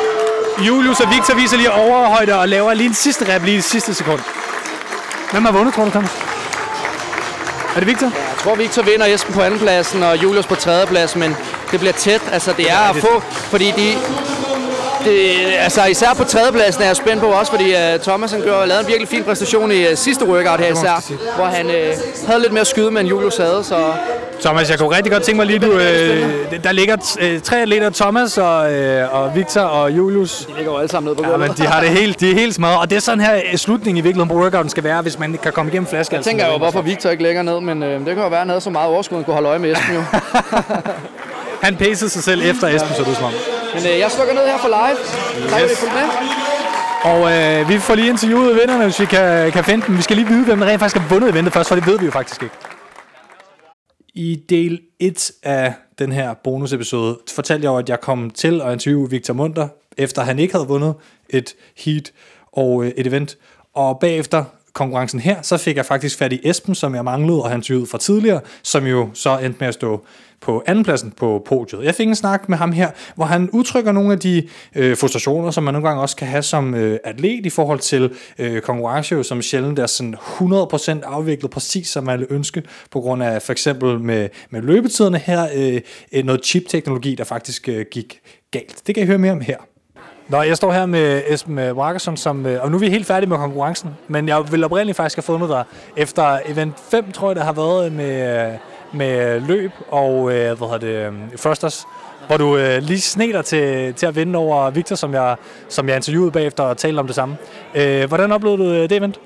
Julius 0.66 1.00
og 1.00 1.10
Victor 1.10 1.34
viser 1.34 1.56
lige 1.56 1.72
overhøjde 1.72 2.38
og 2.38 2.48
laver 2.48 2.74
lige 2.74 2.88
en 2.88 2.94
sidste 2.94 3.34
rep 3.34 3.44
lige 3.44 3.56
i 3.56 3.60
sidste 3.60 3.94
sekund. 3.94 4.20
Hvem 5.32 5.44
har 5.44 5.52
vundet, 5.52 5.74
tror 5.74 5.84
du, 5.84 5.90
Thomas? 5.90 6.10
Er 7.74 7.78
det 7.78 7.86
Victor? 7.86 8.06
Jeg 8.06 8.38
tror, 8.38 8.54
Victor 8.54 8.82
vinder 8.82 9.06
Esben 9.06 9.34
på 9.34 9.42
andenpladsen 9.42 10.02
og 10.02 10.22
Julius 10.22 10.46
på 10.46 10.54
tredjepladsen, 10.54 11.20
men 11.20 11.36
det 11.70 11.80
bliver 11.80 11.92
tæt. 11.92 12.20
Altså, 12.32 12.52
det 12.56 12.70
er 12.70 12.78
at 12.78 12.96
få, 12.96 13.22
fordi 13.50 13.70
de... 13.70 13.98
Det, 15.04 15.30
altså 15.58 15.84
især 15.84 16.14
på 16.16 16.24
tredjepladsen 16.24 16.82
er 16.82 16.86
jeg 16.86 16.96
spændt 16.96 17.20
på 17.20 17.26
også, 17.26 17.52
fordi 17.52 17.64
uh, 17.74 18.00
Thomas 18.02 18.32
han 18.32 18.40
gør, 18.40 18.64
lavede 18.66 18.80
en 18.80 18.86
virkelig 18.88 19.08
fin 19.08 19.24
præstation 19.24 19.72
i 19.72 19.82
uh, 19.86 19.94
sidste 19.94 20.24
workout 20.26 20.60
her 20.60 20.72
især, 20.72 21.12
hvor 21.36 21.44
han 21.44 21.66
uh, 21.66 21.72
havde 22.26 22.40
lidt 22.40 22.52
mere 22.52 22.60
at 22.60 22.66
skyde, 22.66 22.90
men 22.90 23.06
Julius 23.06 23.36
havde, 23.36 23.64
så 23.64 23.76
Thomas, 24.40 24.70
jeg 24.70 24.78
kunne 24.78 24.96
rigtig 24.96 25.12
godt 25.12 25.22
tænke 25.22 25.36
mig 25.36 25.46
lige, 25.46 25.58
du, 25.58 25.72
øh, 25.72 26.64
der 26.64 26.72
ligger 26.72 27.16
øh, 27.20 27.40
tre 27.40 27.60
atleter, 27.62 27.90
Thomas 27.90 28.38
og, 28.38 28.72
øh, 28.72 29.14
og 29.14 29.34
Victor 29.36 29.60
og 29.60 29.90
Julius. 29.92 30.46
de 30.50 30.56
ligger 30.56 30.72
jo 30.72 30.78
alle 30.78 30.88
sammen 30.90 31.06
nede 31.10 31.16
på 31.16 31.22
Ja, 31.22 31.30
gulvet. 31.30 31.48
men 31.48 31.56
de 31.56 31.62
har 31.66 31.80
det 31.80 31.88
helt, 31.90 32.20
de 32.20 32.30
er 32.30 32.34
helt 32.34 32.54
smadret. 32.54 32.78
Og 32.78 32.90
det 32.90 32.96
er 32.96 33.00
sådan 33.00 33.20
her 33.20 33.56
slutningen 33.56 33.98
i 33.98 34.00
virkeligheden 34.00 34.28
på 34.28 34.42
workouten 34.42 34.70
skal 34.70 34.84
være, 34.84 35.02
hvis 35.02 35.18
man 35.18 35.38
kan 35.42 35.52
komme 35.52 35.70
igennem 35.72 35.86
flasken. 35.86 36.16
Jeg 36.16 36.24
tænker 36.24 36.46
jo, 36.46 36.58
hvorfor 36.58 36.80
Victor 36.82 37.10
ikke 37.10 37.22
lægger 37.22 37.42
ned, 37.42 37.60
men 37.60 37.82
øh, 37.82 37.98
det 37.98 38.06
kan 38.14 38.22
jo 38.22 38.28
være, 38.28 38.46
havde 38.46 38.60
så 38.60 38.70
meget 38.70 38.88
overskud, 38.88 39.24
kunne 39.24 39.34
holde 39.34 39.48
øje 39.48 39.58
med 39.58 39.72
Esben 39.72 39.94
jo. 39.94 40.02
Han 41.62 41.76
pacede 41.76 42.10
sig 42.10 42.22
selv 42.22 42.42
efter 42.42 42.66
Esben, 42.68 42.94
så 42.96 43.02
du 43.02 43.14
som 43.14 43.24
om. 43.24 43.32
Men 43.74 43.82
øh, 43.86 43.98
jeg 43.98 44.10
slukker 44.10 44.34
ned 44.34 44.46
her 44.46 44.58
for 44.58 44.68
live. 44.68 44.98
Tak 45.50 45.60
fordi 45.60 45.72
I 45.72 45.76
fulgte 45.76 45.96
med. 45.96 46.06
Og 47.12 47.20
øh, 47.32 47.68
vi 47.68 47.78
får 47.78 47.94
lige 47.94 48.08
interviewet 48.08 48.54
vinderne, 48.60 48.84
hvis 48.84 49.00
vi 49.00 49.04
kan, 49.04 49.52
kan 49.52 49.64
finde 49.64 49.86
dem. 49.86 49.96
Vi 49.96 50.02
skal 50.02 50.16
lige 50.16 50.28
vide, 50.28 50.44
hvem 50.44 50.58
der 50.58 50.66
rent 50.66 50.80
faktisk 50.80 51.00
har 51.02 51.08
vundet 51.08 51.30
eventet 51.30 51.52
først, 51.52 51.68
for 51.68 51.74
det 51.74 51.86
ved 51.86 51.98
vi 51.98 52.04
jo 52.04 52.10
faktisk 52.10 52.42
ikke. 52.42 52.54
I 54.14 54.42
del 54.48 54.80
1 55.00 55.32
af 55.42 55.74
den 55.98 56.12
her 56.12 56.34
bonusepisode 56.34 57.18
fortalte 57.34 57.64
jeg 57.64 57.70
jo, 57.70 57.76
at 57.76 57.88
jeg 57.88 58.00
kom 58.00 58.30
til 58.30 58.60
at 58.60 58.72
interviewe 58.72 59.10
Victor 59.10 59.34
Munter, 59.34 59.68
efter 59.98 60.22
han 60.22 60.38
ikke 60.38 60.54
havde 60.54 60.68
vundet 60.68 60.94
et 61.28 61.54
heat 61.84 62.12
og 62.52 62.84
øh, 62.84 62.92
et 62.96 63.06
event. 63.06 63.36
Og 63.74 63.98
bagefter 64.00 64.44
konkurrencen 64.72 65.20
her, 65.20 65.42
så 65.42 65.56
fik 65.56 65.76
jeg 65.76 65.86
faktisk 65.86 66.18
fat 66.18 66.32
i 66.32 66.40
Esben, 66.44 66.74
som 66.74 66.94
jeg 66.94 67.04
manglede, 67.04 67.42
og 67.42 67.50
han 67.50 67.58
ud 67.58 67.86
fra 67.86 67.98
tidligere, 67.98 68.40
som 68.62 68.86
jo 68.86 69.08
så 69.14 69.38
endte 69.38 69.56
med 69.60 69.68
at 69.68 69.74
stå 69.74 70.04
på 70.42 70.62
andenpladsen 70.66 71.10
på 71.10 71.42
podiet. 71.46 71.84
Jeg 71.84 71.94
fik 71.94 72.08
en 72.08 72.14
snak 72.14 72.48
med 72.48 72.58
ham 72.58 72.72
her, 72.72 72.90
hvor 73.14 73.24
han 73.24 73.50
udtrykker 73.50 73.92
nogle 73.92 74.12
af 74.12 74.18
de 74.18 74.48
øh, 74.76 74.96
frustrationer, 74.96 75.50
som 75.50 75.64
man 75.64 75.74
nogle 75.74 75.88
gange 75.88 76.02
også 76.02 76.16
kan 76.16 76.28
have 76.28 76.42
som 76.42 76.74
øh, 76.74 76.98
atlet 77.04 77.46
i 77.46 77.50
forhold 77.50 77.78
til 77.78 78.14
øh, 78.38 78.62
konkurrence, 78.62 79.24
som 79.24 79.42
sjældent 79.42 79.78
er 79.78 79.86
sådan 79.86 80.14
100% 80.14 80.90
afviklet 81.04 81.50
præcis 81.50 81.88
som 81.88 82.04
man 82.04 82.18
ville 82.18 82.34
ønske, 82.34 82.62
på 82.90 83.00
grund 83.00 83.22
af 83.22 83.42
for 83.42 83.52
eksempel 83.52 84.00
med, 84.00 84.28
med 84.50 84.62
løbetiderne 84.62 85.18
her, 85.18 85.48
øh, 86.12 86.24
noget 86.24 86.44
chip-teknologi, 86.44 87.14
der 87.14 87.24
faktisk 87.24 87.68
øh, 87.68 87.84
gik 87.90 88.20
galt. 88.50 88.82
Det 88.86 88.94
kan 88.94 89.04
I 89.04 89.06
høre 89.06 89.18
mere 89.18 89.32
om 89.32 89.40
her. 89.40 89.71
Nå, 90.32 90.42
jeg 90.42 90.56
står 90.56 90.72
her 90.72 90.86
med 90.86 91.22
Esben 91.26 91.58
øh, 91.58 91.76
Wackerson, 91.76 92.16
som, 92.16 92.46
øh, 92.46 92.62
og 92.62 92.70
nu 92.70 92.76
er 92.76 92.80
vi 92.80 92.90
helt 92.90 93.06
færdige 93.06 93.28
med 93.28 93.36
konkurrencen, 93.36 93.90
men 94.08 94.28
jeg 94.28 94.52
vil 94.52 94.64
oprindeligt 94.64 94.96
faktisk 94.96 95.16
have 95.16 95.22
fundet 95.22 95.48
dig 95.48 95.64
efter 95.96 96.38
event 96.46 96.74
5, 96.90 97.12
tror 97.12 97.28
jeg, 97.28 97.36
der 97.36 97.44
har 97.44 97.52
været 97.52 97.92
med, 97.92 98.46
øh, 98.46 98.52
med 98.92 99.40
løb 99.40 99.70
og 99.88 100.24
hvad 100.24 100.56
hedder 100.56 100.78
det, 100.78 101.66
øh, 101.66 101.72
hvor 102.26 102.36
du 102.36 102.56
øh, 102.56 102.82
lige 102.82 103.00
sned 103.00 103.32
dig 103.32 103.44
til, 103.44 103.94
til 103.94 104.06
at 104.06 104.16
vinde 104.16 104.38
over 104.38 104.70
Victor, 104.70 104.96
som 104.96 105.14
jeg, 105.14 105.36
som 105.68 105.88
jeg 105.88 105.96
interviewede 105.96 106.30
bagefter 106.30 106.62
og 106.62 106.76
talte 106.76 107.00
om 107.00 107.06
det 107.06 107.14
samme. 107.16 107.36
Øh, 107.74 108.08
hvordan 108.08 108.32
oplevede 108.32 108.58
du 108.58 108.82
det 108.82 108.92
event? 108.92 109.20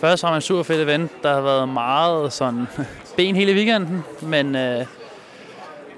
Først 0.00 0.22
var 0.22 0.28
det 0.28 0.36
en 0.36 0.42
super 0.42 0.62
fed 0.62 0.82
event. 0.82 1.10
Der 1.22 1.34
har 1.34 1.40
været 1.40 1.68
meget 1.68 2.32
sådan 2.32 2.66
ben 3.16 3.36
hele 3.36 3.52
weekenden, 3.52 4.04
men 4.22 4.56
øh, 4.56 4.86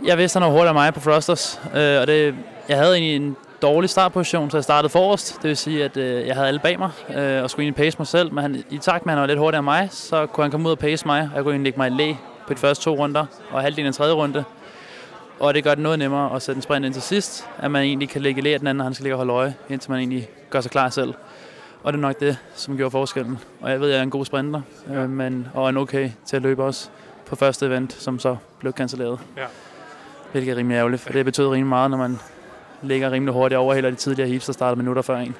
jeg 0.06 0.18
vidste, 0.18 0.38
han 0.38 0.46
var 0.46 0.52
hurtigere 0.52 0.70
end 0.70 0.78
mig 0.78 0.94
på 0.94 1.00
Frosters. 1.00 1.60
Øh, 1.76 2.00
og 2.00 2.06
det, 2.06 2.34
jeg 2.68 2.76
havde 2.78 2.92
egentlig 2.98 3.16
en 3.16 3.36
dårlig 3.62 3.90
startposition, 3.90 4.50
så 4.50 4.56
jeg 4.56 4.64
startede 4.64 4.90
forrest. 4.90 5.36
Det 5.42 5.48
vil 5.48 5.56
sige, 5.56 5.84
at 5.84 5.96
øh, 5.96 6.26
jeg 6.26 6.34
havde 6.34 6.48
alle 6.48 6.60
bag 6.60 6.78
mig 6.78 6.90
øh, 7.16 7.42
og 7.42 7.50
skulle 7.50 7.64
egentlig 7.64 7.84
pace 7.84 7.98
mig 7.98 8.06
selv. 8.06 8.32
Men 8.32 8.42
han, 8.42 8.64
i 8.70 8.78
takt 8.78 9.06
med, 9.06 9.12
at 9.12 9.16
han 9.16 9.20
var 9.20 9.26
lidt 9.26 9.38
hurtigere 9.38 9.58
end 9.58 9.64
mig, 9.64 9.88
så 9.90 10.26
kunne 10.26 10.44
han 10.44 10.50
komme 10.50 10.66
ud 10.66 10.72
og 10.72 10.78
pace 10.78 11.06
mig. 11.06 11.20
Og 11.20 11.36
jeg 11.36 11.42
kunne 11.42 11.52
egentlig 11.52 11.64
lægge 11.64 11.78
mig 11.78 11.86
i 11.86 12.08
læ 12.08 12.14
på 12.46 12.54
de 12.54 12.58
første 12.58 12.84
to 12.84 12.94
runder 12.94 13.26
og 13.50 13.60
halvdelen 13.60 13.88
af 13.88 13.94
tredje 13.94 14.14
runde. 14.14 14.44
Og 15.40 15.54
det 15.54 15.64
gør 15.64 15.74
det 15.74 15.82
noget 15.82 15.98
nemmere 15.98 16.34
at 16.34 16.42
sætte 16.42 16.58
en 16.58 16.62
sprint 16.62 16.86
ind 16.86 16.94
til 16.94 17.02
sidst, 17.02 17.48
at 17.58 17.70
man 17.70 17.82
egentlig 17.82 18.08
kan 18.08 18.22
lægge 18.22 18.40
i 18.40 18.44
læ 18.44 18.52
af 18.52 18.58
den 18.58 18.68
anden, 18.68 18.80
og 18.80 18.86
han 18.86 18.94
skal 18.94 19.02
ligge 19.02 19.14
og 19.14 19.18
holde 19.18 19.32
øje, 19.32 19.54
indtil 19.68 19.90
man 19.90 20.00
egentlig 20.00 20.28
gør 20.50 20.60
sig 20.60 20.70
klar 20.70 20.88
selv. 20.88 21.14
Og 21.82 21.92
det 21.92 21.98
er 21.98 22.02
nok 22.02 22.20
det, 22.20 22.38
som 22.54 22.76
gjorde 22.76 22.90
forskellen. 22.90 23.38
Og 23.60 23.70
jeg 23.70 23.80
ved, 23.80 23.88
at 23.88 23.92
jeg 23.92 23.98
er 23.98 24.02
en 24.02 24.10
god 24.10 24.24
sprinter, 24.24 24.60
øh, 24.90 25.10
men, 25.10 25.48
og 25.54 25.68
en 25.68 25.76
okay 25.76 26.10
til 26.26 26.36
at 26.36 26.42
løbe 26.42 26.64
også 26.64 26.88
på 27.26 27.36
første 27.36 27.66
event, 27.66 27.92
som 27.92 28.18
så 28.18 28.36
blev 28.58 28.72
cancelleret. 28.72 29.18
Ja. 29.36 29.42
Hvilket 30.32 30.52
er 30.52 30.56
rimelig 30.56 30.76
ærgerligt, 30.76 31.02
for 31.02 31.12
det 31.12 31.24
betød 31.24 31.46
rimelig 31.46 31.66
meget, 31.66 31.90
når 31.90 31.98
man 31.98 32.18
ligger 32.86 33.10
rimelig 33.10 33.34
hurtigt 33.34 33.58
over 33.58 33.74
heller 33.74 33.90
de 33.90 33.96
tidligere 33.96 34.28
heaps, 34.28 34.46
der 34.46 34.52
startede 34.52 34.76
minutter 34.78 35.02
før 35.02 35.16
en. 35.16 35.34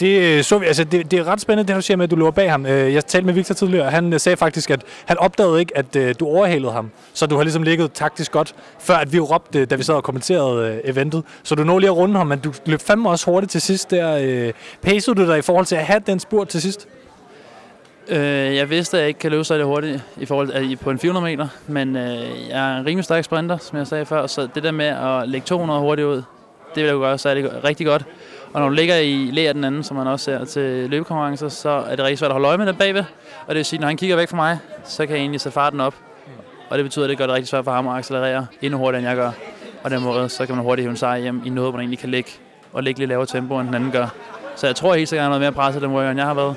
Det, 0.00 0.20
øh, 0.22 0.44
så 0.44 0.58
vi, 0.58 0.66
altså 0.66 0.84
det, 0.84 1.10
det 1.10 1.18
er 1.18 1.24
ret 1.24 1.40
spændende, 1.40 1.68
det 1.68 1.76
du 1.76 1.82
siger 1.82 1.96
med, 1.96 2.04
at 2.04 2.10
du 2.10 2.16
løber 2.16 2.30
bag 2.30 2.50
ham. 2.50 2.66
Øh, 2.66 2.94
jeg 2.94 3.06
talte 3.06 3.26
med 3.26 3.34
Victor 3.34 3.54
tidligere, 3.54 3.86
og 3.86 3.92
han 3.92 4.12
øh, 4.12 4.20
sagde 4.20 4.36
faktisk, 4.36 4.70
at 4.70 4.82
han 5.04 5.18
opdagede 5.18 5.60
ikke, 5.60 5.76
at 5.76 6.20
du 6.20 6.26
overhalede 6.26 6.72
ham. 6.72 6.90
Så 7.12 7.26
du 7.26 7.36
har 7.36 7.42
ligesom 7.42 7.62
ligget 7.62 7.92
taktisk 7.92 8.32
godt, 8.32 8.54
før 8.80 8.94
at 8.94 9.12
vi 9.12 9.20
råbte, 9.20 9.64
da 9.64 9.74
vi 9.74 9.82
sad 9.82 9.94
og 9.94 10.04
kommenterede 10.04 10.80
eventet. 10.84 11.24
Så 11.42 11.54
du 11.54 11.64
nå 11.64 11.78
lige 11.78 11.90
at 11.90 11.96
runde 11.96 12.16
ham, 12.16 12.26
men 12.26 12.38
du 12.38 12.52
løb 12.66 12.80
fandme 12.80 13.10
også 13.10 13.30
hurtigt 13.30 13.52
til 13.52 13.60
sidst 13.60 13.90
der. 13.90 14.18
Øh, 14.22 14.52
pacede 14.82 15.16
du 15.16 15.26
dig 15.26 15.38
i 15.38 15.42
forhold 15.42 15.66
til 15.66 15.76
at 15.76 15.84
have 15.84 16.00
den 16.06 16.20
spurt 16.20 16.48
til 16.48 16.62
sidst? 16.62 16.88
Øh, 18.08 18.56
jeg 18.56 18.70
vidste, 18.70 18.96
at 18.96 19.00
jeg 19.00 19.08
ikke 19.08 19.20
kan 19.20 19.30
løbe 19.30 19.44
særlig 19.44 19.66
hurtigt 19.66 20.02
i 20.16 20.26
forhold 20.26 20.52
altså, 20.52 20.68
til, 20.68 20.76
på 20.76 20.90
en 20.90 20.98
400 20.98 21.36
meter, 21.36 21.48
men 21.66 21.96
øh, 21.96 22.48
jeg 22.48 22.72
er 22.72 22.78
en 22.78 22.86
rimelig 22.86 23.04
stærk 23.04 23.24
sprinter, 23.24 23.56
som 23.56 23.78
jeg 23.78 23.86
sagde 23.86 24.06
før, 24.06 24.26
så 24.26 24.48
det 24.54 24.62
der 24.62 24.70
med 24.70 24.86
at 24.86 25.28
lægge 25.28 25.44
200 25.44 25.80
hurtigt 25.80 26.06
ud, 26.06 26.22
det 26.74 26.82
vil 26.82 26.84
jeg 26.84 26.94
gøre 26.94 27.18
særlig 27.18 27.64
rigtig 27.64 27.86
godt. 27.86 28.04
Og 28.52 28.60
når 28.60 28.68
du 28.68 28.74
ligger 28.74 28.96
i 28.96 29.30
læ 29.32 29.46
af 29.46 29.54
den 29.54 29.64
anden, 29.64 29.82
som 29.82 29.96
man 29.96 30.06
også 30.06 30.24
ser 30.24 30.44
til 30.44 30.90
løbekonkurrencer, 30.90 31.48
så 31.48 31.68
er 31.68 31.96
det 31.96 32.04
rigtig 32.04 32.18
svært 32.18 32.28
at 32.28 32.32
holde 32.32 32.48
øje 32.48 32.58
med 32.58 32.66
den 32.66 32.76
bagved. 32.76 33.04
Og 33.46 33.48
det 33.48 33.56
vil 33.56 33.64
sige, 33.64 33.78
at 33.78 33.80
når 33.80 33.88
han 33.88 33.96
kigger 33.96 34.16
væk 34.16 34.28
fra 34.28 34.36
mig, 34.36 34.58
så 34.84 35.06
kan 35.06 35.16
jeg 35.16 35.20
egentlig 35.20 35.40
sætte 35.40 35.54
farten 35.54 35.80
op. 35.80 35.94
Og 36.70 36.78
det 36.78 36.84
betyder, 36.84 37.04
at 37.04 37.08
det 37.08 37.18
gør 37.18 37.26
det 37.26 37.34
rigtig 37.34 37.48
svært 37.48 37.64
for 37.64 37.72
ham 37.72 37.88
at 37.88 37.96
accelerere 37.96 38.46
endnu 38.62 38.78
hurtigere, 38.78 38.98
end 38.98 39.08
jeg 39.08 39.16
gør. 39.16 39.30
Og 39.82 39.90
den 39.90 40.02
måde, 40.02 40.28
så 40.28 40.46
kan 40.46 40.54
man 40.54 40.64
hurtigt 40.64 40.86
hive 40.86 40.96
sig 40.96 40.98
sejr 40.98 41.18
hjem 41.18 41.42
i 41.44 41.48
noget, 41.48 41.70
hvor 41.70 41.76
man 41.76 41.80
egentlig 41.80 41.98
kan 41.98 42.10
ligge 42.10 42.30
og 42.72 42.82
ligge 42.82 42.98
lidt 42.98 43.08
lavere 43.08 43.26
tempo, 43.26 43.58
end 43.58 43.66
den 43.66 43.74
anden 43.74 43.90
gør. 43.90 44.06
Så 44.56 44.66
jeg 44.66 44.76
tror 44.76 44.94
helt 44.94 45.08
sikkert, 45.08 45.20
at 45.20 45.22
jeg 45.22 45.34
er 45.34 45.38
noget 45.38 45.40
mere 45.40 45.62
presset, 45.62 45.82
den 45.82 45.90
hvor 45.90 46.02
jeg 46.02 46.26
har 46.26 46.34
været 46.34 46.56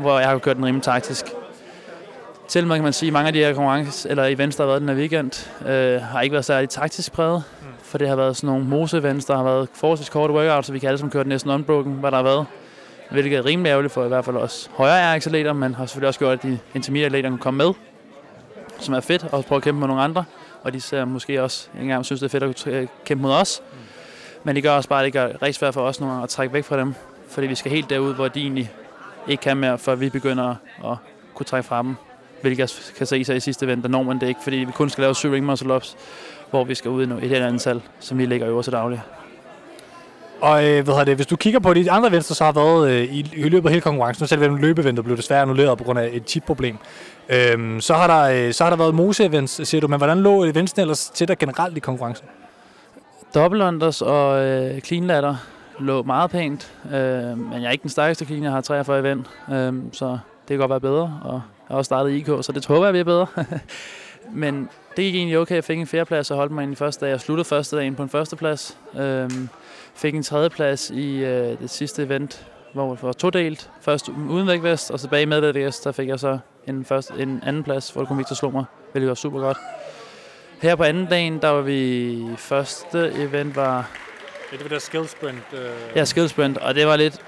hvor 0.00 0.18
jeg 0.18 0.28
har 0.28 0.38
kørt 0.38 0.56
den 0.56 0.64
rimelig 0.64 0.82
taktisk. 0.84 1.26
Til 2.48 2.66
med 2.66 2.76
kan 2.76 2.84
man 2.84 2.92
sige, 2.92 3.08
at 3.08 3.12
mange 3.12 3.26
af 3.26 3.32
de 3.32 3.38
her 3.38 3.54
konkurrencer, 3.54 4.10
eller 4.10 4.24
events, 4.24 4.56
der 4.56 4.62
har 4.62 4.68
været 4.68 4.80
den 4.80 4.88
her 4.88 4.96
weekend, 4.96 5.48
øh, 5.66 6.02
har 6.02 6.20
ikke 6.20 6.32
været 6.32 6.44
særlig 6.44 6.68
taktisk 6.68 7.12
præget. 7.12 7.44
For 7.82 7.98
det 7.98 8.08
har 8.08 8.16
været 8.16 8.36
sådan 8.36 8.46
nogle 8.46 8.64
mose-events, 8.64 9.26
der 9.26 9.36
har 9.36 9.44
været 9.44 9.68
forholdsvis 9.74 10.08
korte 10.08 10.34
workouts, 10.34 10.66
så 10.66 10.72
vi 10.72 10.78
kan 10.78 10.88
alle 10.88 10.98
sammen 10.98 11.10
køre 11.10 11.22
den 11.22 11.28
næsten 11.28 11.50
unbroken, 11.50 11.92
hvad 11.92 12.10
der 12.10 12.16
har 12.16 12.24
været. 12.24 12.46
Hvilket 13.10 13.38
er 13.38 13.44
rimelig 13.44 13.70
ærgerligt 13.70 13.94
for 13.94 14.04
i 14.04 14.08
hvert 14.08 14.24
fald 14.24 14.36
også 14.36 14.68
højere 14.72 15.14
atleter, 15.14 15.52
men 15.52 15.74
har 15.74 15.86
selvfølgelig 15.86 16.08
også 16.08 16.18
gjort, 16.18 16.32
at 16.32 16.42
de 16.42 16.58
intermediate 16.74 17.06
atleter 17.06 17.28
kunne 17.28 17.38
komme 17.38 17.58
med. 17.58 17.74
Som 18.78 18.94
er 18.94 19.00
fedt, 19.00 19.26
og 19.32 19.44
prøve 19.44 19.56
at 19.56 19.62
kæmpe 19.62 19.78
med 19.78 19.88
nogle 19.88 20.02
andre. 20.02 20.24
Og 20.62 20.72
de 20.72 20.80
ser 20.80 21.04
måske 21.04 21.42
også 21.42 21.68
ikke 21.74 21.82
engang 21.82 22.04
synes, 22.04 22.20
det 22.20 22.34
er 22.34 22.40
fedt 22.40 22.66
at 22.66 22.88
kæmpe 23.04 23.22
mod 23.22 23.32
os. 23.32 23.62
Men 24.44 24.54
det 24.54 24.62
gør 24.62 24.70
også 24.70 24.88
bare, 24.88 25.00
at 25.00 25.04
det 25.04 25.12
gør 25.12 25.26
rigtig 25.26 25.54
svært 25.54 25.74
for 25.74 25.82
os 25.82 26.00
nogle 26.00 26.22
at 26.22 26.28
trække 26.28 26.54
væk 26.54 26.64
fra 26.64 26.76
dem. 26.78 26.94
Fordi 27.28 27.46
vi 27.46 27.54
skal 27.54 27.70
helt 27.70 27.90
derud, 27.90 28.14
hvor 28.14 28.28
de 28.28 28.40
egentlig 28.40 28.72
ikke 29.28 29.42
kan 29.42 29.56
mere, 29.56 29.78
før 29.78 29.94
vi 29.94 30.08
begynder 30.08 30.54
at 30.84 30.96
kunne 31.34 31.46
trække 31.46 31.68
fra 31.68 31.82
dem. 31.82 31.94
Hvilket 32.40 32.92
kan 32.96 33.06
se 33.06 33.24
sig 33.24 33.36
i 33.36 33.40
sidste 33.40 33.66
event, 33.66 33.82
der 33.82 33.88
når 33.88 34.02
man 34.02 34.20
det 34.20 34.28
ikke, 34.28 34.40
fordi 34.42 34.56
vi 34.56 34.72
kun 34.72 34.90
skal 34.90 35.02
lave 35.02 35.14
syv 35.14 35.30
ring 35.30 35.46
muscle 35.46 35.74
ups, 35.74 35.96
hvor 36.50 36.64
vi 36.64 36.74
skal 36.74 36.90
ud 36.90 37.06
i 37.06 37.10
et 37.12 37.20
helt 37.20 37.34
andet 37.34 37.46
antal, 37.46 37.82
som 38.00 38.18
vi 38.18 38.26
ligger 38.26 38.48
øver 38.48 38.62
til 38.62 38.72
daglig. 38.72 39.02
Og 40.40 40.64
øh, 40.64 40.84
hvad 40.84 41.06
det, 41.06 41.16
hvis 41.16 41.26
du 41.26 41.36
kigger 41.36 41.60
på 41.60 41.74
de 41.74 41.90
andre 41.90 42.08
events, 42.08 42.28
der 42.28 42.34
så 42.34 42.44
har 42.44 42.52
været 42.52 42.90
øh, 42.90 43.02
i, 43.02 43.30
i 43.36 43.48
løbet 43.48 43.68
af 43.68 43.72
hele 43.72 43.80
konkurrencen, 43.80 44.26
selv 44.26 44.40
ved 44.40 44.58
løbeevent, 44.58 44.96
der 44.96 45.02
blev 45.02 45.16
desværre 45.16 45.42
annulleret 45.42 45.78
på 45.78 45.84
grund 45.84 45.98
af 45.98 46.10
et 46.12 46.22
chip-problem, 46.26 46.78
øhm, 47.28 47.80
så, 47.80 47.94
har 47.94 48.06
der, 48.06 48.46
øh, 48.46 48.52
så 48.52 48.64
har 48.64 48.70
der 48.70 48.76
været 48.76 48.94
mose-events, 48.94 49.64
siger 49.64 49.80
du, 49.80 49.88
men 49.88 49.98
hvordan 49.98 50.18
lå 50.18 50.44
eventsen 50.44 50.80
ellers 50.80 51.10
til 51.14 51.28
dig 51.28 51.38
generelt 51.38 51.76
i 51.76 51.80
konkurrencen? 51.80 52.26
Dobbeltunders 53.34 54.02
og 54.02 54.46
øh, 54.46 54.80
clean 54.80 55.04
ladder 55.04 55.36
lå 55.80 56.02
meget 56.02 56.30
pænt, 56.30 56.74
øh, 56.84 57.38
men 57.38 57.52
jeg 57.52 57.64
er 57.64 57.70
ikke 57.70 57.82
den 57.82 57.90
stærkeste 57.90 58.24
clean, 58.24 58.42
jeg 58.42 58.52
har 58.52 58.60
43 58.60 58.98
event, 58.98 59.30
øh, 59.52 59.74
så 59.92 60.08
det 60.08 60.48
kan 60.48 60.58
godt 60.58 60.70
være 60.70 60.80
bedre, 60.80 61.20
og 61.24 61.32
jeg 61.32 61.74
har 61.74 61.76
også 61.76 61.88
startet 61.88 62.12
IK, 62.12 62.26
så 62.26 62.52
det 62.54 62.66
håber 62.66 62.86
jeg 62.86 62.92
bliver 62.92 63.04
bedre. 63.04 63.26
men 64.42 64.68
det 64.96 65.04
gik 65.04 65.14
egentlig 65.14 65.38
okay, 65.38 65.54
jeg 65.54 65.64
fik 65.64 65.78
en 65.78 65.86
fjerdeplads 65.86 66.30
og 66.30 66.36
holdt 66.36 66.52
mig 66.52 66.62
ind 66.62 66.72
i 66.72 66.74
første 66.74 67.04
dag. 67.04 67.10
Jeg 67.10 67.20
sluttede 67.20 67.48
første 67.48 67.76
dagen 67.76 67.94
på 67.94 68.02
en 68.02 68.08
førsteplads. 68.08 68.78
Øh, 68.98 69.30
fik 69.94 70.14
en 70.14 70.22
tredjeplads 70.22 70.90
i 70.90 71.24
øh, 71.24 71.58
det 71.58 71.70
sidste 71.70 72.02
event, 72.02 72.46
hvor 72.72 72.94
vi 72.94 72.98
var 73.02 73.12
todelt. 73.12 73.70
Først 73.80 74.08
uden 74.08 74.46
vægtvest, 74.46 74.90
og 74.90 75.00
så 75.00 75.08
bag 75.08 75.28
med 75.28 75.40
vægtvest, 75.40 75.84
der 75.84 75.92
fik 75.92 76.08
jeg 76.08 76.20
så 76.20 76.38
en, 76.66 76.84
første, 76.84 77.14
en 77.18 77.42
anden 77.46 77.62
plads, 77.62 77.90
hvor 77.90 78.02
det 78.02 78.08
kom 78.08 78.18
Victor 78.18 78.34
slå 78.34 78.50
mig, 78.50 78.64
hvilket 78.92 79.08
var 79.08 79.14
super 79.14 79.40
godt. 79.40 79.58
Her 80.62 80.76
på 80.76 80.82
anden 80.82 81.06
dagen, 81.06 81.38
der 81.38 81.48
var 81.48 81.60
vi 81.60 82.18
første 82.36 83.12
event 83.12 83.56
var 83.56 83.90
Ja, 84.52 84.56
det 84.56 84.64
var 84.64 84.68
der 84.68 84.78
skill 84.78 85.08
sprint. 85.08 85.42
Øh... 85.52 85.60
Ja, 85.96 86.04
skill 86.04 86.28
sprint, 86.28 86.58
og 86.58 86.74
det 86.74 86.86
var 86.86 86.96
lidt 86.96 87.20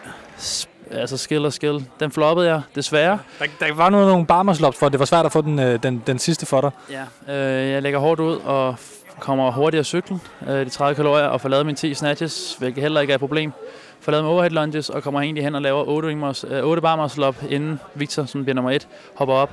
altså 0.90 1.16
skill 1.16 1.44
og 1.44 1.52
skill. 1.52 1.86
Den 2.00 2.10
floppede 2.10 2.48
jeg, 2.48 2.62
desværre. 2.74 3.18
Der, 3.38 3.46
der 3.60 3.74
var 3.74 3.90
noget, 3.90 4.08
nogle 4.08 4.26
barmerslops 4.26 4.78
for, 4.78 4.88
det 4.88 4.98
var 4.98 5.04
svært 5.04 5.26
at 5.26 5.32
få 5.32 5.40
den, 5.40 5.58
øh, 5.58 5.82
den, 5.82 6.02
den 6.06 6.18
sidste 6.18 6.46
for 6.46 6.60
dig. 6.60 6.70
Ja, 6.90 7.34
øh, 7.34 7.70
jeg 7.70 7.82
lægger 7.82 7.98
hårdt 7.98 8.20
ud 8.20 8.36
og 8.36 8.76
kommer 9.18 9.50
hurtigt 9.50 9.78
af 9.78 9.86
cyklen, 9.86 10.20
øh, 10.48 10.64
de 10.64 10.68
30 10.70 10.94
kalorier, 10.94 11.26
og 11.26 11.40
får 11.40 11.48
lavet 11.48 11.66
mine 11.66 11.76
10 11.76 11.94
snatches, 11.94 12.56
hvilket 12.58 12.82
heller 12.82 13.00
ikke 13.00 13.10
er 13.10 13.14
et 13.14 13.20
problem. 13.20 13.52
Får 14.00 14.12
lavet 14.12 14.24
med 14.24 14.32
overhead 14.32 14.50
lunges, 14.50 14.90
og 14.90 15.02
kommer 15.02 15.20
egentlig 15.20 15.44
hen 15.44 15.54
og 15.54 15.62
laver 15.62 15.88
8, 15.88 16.08
ringmers, 16.08 16.44
øh, 16.50 16.64
8 16.64 16.82
barmerslop, 16.82 17.36
inden 17.48 17.80
Victor, 17.94 18.24
som 18.24 18.44
bliver 18.44 18.54
nummer 18.54 18.70
1, 18.70 18.88
hopper 19.14 19.34
op. 19.34 19.50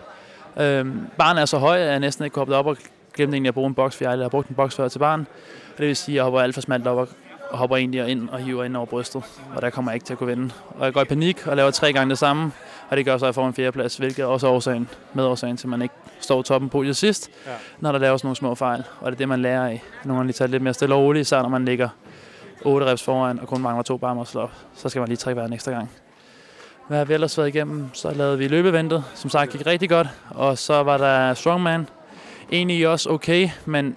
Øh, 0.58 0.86
barnet 1.18 1.42
er 1.42 1.46
så 1.46 1.58
høj, 1.58 1.78
at 1.78 1.92
jeg 1.92 2.00
næsten 2.00 2.26
ikke 2.26 2.34
kunne 2.34 2.42
hoppe 2.42 2.56
op 2.56 2.66
og 2.66 2.78
glemte 3.14 3.36
egentlig 3.36 3.48
at 3.48 3.54
bruge 3.54 3.68
en 3.68 3.76
boks, 3.76 3.96
for 3.96 4.04
jeg 4.04 4.18
har 4.18 4.30
brugt 4.30 4.48
en 4.50 4.56
boks 4.56 4.76
før 4.76 4.88
til 4.88 5.00
barn. 5.00 5.28
Og 5.74 5.78
det 5.78 5.88
vil 5.88 5.96
sige, 5.96 6.14
at 6.14 6.16
jeg 6.16 6.24
hopper 6.24 6.40
alt 6.40 6.54
for 6.54 6.62
smalt 6.62 6.88
op 6.88 6.98
og 6.98 7.08
og 7.50 7.58
hopper 7.58 7.78
egentlig 7.78 8.08
ind 8.08 8.30
og 8.30 8.40
hiver 8.40 8.64
ind 8.64 8.78
over 8.78 8.86
brystet, 8.86 9.24
og 9.56 9.62
der 9.62 9.70
kommer 9.70 9.92
jeg 9.92 9.96
ikke 9.96 10.06
til 10.06 10.14
at 10.14 10.20
kunne 10.20 10.36
vinde. 10.36 10.54
Og 10.70 10.86
jeg 10.86 10.94
går 10.94 11.02
i 11.02 11.06
panik 11.06 11.48
og 11.48 11.56
laver 11.56 11.72
tre 11.72 11.94
gange 11.94 12.10
det 12.10 12.18
samme, 12.18 12.52
og 12.90 12.98
det 12.98 13.06
gør 13.06 13.18
så, 13.18 13.26
at 13.26 13.28
jeg 13.28 13.36
får 13.36 13.48
en 13.48 13.54
fjerdeplads, 13.54 13.98
hvilket 13.98 14.24
er 14.24 14.26
også 14.26 14.48
årsagen, 14.48 14.90
med 15.14 15.24
årsagen 15.24 15.58
til, 15.58 15.68
at 15.68 15.70
man 15.70 15.82
ikke 15.82 15.96
står 16.20 16.42
toppen 16.42 16.70
på 16.70 16.84
det 16.84 16.98
sidst, 16.98 17.30
ja. 17.46 17.52
når 17.80 17.92
der 17.92 18.00
laves 18.00 18.24
nogle 18.24 18.36
små 18.36 18.56
fejl. 18.56 18.84
Og 19.02 19.12
det 19.12 19.16
er 19.16 19.18
det, 19.18 19.28
man 19.28 19.42
lærer 19.42 19.66
af. 19.66 19.84
Nogle 20.04 20.18
gange 20.18 20.28
lige 20.28 20.34
tage 20.34 20.48
lidt 20.48 20.64
mere 20.64 20.74
stille 20.74 20.96
og 20.96 21.02
roligt, 21.02 21.22
især 21.22 21.42
når 21.42 21.50
man 21.50 21.66
ligger 21.66 21.90
8 22.62 22.86
reps 22.86 23.04
foran 23.04 23.40
og 23.40 23.48
kun 23.48 23.62
mangler 23.62 23.84
to 23.84 23.98
bare 23.98 24.20
op, 24.36 24.52
så 24.76 24.90
skal 24.90 25.00
man 25.00 25.08
lige 25.08 25.18
trække 25.18 25.40
hver 25.40 25.48
en 25.48 25.54
ekstra 25.54 25.72
gang. 25.72 25.92
Hvad 26.88 26.98
har 26.98 27.06
vi 27.06 27.14
ellers 27.14 27.38
været 27.38 27.48
igennem? 27.48 27.90
Så 27.94 28.12
lavede 28.12 28.38
vi 28.38 28.48
løbeventet, 28.48 29.04
som 29.14 29.30
sagt 29.30 29.52
gik 29.52 29.66
rigtig 29.66 29.90
godt, 29.90 30.08
og 30.30 30.58
så 30.58 30.84
var 30.84 30.98
der 30.98 31.34
Strongman. 31.34 31.90
Egentlig 32.52 32.88
også 32.88 33.10
okay, 33.10 33.50
men 33.66 33.96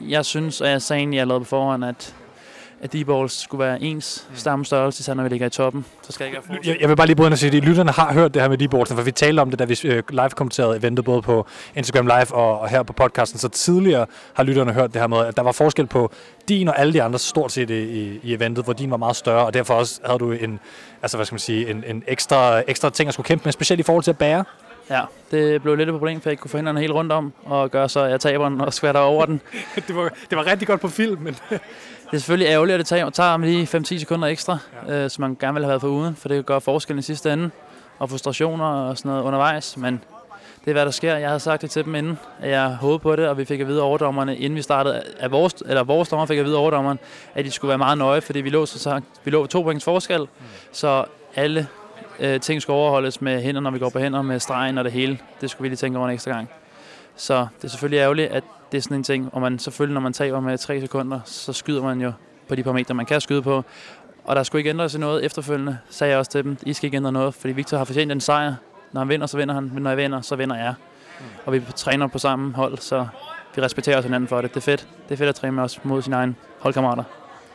jeg 0.00 0.24
synes, 0.24 0.60
og 0.60 0.68
jeg 0.68 0.82
sagde 0.82 1.00
egentlig, 1.00 1.18
jeg 1.18 1.26
lavede 1.26 1.40
på 1.40 1.48
forhånd, 1.48 1.84
at 1.84 2.14
at 2.84 2.92
de 2.92 3.04
balls 3.04 3.32
skulle 3.42 3.64
være 3.64 3.82
ens 3.82 4.26
mm. 4.30 4.36
samme 4.36 4.64
størrelse, 4.64 5.02
så 5.02 5.14
når 5.14 5.22
vi 5.22 5.28
ligger 5.28 5.46
i 5.46 5.50
toppen. 5.50 5.84
Så 6.02 6.12
skal 6.12 6.24
jeg 6.24 6.34
ikke 6.34 6.68
jeg, 6.70 6.76
jeg 6.80 6.88
vil 6.88 6.96
bare 6.96 7.06
lige 7.06 7.16
begynde 7.16 7.32
at 7.32 7.38
sige, 7.38 7.56
at 7.56 7.64
lytterne 7.64 7.90
har 7.90 8.12
hørt 8.12 8.34
det 8.34 8.42
her 8.42 8.48
med 8.48 8.58
de 8.58 8.68
balls, 8.68 8.92
for 8.92 9.02
vi 9.02 9.10
talte 9.10 9.40
om 9.40 9.50
det, 9.50 9.58
da 9.58 9.64
vi 9.64 9.80
øh, 9.84 10.02
live 10.10 10.30
kommenterede 10.30 10.76
eventet 10.76 11.04
både 11.04 11.22
på 11.22 11.46
Instagram 11.74 12.06
Live 12.06 12.34
og, 12.34 12.60
og 12.60 12.68
her 12.68 12.82
på 12.82 12.92
podcasten. 12.92 13.38
Så 13.38 13.48
tidligere 13.48 14.06
har 14.34 14.42
lytterne 14.42 14.72
hørt 14.72 14.92
det 14.92 15.00
her 15.00 15.06
med, 15.06 15.18
at 15.18 15.36
der 15.36 15.42
var 15.42 15.52
forskel 15.52 15.86
på 15.86 16.10
din 16.48 16.68
og 16.68 16.78
alle 16.78 16.92
de 16.92 17.02
andre 17.02 17.18
stort 17.18 17.52
set 17.52 17.70
i, 17.70 18.20
i 18.22 18.34
eventet, 18.34 18.64
hvor 18.64 18.72
din 18.72 18.90
var 18.90 18.96
meget 18.96 19.16
større, 19.16 19.46
og 19.46 19.54
derfor 19.54 19.74
også 19.74 20.00
havde 20.04 20.18
du 20.18 20.32
en, 20.32 20.60
altså 21.02 21.16
hvad 21.16 21.26
skal 21.26 21.34
man 21.34 21.40
sige, 21.40 21.70
en, 21.70 21.84
en 21.86 22.02
ekstra, 22.06 22.62
ekstra 22.66 22.90
ting 22.90 23.08
at 23.08 23.14
skulle 23.14 23.26
kæmpe 23.26 23.44
med, 23.44 23.52
specielt 23.52 23.80
i 23.80 23.82
forhold 23.82 24.04
til 24.04 24.10
at 24.10 24.18
bære. 24.18 24.44
Ja, 24.90 25.00
det 25.30 25.62
blev 25.62 25.76
lidt 25.76 25.88
et 25.88 25.92
problem, 25.92 26.20
for 26.20 26.30
jeg 26.30 26.32
ikke 26.32 26.40
kunne 26.40 26.50
få 26.50 26.58
hænderne 26.58 26.80
helt 26.80 26.92
rundt 26.92 27.12
om, 27.12 27.32
og 27.44 27.70
gøre 27.70 27.88
så, 27.88 28.00
at 28.00 28.10
jeg 28.10 28.20
taber 28.20 28.48
den 28.48 28.60
og 28.60 28.74
skvatter 28.74 29.00
over 29.00 29.26
den. 29.26 29.40
det, 29.88 29.96
var, 29.96 30.08
det 30.30 30.38
var 30.38 30.46
rigtig 30.46 30.68
godt 30.68 30.80
på 30.80 30.88
film, 30.88 31.22
men... 31.22 31.36
det 32.14 32.18
er 32.18 32.22
selvfølgelig 32.22 32.48
ærgerligt, 32.48 32.74
at 32.74 32.78
det 32.78 32.86
tager, 32.86 33.10
tager 33.10 33.36
lige 33.38 33.78
5-10 33.78 33.98
sekunder 33.98 34.28
ekstra, 34.28 34.58
ja. 34.88 35.04
øh, 35.04 35.10
som 35.10 35.22
man 35.22 35.36
gerne 35.40 35.54
ville 35.54 35.64
have 35.64 35.70
været 35.70 35.80
for 35.80 35.88
uden, 35.88 36.16
for 36.16 36.28
det 36.28 36.46
gør 36.46 36.58
forskellen 36.58 36.98
i 36.98 37.02
sidste 37.02 37.32
ende, 37.32 37.50
og 37.98 38.10
frustrationer 38.10 38.64
og 38.64 38.98
sådan 38.98 39.10
noget 39.10 39.22
undervejs, 39.22 39.76
men 39.76 40.00
det 40.60 40.70
er, 40.70 40.72
hvad 40.72 40.84
der 40.84 40.90
sker. 40.90 41.16
Jeg 41.16 41.28
havde 41.28 41.40
sagt 41.40 41.62
det 41.62 41.70
til 41.70 41.84
dem 41.84 41.94
inden, 41.94 42.18
at 42.40 42.50
jeg 42.50 42.68
håbede 42.68 42.98
på 42.98 43.16
det, 43.16 43.28
og 43.28 43.38
vi 43.38 43.44
fik 43.44 43.60
at 43.60 43.66
vide 43.66 43.82
overdommerne, 43.82 44.36
inden 44.36 44.56
vi 44.56 44.62
startede, 44.62 45.02
at 45.18 45.30
vores, 45.30 45.54
eller 45.66 45.84
vores 45.84 46.08
dommer 46.08 46.26
fik 46.26 46.38
at 46.38 46.44
vide 46.44 46.56
overdommeren, 46.56 46.98
at 47.34 47.44
de 47.44 47.50
skulle 47.50 47.68
være 47.68 47.78
meget 47.78 47.98
nøje, 47.98 48.20
fordi 48.20 48.40
vi 48.40 48.50
lå, 48.50 48.66
så 48.66 49.00
vi 49.24 49.30
lå 49.30 49.46
to 49.46 49.62
points 49.62 49.84
forskel, 49.84 50.20
mm. 50.20 50.28
så 50.72 51.04
alle 51.34 51.66
øh, 52.20 52.40
ting 52.40 52.62
skal 52.62 52.72
overholdes 52.72 53.20
med 53.20 53.42
hænder, 53.42 53.60
når 53.60 53.70
vi 53.70 53.78
går 53.78 53.88
på 53.88 53.98
hænder, 53.98 54.22
med 54.22 54.40
stregen 54.40 54.78
og 54.78 54.84
det 54.84 54.92
hele. 54.92 55.18
Det 55.40 55.50
skulle 55.50 55.62
vi 55.62 55.68
lige 55.68 55.76
tænke 55.76 55.98
over 55.98 56.08
en 56.08 56.14
ekstra 56.14 56.30
gang. 56.30 56.48
Så 57.16 57.46
det 57.56 57.64
er 57.64 57.68
selvfølgelig 57.68 57.98
ærgerligt, 57.98 58.30
at 58.30 58.44
det 58.72 58.78
er 58.78 58.82
sådan 58.82 58.96
en 58.96 59.02
ting, 59.02 59.28
og 59.32 59.40
man 59.40 59.58
selvfølgelig, 59.58 59.94
når 59.94 60.00
man 60.00 60.12
taber 60.12 60.40
med 60.40 60.58
3 60.58 60.80
sekunder, 60.80 61.20
så 61.24 61.52
skyder 61.52 61.82
man 61.82 62.00
jo 62.00 62.12
på 62.48 62.54
de 62.54 62.62
parametre, 62.62 62.94
man 62.94 63.06
kan 63.06 63.20
skyde 63.20 63.42
på. 63.42 63.64
Og 64.24 64.36
der 64.36 64.42
skulle 64.42 64.60
ikke 64.60 64.70
ændre 64.70 64.88
sig 64.88 65.00
noget 65.00 65.24
efterfølgende, 65.24 65.78
sagde 65.90 66.10
jeg 66.10 66.18
også 66.18 66.30
til 66.30 66.44
dem. 66.44 66.56
I 66.62 66.72
skal 66.72 66.86
ikke 66.86 66.96
ændre 66.96 67.12
noget, 67.12 67.34
fordi 67.34 67.52
Victor 67.52 67.76
har 67.76 67.84
fortjent 67.84 68.12
en 68.12 68.20
sejr. 68.20 68.54
Når 68.92 69.00
han 69.00 69.08
vinder, 69.08 69.26
så 69.26 69.36
vinder 69.36 69.54
han, 69.54 69.70
men 69.74 69.82
når 69.82 69.90
jeg 69.90 69.96
vinder, 69.96 70.20
så 70.20 70.36
vinder 70.36 70.56
jeg. 70.56 70.74
Og 71.46 71.52
vi 71.52 71.62
træner 71.76 72.06
på 72.06 72.18
samme 72.18 72.54
hold, 72.54 72.78
så 72.78 73.06
vi 73.56 73.62
respekterer 73.62 73.98
os 73.98 74.04
hinanden 74.04 74.28
for 74.28 74.40
det. 74.40 74.50
Det 74.50 74.56
er 74.56 74.60
fedt. 74.60 74.88
Det 75.08 75.14
er 75.14 75.16
fedt 75.16 75.28
at 75.28 75.34
træne 75.34 75.56
med 75.56 75.62
os 75.64 75.84
mod 75.84 76.02
sine 76.02 76.16
egne 76.16 76.34
holdkammerater. 76.58 77.04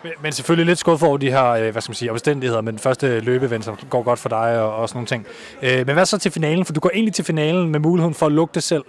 Men, 0.04 0.12
men 0.22 0.32
selvfølgelig 0.32 0.66
lidt 0.66 0.80
skuffet 0.80 1.10
over 1.10 1.18
de 1.18 1.32
her, 1.32 1.46
øh, 1.46 1.72
hvad 1.72 1.82
skal 1.82 1.90
man 1.90 1.96
sige, 1.96 2.12
omstændigheder, 2.12 2.62
men 2.62 2.74
den 2.74 2.80
første 2.80 3.20
løbeevent, 3.20 3.66
som 3.66 3.78
går 3.90 4.04
godt 4.04 4.20
for 4.20 4.30
dig 4.30 4.62
og, 4.62 4.76
og 4.76 4.90
sådan 4.90 4.98
nogle 4.98 5.08
ting. 5.08 5.26
Øh, 5.62 5.88
men 5.88 5.94
hvad 5.94 6.06
så 6.06 6.18
til 6.18 6.32
finalen? 6.32 6.66
For 6.66 6.74
du 6.74 6.80
går 6.80 6.90
egentlig 6.94 7.14
til 7.14 7.26
finalen 7.26 7.70
med 7.70 7.80
muligheden 7.80 8.14
for 8.14 8.26
at 8.26 8.32
lukke 8.32 8.54
det 8.54 8.64
selv, 8.64 8.84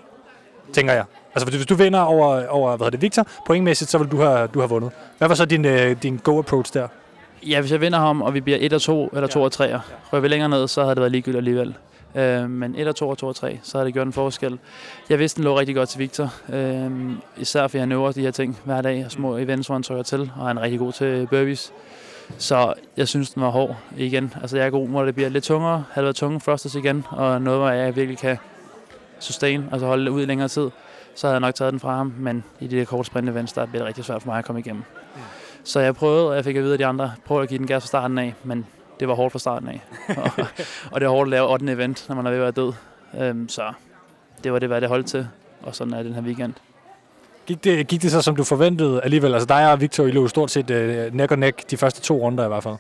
tænker 0.73 0.93
jeg. 0.93 1.05
Altså 1.35 1.57
hvis 1.57 1.67
du 1.67 1.75
vinder 1.75 2.01
over, 2.01 2.47
over 2.47 2.77
hvad 2.77 2.87
hedder 2.87 2.91
det, 2.91 3.03
Victor, 3.03 3.27
pointmæssigt, 3.47 3.91
så 3.91 3.99
vil 3.99 4.09
du 4.09 4.21
have, 4.21 4.47
du 4.47 4.61
have 4.61 4.69
vundet. 4.69 4.91
Hvad 5.19 5.29
var 5.29 5.35
så 5.35 5.45
din, 5.45 5.65
øh, 5.65 5.97
din 6.03 6.21
go-approach 6.25 6.75
der? 6.75 6.89
Ja, 7.47 7.61
hvis 7.61 7.73
jeg 7.73 7.81
vinder 7.81 7.99
ham, 7.99 8.23
og 8.23 8.35
vi 8.35 8.41
bliver 8.41 8.59
1 8.61 8.73
og 8.73 8.83
2 8.83 9.09
eller 9.09 9.29
2 9.29 9.43
og 9.43 9.53
3, 9.53 9.81
rører 10.13 10.21
vi 10.21 10.29
længere 10.29 10.49
ned, 10.49 10.69
så 10.69 10.83
havde 10.83 10.95
det 10.95 11.01
været 11.01 11.13
ligegyldigt 11.13 11.39
alligevel. 11.39 11.75
Øh, 12.15 12.51
men 12.51 12.75
1 12.79 12.89
og 12.89 12.97
2 12.97 13.09
og 13.09 13.19
2 13.19 13.27
og 13.27 13.37
3, 13.37 13.59
så 13.63 13.79
havde 13.79 13.87
det 13.87 13.95
gjort 13.95 14.07
en 14.07 14.13
forskel. 14.13 14.59
Jeg 15.09 15.19
vidste, 15.19 15.37
den 15.37 15.45
lå 15.45 15.59
rigtig 15.59 15.75
godt 15.75 15.89
til 15.89 15.99
Victor. 15.99 16.35
Øh, 16.53 16.91
især 17.37 17.67
fordi 17.67 17.79
han 17.79 17.93
øver 17.93 18.13
de 18.13 18.21
her 18.21 18.31
ting 18.31 18.59
hver 18.65 18.83
dag, 18.83 19.05
og 19.05 19.11
små 19.11 19.37
events, 19.37 19.69
hvor 19.69 19.75
han 19.75 19.83
trykker 19.83 20.03
til, 20.03 20.31
og 20.37 20.47
han 20.47 20.59
er 20.59 20.63
rigtig 20.63 20.79
god 20.79 20.93
til 20.93 21.27
burpees. 21.31 21.73
Så 22.39 22.73
jeg 22.97 23.09
synes, 23.09 23.31
den 23.31 23.43
var 23.43 23.49
hård 23.49 23.77
igen. 23.97 24.35
Altså 24.41 24.57
jeg 24.57 24.67
er 24.67 24.71
god, 24.71 24.89
hvor 24.89 25.05
det 25.05 25.15
bliver 25.15 25.31
lidt 25.31 25.45
tungere. 25.45 25.85
Været 25.97 26.17
tunge 26.17 26.41
thrusters 26.41 26.75
igen, 26.75 27.07
og 27.11 27.43
noget, 27.43 27.61
hvor 27.61 27.71
jeg 27.71 27.97
virkelig 27.97 28.19
kan 28.19 28.39
sustain, 29.21 29.69
altså 29.73 29.87
holde 29.87 30.05
det 30.05 30.11
ud 30.11 30.23
i 30.23 30.25
længere 30.25 30.49
tid, 30.49 30.71
så 31.15 31.27
havde 31.27 31.35
jeg 31.35 31.41
nok 31.41 31.55
taget 31.55 31.73
den 31.73 31.81
fra 31.81 31.97
ham. 31.97 32.15
Men 32.19 32.45
i 32.61 32.67
de 32.67 32.77
der 32.77 32.85
korte 32.85 33.07
sprint 33.07 33.29
events, 33.29 33.53
der 33.53 33.67
bliver 33.67 33.79
det 33.79 33.87
rigtig 33.89 34.05
svært 34.05 34.23
for 34.23 34.29
mig 34.31 34.39
at 34.39 34.45
komme 34.45 34.61
igennem. 34.61 34.83
Så 35.65 35.81
jeg 35.81 35.95
prøvede, 35.95 36.29
og 36.29 36.37
jeg 36.37 36.45
fik 36.45 36.57
at 36.57 36.63
vide 36.63 36.73
af 36.73 36.79
de 36.79 36.87
andre, 36.87 37.13
prøv 37.25 37.43
at 37.43 37.49
give 37.49 37.59
den 37.59 37.67
gas 37.67 37.83
fra 37.83 37.87
starten 37.87 38.19
af, 38.19 38.35
men 38.45 38.67
det 39.01 39.09
var 39.09 39.15
hårdt 39.15 39.33
fra 39.33 39.39
starten 39.39 39.69
af. 39.69 39.81
og, 40.23 40.47
og 40.93 41.01
det 41.01 41.07
er 41.07 41.11
hårdt 41.11 41.27
at 41.27 41.31
lave 41.31 41.53
8. 41.53 41.73
event, 41.73 42.05
når 42.09 42.17
man 42.17 42.27
er 42.27 42.31
ved 42.31 42.39
at 42.39 42.43
være 42.43 42.51
død. 42.51 42.73
Øhm, 43.21 43.49
så 43.49 43.73
det 44.45 44.53
var 44.53 44.59
det, 44.59 44.69
hvad 44.69 44.81
det 44.81 44.89
holdt 44.89 45.07
til, 45.07 45.29
og 45.63 45.75
sådan 45.75 45.95
er 45.95 46.03
den 46.03 46.15
her 46.15 46.23
weekend. 46.23 46.55
Gik 47.47 47.65
det, 47.65 47.87
gik 47.87 48.03
det 48.03 48.11
så, 48.11 48.23
som 48.23 48.37
du 48.37 48.45
forventede 48.45 49.03
alligevel? 49.03 49.35
Altså 49.35 49.47
dig 49.47 49.73
og 49.73 49.81
Victor, 49.81 50.05
I 50.05 50.11
lå 50.11 50.29
stort 50.29 50.51
set 50.51 50.71
uh, 50.71 51.15
neck 51.15 51.33
og 51.33 51.39
neck 51.39 51.71
de 51.71 51.77
første 51.77 52.01
to 52.01 52.17
runder 52.17 52.45
i 52.45 52.49
hvert 52.49 52.63
fald. 52.63 52.77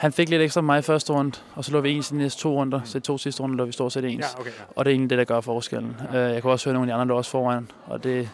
Han 0.00 0.12
fik 0.12 0.28
lidt 0.28 0.42
ekstra 0.42 0.60
mig 0.60 0.78
i 0.78 0.82
første 0.82 1.12
runde, 1.12 1.38
og 1.54 1.64
så 1.64 1.72
lå 1.72 1.80
vi 1.80 1.90
ens 1.90 2.10
i 2.10 2.14
de 2.14 2.18
næste 2.18 2.42
to 2.42 2.52
runder. 2.52 2.80
Så 2.84 2.98
i 2.98 3.00
to 3.00 3.18
sidste 3.18 3.42
runder 3.42 3.56
lå 3.56 3.64
vi 3.64 3.72
stort 3.72 3.92
set 3.92 4.04
ens. 4.04 4.26
Ja, 4.34 4.40
okay, 4.40 4.50
ja. 4.50 4.62
Og 4.76 4.84
det 4.84 4.90
er 4.90 4.92
egentlig 4.92 5.10
det, 5.10 5.18
der 5.18 5.24
gør 5.24 5.40
forskellen. 5.40 5.96
Ja. 6.12 6.18
Jeg 6.18 6.42
kan 6.42 6.50
også 6.50 6.64
høre, 6.66 6.72
at 6.72 6.74
nogle 6.74 6.92
af 6.92 6.96
de 6.96 7.00
andre 7.00 7.06
lå 7.06 7.16
også 7.16 7.30
foran, 7.30 7.70
og 7.86 8.04
det 8.04 8.28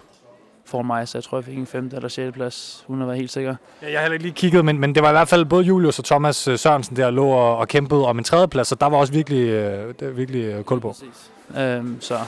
for 0.65 0.83
mig, 0.83 1.09
så 1.09 1.19
jeg 1.19 1.25
tror, 1.25 1.39
jeg 1.39 1.45
fik 1.45 1.59
en 1.59 1.67
femte 1.67 1.97
eller 1.97 2.09
sjette 2.09 2.33
plads, 2.33 2.85
uden 2.89 3.03
at 3.03 3.09
være 3.09 3.17
helt 3.17 3.31
sikker. 3.31 3.57
Ja, 3.83 3.91
jeg 3.91 3.99
har 3.99 4.03
heller 4.03 4.13
ikke 4.13 4.25
lige 4.25 4.35
kigget, 4.35 4.65
men, 4.65 4.79
men 4.79 4.95
det 4.95 5.03
var 5.03 5.09
i 5.09 5.13
hvert 5.13 5.29
fald 5.29 5.45
både 5.45 5.65
Julius 5.65 5.99
og 5.99 6.05
Thomas 6.05 6.49
øh, 6.49 6.59
Sørensen, 6.59 6.97
der 6.97 7.11
lå 7.11 7.29
og, 7.29 7.57
og 7.57 7.69
kæmpede 7.69 8.07
om 8.07 8.19
en 8.19 8.25
tredjeplads, 8.25 8.69
så 8.69 8.75
der 8.75 8.87
var 8.87 8.97
også 8.97 9.13
virkelig, 9.13 9.49
øh, 9.49 10.17
virkelig 10.17 10.45
øh, 10.45 10.65
kul 10.65 10.81
på. 10.81 10.89
Præcis. 10.89 11.31
Øhm, 11.59 12.01
så 12.01 12.19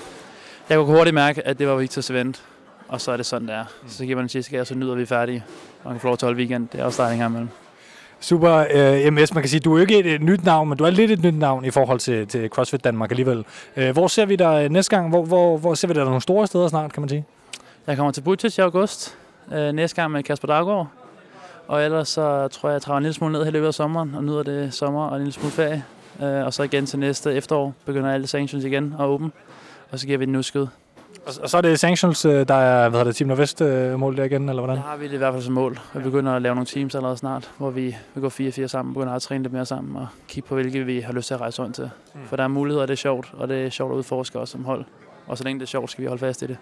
jeg 0.68 0.78
kunne 0.78 0.96
hurtigt 0.96 1.14
mærke, 1.14 1.46
at 1.46 1.58
det 1.58 1.68
var 1.68 1.82
Victor's 1.82 2.12
event, 2.12 2.42
og 2.88 3.00
så 3.00 3.12
er 3.12 3.16
det 3.16 3.26
sådan, 3.26 3.48
der. 3.48 3.64
Mm. 3.82 3.88
Så 3.88 4.04
giver 4.04 4.16
man 4.16 4.24
en 4.24 4.28
sidste 4.28 4.60
og 4.60 4.66
så 4.66 4.74
nyder 4.74 4.94
vi 4.94 5.06
færdige. 5.06 5.44
Og 5.84 5.90
kan 5.90 6.00
få 6.00 6.06
lov 6.06 6.16
til 6.16 6.26
at 6.26 6.28
holde 6.28 6.38
weekend. 6.38 6.68
Det 6.72 6.80
er 6.80 6.84
også 6.84 7.02
dejligt 7.02 7.20
her 7.20 7.28
imellem. 7.28 7.48
Super. 8.20 8.66
Øh, 8.74 9.12
MS, 9.12 9.34
man 9.34 9.42
kan 9.42 9.48
sige, 9.48 9.60
du 9.60 9.76
er 9.76 9.80
ikke 9.80 9.98
et, 9.98 10.06
et 10.06 10.22
nyt 10.22 10.44
navn, 10.44 10.68
men 10.68 10.78
du 10.78 10.84
er 10.84 10.90
lidt 10.90 11.10
et 11.10 11.22
nyt 11.22 11.38
navn 11.38 11.64
i 11.64 11.70
forhold 11.70 11.98
til, 11.98 12.26
til 12.26 12.48
CrossFit 12.48 12.84
Danmark 12.84 13.10
alligevel. 13.10 13.44
Øh, 13.76 13.92
hvor 13.92 14.06
ser 14.06 14.26
vi 14.26 14.36
dig 14.36 14.64
øh, 14.64 14.70
næste 14.70 14.96
gang? 14.96 15.08
Hvor, 15.08 15.24
hvor, 15.24 15.58
hvor 15.58 15.74
ser 15.74 15.88
vi 15.88 15.94
dig 15.94 16.04
nogle 16.04 16.20
store 16.20 16.46
steder 16.46 16.68
snart, 16.68 16.92
kan 16.92 17.00
man 17.00 17.08
sige? 17.08 17.24
Jeg 17.86 17.96
kommer 17.96 18.12
til 18.12 18.20
Butchers 18.20 18.58
i 18.58 18.60
august. 18.60 19.16
Øh, 19.52 19.72
næste 19.72 19.96
gang 19.96 20.12
med 20.12 20.22
Kasper 20.22 20.48
Daggaard. 20.48 20.86
Og 21.68 21.84
ellers 21.84 22.08
så 22.08 22.48
tror 22.48 22.68
jeg, 22.68 22.74
jeg 22.74 22.82
træder 22.82 22.96
en 22.96 23.02
lille 23.02 23.14
smule 23.14 23.32
ned 23.32 23.46
i 23.46 23.50
løbet 23.50 23.66
af 23.66 23.74
sommeren 23.74 24.14
og 24.14 24.24
nyder 24.24 24.42
det 24.42 24.74
sommer 24.74 25.06
og 25.06 25.16
en 25.16 25.22
lille 25.22 25.32
smule 25.32 25.52
ferie. 25.52 25.84
Øh, 26.22 26.44
og 26.46 26.54
så 26.54 26.62
igen 26.62 26.86
til 26.86 26.98
næste 26.98 27.34
efterår 27.34 27.74
begynder 27.84 28.12
alle 28.12 28.26
sanctions 28.26 28.64
igen 28.64 28.94
og 28.98 29.10
åben. 29.10 29.32
Og 29.90 29.98
så 29.98 30.06
giver 30.06 30.18
vi 30.18 30.24
den 30.24 30.32
nu 30.32 30.42
skud. 30.42 30.66
Og, 31.26 31.34
og 31.42 31.50
så 31.50 31.56
er 31.56 31.60
det 31.60 31.80
sanctions, 31.80 32.24
øh, 32.24 32.48
der 32.48 32.54
er 32.54 32.88
hvad 32.88 32.98
hedder 32.98 33.04
det, 33.04 33.16
Team 33.16 33.28
Nordvest 33.28 33.60
øh, 33.60 33.98
mål 33.98 34.16
der 34.16 34.24
igen, 34.24 34.48
eller 34.48 34.62
hvordan? 34.62 34.76
Der 34.76 34.88
har 34.88 34.96
vi 34.96 35.04
det 35.04 35.12
i 35.12 35.16
hvert 35.16 35.32
fald 35.32 35.42
som 35.42 35.54
mål. 35.54 35.78
Vi 35.94 36.02
begynder 36.02 36.32
at 36.32 36.42
lave 36.42 36.54
nogle 36.54 36.66
teams 36.66 36.94
allerede 36.94 37.16
snart, 37.16 37.50
hvor 37.58 37.70
vi, 37.70 37.96
vi 38.14 38.20
går 38.20 38.64
4-4 38.64 38.66
sammen, 38.66 38.94
begynder 38.94 39.12
at 39.12 39.22
træne 39.22 39.42
lidt 39.42 39.52
mere 39.52 39.66
sammen 39.66 39.96
og 39.96 40.06
kigge 40.28 40.48
på, 40.48 40.54
hvilke 40.54 40.84
vi 40.84 41.00
har 41.00 41.12
lyst 41.12 41.26
til 41.26 41.34
at 41.34 41.40
rejse 41.40 41.62
rundt 41.62 41.74
til. 41.74 41.90
Mm. 42.14 42.20
For 42.26 42.36
der 42.36 42.44
er 42.44 42.48
muligheder, 42.48 42.82
og 42.82 42.88
det 42.88 42.94
er 42.94 42.96
sjovt, 42.96 43.32
og 43.32 43.48
det 43.48 43.66
er 43.66 43.70
sjovt 43.70 43.92
at 43.92 43.96
udforske 43.96 44.38
også 44.38 44.52
som 44.52 44.64
hold. 44.64 44.84
Og 45.26 45.38
så 45.38 45.44
længe 45.44 45.60
det 45.60 45.66
er 45.66 45.68
sjovt, 45.68 45.90
skal 45.90 46.02
vi 46.02 46.08
holde 46.08 46.20
fast 46.20 46.42
i 46.42 46.46
det. 46.46 46.56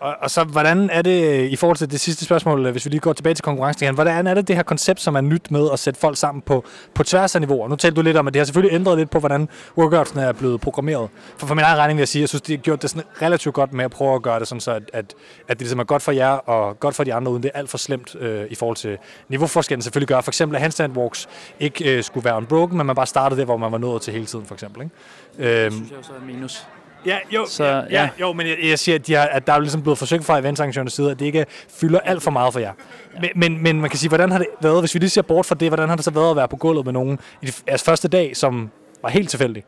Og, 0.00 0.16
og 0.20 0.30
så, 0.30 0.44
hvordan 0.44 0.90
er 0.90 1.02
det, 1.02 1.48
i 1.48 1.56
forhold 1.56 1.76
til 1.76 1.90
det 1.90 2.00
sidste 2.00 2.24
spørgsmål, 2.24 2.70
hvis 2.70 2.84
vi 2.84 2.90
lige 2.90 3.00
går 3.00 3.12
tilbage 3.12 3.34
til 3.34 3.42
konkurrencen 3.42 3.84
igen, 3.84 3.94
hvordan 3.94 4.26
er 4.26 4.34
det 4.34 4.48
det 4.48 4.56
her 4.56 4.62
koncept, 4.62 5.00
som 5.00 5.16
er 5.16 5.20
nyt 5.20 5.50
med 5.50 5.68
at 5.72 5.78
sætte 5.78 6.00
folk 6.00 6.16
sammen 6.16 6.42
på, 6.42 6.64
på 6.94 7.02
tværs 7.02 7.34
af 7.34 7.40
niveauer? 7.40 7.68
Nu 7.68 7.76
talte 7.76 7.96
du 7.96 8.02
lidt 8.02 8.16
om, 8.16 8.26
at 8.26 8.34
det 8.34 8.40
har 8.40 8.44
selvfølgelig 8.44 8.74
ændret 8.74 8.98
lidt 8.98 9.10
på, 9.10 9.18
hvordan 9.18 9.48
workoutsene 9.78 10.22
er 10.22 10.32
blevet 10.32 10.60
programmeret. 10.60 11.08
For, 11.38 11.46
for 11.46 11.54
min 11.54 11.64
egen 11.64 11.78
regning 11.78 11.96
vil 11.96 12.00
jeg 12.00 12.08
sige, 12.08 12.20
jeg 12.20 12.28
synes, 12.28 12.42
de 12.42 12.52
har 12.52 12.58
gjort 12.58 12.82
det 12.82 12.90
sådan 12.90 13.04
relativt 13.22 13.54
godt 13.54 13.72
med 13.72 13.84
at 13.84 13.90
prøve 13.90 14.14
at 14.14 14.22
gøre 14.22 14.38
det 14.40 14.48
sådan, 14.48 14.60
så 14.60 14.70
at, 14.70 14.82
at, 14.92 15.14
at 15.48 15.48
det 15.48 15.60
ligesom 15.60 15.78
er 15.78 15.84
godt 15.84 16.02
for 16.02 16.12
jer 16.12 16.30
og 16.30 16.80
godt 16.80 16.94
for 16.94 17.04
de 17.04 17.14
andre, 17.14 17.32
uden 17.32 17.42
det 17.42 17.50
er 17.54 17.58
alt 17.58 17.70
for 17.70 17.78
slemt 17.78 18.16
øh, 18.20 18.44
i 18.50 18.54
forhold 18.54 18.76
til 18.76 18.98
niveauforskellen 19.28 19.82
selvfølgelig 19.82 20.08
gør. 20.08 20.20
For 20.20 20.30
eksempel 20.30 20.56
at 20.56 20.62
handstand 20.62 20.96
walks 20.96 21.28
ikke 21.60 21.96
øh, 21.96 22.04
skulle 22.04 22.24
være 22.24 22.36
unbroken, 22.36 22.76
men 22.76 22.86
man 22.86 22.96
bare 22.96 23.06
startede 23.06 23.40
der, 23.40 23.44
hvor 23.44 23.56
man 23.56 23.72
var 23.72 23.78
nået 23.78 24.02
til 24.02 24.12
hele 24.12 24.26
tiden, 24.26 24.46
for 24.46 24.54
eksempel. 24.54 24.82
Ikke? 24.82 25.64
Øhm, 25.64 25.64
det 25.64 25.72
synes 25.72 25.90
jeg 25.90 25.98
også 25.98 26.12
er 26.12 26.26
minus. 26.26 26.66
Ja, 27.06 27.18
jo, 27.30 27.46
så, 27.48 27.64
ja, 27.64 27.82
ja. 27.90 28.08
jo 28.20 28.32
men 28.32 28.46
jeg, 28.46 28.56
jeg 28.62 28.78
siger, 28.78 28.94
at, 28.94 29.06
de 29.06 29.14
har, 29.14 29.26
at 29.26 29.46
der 29.46 29.52
er 29.52 29.58
ligesom 29.58 29.82
blevet 29.82 29.98
forsøgt 29.98 30.24
fra 30.24 30.38
eventarrangørernes 30.38 30.92
side, 30.92 31.10
at 31.10 31.18
det 31.18 31.26
ikke 31.26 31.46
fylder 31.80 32.00
alt 32.00 32.22
for 32.22 32.30
meget 32.30 32.52
for 32.52 32.60
jer. 32.60 32.72
Ja. 33.14 33.20
Men, 33.20 33.30
men, 33.34 33.62
men 33.62 33.80
man 33.80 33.90
kan 33.90 33.98
sige, 33.98 34.08
hvordan 34.08 34.32
har 34.32 34.38
det 34.38 34.46
været, 34.60 34.82
hvis 34.82 34.94
vi 34.94 34.98
lige 34.98 35.10
ser 35.10 35.22
bort 35.22 35.46
fra 35.46 35.54
det, 35.54 35.68
hvordan 35.68 35.88
har 35.88 35.96
det 35.96 36.04
så 36.04 36.10
været 36.10 36.30
at 36.30 36.36
være 36.36 36.48
på 36.48 36.56
gulvet 36.56 36.84
med 36.84 36.92
nogen 36.92 37.18
i 37.42 37.52
jeres 37.68 37.82
første 37.82 38.08
dag, 38.08 38.36
som 38.36 38.70
var 39.02 39.08
helt 39.08 39.30
tilfældig? 39.30 39.64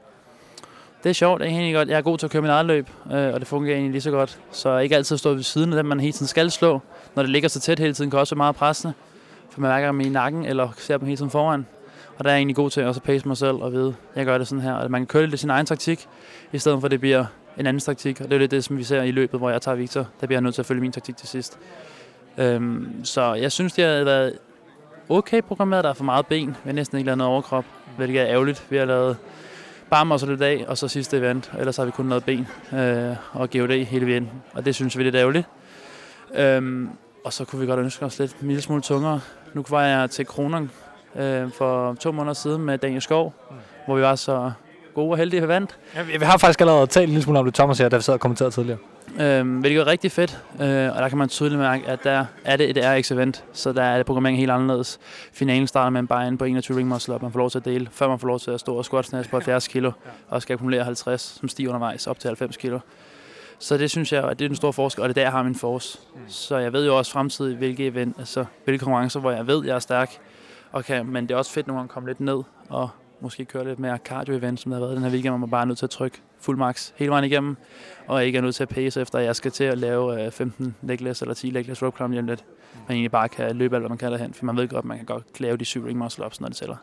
Det 1.03 1.11
er 1.11 1.15
sjovt, 1.15 1.41
det 1.41 1.47
er 1.47 1.51
egentlig 1.51 1.75
godt. 1.75 1.89
Jeg 1.89 1.97
er 1.97 2.03
god 2.03 2.19
til 2.19 2.27
at 2.27 2.31
køre 2.31 2.43
min 2.43 2.51
eget 2.51 2.67
løb, 2.67 2.89
øh, 3.13 3.35
og 3.35 3.41
det 3.41 3.49
fungerer 3.49 3.75
egentlig 3.75 3.93
lige 3.93 4.03
så 4.03 4.11
godt. 4.11 4.39
Så 4.51 4.73
jeg 4.73 4.83
ikke 4.83 4.97
altid 4.97 5.19
stå 5.19 5.35
ved 5.35 5.43
siden 5.43 5.73
af 5.73 5.77
dem, 5.77 5.87
man 5.87 6.01
hele 6.01 6.13
tiden 6.13 6.27
skal 6.27 6.51
slå. 6.51 6.81
Når 7.15 7.23
det 7.23 7.31
ligger 7.31 7.49
så 7.49 7.61
tæt 7.61 7.79
hele 7.79 7.95
tiden, 7.95 8.11
kan 8.11 8.19
også 8.19 8.35
være 8.35 8.39
meget 8.39 8.57
pressende. 8.57 8.95
For 9.51 9.61
man 9.61 9.71
mærker 9.71 9.87
dem 9.87 10.01
i 10.01 10.09
nakken, 10.09 10.45
eller 10.45 10.69
ser 10.79 10.97
dem 10.97 11.07
hele 11.07 11.17
tiden 11.17 11.31
foran. 11.31 11.67
Og 12.19 12.25
der 12.25 12.31
er 12.31 12.35
jeg 12.35 12.39
egentlig 12.39 12.57
god 12.57 12.71
til 12.71 12.81
at 12.81 12.87
også 12.87 13.01
pace 13.01 13.29
mig 13.29 13.37
selv 13.37 13.57
og 13.57 13.73
vide, 13.73 13.89
at 13.89 14.17
jeg 14.17 14.27
gør 14.27 14.39
det 14.39 14.49
sådan 14.49 14.63
her. 14.63 14.73
Og 14.73 14.91
man 14.91 15.01
kan 15.01 15.07
køre 15.07 15.27
lidt 15.27 15.41
sin 15.41 15.51
egen 15.51 15.67
taktik, 15.67 16.09
i 16.53 16.59
stedet 16.59 16.81
for 16.81 16.87
at 16.87 16.91
det 16.91 17.01
bliver 17.01 17.25
en 17.59 17.67
anden 17.67 17.81
taktik. 17.81 18.21
Og 18.21 18.27
det 18.27 18.35
er 18.35 18.39
lidt 18.39 18.51
det, 18.51 18.65
som 18.65 18.79
vi 18.79 18.83
ser 18.83 19.03
i 19.03 19.11
løbet, 19.11 19.41
hvor 19.41 19.51
jeg 19.51 19.63
tager 19.63 19.75
Victor. 19.75 20.07
Der 20.21 20.27
bliver 20.27 20.37
jeg 20.37 20.43
nødt 20.43 20.55
til 20.55 20.63
at 20.63 20.67
følge 20.67 20.81
min 20.81 20.93
taktik 20.93 21.17
til 21.17 21.29
sidst. 21.29 21.59
Øhm, 22.39 23.05
så 23.05 23.35
jeg 23.35 23.53
synes, 23.53 23.73
det 23.73 23.85
har 23.85 24.05
været 24.05 24.39
okay 25.09 25.43
programmeret. 25.43 25.85
Der 25.85 25.91
er 25.91 25.95
for 25.95 26.05
meget 26.05 26.27
ben. 26.27 26.49
Vi 26.49 26.55
har 26.65 26.73
næsten 26.73 26.99
ikke 26.99 27.07
lavet 27.07 27.19
noget 27.19 27.33
overkrop, 27.33 27.65
hvilket 27.97 28.21
er 28.21 28.27
ærgerligt. 28.27 28.67
Vi 28.71 28.77
har 28.77 28.85
lavet 28.85 29.17
bare 29.91 30.19
så 30.19 30.27
lidt 30.27 30.43
af, 30.43 30.65
og 30.69 30.79
så 30.79 30.89
sidste 30.89 31.17
event. 31.17 31.53
Ellers 31.59 31.77
har 31.77 31.85
vi 31.85 31.91
kun 31.91 32.09
lavet 32.09 32.25
ben 32.25 32.49
øh, 32.73 33.17
og 33.33 33.51
GOD 33.51 33.85
hele 33.85 34.07
vejen. 34.07 34.31
Og 34.53 34.65
det 34.65 34.75
synes 34.75 34.97
vi 34.97 35.03
er 35.03 35.05
lidt 35.05 35.15
ærgerligt. 35.15 35.47
Øhm, 36.35 36.89
og 37.25 37.33
så 37.33 37.45
kunne 37.45 37.61
vi 37.61 37.67
godt 37.67 37.81
ønske 37.81 38.05
os 38.05 38.19
lidt 38.19 38.37
en 38.43 38.49
lille 38.49 38.63
smule 38.63 38.83
tungere. 38.83 39.21
Nu 39.55 39.65
var 39.69 39.85
jeg 39.85 40.11
til 40.11 40.27
Kronen 40.27 40.71
øh, 41.17 41.53
for 41.53 41.95
to 41.95 42.13
måneder 42.13 42.35
siden 42.35 42.63
med 42.63 42.79
Daniel 42.79 43.03
Skov, 43.03 43.35
mm. 43.51 43.57
hvor 43.87 43.97
vi 43.97 44.03
var 44.03 44.15
så 44.15 44.53
gode 44.95 45.11
og 45.11 45.17
heldige, 45.17 45.43
at 45.43 45.49
vandt. 45.49 45.79
Ja, 45.95 46.03
vi 46.03 46.25
har 46.25 46.39
faktisk 46.39 46.61
allerede 46.61 46.87
talt 46.87 47.05
en 47.05 47.09
lille 47.09 47.23
smule 47.23 47.39
om 47.39 47.45
det, 47.45 47.55
Thomas 47.55 47.79
her, 47.79 47.89
da 47.89 47.97
vi 47.97 48.03
sad 48.03 48.15
og 48.15 48.21
kommenterede 48.21 48.55
tidligere. 48.55 48.79
Øhm, 49.21 49.59
hvilket 49.59 49.81
er 49.81 49.87
rigtig 49.87 50.13
fedt, 50.13 50.39
øh, 50.61 50.97
og 50.97 51.03
der 51.03 51.09
kan 51.09 51.19
man 51.19 51.29
tydeligt 51.29 51.61
mærke, 51.61 51.87
at 51.87 52.05
der 52.05 52.25
er 52.45 52.57
det 52.57 52.71
et 52.71 52.77
RX-event, 52.77 53.43
så 53.53 53.73
der 53.73 53.83
er 53.83 53.97
det 53.97 54.07
programmering 54.07 54.39
helt 54.39 54.51
anderledes. 54.51 54.99
Finalen 55.33 55.67
starter 55.67 55.91
med 55.91 56.01
en 56.01 56.07
bare 56.07 56.37
på 56.37 56.45
21 56.45 56.79
ring 56.79 56.89
muscle 56.89 57.19
man 57.23 57.33
får 57.33 57.39
lov 57.39 57.51
til 57.51 57.59
at 57.59 57.65
dele, 57.65 57.89
før 57.93 58.09
man 58.09 58.19
får 58.19 58.29
lov 58.29 58.41
til 58.41 58.51
at 58.51 58.61
stå 58.61 58.75
og 58.75 58.85
squat 58.85 59.07
snatch 59.07 59.31
på 59.31 59.37
70 59.41 59.69
kilo, 59.69 59.93
og 60.29 60.43
skal 60.43 60.55
akkumulere 60.55 60.85
50, 60.85 61.21
som 61.21 61.49
stiger 61.49 61.69
undervejs 61.69 62.07
op 62.07 62.19
til 62.19 62.29
90 62.29 62.57
kilo. 62.57 62.79
Så 63.59 63.77
det 63.77 63.91
synes 63.91 64.13
jeg, 64.13 64.25
at 64.25 64.39
det 64.39 64.45
er 64.45 64.49
den 64.49 64.57
store 64.57 64.73
forskel, 64.73 65.03
og 65.03 65.09
det 65.09 65.13
er 65.13 65.21
der, 65.21 65.23
jeg 65.23 65.33
har 65.33 65.43
min 65.43 65.55
force. 65.55 65.99
Mm. 66.15 66.21
Så 66.29 66.57
jeg 66.57 66.73
ved 66.73 66.87
jo 66.87 66.99
også 66.99 67.13
fremtidigt, 67.13 67.59
hvilke 67.59 67.87
event, 67.87 68.17
altså 68.19 68.45
hvilke 68.65 68.85
konkurrencer, 68.85 69.21
hvor 69.21 69.31
jeg 69.31 69.47
ved, 69.47 69.65
jeg 69.65 69.75
er 69.75 69.79
stærk, 69.79 70.19
og 70.73 70.85
kan, 70.85 71.07
men 71.07 71.27
det 71.29 71.35
er 71.35 71.39
også 71.39 71.53
fedt 71.53 71.67
nogle 71.67 71.79
gange 71.79 71.91
at 71.91 71.95
komme 71.95 72.09
lidt 72.09 72.21
ned 72.21 72.43
og 72.69 72.89
måske 73.21 73.45
køre 73.45 73.65
lidt 73.65 73.79
mere 73.79 73.99
cardio-event, 74.09 74.57
som 74.57 74.71
der 74.71 74.79
har 74.79 74.85
været 74.87 74.97
den 74.97 75.05
her 75.05 75.11
weekend, 75.11 75.31
hvor 75.31 75.39
man 75.39 75.51
bare 75.51 75.61
er 75.61 75.65
nødt 75.65 75.79
til 75.79 75.87
at 75.87 75.91
trykke 75.91 76.23
fuld 76.41 76.57
max 76.57 76.93
hele 76.97 77.11
vejen 77.11 77.25
igennem, 77.25 77.57
og 78.07 78.25
ikke 78.25 78.39
er 78.39 78.43
nødt 78.43 78.55
til 78.55 78.63
at 78.63 78.69
pace 78.69 79.01
efter, 79.01 79.19
at 79.19 79.25
jeg 79.25 79.37
skal 79.37 79.51
til 79.51 79.65
at 79.65 79.79
lave 79.79 80.25
øh, 80.25 80.33
15 80.33 80.77
legless 80.83 81.23
eller 81.23 81.35
10 81.35 81.51
legless 81.51 81.83
rope 81.83 81.97
climb 81.97 82.13
lidt. 82.13 82.45
Man 82.89 82.97
egentlig 82.97 83.11
bare 83.11 83.29
kan 83.29 83.57
løbe 83.57 83.77
alt, 83.77 83.83
hvad 83.83 83.89
man 83.89 83.99
kan 83.99 84.13
derhen, 84.13 84.35
for 84.35 84.45
man 84.45 84.57
ved 84.57 84.69
godt, 84.69 84.79
at 84.79 84.85
man 84.85 84.97
kan 84.97 85.07
godt 85.07 85.41
lave 85.41 85.57
de 85.57 85.65
syv 85.65 85.85
ring 85.85 85.99
muscle 85.99 86.27
ups, 86.27 86.41
når 86.41 86.49
det 86.49 86.57
tæller. 86.57 86.77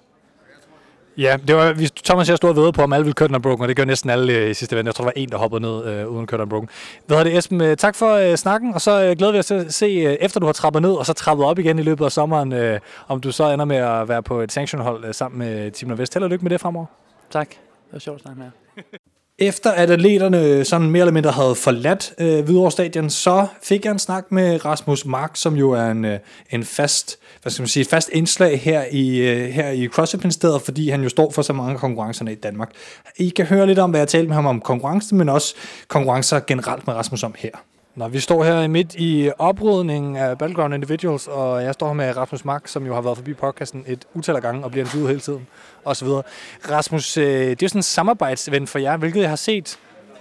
Ja, 1.18 1.38
det 1.48 1.56
var, 1.56 1.74
hvis 1.74 1.92
Thomas 1.92 2.30
jeg 2.30 2.38
stod 2.38 2.50
og 2.50 2.56
ved 2.56 2.72
på, 2.72 2.82
om 2.82 2.94
alle 2.94 3.04
ville 3.04 3.14
køre 3.14 3.28
den 3.28 3.42
broken, 3.42 3.62
og 3.62 3.68
det 3.68 3.78
gør 3.78 3.86
næsten 3.86 4.10
alle 4.10 4.34
øh, 4.34 4.50
i 4.50 4.54
sidste 4.54 4.74
event. 4.74 4.86
Jeg 4.86 4.96
tror, 4.96 5.04
der 5.04 5.08
var 5.08 5.14
en, 5.16 5.30
der 5.30 5.38
hoppede 5.38 5.62
ned 5.62 5.86
øh, 5.86 6.08
uden 6.08 6.22
at 6.22 6.28
køre 6.28 6.42
den 6.42 6.50
broken. 6.50 6.70
Hvad 7.08 7.18
hedder 7.18 7.32
det, 7.32 7.38
Esben? 7.38 7.62
Øh, 7.62 7.78
tak 7.78 7.96
for 7.96 8.14
øh, 8.14 8.36
snakken, 8.36 8.74
og 8.74 8.82
så 8.82 9.04
øh, 9.04 9.18
glæder 9.18 9.32
vi 9.32 9.40
os 9.40 9.46
til 9.46 9.54
at 9.54 9.74
se, 9.74 9.86
øh, 9.86 10.18
efter 10.22 10.40
du 10.40 10.46
har 10.46 10.54
trappet 10.54 10.82
ned, 10.82 10.92
og 10.92 11.06
så 11.06 11.14
trappet 11.14 11.46
op 11.46 11.60
igen 11.60 11.80
i 11.80 11.82
løbet 11.82 12.06
af 12.06 12.12
sommeren, 12.12 12.54
øh, 12.54 12.80
om 13.08 13.22
du 13.22 13.32
så 13.32 13.50
ender 13.50 13.66
med 13.66 13.78
at 13.78 14.10
være 14.10 14.24
på 14.24 14.42
et 14.42 14.52
sanctionhold 14.52 15.06
øh, 15.06 15.14
sammen 15.14 15.40
med 15.40 15.72
Team 15.72 15.88
Nordvest. 15.88 16.14
Held 16.14 16.24
og 16.24 16.30
lykke 16.30 16.46
med 16.46 16.50
det 16.50 16.62
fremover. 16.62 16.86
Tak. 17.32 17.50
Det 17.50 17.58
var 17.92 18.00
sjovt 18.00 18.16
at 18.16 18.22
snakke 18.22 18.40
med 18.40 18.50
jer. 18.78 18.84
Efter 19.40 19.72
at 19.72 19.90
atleterne 19.90 20.66
sådan 20.66 20.90
mere 20.90 21.02
eller 21.02 21.14
mindre 21.14 21.32
havde 21.32 21.56
forladt 21.56 22.14
øh, 22.20 22.46
Hvidovre 22.46 22.72
Stadion, 22.72 23.10
så 23.10 23.48
fik 23.64 23.86
jeg 23.86 23.92
en 23.92 24.00
snak 24.00 24.32
med 24.32 24.66
Rasmus 24.66 25.06
Mark, 25.06 25.32
som 25.34 25.56
jo 25.56 25.72
er 25.72 25.86
en, 25.86 26.06
øh, 26.06 26.20
en 26.50 26.64
fast, 26.64 27.20
hvad 27.46 27.52
skal 27.52 27.62
man 27.62 27.68
sige, 27.68 27.86
fast 27.86 28.10
indslag 28.14 28.62
her 28.62 28.86
i, 28.92 29.18
øh, 29.18 29.50
her 29.50 29.70
i 29.70 29.88
CrossFit-ministeriet, 29.88 30.62
fordi 30.62 30.90
han 30.90 31.04
jo 31.04 31.10
står 31.10 31.32
for 31.32 31.42
så 31.42 31.54
mange 31.54 31.78
konkurrencerne 31.78 32.32
i 32.32 32.36
Danmark. 32.36 32.72
I 33.18 33.30
kan 33.30 33.46
høre 33.46 33.68
lidt 33.68 33.80
om, 33.80 33.90
hvad 33.90 34.00
jeg 34.00 34.08
talte 34.08 34.28
med 34.28 34.36
ham 34.36 34.46
om 34.46 34.62
konkurrence, 34.62 35.16
men 35.16 35.30
også 35.30 35.56
konkurrencer 35.88 36.40
generelt 36.40 36.88
med 36.88 36.96
Rasmus 36.96 37.24
om 37.24 37.36
her. 37.38 37.50
Når 37.96 38.08
vi 38.08 38.20
står 38.20 38.44
her 38.44 38.68
midt 38.68 38.96
i 38.96 39.32
oprydningen 39.38 40.16
af 40.16 40.38
Battleground 40.38 40.74
Individuals, 40.74 41.28
og 41.28 41.64
jeg 41.64 41.74
står 41.74 41.88
her 41.88 41.94
med 41.94 42.18
Rasmus 42.18 42.46
Mark, 42.46 42.68
som 42.68 42.86
jo 42.86 42.94
har 42.94 43.02
været 43.02 43.18
forbi 43.18 43.34
podcasten 43.34 43.84
et 43.88 44.06
utal 44.14 44.36
af 44.36 44.42
gange 44.42 44.64
og 44.64 44.72
bliver 44.72 44.86
interviewet 44.86 45.10
hele 45.10 45.22
tiden, 45.22 45.48
og 45.84 45.96
så 45.96 46.06
videre. 46.06 46.24
Rasmus, 46.70 47.18
øh, 47.18 47.26
det 47.26 47.50
er 47.50 47.56
jo 47.62 47.68
sådan 47.68 47.80
en 47.80 47.84
samarbejdsven 47.84 48.68
for 48.68 48.80
jer, 48.80 48.98
hvilket 48.98 49.22
jeg 49.22 49.30
har 49.30 49.36
set 49.36 49.80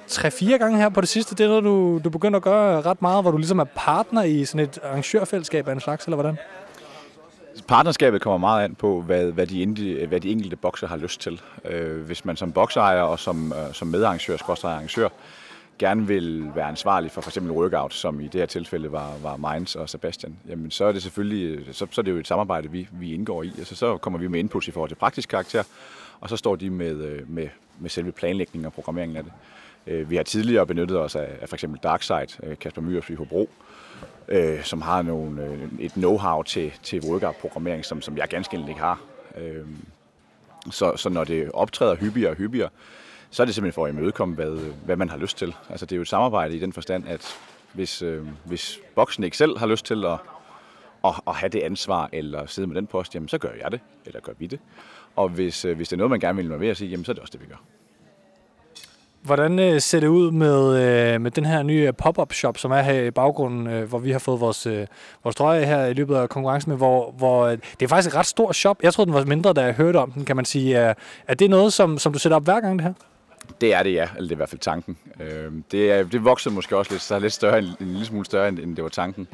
tre-fire 0.08 0.58
gange 0.58 0.78
her 0.78 0.88
på 0.88 1.00
det 1.00 1.08
sidste. 1.08 1.34
Det 1.34 1.44
er 1.44 1.48
noget, 1.48 1.64
du, 1.64 2.00
du 2.04 2.10
begynder 2.10 2.36
at 2.36 2.42
gøre 2.42 2.80
ret 2.80 3.02
meget, 3.02 3.24
hvor 3.24 3.30
du 3.30 3.36
ligesom 3.36 3.58
er 3.58 3.66
partner 3.76 4.22
i 4.22 4.44
sådan 4.44 4.60
et 4.60 4.78
arrangørfællesskab 4.82 5.68
af 5.68 5.72
en 5.72 5.80
slags, 5.80 6.04
eller 6.04 6.16
hvordan? 6.16 6.36
Partnerskabet 7.68 8.20
kommer 8.20 8.38
meget 8.38 8.64
an 8.64 8.74
på, 8.74 9.00
hvad, 9.00 9.32
hvad, 9.32 9.46
de, 9.46 9.62
indi, 9.62 10.04
hvad 10.04 10.20
de 10.20 10.30
enkelte 10.30 10.56
bokser 10.56 10.86
har 10.86 10.96
lyst 10.96 11.20
til. 11.20 11.40
Øh, 11.64 12.00
hvis 12.00 12.24
man 12.24 12.36
som 12.36 12.52
boksejer 12.52 13.02
og 13.02 13.18
som, 13.18 13.52
øh, 13.52 13.74
som 13.74 13.88
medarrangør, 13.88 14.36
arrangør, 14.64 15.08
gerne 15.78 16.06
vil 16.06 16.50
være 16.54 16.68
ansvarlig 16.68 17.10
for 17.10 17.20
f.eks. 17.20 17.40
workout, 17.40 17.94
som 17.94 18.20
i 18.20 18.24
det 18.26 18.40
her 18.40 18.46
tilfælde 18.46 18.92
var, 18.92 19.12
var 19.22 19.36
Mainz 19.36 19.74
og 19.74 19.88
Sebastian, 19.88 20.36
jamen 20.48 20.70
så 20.70 20.84
er 20.84 20.92
det 20.92 21.02
selvfølgelig 21.02 21.74
så, 21.74 21.86
så 21.90 22.00
er 22.00 22.02
det 22.02 22.12
jo 22.12 22.16
et 22.16 22.26
samarbejde, 22.26 22.70
vi, 22.70 22.88
vi 22.92 23.14
indgår 23.14 23.42
i. 23.42 23.52
Altså, 23.58 23.76
så 23.76 23.96
kommer 23.96 24.18
vi 24.18 24.28
med 24.28 24.40
input 24.40 24.68
i 24.68 24.70
forhold 24.70 24.90
til 24.90 24.96
praktisk 24.96 25.28
karakter, 25.28 25.62
og 26.20 26.28
så 26.28 26.36
står 26.36 26.56
de 26.56 26.70
med, 26.70 26.96
øh, 26.96 27.30
med, 27.30 27.48
med 27.78 27.90
selve 27.90 28.12
planlægningen 28.12 28.66
og 28.66 28.72
programmeringen 28.72 29.16
af 29.16 29.24
det. 29.24 29.32
Øh, 29.86 30.10
vi 30.10 30.16
har 30.16 30.22
tidligere 30.22 30.66
benyttet 30.66 30.98
os 30.98 31.16
af, 31.16 31.38
af 31.40 31.48
for 31.48 31.56
eksempel 31.56 31.80
Darkside, 31.82 32.26
øh, 32.42 32.58
Kasper 32.58 32.82
Myers 32.82 33.10
i 33.10 33.14
Hobro, 33.14 33.50
øh, 34.28 34.64
som 34.64 34.82
har 34.82 35.02
nogle, 35.02 35.44
øh, 35.44 35.68
et 35.78 35.92
know-how 35.92 36.42
til, 36.42 36.72
til 36.82 37.02
workout-programmering, 37.04 37.84
som, 37.84 38.02
som 38.02 38.16
jeg 38.16 38.28
ganske 38.28 38.54
enkelt 38.54 38.68
ikke 38.68 38.80
har. 38.80 39.00
Øh, 39.38 39.66
så, 40.70 40.96
så 40.96 41.08
når 41.08 41.24
det 41.24 41.50
optræder 41.52 41.94
hyppigere 41.96 42.30
og 42.30 42.36
hyppigere, 42.36 42.68
så 43.30 43.42
er 43.42 43.44
det 43.44 43.54
simpelthen 43.54 43.74
for 43.74 43.86
at 43.86 43.92
imødekomme, 43.92 44.34
hvad, 44.34 44.58
hvad 44.84 44.96
man 44.96 45.08
har 45.08 45.16
lyst 45.16 45.38
til. 45.38 45.54
Altså 45.70 45.86
det 45.86 45.92
er 45.92 45.96
jo 45.96 46.02
et 46.02 46.08
samarbejde 46.08 46.56
i 46.56 46.58
den 46.58 46.72
forstand, 46.72 47.08
at 47.08 47.38
hvis, 47.72 48.02
øh, 48.02 48.26
hvis 48.44 48.78
boksen 48.94 49.24
ikke 49.24 49.36
selv 49.36 49.58
har 49.58 49.66
lyst 49.66 49.86
til 49.86 50.04
at, 50.04 50.18
at, 51.04 51.12
at 51.26 51.34
have 51.34 51.48
det 51.48 51.60
ansvar 51.60 52.08
eller 52.12 52.46
sidde 52.46 52.68
med 52.68 52.76
den 52.76 52.86
post, 52.86 53.14
jamen 53.14 53.28
så 53.28 53.38
gør 53.38 53.48
jeg 53.62 53.72
det, 53.72 53.80
eller 54.06 54.20
gør 54.20 54.32
vi 54.38 54.46
det. 54.46 54.60
Og 55.16 55.28
hvis, 55.28 55.64
øh, 55.64 55.76
hvis 55.76 55.88
det 55.88 55.96
er 55.96 55.98
noget, 55.98 56.10
man 56.10 56.20
gerne 56.20 56.36
vil 56.36 56.44
involvere 56.44 56.74
sig 56.74 56.86
i, 56.86 56.90
jamen 56.90 57.04
så 57.04 57.12
er 57.12 57.14
det 57.14 57.20
også 57.20 57.32
det, 57.32 57.40
vi 57.40 57.46
gør. 57.46 57.62
Hvordan 59.24 59.58
øh, 59.58 59.80
ser 59.80 60.00
det 60.00 60.06
ud 60.06 60.30
med, 60.30 60.82
øh, 61.14 61.20
med 61.20 61.30
den 61.30 61.44
her 61.44 61.62
nye 61.62 61.86
øh, 61.86 61.92
pop-up 61.92 62.32
shop, 62.32 62.58
som 62.58 62.70
er 62.70 62.80
her 62.82 63.02
i 63.02 63.10
baggrunden, 63.10 63.66
øh, 63.66 63.88
hvor 63.88 63.98
vi 63.98 64.10
har 64.10 64.18
fået 64.18 64.40
vores, 64.40 64.66
øh, 64.66 64.86
vores 65.22 65.36
trøje 65.36 65.64
her 65.64 65.86
i 65.86 65.92
løbet 65.92 66.16
af 66.16 66.28
konkurrencen 66.28 66.70
med, 66.70 66.76
hvor, 66.76 67.14
hvor 67.18 67.46
øh, 67.46 67.58
det 67.80 67.82
er 67.82 67.88
faktisk 67.88 68.08
et 68.08 68.18
ret 68.18 68.26
stor 68.26 68.52
shop. 68.52 68.82
Jeg 68.82 68.94
troede, 68.94 69.06
den 69.06 69.14
var 69.14 69.24
mindre, 69.24 69.52
da 69.52 69.60
jeg 69.60 69.74
hørte 69.74 69.96
om 69.96 70.12
den, 70.12 70.24
kan 70.24 70.36
man 70.36 70.44
sige. 70.44 70.76
Er, 70.76 70.94
er 71.28 71.34
det 71.34 71.50
noget, 71.50 71.72
som, 71.72 71.98
som 71.98 72.12
du 72.12 72.18
sætter 72.18 72.36
op 72.36 72.44
hver 72.44 72.60
gang, 72.60 72.78
det 72.78 72.86
her? 72.86 72.92
Det 73.60 73.74
er 73.74 73.82
det, 73.82 73.92
ja. 73.92 74.08
Eller 74.16 74.28
det 74.28 74.30
er 74.30 74.34
i 74.34 74.36
hvert 74.36 74.48
fald 74.48 74.60
tanken. 74.60 74.96
Øh, 75.20 75.52
det, 75.70 75.92
er, 75.92 76.04
det 76.04 76.24
voksede 76.24 76.54
måske 76.54 76.76
også 76.76 76.92
lidt, 76.92 77.02
så 77.02 77.14
er 77.14 77.18
lidt 77.18 77.32
større, 77.32 77.58
en, 77.58 77.64
en 77.64 77.86
lille 77.86 78.06
smule 78.06 78.24
større, 78.24 78.48
end 78.48 78.76
det 78.76 78.84
var 78.84 78.90
tanken 78.90 79.28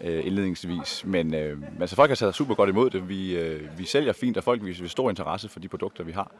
øh, 0.00 0.26
indledningsvis. 0.26 1.02
Men 1.06 1.34
øh, 1.34 1.58
altså, 1.80 1.96
folk 1.96 2.10
har 2.10 2.16
taget 2.16 2.34
super 2.34 2.54
godt 2.54 2.70
imod 2.70 2.90
det. 2.90 3.08
Vi, 3.08 3.36
øh, 3.36 3.78
vi 3.78 3.84
sælger 3.84 4.12
fint, 4.12 4.36
og 4.36 4.44
folk 4.44 4.64
viser 4.64 4.88
stor 4.88 5.10
interesse 5.10 5.48
for 5.48 5.60
de 5.60 5.68
produkter, 5.68 6.04
vi 6.04 6.12
har. 6.12 6.30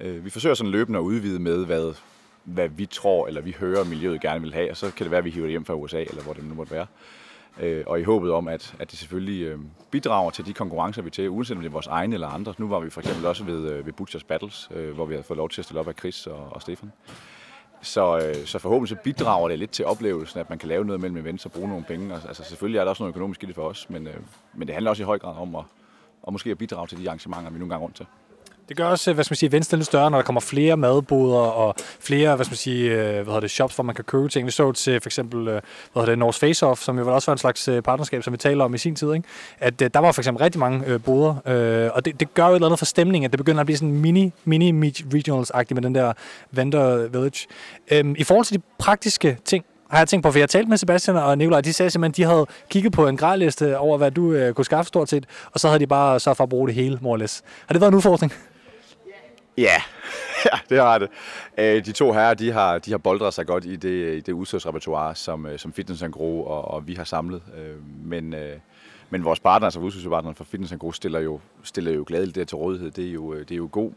Øh, 0.00 0.24
vi 0.24 0.30
forsøger 0.30 0.54
sådan 0.54 0.70
løbende 0.70 0.98
at 0.98 1.02
udvide 1.02 1.38
med, 1.38 1.66
hvad, 1.66 1.94
hvad 2.54 2.68
vi 2.68 2.86
tror, 2.86 3.26
eller 3.26 3.40
vi 3.40 3.56
hører, 3.60 3.84
miljøet 3.84 4.20
gerne 4.20 4.40
vil 4.40 4.54
have, 4.54 4.70
og 4.70 4.76
så 4.76 4.90
kan 4.90 5.04
det 5.04 5.10
være, 5.10 5.18
at 5.18 5.24
vi 5.24 5.30
hiver 5.30 5.46
det 5.46 5.50
hjem 5.50 5.64
fra 5.64 5.74
USA, 5.74 6.00
eller 6.00 6.22
hvor 6.22 6.32
det 6.32 6.44
nu 6.44 6.54
måtte 6.54 6.72
være. 6.72 6.86
Øh, 7.60 7.84
og 7.86 8.00
i 8.00 8.02
håbet 8.02 8.32
om, 8.32 8.48
at, 8.48 8.74
at 8.78 8.90
det 8.90 8.98
selvfølgelig 8.98 9.42
øh, 9.42 9.58
bidrager 9.90 10.30
til 10.30 10.46
de 10.46 10.52
konkurrencer, 10.52 11.02
vi 11.02 11.10
til, 11.10 11.28
uanset 11.30 11.56
om 11.56 11.62
det 11.62 11.68
er 11.68 11.72
vores 11.72 11.86
egne 11.86 12.14
eller 12.14 12.28
andre. 12.28 12.54
Nu 12.58 12.68
var 12.68 12.80
vi 12.80 12.90
for 12.90 13.00
eksempel 13.00 13.26
også 13.26 13.44
ved, 13.44 13.70
øh, 13.70 13.86
ved 13.86 13.92
Butchers 13.92 14.24
Battles, 14.24 14.68
øh, 14.74 14.94
hvor 14.94 15.04
vi 15.04 15.14
havde 15.14 15.24
fået 15.24 15.36
lov 15.36 15.48
til 15.48 15.60
at 15.60 15.64
stille 15.64 15.80
op 15.80 15.88
af 15.88 15.94
Chris 15.98 16.26
og, 16.26 16.48
og 16.50 16.62
Stefan. 16.62 16.92
Så, 17.82 18.18
øh, 18.18 18.46
så 18.46 18.58
forhåbentlig 18.58 18.88
så 18.88 19.02
bidrager 19.04 19.48
det 19.48 19.58
lidt 19.58 19.70
til 19.70 19.84
oplevelsen, 19.84 20.40
at 20.40 20.50
man 20.50 20.58
kan 20.58 20.68
lave 20.68 20.84
noget 20.84 21.00
mellem 21.00 21.18
events 21.18 21.44
og 21.44 21.52
bruge 21.52 21.68
nogle 21.68 21.84
penge. 21.84 22.12
Altså, 22.14 22.28
altså 22.28 22.44
selvfølgelig 22.44 22.78
er 22.78 22.84
der 22.84 22.90
også 22.90 23.02
noget 23.02 23.12
økonomisk 23.12 23.42
i 23.42 23.46
det 23.46 23.54
for 23.54 23.68
os, 23.68 23.90
men, 23.90 24.06
øh, 24.06 24.16
men 24.54 24.68
det 24.68 24.74
handler 24.74 24.90
også 24.90 25.02
i 25.02 25.06
høj 25.06 25.18
grad 25.18 25.36
om 25.36 25.56
at, 25.56 25.64
og 26.22 26.32
måske 26.32 26.50
at 26.50 26.58
bidrage 26.58 26.86
til 26.86 26.98
de 26.98 27.08
arrangementer, 27.08 27.50
vi 27.50 27.58
nogle 27.58 27.70
gange 27.70 27.82
rundt 27.82 27.96
til. 27.96 28.06
Det 28.68 28.76
gør 28.76 28.84
også, 28.84 29.12
hvad 29.12 29.24
skal 29.24 29.32
man 29.32 29.36
sige, 29.36 29.52
Venstre 29.52 29.76
lidt 29.76 29.86
større, 29.86 30.10
når 30.10 30.18
der 30.18 30.22
kommer 30.22 30.40
flere 30.40 30.76
madboder 30.76 31.38
og 31.38 31.74
flere, 32.00 32.36
hvad 32.36 32.44
skal 32.44 32.52
man 32.52 32.56
sige, 32.56 32.90
øh, 32.90 33.14
hvad 33.14 33.24
hedder 33.24 33.40
det, 33.40 33.50
shops, 33.50 33.74
hvor 33.74 33.84
man 33.84 33.94
kan 33.94 34.04
købe 34.04 34.28
ting. 34.28 34.46
Vi 34.46 34.50
så 34.50 34.72
til 34.72 35.00
for 35.00 35.08
eksempel, 35.08 35.40
øh, 35.40 35.52
hvad 35.52 35.62
hedder 35.94 36.06
det, 36.06 36.18
North 36.18 36.38
Face 36.38 36.66
Off, 36.66 36.80
som 36.80 36.98
jo 36.98 37.14
også 37.14 37.30
var 37.30 37.34
en 37.34 37.38
slags 37.38 37.68
øh, 37.68 37.82
partnerskab, 37.82 38.22
som 38.22 38.32
vi 38.32 38.36
taler 38.36 38.64
om 38.64 38.74
i 38.74 38.78
sin 38.78 38.94
tid, 38.94 39.14
ikke? 39.14 39.28
at 39.58 39.80
der 39.80 39.98
var 39.98 40.12
for 40.12 40.20
eksempel 40.20 40.42
rigtig 40.42 40.58
mange 40.58 40.86
øh, 40.86 41.00
boder, 41.02 41.34
øh, 41.46 41.90
og 41.94 42.04
det, 42.04 42.20
det 42.20 42.34
gør 42.34 42.46
jo 42.46 42.50
et 42.50 42.54
eller 42.54 42.66
andet 42.66 42.78
for 42.78 42.86
stemningen, 42.86 43.24
at 43.24 43.32
det 43.32 43.38
begynder 43.38 43.60
at 43.60 43.66
blive 43.66 43.76
sådan 43.76 43.92
mini, 43.92 44.32
mini 44.44 44.90
regionals-agtigt 45.14 45.74
med 45.74 45.82
den 45.82 45.94
der 45.94 46.12
vendor 46.50 46.96
village. 46.96 47.46
Øhm, 47.90 48.14
I 48.18 48.24
forhold 48.24 48.44
til 48.44 48.56
de 48.56 48.62
praktiske 48.78 49.38
ting, 49.44 49.64
har 49.90 49.98
jeg 49.98 50.08
tænkt 50.08 50.24
på, 50.24 50.32
for 50.32 50.38
jeg 50.38 50.50
talte 50.50 50.68
med 50.68 50.76
Sebastian 50.76 51.16
og 51.16 51.38
Nikolaj, 51.38 51.60
de 51.60 51.72
sagde 51.72 51.90
simpelthen, 51.90 52.12
at 52.12 52.16
de 52.16 52.34
havde 52.34 52.46
kigget 52.70 52.92
på 52.92 53.06
en 53.06 53.16
grejliste 53.16 53.78
over, 53.78 53.98
hvad 53.98 54.10
du 54.10 54.32
øh, 54.32 54.54
kunne 54.54 54.64
skaffe 54.64 54.88
stort 54.88 55.08
set, 55.08 55.26
og 55.52 55.60
så 55.60 55.68
havde 55.68 55.80
de 55.80 55.86
bare 55.86 56.20
så 56.20 56.34
for 56.34 56.44
at 56.44 56.50
bruge 56.50 56.68
det 56.68 56.74
hele, 56.74 56.98
more. 57.00 57.18
Har 57.18 57.72
det 57.72 57.80
været 57.80 57.90
en 57.90 57.94
udfordring? 57.94 58.32
Ja, 59.58 59.82
ja 60.52 60.58
det 60.68 60.78
har 60.78 60.98
det. 60.98 61.08
Øh, 61.58 61.84
de 61.84 61.92
to 61.92 62.12
herrer, 62.12 62.34
de 62.34 62.52
har, 62.52 62.78
de 62.78 62.90
har 62.90 62.98
boldret 62.98 63.34
sig 63.34 63.46
godt 63.46 63.64
i 63.64 63.76
det, 63.76 64.16
i 64.16 64.20
det 64.20 64.32
udstyrsrepertoire, 64.32 65.14
som, 65.14 65.46
øh, 65.46 65.58
som 65.58 65.72
Fitness 65.72 66.04
Gro 66.12 66.44
og, 66.44 66.64
og 66.64 66.86
vi 66.86 66.94
har 66.94 67.04
samlet. 67.04 67.42
Øh, 67.56 67.76
men, 68.04 68.34
øh, 68.34 68.56
men 69.10 69.24
vores 69.24 69.40
partner, 69.40 69.66
altså 69.66 69.80
udstyrspartneren 69.80 70.36
for 70.36 70.44
Fitness 70.44 70.74
Gro, 70.78 70.92
stiller 70.92 71.20
jo, 71.20 71.40
stiller 71.62 71.92
jo 71.92 72.04
gladeligt 72.06 72.34
det 72.34 72.48
til 72.48 72.56
rådighed. 72.56 72.90
Det 72.90 73.08
er 73.08 73.12
jo, 73.12 73.34
øh, 73.34 73.40
det 73.40 73.50
er 73.50 73.56
jo 73.56 73.68
god 73.72 73.92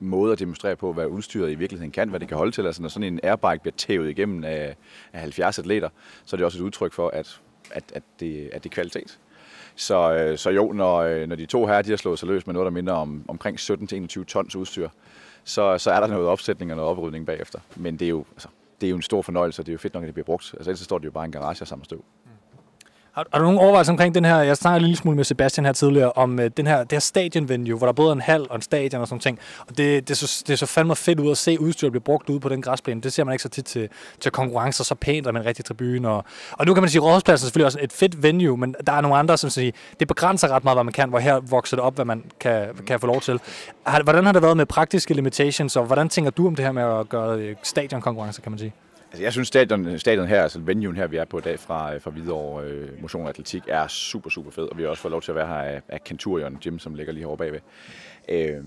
måde 0.00 0.32
at 0.32 0.38
demonstrere 0.38 0.76
på, 0.76 0.92
hvad 0.92 1.06
udstyret 1.06 1.50
i 1.50 1.54
virkeligheden 1.54 1.92
kan, 1.92 2.08
hvad 2.08 2.20
det 2.20 2.28
kan 2.28 2.36
holde 2.36 2.52
til. 2.52 2.66
Altså, 2.66 2.82
når 2.82 2.88
sådan 2.88 3.12
en 3.12 3.20
airbike 3.22 3.62
bliver 3.62 3.74
tævet 3.76 4.10
igennem 4.10 4.44
af, 4.44 4.76
af 5.12 5.20
70 5.20 5.58
atleter, 5.58 5.88
så 6.24 6.36
er 6.36 6.38
det 6.38 6.44
også 6.44 6.58
et 6.58 6.62
udtryk 6.62 6.92
for, 6.92 7.08
at, 7.08 7.40
at, 7.70 7.84
at, 7.94 8.02
det, 8.20 8.50
at 8.52 8.64
det 8.64 8.70
er 8.70 8.74
kvalitet. 8.74 9.18
Så, 9.76 10.12
øh, 10.12 10.38
så 10.38 10.50
jo, 10.50 10.72
når, 10.72 10.96
øh, 10.96 11.26
når 11.26 11.36
de 11.36 11.46
to 11.46 11.66
her 11.66 11.82
de 11.82 11.90
har 11.90 11.96
slået 11.96 12.18
sig 12.18 12.28
løs 12.28 12.46
med 12.46 12.54
noget, 12.54 12.64
der 12.64 12.70
minder 12.70 12.92
om 12.92 13.24
omkring 13.28 13.58
17-21 13.60 14.24
tons 14.24 14.56
udstyr, 14.56 14.88
så, 15.44 15.78
så 15.78 15.90
er 15.90 16.00
der 16.00 16.06
noget 16.06 16.28
opsætning 16.28 16.70
og 16.70 16.76
noget 16.76 16.90
oprydning 16.90 17.26
bagefter. 17.26 17.58
Men 17.76 17.96
det 17.96 18.04
er 18.04 18.08
jo, 18.08 18.24
altså, 18.32 18.48
det 18.80 18.86
er 18.86 18.90
jo 18.90 18.96
en 18.96 19.02
stor 19.02 19.22
fornøjelse, 19.22 19.62
og 19.62 19.66
det 19.66 19.72
er 19.72 19.74
jo 19.74 19.78
fedt 19.78 19.94
nok, 19.94 20.02
at 20.02 20.06
det 20.06 20.14
bliver 20.14 20.24
brugt. 20.24 20.54
Altså 20.54 20.70
ellers 20.70 20.80
står 20.80 20.98
det 20.98 21.04
jo 21.04 21.10
bare 21.10 21.24
i 21.24 21.26
en 21.26 21.32
garage 21.32 21.62
og 21.62 21.68
samler 21.68 21.84
støv. 21.84 22.04
Har, 23.12 23.26
har 23.32 23.38
du 23.38 23.44
nogen 23.44 23.58
overvejelser 23.58 23.92
omkring 23.92 24.14
den 24.14 24.24
her, 24.24 24.36
jeg 24.36 24.56
snakkede 24.56 24.76
en 24.76 24.82
lille 24.82 24.96
smule 24.96 25.16
med 25.16 25.24
Sebastian 25.24 25.64
her 25.64 25.72
tidligere, 25.72 26.12
om 26.12 26.40
øh, 26.40 26.50
den 26.56 26.66
her, 26.66 26.78
det 26.78 26.92
her 26.92 26.98
stadionvenue, 26.98 27.78
hvor 27.78 27.86
der 27.86 27.92
både 27.92 28.08
er 28.08 28.12
en 28.12 28.20
hal 28.20 28.46
og 28.50 28.56
en 28.56 28.62
stadion 28.62 29.00
og 29.00 29.08
sådan 29.08 29.20
ting. 29.20 29.38
Og 29.68 29.78
det, 29.78 30.08
det, 30.08 30.10
er 30.10 30.14
så, 30.14 30.44
det 30.46 30.52
er 30.52 30.56
så 30.56 30.66
fandme 30.66 30.96
fedt 30.96 31.20
ud 31.20 31.30
at 31.30 31.38
se 31.38 31.60
udstyret 31.60 31.92
blive 31.92 32.02
brugt 32.02 32.28
ude 32.28 32.40
på 32.40 32.48
den 32.48 32.62
græsplæne. 32.62 33.00
Det 33.00 33.12
ser 33.12 33.24
man 33.24 33.32
ikke 33.32 33.42
så 33.42 33.48
tit 33.48 33.64
til, 33.64 33.88
til 34.20 34.30
konkurrencer, 34.30 34.84
så 34.84 34.94
pænt 34.94 35.26
og 35.26 35.32
med 35.32 35.40
en 35.40 35.46
rigtig 35.46 35.64
tribune. 35.64 36.08
Og, 36.08 36.24
og 36.52 36.66
nu 36.66 36.74
kan 36.74 36.82
man 36.82 36.90
sige, 36.90 37.00
at 37.00 37.04
Rådhuspladsen 37.04 37.44
er 37.44 37.46
selvfølgelig 37.46 37.66
også 37.66 37.78
et 37.82 37.92
fedt 37.92 38.22
venue, 38.22 38.56
men 38.56 38.74
der 38.86 38.92
er 38.92 39.00
nogle 39.00 39.16
andre, 39.16 39.38
som 39.38 39.50
siger, 39.50 39.72
det 40.00 40.08
begrænser 40.08 40.48
ret 40.48 40.64
meget, 40.64 40.76
hvad 40.76 40.84
man 40.84 40.92
kan, 40.92 41.08
hvor 41.08 41.18
her 41.18 41.40
vokser 41.40 41.76
det 41.76 41.84
op, 41.84 41.94
hvad 41.94 42.04
man 42.04 42.24
kan, 42.40 42.68
kan 42.86 43.00
få 43.00 43.06
lov 43.06 43.20
til. 43.20 43.40
Hvordan 44.02 44.26
har 44.26 44.32
det 44.32 44.42
været 44.42 44.56
med 44.56 44.66
praktiske 44.66 45.14
limitations, 45.14 45.76
og 45.76 45.84
hvordan 45.84 46.08
tænker 46.08 46.30
du 46.30 46.46
om 46.46 46.54
det 46.54 46.64
her 46.64 46.72
med 46.72 46.82
at 46.82 47.08
gøre 47.08 47.38
øh, 47.38 47.56
stadionkonkurrencer, 47.62 48.42
kan 48.42 48.52
man 48.52 48.58
sige? 48.58 48.72
Altså, 49.12 49.22
jeg 49.22 49.32
synes, 49.32 49.48
stadion, 49.48 49.98
stadion 49.98 50.26
her, 50.26 50.42
altså 50.42 50.60
venuen 50.60 50.96
her, 50.96 51.06
vi 51.06 51.16
er 51.16 51.24
på 51.24 51.38
i 51.38 51.40
dag 51.40 51.58
fra, 51.58 51.94
øh, 51.94 52.00
fra 52.00 52.10
Hvidovre 52.10 52.64
øh, 52.64 53.02
Motion 53.02 53.22
og 53.22 53.28
Atletik, 53.28 53.62
er 53.68 53.86
super, 53.86 54.30
super 54.30 54.50
fed. 54.50 54.64
Og 54.64 54.78
vi 54.78 54.82
har 54.82 54.88
også 54.88 55.02
fået 55.02 55.10
lov 55.10 55.22
til 55.22 55.30
at 55.30 55.36
være 55.36 55.46
her 55.46 55.54
af, 55.54 55.82
af 55.88 56.04
Kenturion 56.04 56.58
Gym, 56.64 56.78
som 56.78 56.94
ligger 56.94 57.12
lige 57.12 57.22
herovre 57.22 57.38
bagved. 57.38 57.60
Øh, 58.28 58.64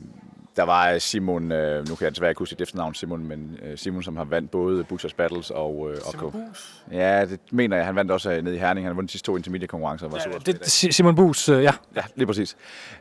der 0.55 0.63
var 0.63 0.97
Simon, 0.97 1.51
øh, 1.51 1.89
nu 1.89 1.95
kan 1.95 2.05
jeg 2.05 2.11
desværre 2.11 2.31
ikke 2.31 2.39
huske 2.39 2.49
sit 2.49 2.61
efternavn 2.61 2.93
Simon, 2.93 3.27
men 3.27 3.59
øh, 3.63 3.77
Simon, 3.77 4.03
som 4.03 4.17
har 4.17 4.23
vandt 4.23 4.51
både 4.51 4.83
Butchers 4.83 5.13
Battles 5.13 5.51
og... 5.51 5.89
Øh, 5.91 5.97
Simon 6.11 6.31
Bus? 6.31 6.83
Ja, 6.91 7.25
det 7.25 7.39
mener 7.51 7.77
jeg. 7.77 7.85
Han 7.85 7.95
vandt 7.95 8.11
også 8.11 8.41
nede 8.41 8.55
i 8.55 8.59
Herning. 8.59 8.85
Han 8.85 8.89
har 8.89 8.95
vundet 8.95 9.09
de 9.09 9.11
sidste 9.11 9.25
to 9.25 9.37
intermediate-konkurrencer. 9.37 10.07
Var 10.07 10.21
ja, 10.25 10.51
det, 10.51 10.65
Simon 10.69 11.15
Bus, 11.15 11.49
øh, 11.49 11.63
ja. 11.63 11.71
Ja, 11.95 12.01
lige 12.15 12.27
præcis. 12.27 12.57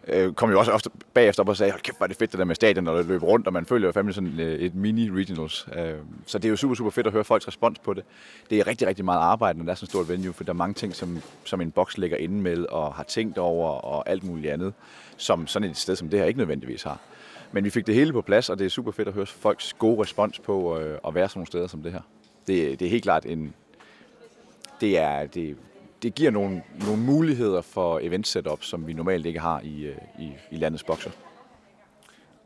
Øh, 0.08 0.32
kom 0.32 0.50
jo 0.50 0.58
også 0.58 0.72
ofte 0.72 0.90
bagefter 1.14 1.42
op 1.42 1.48
og 1.48 1.56
sagde, 1.56 1.72
hold 1.72 1.82
kæft, 1.82 2.00
er 2.00 2.06
det 2.06 2.16
fedt 2.16 2.32
det 2.32 2.38
der 2.38 2.44
med 2.44 2.54
stadion, 2.54 2.84
når 2.84 2.96
det 2.96 3.06
løber 3.06 3.26
rundt, 3.26 3.46
og 3.46 3.52
man 3.52 3.66
føler 3.66 3.88
jo 3.88 3.92
fandme 3.92 4.12
sådan 4.12 4.40
øh, 4.40 4.58
et 4.58 4.74
mini-regionals. 4.74 5.68
Øh, 5.78 5.94
så 6.26 6.38
det 6.38 6.44
er 6.44 6.50
jo 6.50 6.56
super, 6.56 6.74
super 6.74 6.90
fedt 6.90 7.06
at 7.06 7.12
høre 7.12 7.24
folks 7.24 7.48
respons 7.48 7.78
på 7.78 7.94
det. 7.94 8.04
Det 8.50 8.58
er 8.58 8.66
rigtig, 8.66 8.88
rigtig 8.88 9.04
meget 9.04 9.20
arbejde, 9.20 9.58
når 9.58 9.64
der 9.64 9.72
er 9.72 9.76
sådan 9.76 9.86
et 9.86 9.90
stort 9.90 10.08
venue, 10.08 10.32
for 10.32 10.44
der 10.44 10.52
er 10.52 10.56
mange 10.56 10.74
ting, 10.74 10.94
som, 10.94 11.22
som 11.44 11.60
en 11.60 11.70
boks 11.70 11.98
ligger 11.98 12.16
inde 12.16 12.34
med, 12.34 12.66
og 12.66 12.94
har 12.94 13.02
tænkt 13.02 13.38
over, 13.38 13.70
og 13.70 14.08
alt 14.08 14.24
muligt 14.24 14.52
andet, 14.52 14.72
som 15.16 15.46
sådan 15.46 15.70
et 15.70 15.76
sted 15.76 15.96
som 15.96 16.08
det 16.08 16.18
her 16.18 16.26
ikke 16.26 16.38
nødvendigvis 16.38 16.82
har. 16.82 16.98
Men 17.54 17.64
vi 17.64 17.70
fik 17.70 17.86
det 17.86 17.94
hele 17.94 18.12
på 18.12 18.22
plads, 18.22 18.50
og 18.50 18.58
det 18.58 18.64
er 18.64 18.68
super 18.68 18.90
fedt 18.90 19.08
at 19.08 19.14
høre 19.14 19.26
folks 19.26 19.72
gode 19.72 20.02
respons 20.02 20.38
på 20.38 20.78
øh, 20.78 20.98
at 21.06 21.14
være 21.14 21.28
sådan 21.28 21.38
nogle 21.38 21.46
steder 21.46 21.66
som 21.66 21.82
det 21.82 21.92
her. 21.92 22.00
Det, 22.46 22.80
det 22.80 22.86
er 22.86 22.90
helt 22.90 23.02
klart 23.02 23.26
en... 23.26 23.54
Det, 24.80 24.98
er, 24.98 25.26
det, 25.26 25.56
det 26.02 26.14
giver 26.14 26.30
nogle, 26.30 26.62
nogle 26.86 27.02
muligheder 27.02 27.60
for 27.60 27.98
event 28.02 28.26
setup, 28.26 28.64
som 28.64 28.86
vi 28.86 28.92
normalt 28.92 29.26
ikke 29.26 29.40
har 29.40 29.60
i, 29.60 29.84
øh, 29.84 29.96
i, 30.18 30.32
i 30.50 30.56
landets 30.56 30.84
bokser. 30.84 31.10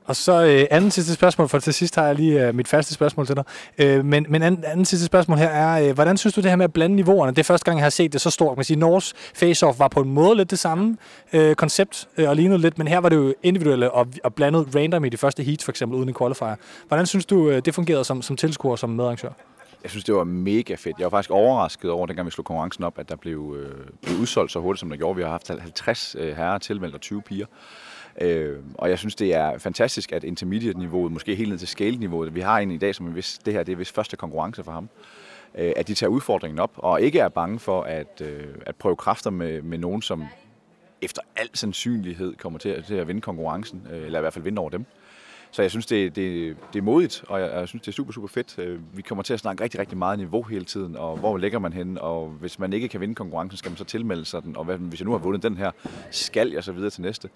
Og 0.09 0.17
så 0.17 0.45
øh, 0.45 0.67
anden 0.71 0.91
sidste 0.91 1.15
spørgsmål, 1.15 1.49
for 1.49 1.59
til 1.59 1.75
sidst 1.75 1.95
har 1.95 2.07
jeg 2.07 2.15
lige 2.15 2.47
øh, 2.47 2.55
mit 2.55 2.69
faste 2.69 2.95
spørgsmål 2.95 3.27
til 3.27 3.37
dig. 3.37 3.45
Øh, 3.79 4.05
men 4.05 4.27
men 4.29 4.43
anden, 4.43 4.65
anden 4.65 4.85
sidste 4.85 5.07
spørgsmål 5.07 5.39
her 5.39 5.49
er, 5.49 5.89
øh, 5.89 5.95
hvordan 5.95 6.17
synes 6.17 6.35
du 6.35 6.41
det 6.41 6.51
her 6.51 6.57
med 6.57 6.65
at 6.65 6.73
blande 6.73 6.97
niveauerne? 6.97 7.33
Det 7.33 7.39
er 7.39 7.45
første 7.45 7.65
gang, 7.65 7.79
jeg 7.79 7.85
har 7.85 7.91
set 7.91 8.13
det 8.13 8.21
så 8.21 8.31
stort. 8.31 8.57
Man 8.57 8.65
siger, 8.65 8.79
Norse 8.79 9.15
Face-Off 9.17 9.79
var 9.79 9.89
på 9.89 10.01
en 10.01 10.11
måde 10.11 10.37
lidt 10.37 10.51
det 10.51 10.59
samme 10.59 10.97
øh, 11.33 11.55
koncept 11.55 12.09
øh, 12.17 12.29
og 12.29 12.37
lignede 12.37 12.59
lidt, 12.59 12.79
men 12.79 12.89
her 12.89 12.99
var 12.99 13.09
det 13.09 13.17
jo 13.17 13.35
individuelle 13.43 13.91
og, 13.91 14.07
og 14.25 14.35
blandet 14.35 14.75
random 14.75 15.05
i 15.05 15.09
de 15.09 15.17
første 15.17 15.43
heats, 15.43 15.65
for 15.65 15.73
eksempel 15.73 15.99
uden 15.99 16.09
en 16.09 16.15
qualifier. 16.15 16.57
Hvordan 16.89 17.07
synes 17.07 17.27
du, 17.27 17.51
øh, 17.51 17.63
det 17.65 17.75
fungerede 17.75 18.05
som, 18.05 18.23
som 18.23 18.37
tilskuer 18.37 18.77
som 18.77 18.91
medarrangør? 18.91 19.31
jeg 19.83 19.91
synes, 19.91 20.05
det 20.05 20.15
var 20.15 20.25
mega 20.25 20.75
fedt. 20.75 20.99
Jeg 20.99 21.05
var 21.05 21.11
faktisk 21.11 21.31
overrasket 21.31 21.91
over, 21.91 22.07
dengang 22.07 22.27
vi 22.27 22.31
slog 22.31 22.45
konkurrencen 22.45 22.85
op, 22.85 22.99
at 22.99 23.09
der 23.09 23.17
blev, 23.17 23.57
øh, 23.59 23.87
blev 24.03 24.19
udsolgt 24.21 24.53
så 24.53 24.61
hurtigt, 24.61 24.81
som 24.81 24.91
der 24.91 24.97
gjorde. 24.97 25.17
Vi 25.17 25.23
har 25.23 25.31
haft 25.31 25.49
50 25.49 26.17
øh, 26.19 26.37
herrer 26.37 26.59
tilmeldt 26.59 26.95
og 26.95 27.01
20 27.01 27.23
piger. 27.23 27.47
Øh, 28.21 28.57
og 28.75 28.91
jeg 28.91 28.99
synes, 28.99 29.15
det 29.15 29.35
er 29.35 29.59
fantastisk, 29.59 30.13
at 30.13 30.25
intermediate-niveauet, 30.25 31.13
måske 31.13 31.35
helt 31.35 31.51
ned 31.51 31.59
til 31.59 31.69
scale-niveauet, 31.69 32.35
vi 32.35 32.41
har 32.41 32.59
en 32.59 32.71
i 32.71 32.79
dag, 32.79 32.95
som 32.95 33.07
hvis 33.07 33.39
det 33.45 33.53
her 33.53 33.63
det 33.63 33.73
er 33.73 33.77
vist 33.77 33.95
første 33.95 34.17
konkurrence 34.17 34.65
for 34.65 34.73
ham, 34.73 34.89
øh, 35.55 35.73
at 35.77 35.89
de 35.89 35.95
tager 35.95 36.11
udfordringen 36.11 36.59
op, 36.59 36.73
og 36.77 37.01
ikke 37.01 37.19
er 37.19 37.29
bange 37.29 37.59
for 37.59 37.83
at, 37.83 38.23
øh, 38.25 38.47
at 38.67 38.77
prøve 38.77 38.97
kræfter 38.97 39.31
med, 39.31 39.63
med 39.63 39.79
nogen, 39.79 40.03
som 40.03 40.25
efter 41.03 41.23
al 41.37 41.49
sandsynlighed 41.55 42.35
kommer 42.35 42.59
til, 42.59 42.83
til 42.83 42.95
at 42.95 43.09
vinde 43.09 43.21
konkurrencen, 43.21 43.87
øh, 43.93 44.05
eller 44.05 44.19
i 44.19 44.23
hvert 44.23 44.33
fald 44.33 44.45
vinde 44.45 44.61
over 44.61 44.71
dem. 44.71 44.85
Så 45.51 45.63
jeg 45.63 45.71
synes, 45.71 45.87
det, 45.87 46.17
det, 46.17 46.57
det 46.73 46.79
er 46.79 46.83
modigt, 46.83 47.25
og 47.29 47.41
jeg, 47.41 47.51
jeg 47.53 47.69
synes, 47.69 47.83
det 47.83 47.89
er 47.89 47.93
super, 47.93 48.13
super 48.13 48.29
fedt. 48.29 48.59
Øh, 48.59 48.81
vi 48.97 49.03
kommer 49.03 49.23
til 49.23 49.35
at 49.35 49.41
snakke 49.41 49.65
rigtig, 49.65 49.81
rigtig 49.81 49.99
meget 49.99 50.19
niveau 50.19 50.43
hele 50.43 50.65
tiden, 50.65 50.97
og 50.97 51.17
hvor 51.17 51.37
ligger 51.37 51.59
man 51.59 51.73
hen, 51.73 51.99
og 51.99 52.29
hvis 52.29 52.59
man 52.59 52.73
ikke 52.73 52.89
kan 52.89 53.01
vinde 53.01 53.15
konkurrencen, 53.15 53.57
skal 53.57 53.71
man 53.71 53.77
så 53.77 53.85
tilmelde 53.85 54.25
sig 54.25 54.43
den, 54.43 54.57
og 54.57 54.65
hvad, 54.65 54.79
hvis 54.79 55.01
jeg 55.01 55.07
nu 55.07 55.13
har 55.13 55.19
vundet 55.19 55.43
den 55.43 55.57
her, 55.57 55.71
skal 56.11 56.51
jeg 56.53 56.65
så 56.65 56.73
videre 56.73 56.91
til 56.91 57.03
næste. 57.03 57.29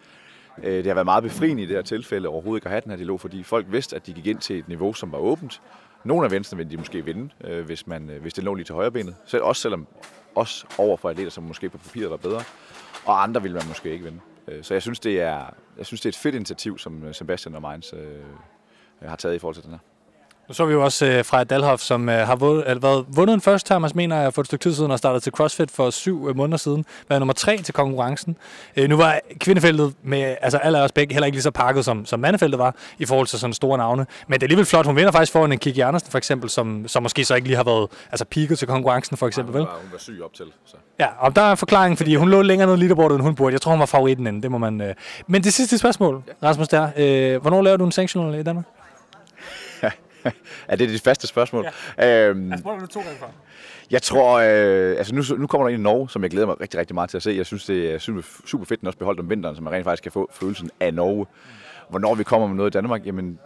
Øh, 0.59 0.77
det 0.77 0.87
har 0.87 0.95
været 0.95 1.07
meget 1.07 1.23
befriende 1.23 1.63
i 1.63 1.67
det 1.67 1.77
her 1.77 1.83
tilfælde 1.83 2.29
overhovedet 2.29 2.59
ikke 2.59 2.67
at 2.67 2.71
have 2.71 2.81
den 2.81 2.91
her 2.91 2.97
dialog, 2.97 3.21
fordi 3.21 3.43
folk 3.43 3.67
vidste, 3.71 3.97
at 3.97 4.07
de 4.07 4.13
gik 4.13 4.27
ind 4.27 4.39
til 4.39 4.59
et 4.59 4.69
niveau, 4.69 4.93
som 4.93 5.13
var 5.13 5.19
åbent. 5.19 5.63
Nogle 6.05 6.25
af 6.25 6.31
venstre 6.31 6.57
ville 6.57 6.71
de 6.71 6.77
måske 6.77 7.05
vinde, 7.05 7.31
øh, 7.45 7.65
hvis, 7.65 7.87
man, 7.87 8.11
øh, 8.11 8.23
hvis 8.23 8.35
det 8.35 8.45
lå 8.45 8.55
lige 8.55 8.65
til 8.65 8.75
højre 8.75 8.91
benet. 8.91 9.15
Selv, 9.27 9.43
også 9.43 9.63
selvom 9.63 9.87
også 10.35 10.67
over 10.79 10.97
for 10.97 11.09
atleter, 11.09 11.31
som 11.31 11.45
måske 11.45 11.69
på 11.69 11.79
papiret 11.79 12.11
var 12.11 12.17
bedre. 12.17 12.43
Og 13.05 13.23
andre 13.23 13.43
ville 13.43 13.55
man 13.55 13.69
måske 13.69 13.93
ikke 13.93 14.05
vinde. 14.05 14.21
Så 14.63 14.75
jeg 14.75 14.83
synes, 14.83 15.01
det 15.01 15.21
er, 15.21 15.45
jeg 15.79 15.87
synes, 15.87 16.01
det 16.01 16.07
er 16.07 16.11
et 16.11 16.17
fedt 16.17 16.35
initiativ, 16.35 16.79
som 16.79 17.13
Sebastian 17.13 17.55
og 17.55 17.63
Mainz 17.63 17.93
øh, 17.93 17.99
har 19.03 19.17
taget 19.17 19.35
i 19.35 19.39
forhold 19.39 19.55
til 19.55 19.65
den 19.65 19.71
her. 19.71 19.79
Nu 20.49 20.55
så 20.55 20.65
vi 20.65 20.73
jo 20.73 20.85
også 20.85 21.07
øh, 21.07 21.25
fra 21.25 21.45
Dalhoff, 21.45 21.83
som 21.83 22.09
øh, 22.09 22.27
har 22.27 22.37
vundet, 22.37 22.65
eller 22.67 22.81
været, 22.81 23.05
vundet 23.09 23.35
en 23.35 23.41
første 23.41 23.69
term, 23.69 23.91
mener 23.95 24.21
jeg, 24.21 24.35
for 24.35 24.41
et 24.41 24.47
stykke 24.47 24.63
tid 24.63 24.75
siden, 24.75 24.91
og 24.91 24.99
startet 24.99 25.23
til 25.23 25.33
CrossFit 25.33 25.71
for 25.71 25.91
syv 25.91 26.29
øh, 26.29 26.37
måneder 26.37 26.57
siden. 26.57 26.85
Var 27.09 27.19
nummer 27.19 27.33
tre 27.33 27.57
til 27.57 27.75
konkurrencen. 27.75 28.37
Øh, 28.77 28.89
nu 28.89 28.97
var 28.97 29.21
kvindefeltet 29.41 29.95
med 30.03 30.37
altså 30.41 30.59
alle 30.59 30.83
os 30.83 30.93
begge 30.93 31.15
heller 31.15 31.27
ikke 31.27 31.37
lige 31.37 31.43
så 31.43 31.51
pakket, 31.51 31.85
som, 31.85 32.07
som 32.07 32.21
mandefeltet 32.21 32.59
var, 32.59 32.75
i 32.99 33.07
forhold 33.07 33.27
til 33.27 33.39
sådan 33.39 33.55
store 33.55 33.79
navne. 33.79 34.07
Men 34.27 34.35
det 34.35 34.43
er 34.43 34.47
alligevel 34.47 34.67
flot. 34.67 34.87
Hun 34.87 34.97
vinder 34.97 35.13
faktisk 35.13 35.33
foran 35.33 35.53
en 35.53 35.59
Kiki 35.59 35.81
Andersen, 35.81 36.11
for 36.11 36.19
eksempel, 36.19 36.51
som, 36.51 36.89
som 36.89 37.03
måske 37.03 37.25
så 37.25 37.35
ikke 37.35 37.49
lige 37.49 37.57
har 37.57 37.65
været 37.65 37.89
altså, 38.13 38.25
peaked 38.25 38.57
til 38.57 38.69
konkurrencen, 38.69 39.17
for 39.17 39.27
eksempel. 39.27 39.55
Ja, 39.55 39.59
hun, 39.61 39.67
var, 39.67 39.79
hun 39.83 39.93
var 39.93 39.99
syg 39.99 40.21
op 40.25 40.35
til. 40.35 40.47
Så. 40.65 40.77
Ja, 41.01 41.07
og 41.19 41.37
der 41.37 41.43
er 41.43 41.51
en 41.51 41.57
forklaring, 41.57 41.97
fordi 41.97 42.15
hun 42.15 42.29
lå 42.29 42.43
længere 42.43 42.69
ned 42.69 42.77
i 42.77 42.81
leaderboardet, 42.81 43.15
end 43.15 43.23
hun 43.23 43.35
burde. 43.35 43.53
Jeg 43.53 43.61
tror, 43.61 43.71
hun 43.71 43.81
var 43.81 43.87
favoritten 43.87 44.27
inden. 44.27 44.43
Det 44.43 44.51
må 44.51 44.59
man... 44.59 44.81
Øh. 44.81 44.95
Men 45.27 45.45
det 45.45 45.53
sidste 45.53 45.79
spørgsmål, 45.79 46.23
Rasmus, 46.43 46.69
der. 46.69 46.89
Øh, 46.97 47.41
hvornår 47.41 47.63
laver 47.63 47.77
du 47.77 47.85
en 47.85 47.93
sanctional 47.93 48.41
i 48.41 48.43
Danmark? 48.43 48.65
er 50.69 50.77
det 50.77 50.89
dit 50.89 51.03
faste 51.03 51.27
spørgsmål? 51.27 51.67
Ja. 51.99 52.29
Øhm, 52.29 52.51
jeg 52.51 52.59
spurgte 52.59 52.81
du 52.81 52.87
to 52.87 53.01
gange 53.01 53.17
før. 53.19 53.27
Jeg 53.91 54.03
tror, 54.03 54.39
øh, 54.39 54.99
altså 54.99 55.15
nu, 55.15 55.23
nu 55.39 55.47
kommer 55.47 55.69
der 55.69 55.75
en 55.75 55.81
i 55.81 55.83
Norge, 55.83 56.11
som 56.11 56.23
jeg 56.23 56.31
glæder 56.31 56.47
mig 56.47 56.61
rigtig, 56.61 56.81
rigtig 56.81 56.95
meget 56.95 57.11
til 57.11 57.17
at 57.17 57.23
se. 57.23 57.31
Jeg 57.31 57.47
synes, 57.47 57.65
det 57.65 57.95
er 57.95 57.99
super 58.45 58.65
fedt, 58.65 58.81
den 58.81 58.87
også 58.87 58.99
beholdt 58.99 59.21
om 59.21 59.31
vinteren, 59.31 59.57
så 59.57 59.63
man 59.63 59.73
rent 59.73 59.85
faktisk 59.85 60.03
kan 60.03 60.13
få 60.13 60.31
følelsen 60.33 60.71
af 60.81 60.95
Norge. 60.95 61.27
Hvornår 61.89 62.15
vi 62.15 62.25
kommer 62.25 62.47
med 62.47 62.57
noget 62.57 62.71
i 62.71 62.77
Danmark, 62.77 63.07
jamen 63.07 63.39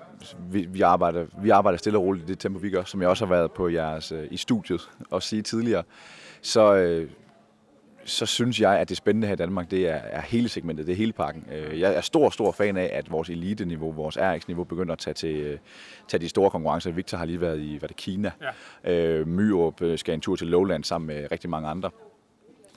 vi, 0.50 0.66
vi, 0.70 0.80
arbejder, 0.80 1.26
vi 1.42 1.50
arbejder 1.50 1.78
stille 1.78 1.98
og 1.98 2.04
roligt 2.04 2.24
i 2.24 2.32
det 2.32 2.38
tempo, 2.38 2.58
vi 2.58 2.70
gør, 2.70 2.84
som 2.84 3.00
jeg 3.02 3.08
også 3.08 3.26
har 3.26 3.34
været 3.34 3.52
på 3.52 3.68
jeres, 3.68 4.12
øh, 4.12 4.28
i 4.30 4.36
studiet 4.36 4.88
og 5.10 5.22
sige 5.22 5.42
tidligere. 5.42 5.82
Så, 6.42 6.74
øh, 6.74 7.10
så 8.06 8.26
synes 8.26 8.60
jeg, 8.60 8.78
at 8.78 8.88
det 8.88 8.96
spændende 8.96 9.26
her 9.26 9.34
i 9.34 9.36
Danmark, 9.36 9.70
det 9.70 9.88
er, 9.88 9.94
er 9.94 10.20
hele 10.20 10.48
segmentet, 10.48 10.86
det 10.86 10.92
er 10.92 10.96
hele 10.96 11.12
pakken. 11.12 11.46
Øh, 11.52 11.80
jeg 11.80 11.94
er 11.94 12.00
stor, 12.00 12.30
stor 12.30 12.52
fan 12.52 12.76
af, 12.76 12.90
at 12.92 13.10
vores 13.10 13.30
elite-niveau, 13.30 13.92
vores 13.92 14.18
RX-niveau 14.20 14.64
begynder 14.64 14.92
at 14.92 14.98
tage 14.98 15.14
til 15.14 15.36
øh, 15.36 15.58
tage 16.08 16.20
de 16.20 16.28
store 16.28 16.50
konkurrencer. 16.50 16.90
Victor 16.90 17.18
har 17.18 17.24
lige 17.24 17.40
været 17.40 17.60
i 17.60 17.76
hvad 17.76 17.88
det, 17.88 17.96
Kina. 17.96 18.30
Ja. 18.84 18.92
Øh, 18.92 19.28
Myrup 19.28 19.82
skal 19.96 20.14
en 20.14 20.20
tur 20.20 20.36
til 20.36 20.46
Lowland 20.46 20.84
sammen 20.84 21.06
med 21.06 21.32
rigtig 21.32 21.50
mange 21.50 21.68
andre. 21.68 21.90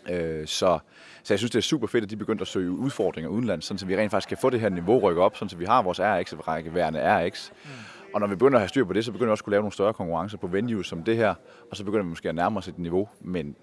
Øh, 0.09 0.47
så, 0.47 0.79
så 1.23 1.33
jeg 1.33 1.39
synes, 1.39 1.51
det 1.51 1.57
er 1.57 1.61
super 1.61 1.87
fedt, 1.87 2.03
at 2.03 2.09
de 2.09 2.15
begynder 2.15 2.41
at 2.41 2.47
søge 2.47 2.71
udfordringer 2.71 3.29
udenlands, 3.29 3.65
sådan 3.65 3.77
så 3.77 3.85
vi 3.85 3.97
rent 3.97 4.11
faktisk 4.11 4.29
kan 4.29 4.37
få 4.37 4.49
det 4.49 4.59
her 4.59 4.69
niveau 4.69 4.99
rykket 4.99 5.23
op, 5.23 5.35
sådan 5.35 5.49
så 5.49 5.57
vi 5.57 5.65
har 5.65 5.81
vores 5.81 5.99
RX-række 5.99 6.73
værende 6.73 7.27
RX. 7.27 7.51
Mm. 7.63 7.69
Og 8.13 8.19
når 8.19 8.27
vi 8.27 8.35
begynder 8.35 8.57
at 8.57 8.61
have 8.61 8.69
styr 8.69 8.85
på 8.85 8.93
det, 8.93 9.05
så 9.05 9.11
begynder 9.11 9.27
vi 9.27 9.31
også 9.31 9.41
at 9.41 9.45
kunne 9.45 9.51
lave 9.51 9.61
nogle 9.61 9.73
større 9.73 9.93
konkurrencer 9.93 10.37
på 10.37 10.47
venues 10.47 10.87
som 10.87 11.03
det 11.03 11.17
her, 11.17 11.33
og 11.71 11.77
så 11.77 11.83
begynder 11.83 12.03
vi 12.03 12.09
måske 12.09 12.29
at 12.29 12.35
nærme 12.35 12.57
os 12.57 12.67
et 12.67 12.79
niveau, 12.79 13.09
men 13.21 13.55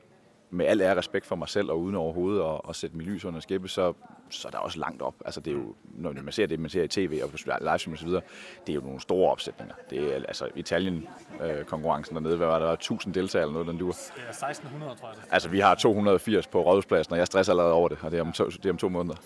med 0.51 0.66
al 0.66 0.81
ære 0.81 0.97
respekt 0.97 1.27
for 1.27 1.36
mig 1.36 1.48
selv, 1.48 1.70
og 1.70 1.81
uden 1.81 1.94
overhovedet 1.94 2.43
at, 2.43 2.60
at 2.68 2.77
sætte 2.77 2.97
mit 2.97 3.06
lys 3.06 3.24
under 3.24 3.40
skæbe, 3.40 3.68
så, 3.68 3.93
så 4.31 4.48
er 4.48 4.52
der 4.52 4.59
også 4.59 4.78
langt 4.78 5.02
op. 5.02 5.14
Altså 5.24 5.40
det 5.40 5.51
er 5.51 5.55
jo, 5.55 5.74
når 5.94 6.12
man 6.12 6.32
ser 6.32 6.47
det, 6.47 6.60
man 6.60 6.70
ser 6.70 6.82
i 6.82 6.89
tv 6.89 7.20
og 7.24 7.31
på 7.31 7.36
livestream 7.47 7.93
og 7.93 7.98
så 7.98 8.05
videre, 8.05 8.23
det 8.66 8.73
er 8.73 8.74
jo 8.74 8.81
nogle 8.81 9.01
store 9.01 9.31
opsætninger. 9.31 9.74
Det 9.90 9.98
er 9.98 10.14
altså 10.14 10.48
Italien-konkurrencen 10.55 12.16
øh, 12.16 12.23
dernede, 12.23 12.36
hvad 12.36 12.47
var 12.47 12.59
der, 12.59 12.73
1000 12.73 13.14
deltagere 13.14 13.43
eller 13.43 13.52
noget, 13.52 13.68
den 13.68 13.78
duer? 13.78 14.10
Ja, 14.16 14.28
1600, 14.28 14.94
tror 15.01 15.09
jeg. 15.09 15.16
Altså 15.31 15.48
vi 15.48 15.60
har 15.60 15.74
280 15.74 16.47
på 16.47 16.62
rådhuspladsen, 16.62 17.12
og 17.12 17.18
jeg 17.18 17.27
stresser 17.27 17.52
allerede 17.52 17.73
over 17.73 17.89
det, 17.89 17.98
og 18.02 18.10
det 18.10 18.18
er 18.18 18.23
om 18.23 18.32
to, 18.32 18.47
det 18.47 18.66
er 18.66 18.70
om 18.70 18.78
to 18.78 18.89
måneder 18.89 19.16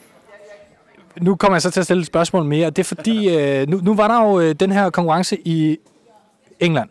nu 1.20 1.36
kommer 1.36 1.56
jeg 1.56 1.62
så 1.62 1.70
til 1.70 1.80
at 1.80 1.84
stille 1.84 2.00
et 2.00 2.06
spørgsmål 2.06 2.44
mere. 2.44 2.70
Det 2.70 2.78
er 2.78 2.84
fordi, 2.84 3.36
øh, 3.36 3.68
nu, 3.68 3.80
nu 3.82 3.94
var 3.94 4.08
der 4.08 4.28
jo 4.28 4.40
øh, 4.40 4.54
den 4.54 4.72
her 4.72 4.90
konkurrence 4.90 5.38
i 5.44 5.78
England, 6.60 6.88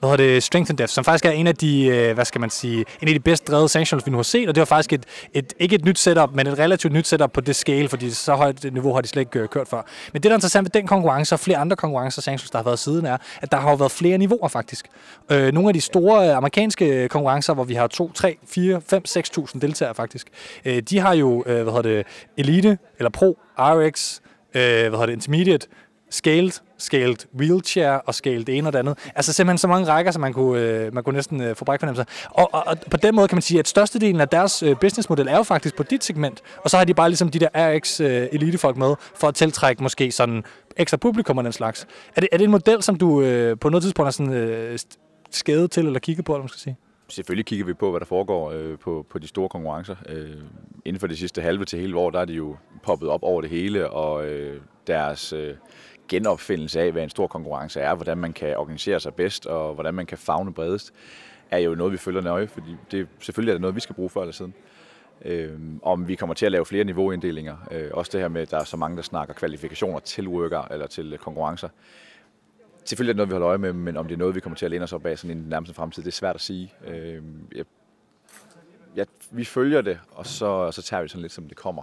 hvad 0.00 0.10
hedder 0.10 0.24
det, 0.24 0.42
Strength 0.42 0.70
and 0.70 0.78
Depth, 0.78 0.92
som 0.92 1.04
faktisk 1.04 1.24
er 1.24 1.30
en 1.30 1.46
af 1.46 1.56
de, 1.56 1.86
øh, 1.86 2.14
hvad 2.14 2.24
skal 2.24 2.40
man 2.40 2.50
sige, 2.50 2.84
en 3.02 3.08
af 3.08 3.14
de 3.14 3.20
bedst 3.20 3.48
drevede 3.48 3.68
sanctions, 3.68 4.06
vi 4.06 4.10
nu 4.10 4.18
har 4.18 4.22
set, 4.22 4.48
og 4.48 4.54
det 4.54 4.60
var 4.60 4.64
faktisk 4.64 4.92
et, 4.92 5.04
et, 5.34 5.54
ikke 5.58 5.74
et 5.74 5.84
nyt 5.84 5.98
setup, 5.98 6.30
men 6.34 6.46
et 6.46 6.58
relativt 6.58 6.92
nyt 6.92 7.06
setup 7.06 7.32
på 7.32 7.40
det 7.40 7.56
scale, 7.56 7.88
fordi 7.88 8.10
så 8.10 8.34
højt 8.34 8.64
niveau 8.72 8.94
har 8.94 9.00
de 9.00 9.08
slet 9.08 9.20
ikke 9.20 9.38
øh, 9.38 9.48
kørt 9.48 9.68
før. 9.68 9.82
Men 10.12 10.22
det, 10.22 10.24
der 10.24 10.30
er 10.30 10.36
interessant 10.36 10.64
ved 10.64 10.70
den 10.70 10.86
konkurrence, 10.86 11.34
og 11.34 11.40
flere 11.40 11.58
andre 11.58 11.76
konkurrencer, 11.76 12.22
sanctions, 12.22 12.50
der 12.50 12.58
har 12.58 12.64
været 12.64 12.78
siden, 12.78 13.06
er, 13.06 13.16
at 13.42 13.52
der 13.52 13.58
har 13.58 13.70
jo 13.70 13.76
været 13.76 13.92
flere 13.92 14.18
niveauer 14.18 14.48
faktisk. 14.48 14.86
Øh, 15.30 15.52
nogle 15.52 15.68
af 15.68 15.74
de 15.74 15.80
store 15.80 16.28
øh, 16.28 16.36
amerikanske 16.36 17.08
konkurrencer, 17.08 17.54
hvor 17.54 17.64
vi 17.64 17.74
har 17.74 17.86
2, 17.86 18.12
3, 18.12 18.36
4, 18.48 18.80
5, 18.88 19.02
6.000 19.08 19.58
deltagere 19.60 19.94
faktisk, 19.94 20.26
øh, 20.64 20.82
de 20.82 20.98
har 20.98 21.14
jo, 21.14 21.44
øh, 21.46 21.62
hvad 21.62 21.72
hedder 21.72 21.82
det, 21.82 22.06
Elite, 22.36 22.78
eller 22.98 23.10
Pro, 23.10 23.38
RX, 23.58 24.20
øh, 24.54 24.62
hvad 24.62 24.90
hedder 24.90 25.06
det, 25.06 25.12
Intermediate, 25.12 25.66
Scaled, 26.10 26.52
scaled 26.78 27.16
wheelchair 27.38 27.90
og 27.90 28.14
scaled 28.14 28.44
det 28.44 28.58
ene 28.58 28.68
og 28.68 28.72
det 28.72 28.78
andet. 28.78 28.98
Altså 29.14 29.32
simpelthen 29.32 29.58
så 29.58 29.68
mange 29.68 29.86
rækker, 29.86 30.12
som 30.12 30.20
man 30.20 30.32
kunne, 30.32 30.60
øh, 30.60 30.94
man 30.94 31.04
kunne 31.04 31.14
næsten 31.14 31.40
øh, 31.42 31.56
få 31.56 31.64
brækfornemmelser. 31.64 32.04
Og, 32.30 32.54
og, 32.54 32.62
og, 32.66 32.76
på 32.90 32.96
den 32.96 33.14
måde 33.14 33.28
kan 33.28 33.36
man 33.36 33.42
sige, 33.42 33.58
at 33.58 33.68
størstedelen 33.68 34.20
af 34.20 34.28
deres 34.28 34.62
øh, 34.62 34.76
businessmodel 34.80 35.28
er 35.28 35.36
jo 35.36 35.42
faktisk 35.42 35.76
på 35.76 35.82
dit 35.82 36.04
segment. 36.04 36.40
Og 36.56 36.70
så 36.70 36.76
har 36.76 36.84
de 36.84 36.94
bare 36.94 37.08
ligesom 37.08 37.28
de 37.28 37.38
der 37.38 37.48
RX 37.54 38.00
øh, 38.00 38.28
elitefolk 38.32 38.76
med, 38.76 38.94
for 39.14 39.28
at 39.28 39.34
tiltrække 39.34 39.82
måske 39.82 40.12
sådan 40.12 40.44
ekstra 40.76 40.96
publikum 40.96 41.38
og 41.38 41.44
den 41.44 41.52
slags. 41.52 41.86
Er 42.16 42.20
det, 42.20 42.28
er 42.32 42.36
det 42.36 42.44
en 42.44 42.50
model, 42.50 42.82
som 42.82 42.96
du 42.96 43.22
øh, 43.22 43.58
på 43.58 43.68
noget 43.68 43.82
tidspunkt 43.82 44.06
har 44.06 44.10
sådan, 44.10 44.32
øh, 44.32 44.78
skadet 45.30 45.70
til 45.70 45.86
eller 45.86 46.00
kigget 46.00 46.24
på, 46.24 46.32
eller 46.32 46.42
man 46.42 46.48
skal 46.48 46.60
sige? 46.60 46.76
Selvfølgelig 47.08 47.46
kigger 47.46 47.66
vi 47.66 47.74
på, 47.74 47.90
hvad 47.90 48.00
der 48.00 48.06
foregår 48.06 48.50
øh, 48.50 48.78
på, 48.78 49.06
på 49.10 49.18
de 49.18 49.26
store 49.26 49.48
konkurrencer. 49.48 49.96
Øh, 50.08 50.30
inden 50.84 51.00
for 51.00 51.06
det 51.06 51.18
sidste 51.18 51.42
halve 51.42 51.64
til 51.64 51.80
hele 51.80 51.96
år, 51.96 52.10
der 52.10 52.20
er 52.20 52.24
de 52.24 52.32
jo 52.32 52.56
poppet 52.82 53.08
op 53.08 53.22
over 53.22 53.40
det 53.40 53.50
hele, 53.50 53.90
og 53.90 54.26
øh, 54.26 54.60
deres... 54.86 55.32
Øh, 55.32 55.54
genopfindelse 56.10 56.80
af, 56.80 56.92
hvad 56.92 57.02
en 57.02 57.10
stor 57.10 57.26
konkurrence 57.26 57.80
er, 57.80 57.94
hvordan 57.94 58.18
man 58.18 58.32
kan 58.32 58.56
organisere 58.56 59.00
sig 59.00 59.14
bedst, 59.14 59.46
og 59.46 59.74
hvordan 59.74 59.94
man 59.94 60.06
kan 60.06 60.18
fagne 60.18 60.54
bredest, 60.54 60.92
er 61.50 61.58
jo 61.58 61.74
noget, 61.74 61.92
vi 61.92 61.98
følger 61.98 62.20
nøje, 62.20 62.46
fordi 62.46 62.76
det, 62.90 63.08
selvfølgelig 63.20 63.50
er 63.50 63.54
det 63.54 63.60
noget, 63.60 63.76
vi 63.76 63.80
skal 63.80 63.94
bruge 63.94 64.10
før 64.10 64.20
eller 64.20 64.32
siden. 64.32 64.54
Øh, 65.24 65.58
om 65.82 66.08
vi 66.08 66.14
kommer 66.14 66.34
til 66.34 66.46
at 66.46 66.52
lave 66.52 66.66
flere 66.66 66.84
niveauinddelinger. 66.84 67.56
Øh, 67.70 67.90
også 67.92 68.10
det 68.12 68.20
her 68.20 68.28
med, 68.28 68.42
at 68.42 68.50
der 68.50 68.58
er 68.58 68.64
så 68.64 68.76
mange, 68.76 68.96
der 68.96 69.02
snakker 69.02 69.34
kvalifikationer 69.34 69.98
til 69.98 70.28
worker 70.28 70.62
eller 70.62 70.86
til 70.86 71.18
konkurrencer. 71.18 71.68
Selvfølgelig 72.84 73.10
er 73.10 73.12
det 73.12 73.16
noget, 73.16 73.28
vi 73.28 73.32
holder 73.32 73.48
øje 73.48 73.58
med, 73.58 73.72
men 73.72 73.96
om 73.96 74.06
det 74.06 74.14
er 74.14 74.18
noget, 74.18 74.34
vi 74.34 74.40
kommer 74.40 74.56
til 74.56 74.64
at 74.64 74.70
læne 74.70 74.84
os 74.84 74.92
op 74.92 75.06
af 75.06 75.18
sådan 75.18 75.36
i 75.36 75.40
den 75.40 75.48
nærmeste 75.48 75.74
fremtid, 75.74 76.02
det 76.02 76.08
er 76.08 76.12
svært 76.12 76.34
at 76.34 76.40
sige. 76.40 76.72
Øh, 76.86 77.22
jeg, 77.54 77.64
jeg, 78.96 79.06
vi 79.30 79.44
følger 79.44 79.80
det, 79.80 80.00
og 80.10 80.26
så, 80.26 80.46
og 80.46 80.74
så 80.74 80.82
tager 80.82 81.02
vi 81.02 81.08
sådan 81.08 81.22
lidt, 81.22 81.32
som 81.32 81.48
det 81.48 81.56
kommer. 81.56 81.82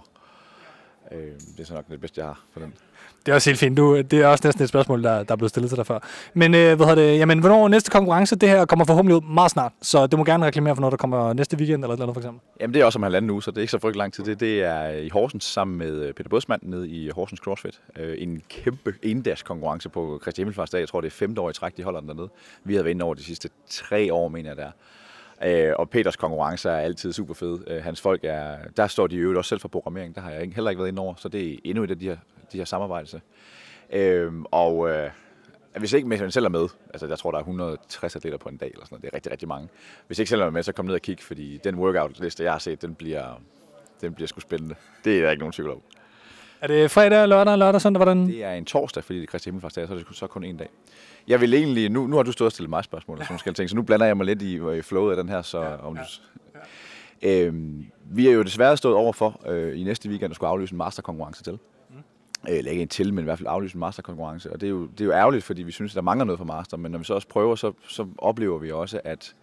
Øh, 1.12 1.32
det 1.32 1.60
er 1.60 1.64
så 1.64 1.74
nok 1.74 1.88
det 1.88 2.00
bedste, 2.00 2.20
jeg 2.20 2.28
har 2.28 2.44
for 2.50 2.60
den. 2.60 2.74
Det 3.26 3.32
er 3.32 3.34
også 3.34 3.50
helt 3.50 3.60
fint. 3.60 3.76
Du, 3.76 4.00
det 4.00 4.12
er 4.12 4.26
også 4.26 4.46
næsten 4.46 4.62
et 4.62 4.68
spørgsmål, 4.68 5.02
der, 5.02 5.22
der 5.22 5.32
er 5.32 5.36
blevet 5.36 5.50
stillet 5.50 5.70
til 5.70 5.76
dig 5.76 5.86
før. 5.86 5.98
Men 6.34 6.54
øh, 6.54 6.76
hvad 6.76 6.96
det, 6.96 7.18
jamen, 7.18 7.38
hvornår 7.38 7.68
næste 7.68 7.90
konkurrence? 7.90 8.36
Det 8.36 8.48
her 8.48 8.64
kommer 8.64 8.84
forhåbentlig 8.84 9.16
ud 9.16 9.34
meget 9.34 9.50
snart, 9.50 9.72
så 9.82 10.06
det 10.06 10.18
må 10.18 10.24
gerne 10.24 10.46
reklamere 10.46 10.76
for 10.76 10.80
noget, 10.80 10.92
der 10.92 10.96
kommer 10.96 11.32
næste 11.32 11.56
weekend 11.56 11.84
eller 11.84 11.94
et 11.94 11.96
eller 11.96 12.04
andet 12.04 12.14
for 12.14 12.20
eksempel. 12.20 12.40
Jamen 12.60 12.74
det 12.74 12.80
er 12.80 12.84
også 12.84 12.98
om 12.98 13.02
halvanden 13.02 13.30
uge, 13.30 13.42
så 13.42 13.50
det 13.50 13.56
er 13.56 13.60
ikke 13.60 13.70
så 13.70 13.78
frygtelig 13.78 13.98
lang 13.98 14.12
tid. 14.12 14.24
Det, 14.24 14.40
det 14.40 14.62
er 14.62 14.88
i 14.88 15.08
Horsens 15.08 15.44
sammen 15.44 15.78
med 15.78 16.02
øh, 16.02 16.12
Peter 16.12 16.28
Bådsmand 16.28 16.62
nede 16.64 16.88
i 16.88 17.10
Horsens 17.10 17.40
CrossFit. 17.40 17.80
Øh, 17.98 18.14
en 18.18 18.42
kæmpe 18.48 18.94
endags 19.02 19.42
konkurrence 19.42 19.88
på 19.88 20.18
Christi 20.22 20.40
Himmelfartsdag. 20.40 20.80
Jeg 20.80 20.88
tror, 20.88 21.00
det 21.00 21.08
er 21.08 21.12
femte 21.12 21.40
år 21.40 21.50
i 21.50 21.52
træk, 21.52 21.76
de 21.76 21.82
holder 21.82 22.00
den 22.00 22.08
dernede. 22.08 22.28
Vi 22.64 22.74
har 22.74 22.82
været 22.82 22.94
inde 22.94 23.04
over 23.04 23.14
de 23.14 23.24
sidste 23.24 23.48
tre 23.68 24.12
år, 24.12 24.28
mener 24.28 24.50
jeg 24.50 24.56
der. 24.56 24.70
Øh, 25.44 25.72
og 25.78 25.90
Peters 25.90 26.16
konkurrence 26.16 26.68
er 26.68 26.76
altid 26.76 27.12
super 27.12 27.34
fed. 27.34 27.58
Øh, 27.66 27.82
hans 27.82 28.00
folk 28.00 28.20
er, 28.24 28.56
der 28.76 28.86
står 28.86 29.06
de 29.06 29.16
jo 29.16 29.38
også 29.38 29.48
selv 29.48 29.60
for 29.60 29.68
programmering, 29.68 30.14
der 30.14 30.20
har 30.20 30.30
jeg 30.30 30.50
heller 30.54 30.70
ikke 30.70 30.78
været 30.78 30.88
inde 30.88 31.02
over, 31.02 31.14
så 31.16 31.28
det 31.28 31.52
er 31.52 31.56
endnu 31.64 31.84
et 31.84 31.90
af 31.90 31.98
de 31.98 32.04
her, 32.04 32.16
de 32.52 32.58
her 32.58 32.64
samarbejder. 32.64 33.18
Øh, 33.92 34.32
og 34.50 34.90
øh, 34.90 35.10
hvis 35.78 35.92
ikke 35.92 36.08
man 36.08 36.30
selv 36.30 36.44
er 36.44 36.48
med, 36.48 36.68
altså 36.92 37.06
jeg 37.06 37.18
tror, 37.18 37.30
der 37.30 37.38
er 37.38 37.42
160 37.42 38.16
atleter 38.16 38.38
på 38.38 38.48
en 38.48 38.56
dag, 38.56 38.70
eller 38.72 38.84
sådan 38.84 38.94
noget, 38.94 39.02
det 39.02 39.08
er 39.08 39.14
rigtig, 39.14 39.32
rigtig 39.32 39.48
mange. 39.48 39.68
Hvis 40.06 40.18
ikke 40.18 40.28
selv 40.28 40.40
er 40.40 40.50
med, 40.50 40.62
så 40.62 40.72
kom 40.72 40.84
ned 40.84 40.94
og 40.94 41.02
kig, 41.02 41.20
fordi 41.20 41.60
den 41.64 41.74
workout-liste, 41.74 42.44
jeg 42.44 42.52
har 42.52 42.58
set, 42.58 42.82
den 42.82 42.94
bliver, 42.94 43.40
den 44.00 44.14
bliver 44.14 44.28
sgu 44.28 44.40
spændende. 44.40 44.74
Det 45.04 45.18
er 45.18 45.22
der 45.22 45.30
ikke 45.30 45.40
nogen 45.40 45.52
tvivl 45.52 45.70
om. 45.70 45.82
Er 46.60 46.66
det 46.66 46.90
fredag, 46.90 47.28
lørdag, 47.28 47.58
lørdag, 47.58 47.80
søndag? 47.80 47.98
Hvordan? 47.98 48.26
Det 48.26 48.44
er 48.44 48.52
en 48.52 48.64
torsdag, 48.64 49.04
fordi 49.04 49.18
det 49.18 49.26
er 49.26 49.30
Kristi 49.30 49.48
Himmelfartsdag, 49.48 49.88
så 49.88 49.94
er 49.94 49.98
det 49.98 50.06
så 50.12 50.26
kun 50.26 50.44
en 50.44 50.56
dag. 50.56 50.68
Jeg 51.28 51.40
vil 51.40 51.54
egentlig, 51.54 51.88
nu, 51.88 52.06
nu 52.06 52.16
har 52.16 52.22
du 52.22 52.32
stået 52.32 52.46
og 52.46 52.52
stillet 52.52 52.70
mig 52.70 52.84
spørgsmål 52.84 53.18
sådan 53.18 53.38
nogle 53.44 53.54
ting, 53.54 53.70
så 53.70 53.76
nu 53.76 53.82
blander 53.82 54.06
jeg 54.06 54.16
mig 54.16 54.26
lidt 54.26 54.42
i, 54.42 54.78
i 54.78 54.82
flowet 54.82 55.10
af 55.10 55.16
den 55.16 55.28
her, 55.28 55.42
så 55.42 55.76
om 55.82 55.96
du... 55.96 56.02
Øhm, 57.22 57.86
vi 58.04 58.28
er 58.28 58.32
jo 58.32 58.42
desværre 58.42 58.76
stået 58.76 58.94
over 58.94 59.12
for 59.12 59.40
øh, 59.46 59.80
i 59.80 59.84
næste 59.84 60.08
weekend 60.08 60.30
at 60.32 60.34
skulle 60.34 60.50
aflyse 60.50 60.72
en 60.72 60.78
masterkonkurrence 60.78 61.42
til. 61.42 61.58
Øh, 62.48 62.58
eller 62.58 62.70
ikke 62.70 62.82
en 62.82 62.88
til, 62.88 63.14
men 63.14 63.22
i 63.22 63.24
hvert 63.24 63.38
fald 63.38 63.48
aflyse 63.48 63.74
en 63.76 63.80
masterkonkurrence. 63.80 64.52
Og 64.52 64.60
det 64.60 64.66
er, 64.66 64.70
jo, 64.70 64.86
det 64.86 65.00
er 65.00 65.04
jo 65.04 65.12
ærgerligt, 65.12 65.44
fordi 65.44 65.62
vi 65.62 65.72
synes, 65.72 65.92
at 65.92 65.96
der 65.96 66.02
mangler 66.02 66.24
noget 66.24 66.38
for 66.38 66.44
master, 66.44 66.76
men 66.76 66.92
når 66.92 66.98
vi 66.98 67.04
så 67.04 67.14
også 67.14 67.28
prøver, 67.28 67.54
så, 67.54 67.72
så 67.88 68.06
oplever 68.18 68.58
vi 68.58 68.70
også, 68.70 69.00
at 69.04 69.34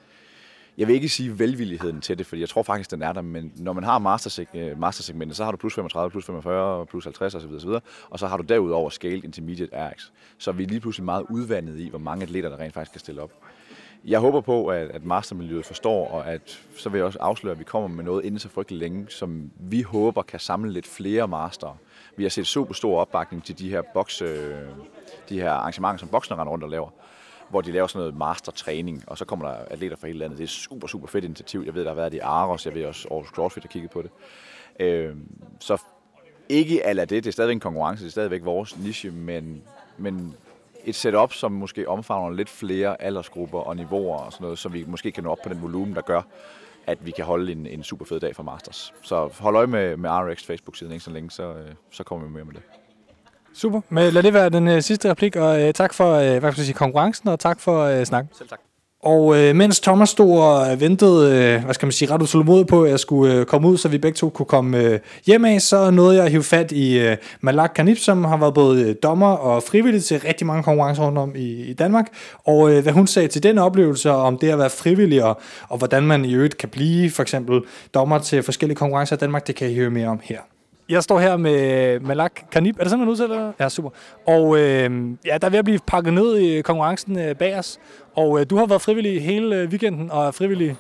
jeg 0.78 0.88
vil 0.88 0.96
ikke 0.96 1.10
sige 1.10 1.40
velvilligheden 1.40 2.02
til 2.02 2.18
det, 2.18 2.26
fordi 2.26 2.42
jeg 2.42 2.50
tror 2.50 2.64
faktisk, 2.64 2.92
den 2.92 3.02
er 3.02 3.14
der, 3.14 3.22
men 3.22 3.52
når 3.56 3.74
man 3.74 3.84
har 3.84 4.00
masterseg- 4.00 4.58
øh, 4.58 4.80
mastersegmentet, 4.80 5.38
så 5.38 5.44
har 5.44 5.52
du 5.52 5.58
plus 5.58 5.76
35, 5.76 6.12
plus 6.12 6.26
45, 6.26 6.86
plus 6.86 7.04
50 7.04 7.36
osv. 7.36 7.52
osv. 7.54 7.70
Og 8.10 8.20
så 8.20 8.28
har 8.28 8.38
du 8.38 8.44
derudover 8.44 8.90
scaled 8.90 9.24
intermediate 9.24 9.72
RX. 9.74 10.04
Så 10.38 10.52
vi 10.52 10.64
er 10.64 10.68
lige 10.68 10.80
pludselig 10.80 11.06
meget 11.06 11.26
udvandet 11.30 11.80
i, 11.80 11.90
hvor 11.90 12.00
mange 12.00 12.24
atleter, 12.24 12.50
der 12.50 12.58
rent 12.58 12.74
faktisk 12.74 12.92
kan 12.92 13.00
stille 13.00 13.22
op. 13.22 13.32
Jeg 14.06 14.20
håber 14.20 14.42
på, 14.42 14.68
at, 14.68 14.88
at 14.90 15.06
mastermiljøet 15.06 15.66
forstår, 15.66 16.08
og 16.08 16.28
at 16.28 16.62
så 16.78 16.90
vil 16.90 16.98
jeg 16.98 17.06
også 17.06 17.20
afsløre, 17.20 17.52
at 17.52 17.60
vi 17.60 17.64
kommer 17.64 17.88
med 17.88 18.04
noget 18.04 18.26
inden 18.26 18.40
så 18.40 18.50
frygtelig 18.50 18.80
længe, 18.80 19.06
som 19.10 19.52
vi 19.60 19.82
håber 19.82 20.22
kan 20.22 20.40
samle 20.40 20.72
lidt 20.72 20.88
flere 20.88 21.28
master. 21.28 21.78
Vi 22.18 22.24
har 22.24 22.30
set 22.30 22.48
super 22.48 22.74
stor 22.74 23.02
opbakning 23.02 23.44
til 23.44 23.60
de 23.60 23.70
her 23.70 23.82
boks, 23.94 24.22
øh, 24.22 24.62
de 25.30 25.42
her 25.42 25.52
arrangementer, 25.52 25.98
som 25.98 26.10
bokserne 26.10 26.42
render 26.42 26.52
rundt 26.52 26.64
og 26.64 26.70
laver 26.70 26.90
hvor 27.50 27.62
de 27.62 27.72
laver 27.72 27.88
sådan 27.88 28.00
noget 28.00 28.18
mastertræning, 28.18 29.04
og 29.08 29.18
så 29.18 29.26
kommer 29.26 29.48
der 29.48 29.56
atleter 29.56 29.96
fra 29.96 30.08
hele 30.08 30.20
landet. 30.20 30.38
Det 30.38 30.44
er 30.44 30.48
et 30.48 30.50
super, 30.50 30.88
super 30.88 31.08
fedt 31.08 31.26
initiativ. 31.26 31.64
Jeg 31.66 31.76
ved, 31.76 31.84
der 31.84 31.90
har 31.90 31.96
været 31.96 32.14
i 32.14 32.20
Aros, 32.20 32.66
jeg 32.66 32.76
ved 32.76 32.86
også 32.86 33.08
Aarhus 33.12 33.28
CrossFit 33.28 33.64
har 33.64 33.68
kigget 33.68 33.92
på 33.92 34.02
det. 34.02 34.12
Øh, 34.80 35.16
så 35.60 35.78
ikke 36.50 36.86
ala 36.86 37.02
det, 37.02 37.24
det 37.24 37.28
er 37.28 37.32
stadigvæk 37.32 37.56
en 37.56 37.60
konkurrence, 37.60 38.04
det 38.04 38.10
er 38.10 38.12
stadigvæk 38.12 38.46
vores 38.46 38.78
niche, 38.78 39.12
men, 39.12 39.64
men 39.98 40.36
et 40.86 40.96
setup, 40.96 41.34
som 41.34 41.52
måske 41.52 41.90
omfavner 41.90 42.36
lidt 42.36 42.50
flere 42.50 43.02
aldersgrupper 43.02 43.60
og 43.60 43.76
niveauer 43.76 44.18
og 44.18 44.34
sådan 44.34 44.44
noget, 44.44 44.60
så 44.60 44.70
vi 44.70 44.84
måske 44.88 45.12
kan 45.12 45.24
nå 45.24 45.32
op 45.32 45.38
på 45.44 45.50
den 45.50 45.62
volumen, 45.62 45.96
der 45.96 46.02
gør, 46.02 46.22
at 46.88 47.06
vi 47.06 47.12
kan 47.12 47.26
holde 47.26 47.52
en, 47.52 47.68
en 47.68 47.84
super 47.84 48.06
fed 48.06 48.20
dag 48.20 48.36
for 48.36 48.44
Masters. 48.44 48.94
Så 49.02 49.30
hold 49.40 49.56
øje 49.56 49.68
med, 49.68 49.98
med 49.98 50.10
RX 50.10 50.44
Facebook-siden 50.44 50.92
ikke 50.92 51.04
så 51.04 51.12
længe, 51.12 51.32
så, 51.32 51.44
øh, 51.44 51.72
så 51.92 52.04
kommer 52.04 52.28
vi 52.28 52.34
med 52.34 52.44
med 52.44 52.54
det. 52.54 52.62
Super. 53.54 53.82
Men 53.90 54.14
lad 54.14 54.24
det 54.24 54.34
være 54.34 54.50
den 54.50 54.68
øh, 54.68 54.82
sidste 54.82 55.10
replik, 55.10 55.36
og 55.36 55.62
øh, 55.62 55.74
tak 55.74 55.94
for 55.94 56.14
øh, 56.14 56.28
hvad 56.28 56.42
kan 56.42 56.44
man 56.44 56.54
sige, 56.54 56.74
konkurrencen, 56.74 57.30
og 57.30 57.40
tak 57.40 57.60
for 57.60 57.84
øh, 57.84 58.06
snakken. 58.06 58.34
Selv 58.34 58.50
tak. 58.50 58.60
Og 59.06 59.38
øh, 59.38 59.56
mens 59.56 59.80
Thomas 59.80 60.10
stod 60.10 60.40
og 60.40 60.72
øh, 60.72 60.82
ventede, 60.82 61.32
øh, 61.32 61.64
hvad 61.64 61.74
skal 61.74 61.86
man 61.86 61.92
sige, 61.92 62.12
ret 62.12 62.22
utålmodig 62.22 62.68
på, 62.68 62.84
at 62.84 62.92
jeg 62.92 63.00
skulle 63.00 63.34
øh, 63.34 63.46
komme 63.46 63.68
ud, 63.68 63.78
så 63.78 63.88
vi 63.88 63.98
begge 63.98 64.16
to 64.16 64.30
kunne 64.30 64.46
komme 64.46 64.78
øh, 64.78 65.00
hjem 65.26 65.46
af, 65.46 65.62
så 65.62 65.92
nåede 65.92 66.16
jeg 66.16 66.26
at 66.26 66.32
hive 66.32 66.44
fat 66.44 66.72
i 66.72 67.00
øh, 67.00 67.18
Malak 67.42 67.72
Kanip, 67.76 67.98
som 67.98 68.24
har 68.24 68.38
været 68.38 68.54
både 68.54 68.84
øh, 68.84 68.96
dommer 69.04 69.32
og 69.32 69.64
frivillig 69.64 70.04
til 70.04 70.20
rigtig 70.20 70.48
mange 70.48 70.64
konkurrencer 70.64 71.04
rundt 71.04 71.18
om 71.18 71.36
i, 71.36 71.64
i 71.64 71.74
Danmark. 71.74 72.06
Og 72.46 72.72
øh, 72.72 72.84
hvad 72.84 72.94
hun 72.94 73.08
sagde 73.08 73.28
til 73.28 73.44
den 73.44 73.58
oplevelse 73.58 74.12
om 74.12 74.38
det 74.38 74.50
at 74.50 74.60
være 74.60 74.70
frivillig, 74.70 75.24
og, 75.24 75.42
og 75.70 75.78
hvordan 75.78 76.04
man 76.04 76.26
i 76.26 76.34
øvrigt 76.34 76.58
kan 76.58 76.70
blive 76.70 77.12
for 77.12 77.22
eksempel 77.22 77.62
dommer 77.94 78.20
til 78.20 78.44
forskellige 78.44 78.78
konkurrencer 78.78 79.16
i 79.16 79.20
Danmark, 79.20 79.48
det 79.48 79.56
kan 79.56 79.70
I 79.70 79.76
høre 79.76 79.90
mere 79.90 80.08
om 80.08 80.20
her. 80.24 80.40
Jeg 80.90 81.04
står 81.04 81.20
her 81.20 81.38
med 81.38 82.00
Malak 82.00 82.32
Kanip. 82.52 82.76
Er 82.76 82.84
det 82.84 82.90
sådan, 82.90 83.00
man 83.00 83.10
udtaler 83.10 83.52
Ja, 83.60 83.70
super. 83.70 83.90
Og 84.26 84.60
øh, 84.60 85.12
ja, 85.26 85.38
der 85.38 85.48
er 85.48 85.50
ved 85.50 85.60
at 85.60 85.66
blive 85.66 85.80
pakket 85.88 86.14
ned 86.14 86.38
i 86.38 86.62
konkurrencen 86.62 87.20
øh, 87.20 87.36
bag 87.36 87.58
os. 87.58 87.80
Og 88.16 88.40
øh, 88.40 88.46
du 88.50 88.58
har 88.58 88.66
været 88.66 88.82
frivillig 88.82 89.24
hele 89.24 89.56
øh, 89.56 89.70
weekenden, 89.70 90.12
og 90.12 90.28
er 90.28 90.32
frivillig 90.32 90.76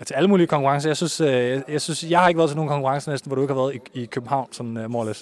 ja, 0.00 0.04
til 0.04 0.14
alle 0.14 0.28
mulige 0.28 0.46
konkurrencer. 0.46 0.88
Jeg 0.88 0.96
synes, 0.96 1.20
øh, 1.20 1.28
jeg, 1.28 1.62
jeg 1.68 1.80
synes, 1.80 2.04
jeg 2.10 2.20
har 2.20 2.28
ikke 2.28 2.38
været 2.38 2.50
til 2.50 2.56
nogen 2.56 2.68
konkurrencer 2.68 3.10
næsten, 3.10 3.28
hvor 3.28 3.34
du 3.34 3.42
ikke 3.42 3.54
har 3.54 3.60
været 3.60 3.74
i, 3.94 4.00
i 4.02 4.04
København, 4.04 4.48
sådan 4.52 4.76
uh, 4.76 4.90
more. 4.90 5.14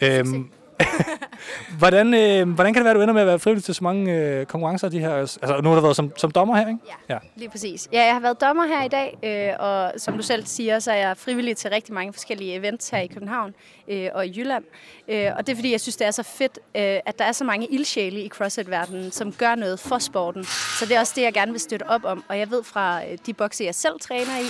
Øhm, 0.00 0.50
hvordan, 1.78 2.14
øh, 2.14 2.54
hvordan 2.54 2.74
kan 2.74 2.80
det 2.80 2.84
være, 2.84 2.90
at 2.90 2.96
du 2.96 3.02
ender 3.02 3.14
med 3.14 3.20
at 3.20 3.26
være 3.26 3.38
frivillig 3.38 3.64
til 3.64 3.74
så 3.74 3.84
mange 3.84 4.12
øh, 4.12 4.46
konkurrencer? 4.46 4.88
De 4.88 4.98
her, 4.98 5.10
altså, 5.14 5.60
nu 5.62 5.68
har 5.68 5.76
du 5.76 5.82
været 5.82 5.96
som, 5.96 6.12
som 6.16 6.30
dommer 6.30 6.56
her, 6.56 6.68
ikke? 6.68 6.80
Ja, 7.08 7.14
ja, 7.14 7.18
lige 7.36 7.50
præcis. 7.50 7.88
Ja, 7.92 8.04
jeg 8.04 8.14
har 8.14 8.20
været 8.20 8.40
dommer 8.40 8.66
her 8.66 8.84
i 8.84 8.88
dag, 8.88 9.18
øh, 9.22 9.66
og 9.66 9.92
som 9.96 10.16
du 10.16 10.22
selv 10.22 10.46
siger, 10.46 10.78
så 10.78 10.92
er 10.92 10.96
jeg 10.96 11.16
frivillig 11.16 11.56
til 11.56 11.70
rigtig 11.70 11.94
mange 11.94 12.12
forskellige 12.12 12.54
events 12.54 12.88
her 12.88 12.98
i 12.98 13.06
København 13.06 13.54
øh, 13.88 14.08
og 14.14 14.26
i 14.26 14.34
Jylland. 14.36 14.64
Øh, 15.08 15.30
og 15.36 15.46
det 15.46 15.52
er 15.52 15.56
fordi, 15.56 15.72
jeg 15.72 15.80
synes, 15.80 15.96
det 15.96 16.06
er 16.06 16.10
så 16.10 16.22
fedt, 16.22 16.58
øh, 16.76 16.82
at 17.06 17.18
der 17.18 17.24
er 17.24 17.32
så 17.32 17.44
mange 17.44 17.66
ildsjæle 17.66 18.20
i 18.20 18.28
CrossFit-verdenen, 18.28 19.10
som 19.12 19.32
gør 19.32 19.54
noget 19.54 19.80
for 19.80 19.98
sporten. 19.98 20.44
Så 20.78 20.86
det 20.86 20.96
er 20.96 21.00
også 21.00 21.12
det, 21.16 21.22
jeg 21.22 21.32
gerne 21.32 21.52
vil 21.52 21.60
støtte 21.60 21.84
op 21.88 22.04
om. 22.04 22.24
Og 22.28 22.38
jeg 22.38 22.50
ved 22.50 22.64
fra 22.64 23.04
øh, 23.04 23.18
de 23.26 23.34
bokse, 23.34 23.64
jeg 23.64 23.74
selv 23.74 24.00
træner 24.00 24.38
i, 24.38 24.46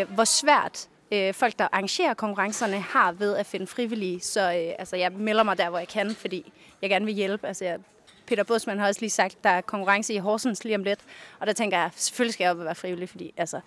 øh, 0.00 0.14
hvor 0.14 0.24
svært 0.24 0.89
øh, 1.12 1.34
folk, 1.34 1.58
der 1.58 1.68
arrangerer 1.72 2.14
konkurrencerne, 2.14 2.80
har 2.80 3.12
ved 3.12 3.36
at 3.36 3.46
finde 3.46 3.66
frivillige. 3.66 4.20
Så 4.20 4.40
øh, 4.40 4.74
altså, 4.78 4.96
jeg 4.96 5.12
melder 5.12 5.42
mig 5.42 5.58
der, 5.58 5.68
hvor 5.68 5.78
jeg 5.78 5.88
kan, 5.88 6.14
fordi 6.14 6.52
jeg 6.82 6.90
gerne 6.90 7.04
vil 7.04 7.14
hjælpe. 7.14 7.46
Altså, 7.46 7.64
jeg, 7.64 7.78
Peter 8.26 8.44
Bosman 8.44 8.78
har 8.78 8.88
også 8.88 9.00
lige 9.00 9.10
sagt, 9.10 9.44
der 9.44 9.50
er 9.50 9.60
konkurrence 9.60 10.14
i 10.14 10.18
Horsens 10.18 10.64
lige 10.64 10.76
om 10.76 10.84
lidt. 10.84 11.00
Og 11.40 11.46
der 11.46 11.52
tænker 11.52 11.78
jeg, 11.78 11.90
selvfølgelig 11.96 12.34
skal 12.34 12.44
jeg 12.44 12.50
op 12.50 12.58
og 12.58 12.64
være 12.64 12.74
frivillig, 12.74 13.08
fordi 13.08 13.34
altså, 13.36 13.60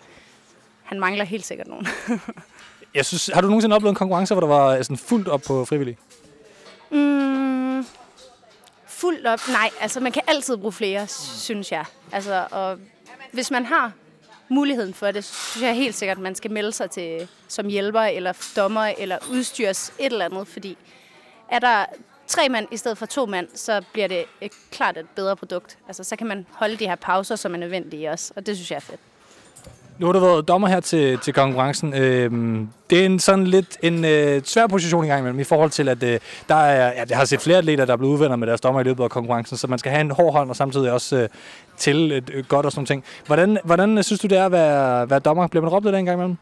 han 0.83 0.99
mangler 0.99 1.25
helt 1.25 1.45
sikkert 1.45 1.67
nogen. 1.67 1.87
jeg 2.95 3.05
synes, 3.05 3.27
har 3.33 3.41
du 3.41 3.47
nogensinde 3.47 3.75
oplevet 3.75 3.91
en 3.91 3.95
konkurrence, 3.95 4.33
hvor 4.33 4.41
der 4.41 4.47
var 4.47 4.81
sådan 4.81 4.97
fuldt 4.97 5.27
op 5.27 5.41
på 5.47 5.65
frivillige? 5.65 5.97
Mm, 6.91 7.85
fuldt 8.87 9.27
op? 9.27 9.39
Nej, 9.49 9.69
altså 9.81 9.99
man 9.99 10.11
kan 10.11 10.21
altid 10.27 10.57
bruge 10.57 10.71
flere, 10.71 11.07
synes 11.07 11.71
jeg. 11.71 11.85
Altså, 12.11 12.47
og 12.51 12.77
hvis 13.31 13.51
man 13.51 13.65
har 13.65 13.91
muligheden 14.49 14.93
for 14.93 15.11
det, 15.11 15.23
så 15.23 15.33
synes 15.33 15.63
jeg 15.63 15.75
helt 15.75 15.95
sikkert, 15.95 16.17
at 16.17 16.23
man 16.23 16.35
skal 16.35 16.51
melde 16.51 16.71
sig 16.71 16.91
til 16.91 17.27
som 17.47 17.67
hjælper 17.67 18.01
eller 18.01 18.51
dommer 18.55 18.93
eller 18.97 19.17
udstyres 19.31 19.93
et 19.99 20.05
eller 20.05 20.25
andet, 20.25 20.47
fordi 20.47 20.77
er 21.49 21.59
der 21.59 21.85
tre 22.27 22.49
mand 22.49 22.67
i 22.71 22.77
stedet 22.77 22.97
for 22.97 23.05
to 23.05 23.25
mand, 23.25 23.47
så 23.53 23.83
bliver 23.93 24.07
det 24.07 24.25
et, 24.41 24.51
klart 24.71 24.97
et 24.97 25.09
bedre 25.15 25.35
produkt. 25.35 25.77
Altså, 25.87 26.03
så 26.03 26.15
kan 26.15 26.27
man 26.27 26.45
holde 26.51 26.75
de 26.75 26.87
her 26.87 26.95
pauser, 26.95 27.35
som 27.35 27.53
er 27.53 27.57
nødvendige 27.57 28.09
også, 28.09 28.33
og 28.35 28.45
det 28.45 28.55
synes 28.55 28.71
jeg 28.71 28.75
er 28.75 28.81
fedt. 28.81 28.99
Nu 29.99 30.05
har 30.05 30.13
du 30.13 30.19
været 30.19 30.47
dommer 30.47 30.67
her 30.67 30.79
til, 30.79 31.17
til 31.17 31.33
konkurrencen. 31.33 31.93
Øhm, 31.93 32.69
det 32.89 33.01
er 33.01 33.05
en 33.05 33.19
sådan 33.19 33.47
lidt 33.47 33.77
en 33.81 34.05
øh, 34.05 34.41
svær 34.43 34.67
position 34.67 35.05
i 35.05 35.07
gang 35.07 35.19
imellem, 35.19 35.39
i 35.39 35.43
forhold 35.43 35.69
til, 35.69 35.89
at 35.89 36.03
øh, 36.03 36.19
der 36.49 36.55
er, 36.55 36.93
ja, 36.93 37.03
jeg 37.09 37.17
har 37.17 37.25
set 37.25 37.41
flere 37.41 37.57
atleter, 37.57 37.85
der 37.85 37.93
er 37.93 37.97
blevet 37.97 38.13
udvendt 38.13 38.39
med 38.39 38.47
deres 38.47 38.61
dommer 38.61 38.81
i 38.81 38.83
løbet 38.83 39.03
af 39.03 39.09
konkurrencen, 39.09 39.57
så 39.57 39.67
man 39.67 39.79
skal 39.79 39.91
have 39.91 40.01
en 40.01 40.11
hård 40.11 40.33
hånd 40.33 40.49
og 40.49 40.55
samtidig 40.55 40.91
også 40.91 41.15
øh, 41.15 41.29
til 41.77 42.11
et, 42.11 42.29
øh, 42.33 42.45
godt 42.45 42.65
og 42.65 42.71
sådan 42.71 42.85
ting. 42.85 43.03
Hvordan, 43.25 43.57
hvordan 43.63 43.97
øh, 43.97 44.03
synes 44.03 44.19
du, 44.21 44.27
det 44.27 44.37
er 44.37 44.45
at 44.45 44.51
være, 44.51 45.09
være 45.09 45.19
dommer? 45.19 45.47
Bliver 45.47 45.63
man 45.63 45.71
råbt 45.71 45.85
af 45.85 45.91
det 45.91 45.99
en 45.99 46.05
gang 46.05 46.17
imellem? 46.17 46.37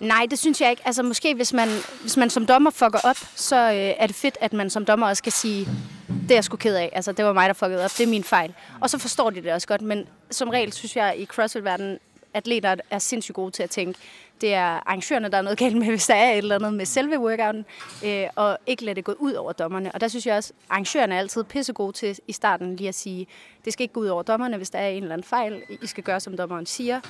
Nej, 0.00 0.26
det 0.30 0.38
synes 0.38 0.60
jeg 0.60 0.70
ikke. 0.70 0.82
Altså 0.84 1.02
måske 1.02 1.34
hvis 1.34 1.52
man, 1.52 1.68
hvis 2.02 2.16
man 2.16 2.30
som 2.30 2.46
dommer 2.46 2.70
fucker 2.70 2.98
op, 3.04 3.16
så 3.34 3.56
øh, 3.56 3.94
er 3.98 4.06
det 4.06 4.16
fedt, 4.16 4.38
at 4.40 4.52
man 4.52 4.70
som 4.70 4.84
dommer 4.84 5.06
også 5.06 5.22
kan 5.22 5.32
sige, 5.32 5.68
det 6.08 6.30
er 6.30 6.34
jeg 6.34 6.44
sgu 6.44 6.56
ked 6.56 6.76
af. 6.76 6.90
Altså 6.92 7.12
det 7.12 7.24
var 7.24 7.32
mig, 7.32 7.48
der 7.48 7.52
fuckede 7.52 7.84
op. 7.84 7.90
Det 7.98 8.04
er 8.04 8.10
min 8.10 8.24
fejl. 8.24 8.54
Og 8.80 8.90
så 8.90 8.98
forstår 8.98 9.30
de 9.30 9.42
det 9.42 9.52
også 9.52 9.66
godt. 9.66 9.82
Men 9.82 10.04
som 10.30 10.48
regel 10.48 10.72
synes 10.72 10.96
jeg 10.96 11.14
i 11.18 11.26
CrossFit-verdenen, 11.26 11.98
atleter 12.34 12.76
er 12.90 12.98
sindssygt 12.98 13.34
gode 13.34 13.50
til 13.50 13.62
at 13.62 13.70
tænke, 13.70 13.98
det 14.40 14.54
er 14.54 14.64
arrangørerne, 14.64 15.28
der 15.28 15.38
er 15.38 15.42
noget 15.42 15.58
galt 15.58 15.76
med, 15.76 15.86
hvis 15.86 16.06
der 16.06 16.14
er 16.14 16.32
et 16.32 16.38
eller 16.38 16.54
andet 16.54 16.74
med 16.74 16.86
selve 16.86 17.18
workouten, 17.18 17.64
øh, 18.04 18.26
og 18.36 18.58
ikke 18.66 18.84
lade 18.84 18.94
det 18.94 19.04
gå 19.04 19.12
ud 19.18 19.32
over 19.32 19.52
dommerne. 19.52 19.92
Og 19.92 20.00
der 20.00 20.08
synes 20.08 20.26
jeg 20.26 20.36
også, 20.36 20.52
at 20.58 20.70
arrangørerne 20.70 21.14
er 21.14 21.18
altid 21.18 21.44
pisse 21.44 21.72
gode 21.72 21.92
til 21.92 22.18
i 22.26 22.32
starten 22.32 22.76
lige 22.76 22.88
at 22.88 22.94
sige, 22.94 23.26
det 23.64 23.72
skal 23.72 23.84
ikke 23.84 23.94
gå 23.94 24.00
ud 24.00 24.06
over 24.06 24.22
dommerne, 24.22 24.56
hvis 24.56 24.70
der 24.70 24.78
er 24.78 24.88
en 24.88 25.02
eller 25.02 25.12
anden 25.12 25.24
fejl. 25.24 25.62
I 25.82 25.86
skal 25.86 26.04
gøre, 26.04 26.20
som 26.20 26.36
dommeren 26.36 26.66
siger. 26.66 27.00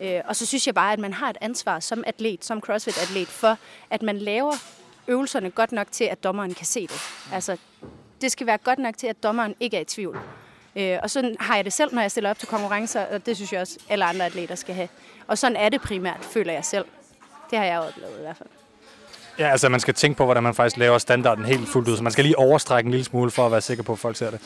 Øh, 0.00 0.20
og 0.24 0.36
så 0.36 0.46
synes 0.46 0.66
jeg 0.66 0.74
bare, 0.74 0.92
at 0.92 0.98
man 0.98 1.12
har 1.12 1.30
et 1.30 1.38
ansvar 1.40 1.80
som 1.80 2.04
atlet, 2.06 2.44
som 2.44 2.60
CrossFit-atlet, 2.60 3.28
for 3.28 3.58
at 3.90 4.02
man 4.02 4.18
laver 4.18 4.52
øvelserne 5.08 5.50
godt 5.50 5.72
nok 5.72 5.92
til, 5.92 6.04
at 6.04 6.24
dommeren 6.24 6.54
kan 6.54 6.66
se 6.66 6.80
det. 6.80 7.00
Altså, 7.32 7.56
det 8.20 8.32
skal 8.32 8.46
være 8.46 8.58
godt 8.58 8.78
nok 8.78 8.96
til, 8.96 9.06
at 9.06 9.22
dommeren 9.22 9.54
ikke 9.60 9.76
er 9.76 9.80
i 9.80 9.84
tvivl. 9.84 10.18
Øh, 10.78 10.98
og 11.02 11.10
sådan 11.10 11.36
har 11.40 11.56
jeg 11.56 11.64
det 11.64 11.72
selv, 11.72 11.94
når 11.94 12.02
jeg 12.02 12.10
stiller 12.10 12.30
op 12.30 12.38
til 12.38 12.48
konkurrencer, 12.48 13.00
og 13.12 13.26
det 13.26 13.36
synes 13.36 13.52
jeg 13.52 13.60
også, 13.60 13.78
alle 13.88 14.04
andre 14.04 14.26
atleter 14.26 14.54
skal 14.54 14.74
have. 14.74 14.88
Og 15.26 15.38
sådan 15.38 15.56
er 15.56 15.68
det 15.68 15.80
primært, 15.80 16.18
føler 16.20 16.52
jeg 16.52 16.64
selv. 16.64 16.84
Det 17.50 17.58
har 17.58 17.66
jeg 17.66 17.78
oplevet 17.78 18.12
i 18.18 18.22
hvert 18.22 18.36
fald. 18.36 18.48
Ja, 19.38 19.50
altså 19.50 19.68
man 19.68 19.80
skal 19.80 19.94
tænke 19.94 20.16
på, 20.16 20.24
hvordan 20.24 20.42
man 20.42 20.54
faktisk 20.54 20.76
laver 20.76 20.98
standarden 20.98 21.44
helt 21.44 21.68
fuldt 21.68 21.88
ud, 21.88 21.96
så 21.96 22.02
man 22.02 22.12
skal 22.12 22.24
lige 22.24 22.38
overstrække 22.38 22.86
en 22.86 22.90
lille 22.90 23.04
smule 23.04 23.30
for 23.30 23.46
at 23.46 23.52
være 23.52 23.60
sikker 23.60 23.82
på, 23.82 23.92
at 23.92 23.98
folk 23.98 24.16
ser 24.16 24.30
det. 24.30 24.40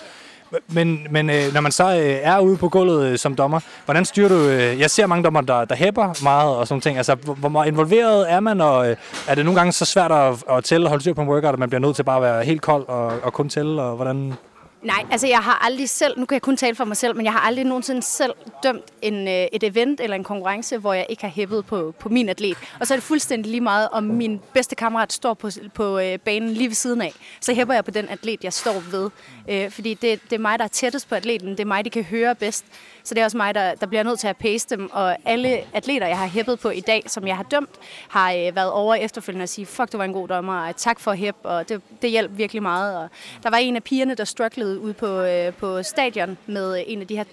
Men, 0.68 1.06
men 1.10 1.30
øh, 1.30 1.54
når 1.54 1.60
man 1.60 1.72
så 1.72 1.84
øh, 1.84 2.18
er 2.22 2.38
ude 2.38 2.56
på 2.56 2.68
gulvet 2.68 3.06
øh, 3.06 3.18
som 3.18 3.34
dommer, 3.34 3.60
hvordan 3.84 4.04
styrer 4.04 4.28
du... 4.28 4.48
Øh, 4.48 4.80
jeg 4.80 4.90
ser 4.90 5.06
mange 5.06 5.24
dommer, 5.24 5.40
der, 5.40 5.64
der 5.64 5.74
hæpper 5.74 6.22
meget 6.22 6.56
og 6.56 6.68
sådan 6.68 6.80
ting. 6.80 6.96
Altså, 6.96 7.14
hvor, 7.14 7.48
hvor 7.48 7.64
involveret 7.64 8.32
er 8.32 8.40
man, 8.40 8.60
og 8.60 8.90
øh, 8.90 8.96
er 9.28 9.34
det 9.34 9.44
nogle 9.44 9.60
gange 9.60 9.72
så 9.72 9.84
svært 9.84 10.12
at, 10.12 10.44
at 10.50 10.64
tælle 10.64 10.86
og 10.86 10.88
holde 10.88 11.02
styr 11.02 11.14
på 11.14 11.22
en 11.22 11.28
workout, 11.28 11.52
at 11.52 11.58
man 11.58 11.68
bliver 11.68 11.80
nødt 11.80 11.96
til 11.96 12.02
bare 12.02 12.16
at 12.16 12.22
være 12.22 12.44
helt 12.44 12.62
kold 12.62 12.88
og, 12.88 13.06
og 13.22 13.32
kun 13.32 13.48
tælle, 13.48 13.82
og 13.82 13.96
hvordan... 13.96 14.34
Nej, 14.82 15.06
altså 15.10 15.26
jeg 15.26 15.38
har 15.38 15.64
aldrig 15.64 15.88
selv, 15.88 16.18
nu 16.18 16.26
kan 16.26 16.34
jeg 16.34 16.42
kun 16.42 16.56
tale 16.56 16.74
for 16.74 16.84
mig 16.84 16.96
selv, 16.96 17.16
men 17.16 17.24
jeg 17.24 17.32
har 17.32 17.40
aldrig 17.40 17.64
nogensinde 17.64 18.02
selv 18.02 18.32
dømt 18.62 18.84
en, 19.02 19.28
øh, 19.28 19.46
et 19.52 19.62
event 19.62 20.00
eller 20.00 20.16
en 20.16 20.24
konkurrence, 20.24 20.78
hvor 20.78 20.92
jeg 20.92 21.06
ikke 21.08 21.22
har 21.22 21.30
hæppet 21.30 21.66
på, 21.66 21.94
på 21.98 22.08
min 22.08 22.28
atlet. 22.28 22.56
Og 22.80 22.86
så 22.86 22.94
er 22.94 22.96
det 22.96 23.02
fuldstændig 23.02 23.50
lige 23.50 23.60
meget, 23.60 23.88
om 23.92 24.04
min 24.04 24.40
bedste 24.54 24.74
kammerat 24.74 25.12
står 25.12 25.34
på, 25.34 25.50
på 25.74 25.98
øh, 25.98 26.18
banen 26.18 26.50
lige 26.50 26.68
ved 26.68 26.74
siden 26.74 27.02
af. 27.02 27.12
Så 27.40 27.54
hæpper 27.54 27.74
jeg 27.74 27.84
på 27.84 27.90
den 27.90 28.08
atlet, 28.08 28.44
jeg 28.44 28.52
står 28.52 28.82
ved. 28.90 29.10
Øh, 29.48 29.70
fordi 29.70 29.94
det, 29.94 30.20
det 30.22 30.32
er 30.32 30.38
mig, 30.38 30.58
der 30.58 30.64
er 30.64 30.68
tættest 30.68 31.08
på 31.08 31.14
atleten. 31.14 31.48
Det 31.48 31.60
er 31.60 31.64
mig, 31.64 31.84
de 31.84 31.90
kan 31.90 32.04
høre 32.04 32.34
bedst. 32.34 32.64
Så 33.04 33.14
det 33.14 33.20
er 33.20 33.24
også 33.24 33.36
mig, 33.36 33.54
der, 33.54 33.74
der 33.74 33.86
bliver 33.86 34.02
nødt 34.02 34.20
til 34.20 34.28
at 34.28 34.36
pace 34.36 34.66
dem. 34.70 34.90
Og 34.92 35.16
alle 35.24 35.60
atleter, 35.72 36.06
jeg 36.06 36.18
har 36.18 36.26
hæppet 36.26 36.60
på 36.60 36.70
i 36.70 36.80
dag, 36.80 37.02
som 37.06 37.26
jeg 37.26 37.36
har 37.36 37.42
dømt, 37.44 37.70
har 38.08 38.32
øh, 38.32 38.56
været 38.56 38.70
over 38.70 38.94
efterfølgende 38.94 39.42
og 39.42 39.48
sige, 39.48 39.66
fuck, 39.66 39.92
du 39.92 39.96
var 39.96 40.04
en 40.04 40.12
god 40.12 40.28
dommer, 40.28 40.68
og 40.68 40.76
tak 40.76 41.00
for 41.00 41.12
hæp, 41.12 41.36
og 41.42 41.68
det, 41.68 41.82
det 42.02 42.10
hjalp 42.10 42.30
virkelig 42.34 42.62
meget. 42.62 42.96
Og 42.96 43.08
der 43.42 43.50
var 43.50 43.56
en 43.56 43.76
af 43.76 43.82
pigerne, 43.82 44.14
der 44.14 44.24
strugglede 44.24 44.71
ude 44.78 44.94
på, 44.94 45.20
øh, 45.20 45.52
på 45.52 45.82
stadion 45.82 46.38
med 46.46 46.84
en 46.86 47.00
af 47.00 47.06
de 47.06 47.16
her 47.16 47.24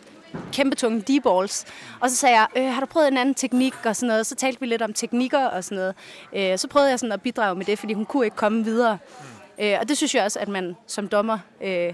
kæmpe 0.52 0.76
tunge 0.76 1.04
D-balls. 1.10 1.66
Og 2.00 2.10
så 2.10 2.16
sagde 2.16 2.36
jeg, 2.36 2.48
øh, 2.56 2.74
har 2.74 2.80
du 2.80 2.86
prøvet 2.86 3.08
en 3.08 3.18
anden 3.18 3.36
teknik 3.36 3.74
og 3.86 3.96
sådan 3.96 4.08
noget? 4.08 4.26
Så 4.26 4.36
talte 4.36 4.60
vi 4.60 4.66
lidt 4.66 4.82
om 4.82 4.94
teknikker 4.94 5.46
og 5.46 5.64
sådan 5.64 5.76
noget. 5.76 5.96
Øh, 6.54 6.58
så 6.58 6.68
prøvede 6.68 6.90
jeg 6.90 7.00
sådan 7.00 7.12
at 7.12 7.22
bidrage 7.22 7.56
med 7.56 7.66
det, 7.66 7.80
fordi 7.80 7.94
hun 7.94 8.06
kunne 8.06 8.26
ikke 8.26 8.38
komme 8.38 8.64
videre. 8.64 8.98
Øh, 9.60 9.78
og 9.82 9.90
det 9.90 9.98
synes 9.98 10.16
jeg 10.16 10.24
også, 10.24 10.40
at 10.40 10.48
man 10.48 10.76
som 10.88 11.08
dommer, 11.08 11.40
øh, 11.62 11.94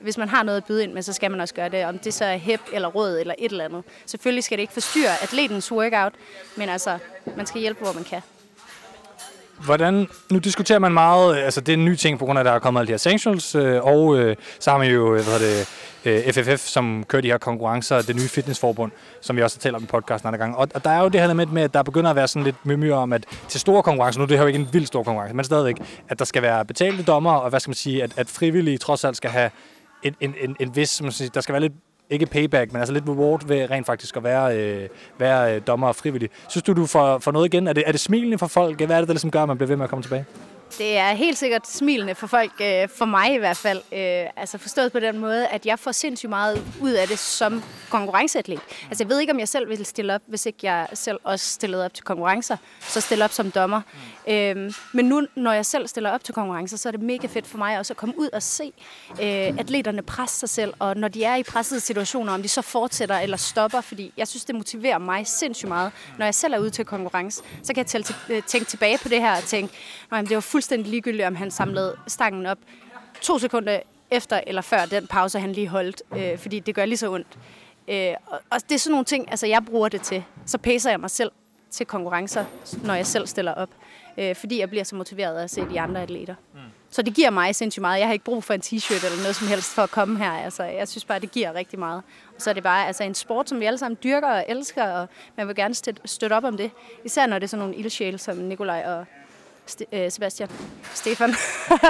hvis 0.00 0.18
man 0.18 0.28
har 0.28 0.42
noget 0.42 0.56
at 0.56 0.64
byde 0.64 0.84
ind 0.84 0.92
med, 0.92 1.02
så 1.02 1.12
skal 1.12 1.30
man 1.30 1.40
også 1.40 1.54
gøre 1.54 1.68
det. 1.68 1.84
Om 1.84 1.98
det 1.98 2.14
så 2.14 2.24
er 2.24 2.36
hæb 2.36 2.60
eller 2.72 2.88
råd 2.88 3.18
eller 3.18 3.34
et 3.38 3.50
eller 3.50 3.64
andet. 3.64 3.84
Selvfølgelig 4.06 4.44
skal 4.44 4.58
det 4.58 4.62
ikke 4.62 4.72
forstyrre 4.72 5.22
atletens 5.22 5.72
workout, 5.72 6.12
men 6.56 6.68
altså, 6.68 6.98
man 7.36 7.46
skal 7.46 7.60
hjælpe, 7.60 7.80
hvor 7.84 7.92
man 7.92 8.04
kan. 8.04 8.22
Hvordan, 9.64 10.08
nu 10.30 10.38
diskuterer 10.38 10.78
man 10.78 10.92
meget, 10.92 11.38
øh, 11.38 11.44
altså 11.44 11.60
det 11.60 11.68
er 11.68 11.76
en 11.76 11.84
ny 11.84 11.94
ting 11.94 12.18
på 12.18 12.24
grund 12.24 12.38
af, 12.38 12.40
at 12.40 12.46
der 12.46 12.52
er 12.52 12.58
kommet 12.58 12.80
alle 12.80 12.86
de 12.86 12.92
her 12.92 12.98
sanctions, 12.98 13.54
øh, 13.54 13.84
og 13.84 14.18
øh, 14.18 14.36
så 14.58 14.70
har 14.70 14.78
man 14.78 14.90
jo, 14.90 15.14
øh, 15.14 15.24
hvad 15.24 15.38
hedder 15.38 15.38
det, 15.38 15.68
øh, 16.04 16.32
FFF, 16.32 16.66
som 16.66 17.04
kører 17.08 17.22
de 17.22 17.28
her 17.28 17.38
konkurrencer, 17.38 18.02
det 18.02 18.16
nye 18.16 18.28
fitnessforbund, 18.28 18.92
som 19.20 19.36
vi 19.36 19.42
også 19.42 19.56
har 19.56 19.60
talt 19.60 19.76
om 19.76 19.82
i 19.82 19.86
podcasten 19.86 20.26
andre 20.26 20.38
gange. 20.38 20.56
Og, 20.56 20.68
og 20.74 20.84
der 20.84 20.90
er 20.90 21.02
jo 21.02 21.08
det 21.08 21.20
her 21.20 21.24
element 21.24 21.52
med, 21.52 21.62
at 21.62 21.74
der 21.74 21.82
begynder 21.82 22.10
at 22.10 22.16
være 22.16 22.28
sådan 22.28 22.44
lidt 22.44 22.66
mymyr 22.66 22.94
om, 22.94 23.12
at 23.12 23.24
til 23.48 23.60
store 23.60 23.82
konkurrencer, 23.82 24.20
nu 24.20 24.26
det 24.26 24.36
her 24.36 24.42
jo 24.42 24.46
ikke 24.46 24.58
en 24.58 24.68
vild 24.72 24.86
stor 24.86 25.02
konkurrence, 25.02 25.36
men 25.36 25.44
stadigvæk, 25.44 25.76
at 26.08 26.18
der 26.18 26.24
skal 26.24 26.42
være 26.42 26.64
betalte 26.64 27.02
dommer, 27.02 27.32
og 27.32 27.50
hvad 27.50 27.60
skal 27.60 27.70
man 27.70 27.74
sige, 27.74 28.02
at, 28.02 28.12
at 28.16 28.28
frivillige 28.28 28.78
trods 28.78 29.04
alt 29.04 29.16
skal 29.16 29.30
have 29.30 29.50
en, 30.02 30.14
en, 30.20 30.34
en, 30.40 30.56
en 30.60 30.76
vis, 30.76 30.88
som 30.88 31.04
man 31.04 31.12
siger, 31.12 31.30
der 31.30 31.40
skal 31.40 31.52
være 31.52 31.62
lidt 31.62 31.72
ikke 32.10 32.26
payback, 32.26 32.72
men 32.72 32.80
altså 32.80 32.92
lidt 32.92 33.08
reward 33.08 33.46
ved 33.46 33.70
rent 33.70 33.86
faktisk 33.86 34.16
at 34.16 34.24
være, 34.24 34.58
øh, 34.58 34.88
være 35.18 35.54
øh, 35.54 35.62
dommer 35.66 35.88
og 35.88 35.96
frivillig. 35.96 36.30
Synes 36.48 36.62
du, 36.62 36.72
du 36.72 36.86
får, 36.86 37.18
får 37.18 37.32
noget 37.32 37.54
igen? 37.54 37.68
Er 37.68 37.72
det, 37.72 37.82
er 37.86 37.92
det 37.92 38.00
smilende 38.00 38.38
for 38.38 38.46
folk? 38.46 38.80
Hvad 38.80 38.96
er 38.96 39.00
det, 39.00 39.08
der 39.08 39.14
ligesom 39.14 39.30
gør, 39.30 39.42
at 39.42 39.48
man 39.48 39.56
bliver 39.56 39.68
ved 39.68 39.76
med 39.76 39.84
at 39.84 39.90
komme 39.90 40.02
tilbage? 40.02 40.24
Det 40.78 40.96
er 40.96 41.12
helt 41.12 41.38
sikkert 41.38 41.68
smilende 41.68 42.14
for 42.14 42.26
folk, 42.26 42.52
øh, 42.60 42.88
for 42.88 43.04
mig 43.04 43.34
i 43.34 43.38
hvert 43.38 43.56
fald. 43.56 43.78
Øh, 43.78 44.26
altså 44.36 44.58
forstået 44.58 44.92
på 44.92 45.00
den 45.00 45.18
måde, 45.18 45.46
at 45.46 45.66
jeg 45.66 45.78
får 45.78 45.92
sindssygt 45.92 46.30
meget 46.30 46.62
ud 46.80 46.90
af 46.90 47.08
det 47.08 47.18
som 47.18 47.62
konkurrenceatlet. 47.90 48.60
Altså 48.88 49.04
jeg 49.04 49.08
ved 49.08 49.20
ikke, 49.20 49.32
om 49.32 49.38
jeg 49.38 49.48
selv 49.48 49.68
ville 49.68 49.84
stille 49.84 50.14
op, 50.14 50.20
hvis 50.26 50.46
ikke 50.46 50.58
jeg 50.62 50.88
selv 50.94 51.18
også 51.24 51.46
stillede 51.46 51.84
op 51.84 51.94
til 51.94 52.04
konkurrencer. 52.04 52.56
Så 52.80 53.00
stille 53.00 53.24
op 53.24 53.32
som 53.32 53.50
dommer. 53.50 53.80
Mm. 54.26 54.32
Øh, 54.32 54.72
men 54.92 55.04
nu, 55.04 55.26
når 55.36 55.52
jeg 55.52 55.66
selv 55.66 55.88
stiller 55.88 56.10
op 56.10 56.24
til 56.24 56.34
konkurrencer, 56.34 56.76
så 56.76 56.88
er 56.88 56.90
det 56.90 57.00
mega 57.00 57.26
fedt 57.26 57.46
for 57.46 57.58
mig 57.58 57.78
også 57.78 57.92
at 57.92 57.96
komme 57.96 58.18
ud 58.18 58.28
og 58.32 58.42
se 58.42 58.72
øh, 59.10 59.58
atleterne 59.58 60.02
presse 60.02 60.38
sig 60.38 60.48
selv. 60.48 60.74
Og 60.78 60.96
når 60.96 61.08
de 61.08 61.24
er 61.24 61.36
i 61.36 61.42
pressede 61.42 61.80
situationer, 61.80 62.32
om 62.32 62.42
de 62.42 62.48
så 62.48 62.62
fortsætter 62.62 63.18
eller 63.18 63.36
stopper. 63.36 63.80
Fordi 63.80 64.12
jeg 64.16 64.28
synes, 64.28 64.44
det 64.44 64.54
motiverer 64.54 64.98
mig 64.98 65.26
sindssygt 65.26 65.68
meget. 65.68 65.92
Når 66.18 66.24
jeg 66.26 66.34
selv 66.34 66.54
er 66.54 66.58
ude 66.58 66.70
til 66.70 66.84
konkurrence, 66.84 67.42
så 67.62 67.74
kan 67.74 67.86
jeg 67.94 68.04
øh, 68.28 68.42
tænke 68.42 68.66
tilbage 68.66 68.98
på 68.98 69.08
det 69.08 69.20
her 69.20 69.36
og 69.36 69.42
tænke, 69.42 69.74
det 70.10 70.34
var 70.34 70.40
fuldstændig 70.60 70.90
ligegyldigt, 70.90 71.26
om 71.26 71.34
han 71.34 71.50
samlede 71.50 71.96
stangen 72.06 72.46
op 72.46 72.58
to 73.20 73.38
sekunder 73.38 73.80
efter 74.10 74.40
eller 74.46 74.62
før 74.62 74.84
den 74.86 75.06
pause, 75.06 75.40
han 75.40 75.52
lige 75.52 75.68
holdt, 75.68 76.02
øh, 76.16 76.38
fordi 76.38 76.60
det 76.60 76.74
gør 76.74 76.84
lige 76.84 76.96
så 76.96 77.12
ondt. 77.12 77.38
Øh, 77.88 78.14
og, 78.50 78.60
det 78.68 78.74
er 78.74 78.78
sådan 78.78 78.90
nogle 78.90 79.04
ting, 79.04 79.30
altså 79.30 79.46
jeg 79.46 79.64
bruger 79.64 79.88
det 79.88 80.02
til. 80.02 80.24
Så 80.46 80.58
pacer 80.58 80.90
jeg 80.90 81.00
mig 81.00 81.10
selv 81.10 81.30
til 81.70 81.86
konkurrencer, 81.86 82.44
når 82.84 82.94
jeg 82.94 83.06
selv 83.06 83.26
stiller 83.26 83.54
op, 83.54 83.68
øh, 84.18 84.34
fordi 84.34 84.60
jeg 84.60 84.68
bliver 84.68 84.84
så 84.84 84.96
motiveret 84.96 85.38
af 85.38 85.42
at 85.42 85.50
se 85.50 85.68
de 85.70 85.80
andre 85.80 86.02
atleter. 86.02 86.34
Mm. 86.54 86.60
Så 86.90 87.02
det 87.02 87.14
giver 87.14 87.30
mig 87.30 87.54
sindssygt 87.54 87.80
meget. 87.80 87.98
Jeg 87.98 88.08
har 88.08 88.12
ikke 88.12 88.24
brug 88.24 88.44
for 88.44 88.54
en 88.54 88.60
t-shirt 88.60 89.06
eller 89.06 89.22
noget 89.22 89.36
som 89.36 89.48
helst 89.48 89.74
for 89.74 89.82
at 89.82 89.90
komme 89.90 90.18
her. 90.18 90.32
Altså, 90.32 90.62
jeg 90.62 90.88
synes 90.88 91.04
bare, 91.04 91.18
det 91.18 91.30
giver 91.30 91.54
rigtig 91.54 91.78
meget. 91.78 92.02
Og 92.36 92.42
så 92.42 92.50
er 92.50 92.54
det 92.54 92.62
bare 92.62 92.86
altså, 92.86 93.04
en 93.04 93.14
sport, 93.14 93.48
som 93.48 93.60
vi 93.60 93.64
alle 93.64 93.78
sammen 93.78 93.98
dyrker 94.04 94.28
og 94.28 94.44
elsker, 94.48 94.84
og 94.84 95.08
man 95.36 95.48
vil 95.48 95.56
gerne 95.56 95.74
støtte 96.04 96.34
op 96.34 96.44
om 96.44 96.56
det. 96.56 96.70
Især 97.04 97.26
når 97.26 97.38
det 97.38 97.44
er 97.44 97.48
sådan 97.48 97.66
nogle 97.66 97.76
ildsjæle 97.76 98.18
som 98.18 98.36
Nikolaj 98.36 98.84
og 98.86 99.06
St- 99.70 99.96
øh, 99.96 100.10
Sebastian. 100.10 100.48
Stefan. 100.94 101.34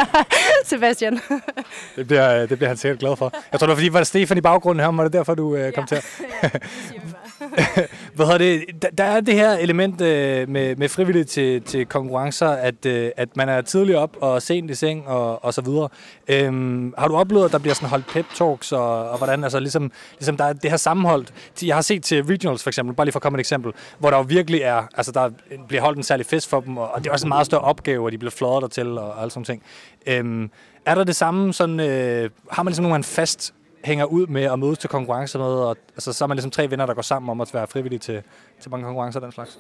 Sebastian. 0.64 1.20
det, 1.96 2.06
bliver, 2.06 2.46
det 2.46 2.58
bliver 2.58 2.68
han 2.68 2.76
sikkert 2.76 2.98
glad 2.98 3.16
for. 3.16 3.32
Jeg 3.52 3.60
tror, 3.60 3.66
det 3.66 3.70
var 3.72 3.76
fordi, 3.76 3.92
var 3.92 4.00
det 4.00 4.06
Stefan 4.06 4.38
i 4.38 4.40
baggrunden 4.40 4.84
her, 4.84 4.92
var 4.92 5.02
det 5.04 5.12
derfor, 5.12 5.34
du 5.34 5.56
øh, 5.56 5.72
kom 5.72 5.86
ja. 5.90 5.96
til. 5.96 6.02
Hvad 8.14 8.26
hedder 8.26 8.38
det? 8.38 8.82
Der, 8.82 8.88
der 8.90 9.04
er 9.04 9.20
det 9.20 9.34
her 9.34 9.52
element 9.52 10.00
øh, 10.00 10.48
med, 10.48 10.76
med 10.76 10.88
frivillige 10.88 11.24
til, 11.24 11.62
til 11.62 11.86
konkurrencer, 11.86 12.48
at, 12.48 12.86
øh, 12.86 13.10
at 13.16 13.36
man 13.36 13.48
er 13.48 13.60
tidligt 13.60 13.98
op 13.98 14.16
og 14.20 14.42
sent 14.42 14.70
i 14.70 14.74
seng 14.74 15.08
og, 15.08 15.44
og 15.44 15.54
så 15.54 15.60
videre. 15.60 15.88
Øhm, 16.28 16.94
har 16.98 17.08
du 17.08 17.16
oplevet, 17.16 17.44
at 17.44 17.52
der 17.52 17.58
bliver 17.58 17.74
sådan 17.74 17.88
holdt 17.88 18.06
pep 18.06 18.26
talks, 18.34 18.72
og, 18.72 19.10
og 19.10 19.18
hvordan, 19.18 19.44
altså 19.44 19.60
ligesom, 19.60 19.92
ligesom 20.18 20.36
der 20.36 20.44
er 20.44 20.52
det 20.52 20.70
her 20.70 20.76
sammenhold. 20.76 21.26
Jeg 21.62 21.74
har 21.74 21.82
set 21.82 22.02
til 22.02 22.24
regionals 22.24 22.62
for 22.62 22.70
eksempel, 22.70 22.94
bare 22.94 23.04
lige 23.04 23.12
for 23.12 23.18
at 23.18 23.22
komme 23.22 23.36
et 23.36 23.40
eksempel, 23.40 23.72
hvor 23.98 24.10
der 24.10 24.16
jo 24.16 24.24
virkelig 24.28 24.60
er, 24.60 24.82
altså 24.94 25.12
der 25.12 25.30
bliver 25.68 25.82
holdt 25.82 25.96
en 25.96 26.02
særlig 26.02 26.26
fest 26.26 26.48
for 26.48 26.60
dem, 26.60 26.76
og 26.76 26.90
det 26.98 27.06
er 27.06 27.12
også 27.12 27.26
en 27.26 27.28
meget 27.28 27.46
større 27.46 27.62
opgave, 27.62 28.04
og 28.04 28.12
de 28.12 28.18
bliver 28.18 28.30
fløjet 28.30 28.62
dertil 28.62 28.98
og 28.98 29.20
alle 29.20 29.30
sådan 29.30 29.44
ting. 29.44 29.62
Øhm, 30.06 30.50
er 30.86 30.94
der 30.94 31.04
det 31.04 31.16
samme, 31.16 31.52
sådan, 31.52 31.80
øh, 31.80 32.30
har 32.50 32.62
man 32.62 32.70
ligesom 32.70 32.84
nogen 32.84 33.04
fast 33.04 33.54
hænger 33.84 34.04
ud 34.04 34.26
med 34.26 34.42
at 34.42 34.58
mødes 34.58 34.78
til 34.78 34.90
konkurrencer 34.90 35.38
med, 35.38 35.46
og 35.46 35.76
altså, 35.94 36.12
så 36.12 36.24
er 36.24 36.28
man 36.28 36.36
ligesom 36.36 36.50
tre 36.50 36.70
venner, 36.70 36.86
der 36.86 36.94
går 36.94 37.02
sammen 37.02 37.30
om 37.30 37.40
at 37.40 37.54
være 37.54 37.66
frivillige 37.66 37.98
til, 37.98 38.22
til 38.60 38.70
mange 38.70 38.84
konkurrencer 38.84 39.20
og 39.20 39.24
den 39.24 39.32
slags? 39.32 39.58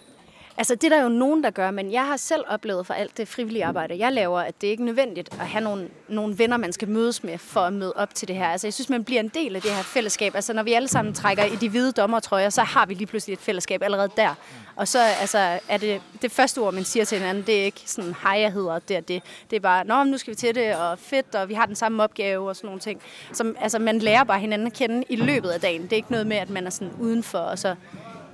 Altså, 0.60 0.74
det 0.74 0.84
er 0.84 0.96
der 0.96 1.02
jo 1.02 1.08
nogen, 1.08 1.44
der 1.44 1.50
gør, 1.50 1.70
men 1.70 1.92
jeg 1.92 2.06
har 2.06 2.16
selv 2.16 2.44
oplevet 2.48 2.86
for 2.86 2.94
alt 2.94 3.16
det 3.16 3.28
frivillige 3.28 3.64
arbejde, 3.64 3.98
jeg 3.98 4.12
laver, 4.12 4.40
at 4.40 4.60
det 4.60 4.66
er 4.66 4.70
ikke 4.70 4.84
nødvendigt 4.84 5.28
at 5.32 5.46
have 5.46 5.64
nogle, 5.64 5.88
nogle 6.08 6.38
venner, 6.38 6.56
man 6.56 6.72
skal 6.72 6.88
mødes 6.88 7.24
med 7.24 7.38
for 7.38 7.60
at 7.60 7.72
møde 7.72 7.92
op 7.96 8.14
til 8.14 8.28
det 8.28 8.36
her. 8.36 8.46
Altså, 8.46 8.66
jeg 8.66 8.74
synes, 8.74 8.88
man 8.88 9.04
bliver 9.04 9.20
en 9.20 9.28
del 9.28 9.56
af 9.56 9.62
det 9.62 9.70
her 9.70 9.82
fællesskab. 9.82 10.34
Altså, 10.34 10.52
når 10.52 10.62
vi 10.62 10.72
alle 10.72 10.88
sammen 10.88 11.14
trækker 11.14 11.44
i 11.44 11.56
de 11.56 11.68
hvide 11.68 11.92
dommertrøjer, 11.92 12.50
så 12.50 12.62
har 12.62 12.86
vi 12.86 12.94
lige 12.94 13.06
pludselig 13.06 13.32
et 13.32 13.38
fællesskab 13.38 13.82
allerede 13.82 14.08
der. 14.16 14.34
Og 14.76 14.88
så 14.88 14.98
altså, 15.20 15.58
er 15.68 15.76
det 15.76 16.02
det 16.22 16.32
første 16.32 16.58
ord, 16.58 16.74
man 16.74 16.84
siger 16.84 17.04
til 17.04 17.18
hinanden, 17.18 17.46
det 17.46 17.60
er 17.60 17.64
ikke 17.64 17.82
sådan, 17.86 18.14
hej, 18.22 18.40
jeg 18.40 18.52
hedder 18.52 18.78
det 18.78 18.96
og 18.96 19.08
det. 19.08 19.22
Det 19.50 19.56
er 19.56 19.60
bare, 19.60 19.84
nå, 19.84 20.04
nu 20.04 20.18
skal 20.18 20.30
vi 20.30 20.36
til 20.36 20.54
det, 20.54 20.76
og 20.76 20.98
fedt, 20.98 21.34
og 21.34 21.48
vi 21.48 21.54
har 21.54 21.66
den 21.66 21.76
samme 21.76 22.02
opgave 22.02 22.48
og 22.48 22.56
sådan 22.56 22.68
nogle 22.68 22.80
ting. 22.80 23.00
Som, 23.32 23.56
altså, 23.60 23.78
man 23.78 23.98
lærer 23.98 24.24
bare 24.24 24.40
hinanden 24.40 24.66
at 24.66 24.72
kende 24.72 25.04
i 25.08 25.16
løbet 25.16 25.48
af 25.48 25.60
dagen. 25.60 25.82
Det 25.82 25.92
er 25.92 25.96
ikke 25.96 26.12
noget 26.12 26.26
med, 26.26 26.36
at 26.36 26.50
man 26.50 26.66
er 26.66 26.70
sådan 26.70 26.92
udenfor, 27.00 27.38
og 27.38 27.58
så... 27.58 27.74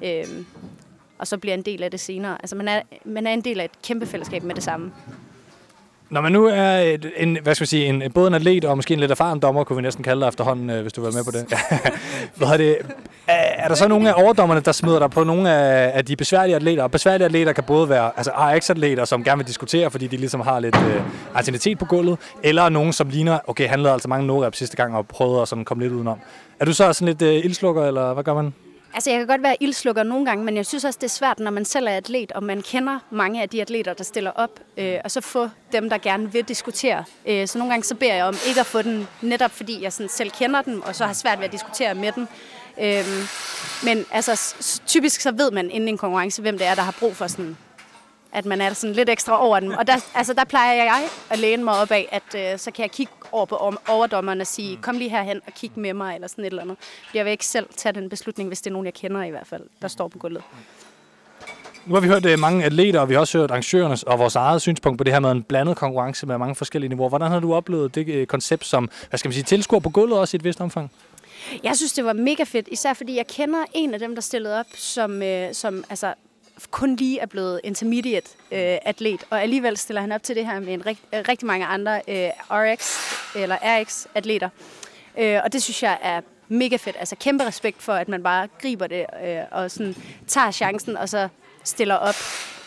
Øh, 0.03 0.25
og 1.19 1.27
så 1.27 1.39
bliver 1.39 1.55
en 1.55 1.63
del 1.63 1.83
af 1.83 1.91
det 1.91 2.01
senere. 2.01 2.37
Altså 2.41 2.57
man 2.57 2.69
er, 2.69 2.81
man 3.05 3.27
er 3.27 3.33
en 3.33 3.41
del 3.41 3.61
af 3.61 3.65
et 3.65 3.71
kæmpe 3.85 4.07
fællesskab 4.07 4.43
med 4.43 4.55
det 4.55 4.63
samme. 4.63 4.93
Når 6.11 6.21
man 6.21 6.33
nu 6.33 6.47
er 6.47 6.77
et, 6.77 7.13
en, 7.17 7.39
hvad 7.43 7.55
skal 7.55 7.65
vi 7.65 7.69
sige, 7.69 7.87
en, 7.87 8.13
både 8.13 8.27
en 8.27 8.35
atlet 8.35 8.65
og 8.65 8.77
måske 8.77 8.95
en 8.95 9.01
lidt 9.01 9.11
erfaren 9.11 9.41
dommer, 9.41 9.65
kunne 9.65 9.77
vi 9.77 9.83
næsten 9.83 10.05
kalde 10.05 10.21
dig 10.21 10.29
efterhånden, 10.29 10.71
øh, 10.71 10.83
hvis 10.83 10.93
du 10.93 11.03
var 11.03 11.11
med 11.11 11.25
på 11.25 11.31
det. 11.31 11.47
Hvad 12.37 12.49
er, 12.49 12.57
det 12.57 12.79
er, 13.27 13.33
er 13.35 13.69
der 13.69 13.75
så 13.75 13.89
nogle 13.89 14.09
af 14.09 14.23
overdommerne, 14.23 14.61
der 14.61 14.73
smider 14.73 14.99
dig 14.99 15.11
på 15.11 15.25
nogle 15.25 15.51
af, 15.51 15.91
af 15.95 16.05
de 16.05 16.17
besværlige 16.17 16.57
atleter? 16.57 16.83
Og 16.83 16.91
besværlige 16.91 17.25
atleter 17.25 17.53
kan 17.53 17.65
både 17.65 17.89
være 17.89 18.11
altså 18.17 18.31
RX-atleter, 18.31 19.05
som 19.05 19.25
gerne 19.25 19.39
vil 19.39 19.47
diskutere, 19.47 19.91
fordi 19.91 20.07
de 20.07 20.17
ligesom 20.17 20.41
har 20.41 20.61
lidt 20.61 20.77
øh, 20.77 21.03
artinitet 21.35 21.79
på 21.79 21.85
gulvet, 21.85 22.19
eller 22.43 22.69
nogen, 22.69 22.93
som 22.93 23.09
ligner, 23.09 23.39
okay, 23.47 23.69
han 23.69 23.81
lavede 23.81 23.93
altså 23.93 24.09
mange 24.09 24.27
no 24.27 24.51
sidste 24.53 24.77
gang 24.77 24.97
og 24.97 25.07
prøvede 25.07 25.43
at 25.43 25.49
sådan 25.49 25.65
komme 25.65 25.83
lidt 25.83 25.93
udenom. 25.93 26.19
Er 26.61 26.65
du 26.65 26.73
så 26.73 26.93
sådan 26.93 27.09
lidt 27.09 27.23
øh, 27.23 27.45
ildslukker, 27.45 27.87
eller 27.87 28.15
hvad 28.15 28.25
gør 28.25 28.35
man? 28.35 28.55
Altså, 28.97 29.11
jeg 29.11 29.19
kan 29.19 29.27
godt 29.27 29.43
være 29.43 29.57
ildslukker 29.61 30.03
nogle 30.03 30.27
gange, 30.27 30.45
men 30.45 30.57
jeg 30.57 30.67
synes 30.67 30.85
også, 30.85 30.99
det 31.01 31.07
er 31.07 31.11
svært, 31.11 31.39
når 31.39 31.51
man 31.51 31.65
selv 31.65 31.87
er 31.87 31.91
atlet, 31.91 32.33
og 32.33 32.43
man 32.43 32.63
kender 32.63 32.99
mange 33.11 33.43
af 33.43 33.49
de 33.49 33.61
atleter, 33.61 33.95
der 33.95 34.05
stiller 34.05 34.31
op, 34.31 34.61
øh, 34.77 34.99
og 35.05 35.11
så 35.11 35.21
få 35.21 35.49
dem, 35.73 35.91
der 35.91 35.99
gerne 35.99 36.33
vil 36.33 36.45
diskutere. 36.45 37.05
Øh, 37.27 37.49
så 37.49 37.59
nogle 37.59 37.73
gange 37.73 37.85
så 37.85 37.95
beder 37.95 38.15
jeg 38.15 38.25
om 38.25 38.35
ikke 38.49 38.61
at 38.61 38.67
få 38.67 38.83
den, 38.83 39.09
netop 39.23 39.51
fordi 39.51 39.83
jeg 39.83 39.93
sådan 39.93 40.09
selv 40.09 40.31
kender 40.31 40.63
dem, 40.63 40.83
og 40.83 40.95
så 40.95 41.07
har 41.07 41.13
svært 41.13 41.39
ved 41.39 41.45
at 41.45 41.53
diskutere 41.53 41.95
med 41.95 42.13
dem. 42.13 42.27
Øh, 42.81 43.05
men 43.85 44.05
altså, 44.11 44.55
typisk 44.87 45.21
så 45.21 45.33
ved 45.33 45.51
man 45.51 45.71
inden 45.71 45.89
en 45.89 45.99
konkurrence, 45.99 46.43
hvem 46.43 46.59
det 46.59 46.67
er, 46.67 46.75
der 46.75 46.83
har 46.83 46.97
brug 47.01 47.17
for 47.17 47.27
sådan 47.27 47.57
at 48.37 48.45
man 48.47 48.61
er 48.61 48.73
sådan 48.73 48.97
lidt 48.97 49.09
ekstra 49.09 49.47
over 49.47 49.61
dem. 49.61 49.71
Og 49.71 49.87
der, 49.87 49.97
altså, 50.15 50.33
der 50.33 50.45
plejer 50.45 50.75
jeg 50.75 51.09
at 51.31 51.39
læne 51.39 51.65
mig 51.65 51.75
op 51.75 51.91
af, 51.91 52.09
at 52.13 52.53
øh, 52.53 52.59
så 52.59 52.71
kan 52.71 52.83
jeg 52.83 52.91
kigge 52.91 53.13
over 53.33 53.47
på 53.47 53.75
overdommeren 53.89 54.41
og 54.41 54.47
sige, 54.47 54.79
kom 54.83 54.99
lige 54.99 55.11
herhen 55.11 55.41
og 55.47 55.53
kig 55.55 55.71
med 55.75 55.95
mig, 55.95 56.15
eller 56.15 56.29
sådan 56.29 56.45
et 56.45 56.47
eller 56.47 56.63
andet. 56.63 56.77
Jeg 57.15 57.25
vil 57.25 57.31
ikke 57.31 57.47
selv 57.47 57.67
tage 57.77 57.93
den 57.93 58.09
beslutning, 58.09 58.49
hvis 58.49 58.61
det 58.61 58.71
er 58.71 58.73
nogen, 58.73 58.87
jeg 58.87 58.95
kender 58.95 59.23
i 59.23 59.31
hvert 59.31 59.47
fald, 59.47 59.63
der 59.83 59.89
står 59.89 60.09
på 60.09 60.19
gulvet. 60.19 60.43
Nu 61.87 61.95
har 61.95 62.01
vi 62.01 62.09
hørt 62.09 62.27
uh, 62.27 62.39
mange 62.39 62.65
atleter, 62.65 63.01
og 63.01 63.09
vi 63.09 63.15
har 63.15 63.21
også 63.21 63.39
hørt 63.39 63.51
arrangørernes 63.51 64.03
og 64.03 64.19
vores 64.19 64.37
eget 64.37 64.63
synspunkt 64.63 64.99
på 64.99 65.05
det 65.05 65.13
her 65.13 65.21
med 65.21 65.31
en 65.31 65.43
blandet 65.43 65.77
konkurrence 65.77 66.27
med 66.27 66.39
mange 66.39 66.55
forskellige 66.55 66.89
niveauer. 66.89 67.09
Hvordan 67.09 67.31
har 67.31 67.41
du 67.41 67.55
oplevet 67.55 67.95
det 67.95 68.21
uh, 68.21 68.27
koncept 68.27 68.65
som, 68.65 68.91
hvad 69.09 69.19
skal 69.19 69.29
man 69.29 69.33
sige, 69.33 69.45
tilskuer 69.45 69.81
på 69.81 69.91
gulvet 69.91 70.19
også 70.19 70.37
i 70.37 70.39
et 70.39 70.45
vist 70.45 70.61
omfang? 70.61 70.91
Jeg 71.63 71.77
synes, 71.77 71.93
det 71.93 72.05
var 72.05 72.13
mega 72.13 72.43
fedt, 72.43 72.69
især 72.73 72.95
fordi 72.95 73.17
jeg 73.17 73.27
kender 73.27 73.59
en 73.75 73.95
af 73.95 74.01
dem, 74.01 74.15
der 74.15 74.23
stillede 74.23 74.61
op, 74.61 74.67
som, 74.75 75.23
øh, 75.23 75.55
som 75.55 75.85
altså, 75.91 76.15
kun 76.71 76.97
lige 76.97 77.21
er 77.21 77.27
blevet 77.27 77.61
intermediate 77.65 78.31
øh, 78.53 78.79
atlet, 78.83 79.25
og 79.31 79.43
alligevel 79.43 79.77
stiller 79.77 80.01
han 80.01 80.13
op 80.13 80.23
til 80.23 80.37
det 80.37 80.47
her 80.47 80.61
med 80.61 80.75
en 80.75 80.87
rigt, 80.87 81.01
øh, 81.15 81.21
rigtig 81.29 81.47
mange 81.47 81.67
andre 81.67 82.03
øh, 82.09 82.31
RX 82.51 82.97
eller 83.37 83.57
RX 83.63 84.07
atleter. 84.15 84.49
Øh, 85.19 85.41
og 85.45 85.53
det 85.53 85.63
synes 85.63 85.83
jeg 85.83 85.99
er 86.03 86.21
mega 86.49 86.77
fedt. 86.77 86.97
Altså 86.99 87.17
kæmpe 87.17 87.47
respekt 87.47 87.83
for, 87.83 87.93
at 87.93 88.09
man 88.09 88.23
bare 88.23 88.49
griber 88.61 88.87
det 88.87 89.07
øh, 89.25 89.39
og 89.51 89.71
sådan 89.71 89.97
tager 90.27 90.51
chancen 90.51 90.97
og 90.97 91.09
så 91.09 91.29
stiller 91.65 91.95
op. 91.95 92.15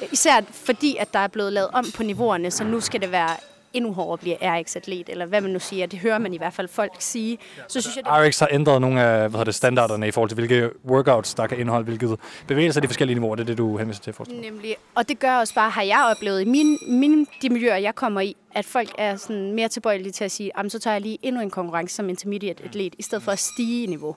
Øh, 0.02 0.07
især 0.11 0.41
fordi, 0.52 0.98
at 0.98 1.14
der 1.14 1.20
er 1.20 1.28
blevet 1.28 1.53
lavet 1.53 1.70
om 1.74 1.86
på 1.95 2.03
niveauerne, 2.03 2.52
så 2.52 2.64
nu 2.64 2.80
skal 2.80 3.02
det 3.02 3.11
være 3.11 3.36
endnu 3.74 3.94
hårdere 3.94 4.14
at 4.14 4.20
blive 4.20 4.36
RX-atlet, 4.41 5.10
eller 5.10 5.26
hvad 5.26 5.41
man 5.41 5.52
nu 5.52 5.60
siger. 5.60 5.86
Det 5.88 6.00
hører 6.00 6.18
man 6.18 6.34
i 6.34 6.38
hvert 6.38 6.54
fald 6.54 6.68
folk 6.68 6.91
sige. 7.00 7.38
Så 7.68 7.82
synes 7.82 7.96
jeg, 7.96 8.06
det 8.06 8.14
RX 8.14 8.40
har 8.40 8.48
ændret 8.52 8.82
nogle 8.82 9.02
af 9.02 9.30
hvad 9.30 9.46
det, 9.46 9.56
standarderne 9.56 10.08
i 10.08 10.12
forhold 10.12 10.30
til, 10.30 10.36
hvilke 10.36 10.70
workouts, 10.86 11.34
der 11.34 11.48
kan 11.48 11.60
indeholde 11.60 11.86
hvilket 11.86 12.20
bevægelser 12.48 12.82
de 12.82 12.88
forskellige 12.88 13.16
niveauer. 13.16 13.36
Det 13.36 13.44
er 13.44 13.48
det, 13.48 13.58
du 13.58 13.78
henviser 13.78 14.02
til. 14.02 14.14
Forstår. 14.14 14.36
Nemlig. 14.41 14.76
Og 14.96 15.10
det 15.10 15.20
gør 15.20 15.38
også 15.38 15.54
bare, 15.54 15.70
har 15.70 15.84
jeg 15.84 16.08
oplevet 16.12 16.41
i 16.41 16.46
mine, 16.46 16.78
mine, 16.88 17.26
de 17.41 17.50
miljøer, 17.50 17.76
jeg 17.76 17.96
kommer 17.96 18.22
i, 18.22 18.36
at 18.56 18.66
folk 18.66 18.90
er 18.98 19.16
sådan 19.16 19.54
mere 19.54 19.68
tilbøjelige 19.68 20.12
til 20.12 20.24
at 20.24 20.32
sige, 20.32 20.52
så 20.68 20.80
tager 20.80 20.94
jeg 20.94 21.02
lige 21.02 21.18
endnu 21.22 21.41
en 21.41 21.50
konkurrence 21.50 21.96
som 21.96 22.10
intermediate 22.10 22.64
atlet, 22.64 22.96
i 22.98 23.04
stedet 23.04 23.24
for 23.24 23.32
at 23.32 23.40
stige 23.40 23.84
i 23.84 23.86
niveau. 23.86 24.16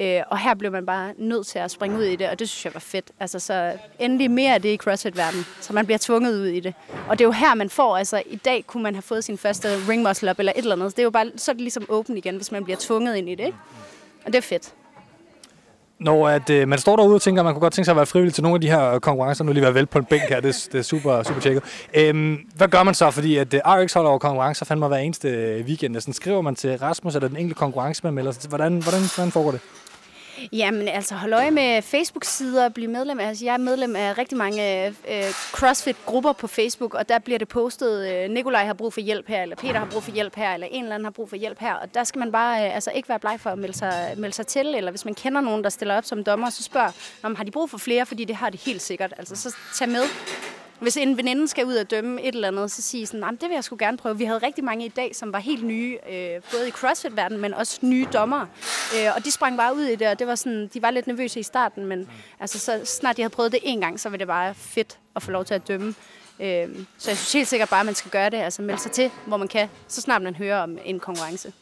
Øh, 0.00 0.22
og 0.30 0.38
her 0.38 0.54
blev 0.54 0.72
man 0.72 0.86
bare 0.86 1.12
nødt 1.16 1.46
til 1.46 1.58
at 1.58 1.70
springe 1.70 1.98
ud 1.98 2.04
i 2.04 2.16
det, 2.16 2.28
og 2.28 2.38
det 2.38 2.48
synes 2.48 2.64
jeg 2.64 2.74
var 2.74 2.80
fedt. 2.80 3.10
Altså, 3.20 3.38
så 3.38 3.72
endelig 3.98 4.30
mere 4.30 4.54
af 4.54 4.62
det 4.62 4.68
i 4.68 4.76
CrossFit-verdenen, 4.76 5.44
så 5.60 5.72
man 5.72 5.86
bliver 5.86 5.98
tvunget 5.98 6.32
ud 6.32 6.46
i 6.46 6.60
det. 6.60 6.74
Og 7.08 7.18
det 7.18 7.24
er 7.24 7.28
jo 7.28 7.32
her, 7.32 7.54
man 7.54 7.70
får, 7.70 7.96
altså 7.96 8.22
i 8.26 8.36
dag 8.36 8.64
kunne 8.66 8.82
man 8.82 8.94
have 8.94 9.02
fået 9.02 9.24
sin 9.24 9.38
første 9.38 9.68
ring 9.88 10.02
muscle 10.02 10.30
up 10.30 10.38
eller 10.38 10.52
et 10.56 10.62
eller 10.62 10.76
andet. 10.76 10.90
Det 10.90 10.98
er 10.98 11.04
jo 11.04 11.10
bare, 11.10 11.30
så 11.36 11.50
er 11.50 11.52
det 11.52 11.60
ligesom 11.60 11.86
åben 11.88 12.16
igen, 12.16 12.36
hvis 12.36 12.52
man 12.52 12.64
bliver 12.64 12.76
tvunget 12.80 13.16
ind 13.16 13.28
i 13.28 13.34
det. 13.34 13.44
Ikke? 13.44 13.58
Og 14.24 14.32
det 14.32 14.38
er 14.38 14.42
fedt. 14.42 14.72
Når 16.00 16.28
at, 16.28 16.50
øh, 16.50 16.68
man 16.68 16.78
står 16.78 16.96
derude 16.96 17.14
og 17.14 17.22
tænker, 17.22 17.42
at 17.42 17.44
man 17.44 17.54
kunne 17.54 17.60
godt 17.60 17.72
tænke 17.72 17.84
sig 17.84 17.92
at 17.92 17.96
være 17.96 18.06
frivillig 18.06 18.34
til 18.34 18.42
nogle 18.42 18.56
af 18.56 18.60
de 18.60 18.70
her 18.70 18.94
øh, 18.94 19.00
konkurrencer, 19.00 19.44
nu 19.44 19.52
lige 19.52 19.62
være 19.62 19.74
vel 19.74 19.86
på 19.86 19.98
en 19.98 20.04
bænk 20.04 20.22
her, 20.22 20.40
det, 20.40 20.68
det 20.72 20.78
er 20.78 20.82
super, 20.82 21.22
super 21.22 21.40
tjekket. 21.40 21.62
Øhm, 21.94 22.38
hvad 22.56 22.68
gør 22.68 22.82
man 22.82 22.94
så? 22.94 23.10
Fordi 23.10 23.36
at 23.36 23.54
øh, 23.54 23.60
RX 23.66 23.92
holder 23.92 24.10
over 24.10 24.18
konkurrencer 24.18 24.64
fandme 24.64 24.88
hver 24.88 24.96
eneste 24.96 25.28
øh, 25.28 25.64
weekend. 25.66 26.00
Sådan, 26.00 26.14
skriver 26.14 26.40
man 26.40 26.54
til 26.54 26.78
Rasmus, 26.78 27.14
eller 27.14 27.28
den 27.28 27.36
enkelte 27.36 27.58
konkurrence, 27.58 28.00
man 28.04 28.14
melder 28.14 28.32
sig 28.32 28.40
til. 28.40 28.48
Hvordan, 28.48 28.78
hvordan, 28.82 29.00
hvordan 29.14 29.32
foregår 29.32 29.50
det? 29.50 29.60
Jamen 30.52 30.88
altså, 30.88 31.14
hold 31.14 31.32
øje 31.32 31.50
med 31.50 31.82
Facebook-sider 31.82 32.64
og 32.64 32.74
blive 32.74 32.90
medlem. 32.90 33.20
Altså, 33.20 33.44
jeg 33.44 33.52
er 33.52 33.58
medlem 33.58 33.96
af 33.96 34.18
rigtig 34.18 34.38
mange 34.38 34.86
øh, 34.86 34.94
øh, 35.08 35.24
CrossFit-grupper 35.52 36.32
på 36.32 36.46
Facebook, 36.46 36.94
og 36.94 37.08
der 37.08 37.18
bliver 37.18 37.38
det 37.38 37.48
postet, 37.48 38.12
øh, 38.12 38.30
Nikolaj 38.30 38.64
har 38.64 38.74
brug 38.74 38.92
for 38.92 39.00
hjælp 39.00 39.28
her, 39.28 39.42
eller 39.42 39.56
Peter 39.56 39.78
har 39.78 39.86
brug 39.90 40.02
for 40.02 40.10
hjælp 40.10 40.34
her, 40.36 40.54
eller 40.54 40.66
en 40.70 40.82
eller 40.82 40.94
anden 40.94 41.04
har 41.04 41.10
brug 41.10 41.28
for 41.28 41.36
hjælp 41.36 41.58
her. 41.60 41.74
Og 41.74 41.94
der 41.94 42.04
skal 42.04 42.18
man 42.18 42.32
bare 42.32 42.66
øh, 42.66 42.74
altså, 42.74 42.90
ikke 42.90 43.08
være 43.08 43.18
bleg 43.18 43.40
for 43.40 43.50
at 43.50 43.58
melde 43.58 43.78
sig, 43.78 44.14
melde 44.16 44.34
sig 44.34 44.46
til, 44.46 44.74
eller 44.74 44.90
hvis 44.90 45.04
man 45.04 45.14
kender 45.14 45.40
nogen, 45.40 45.64
der 45.64 45.70
stiller 45.70 45.96
op 45.96 46.04
som 46.04 46.24
dommer, 46.24 46.50
så 46.50 46.62
spørg, 46.62 46.92
om 47.22 47.34
har 47.34 47.44
de 47.44 47.50
brug 47.50 47.70
for 47.70 47.78
flere, 47.78 48.06
fordi 48.06 48.24
det 48.24 48.36
har 48.36 48.50
de 48.50 48.58
helt 48.58 48.82
sikkert. 48.82 49.14
Altså, 49.18 49.36
så 49.36 49.56
tag 49.78 49.88
med. 49.88 50.02
Hvis 50.80 50.96
en 50.96 51.16
veninde 51.16 51.48
skal 51.48 51.66
ud 51.66 51.74
og 51.74 51.90
dømme 51.90 52.22
et 52.22 52.34
eller 52.34 52.48
andet, 52.48 52.70
så 52.70 52.82
sige 52.82 53.06
sådan, 53.06 53.36
det 53.36 53.48
vil 53.48 53.54
jeg 53.54 53.64
sgu 53.64 53.76
gerne 53.78 53.96
prøve. 53.96 54.18
Vi 54.18 54.24
havde 54.24 54.38
rigtig 54.38 54.64
mange 54.64 54.84
i 54.84 54.88
dag, 54.88 55.16
som 55.16 55.32
var 55.32 55.38
helt 55.38 55.64
nye, 55.64 55.98
øh, 56.10 56.42
både 56.52 56.68
i 56.68 56.70
CrossFit-verdenen, 56.70 57.40
men 57.40 57.54
også 57.54 57.78
nye 57.82 58.06
dommer. 58.12 58.46
Øh, 58.96 59.16
og 59.16 59.24
de 59.24 59.30
sprang 59.30 59.56
bare 59.56 59.74
ud 59.74 59.82
i 59.82 59.96
det, 59.96 60.08
og 60.08 60.18
det 60.18 60.26
var 60.26 60.34
sådan, 60.34 60.70
de 60.74 60.82
var 60.82 60.90
lidt 60.90 61.06
nervøse 61.06 61.40
i 61.40 61.42
starten, 61.42 61.86
men 61.86 61.98
mm. 61.98 62.08
altså, 62.40 62.58
så 62.58 62.80
snart 62.84 63.16
de 63.16 63.22
havde 63.22 63.34
prøvet 63.34 63.52
det 63.52 63.60
en 63.62 63.80
gang, 63.80 64.00
så 64.00 64.08
var 64.08 64.16
det 64.16 64.26
bare 64.26 64.54
fedt 64.54 64.98
at 65.16 65.22
få 65.22 65.30
lov 65.30 65.44
til 65.44 65.54
at 65.54 65.68
dømme. 65.68 65.94
Øh, 66.40 66.68
så 66.98 67.10
jeg 67.10 67.16
synes 67.16 67.32
helt 67.32 67.48
sikkert 67.48 67.68
bare, 67.68 67.80
at 67.80 67.86
man 67.86 67.94
skal 67.94 68.10
gøre 68.10 68.30
det, 68.30 68.36
altså 68.36 68.62
melde 68.62 68.80
sig 68.80 68.92
til, 68.92 69.10
hvor 69.26 69.36
man 69.36 69.48
kan, 69.48 69.68
så 69.88 70.00
snart 70.00 70.22
man 70.22 70.34
hører 70.34 70.62
om 70.62 70.78
en 70.84 71.00
konkurrence. 71.00 71.52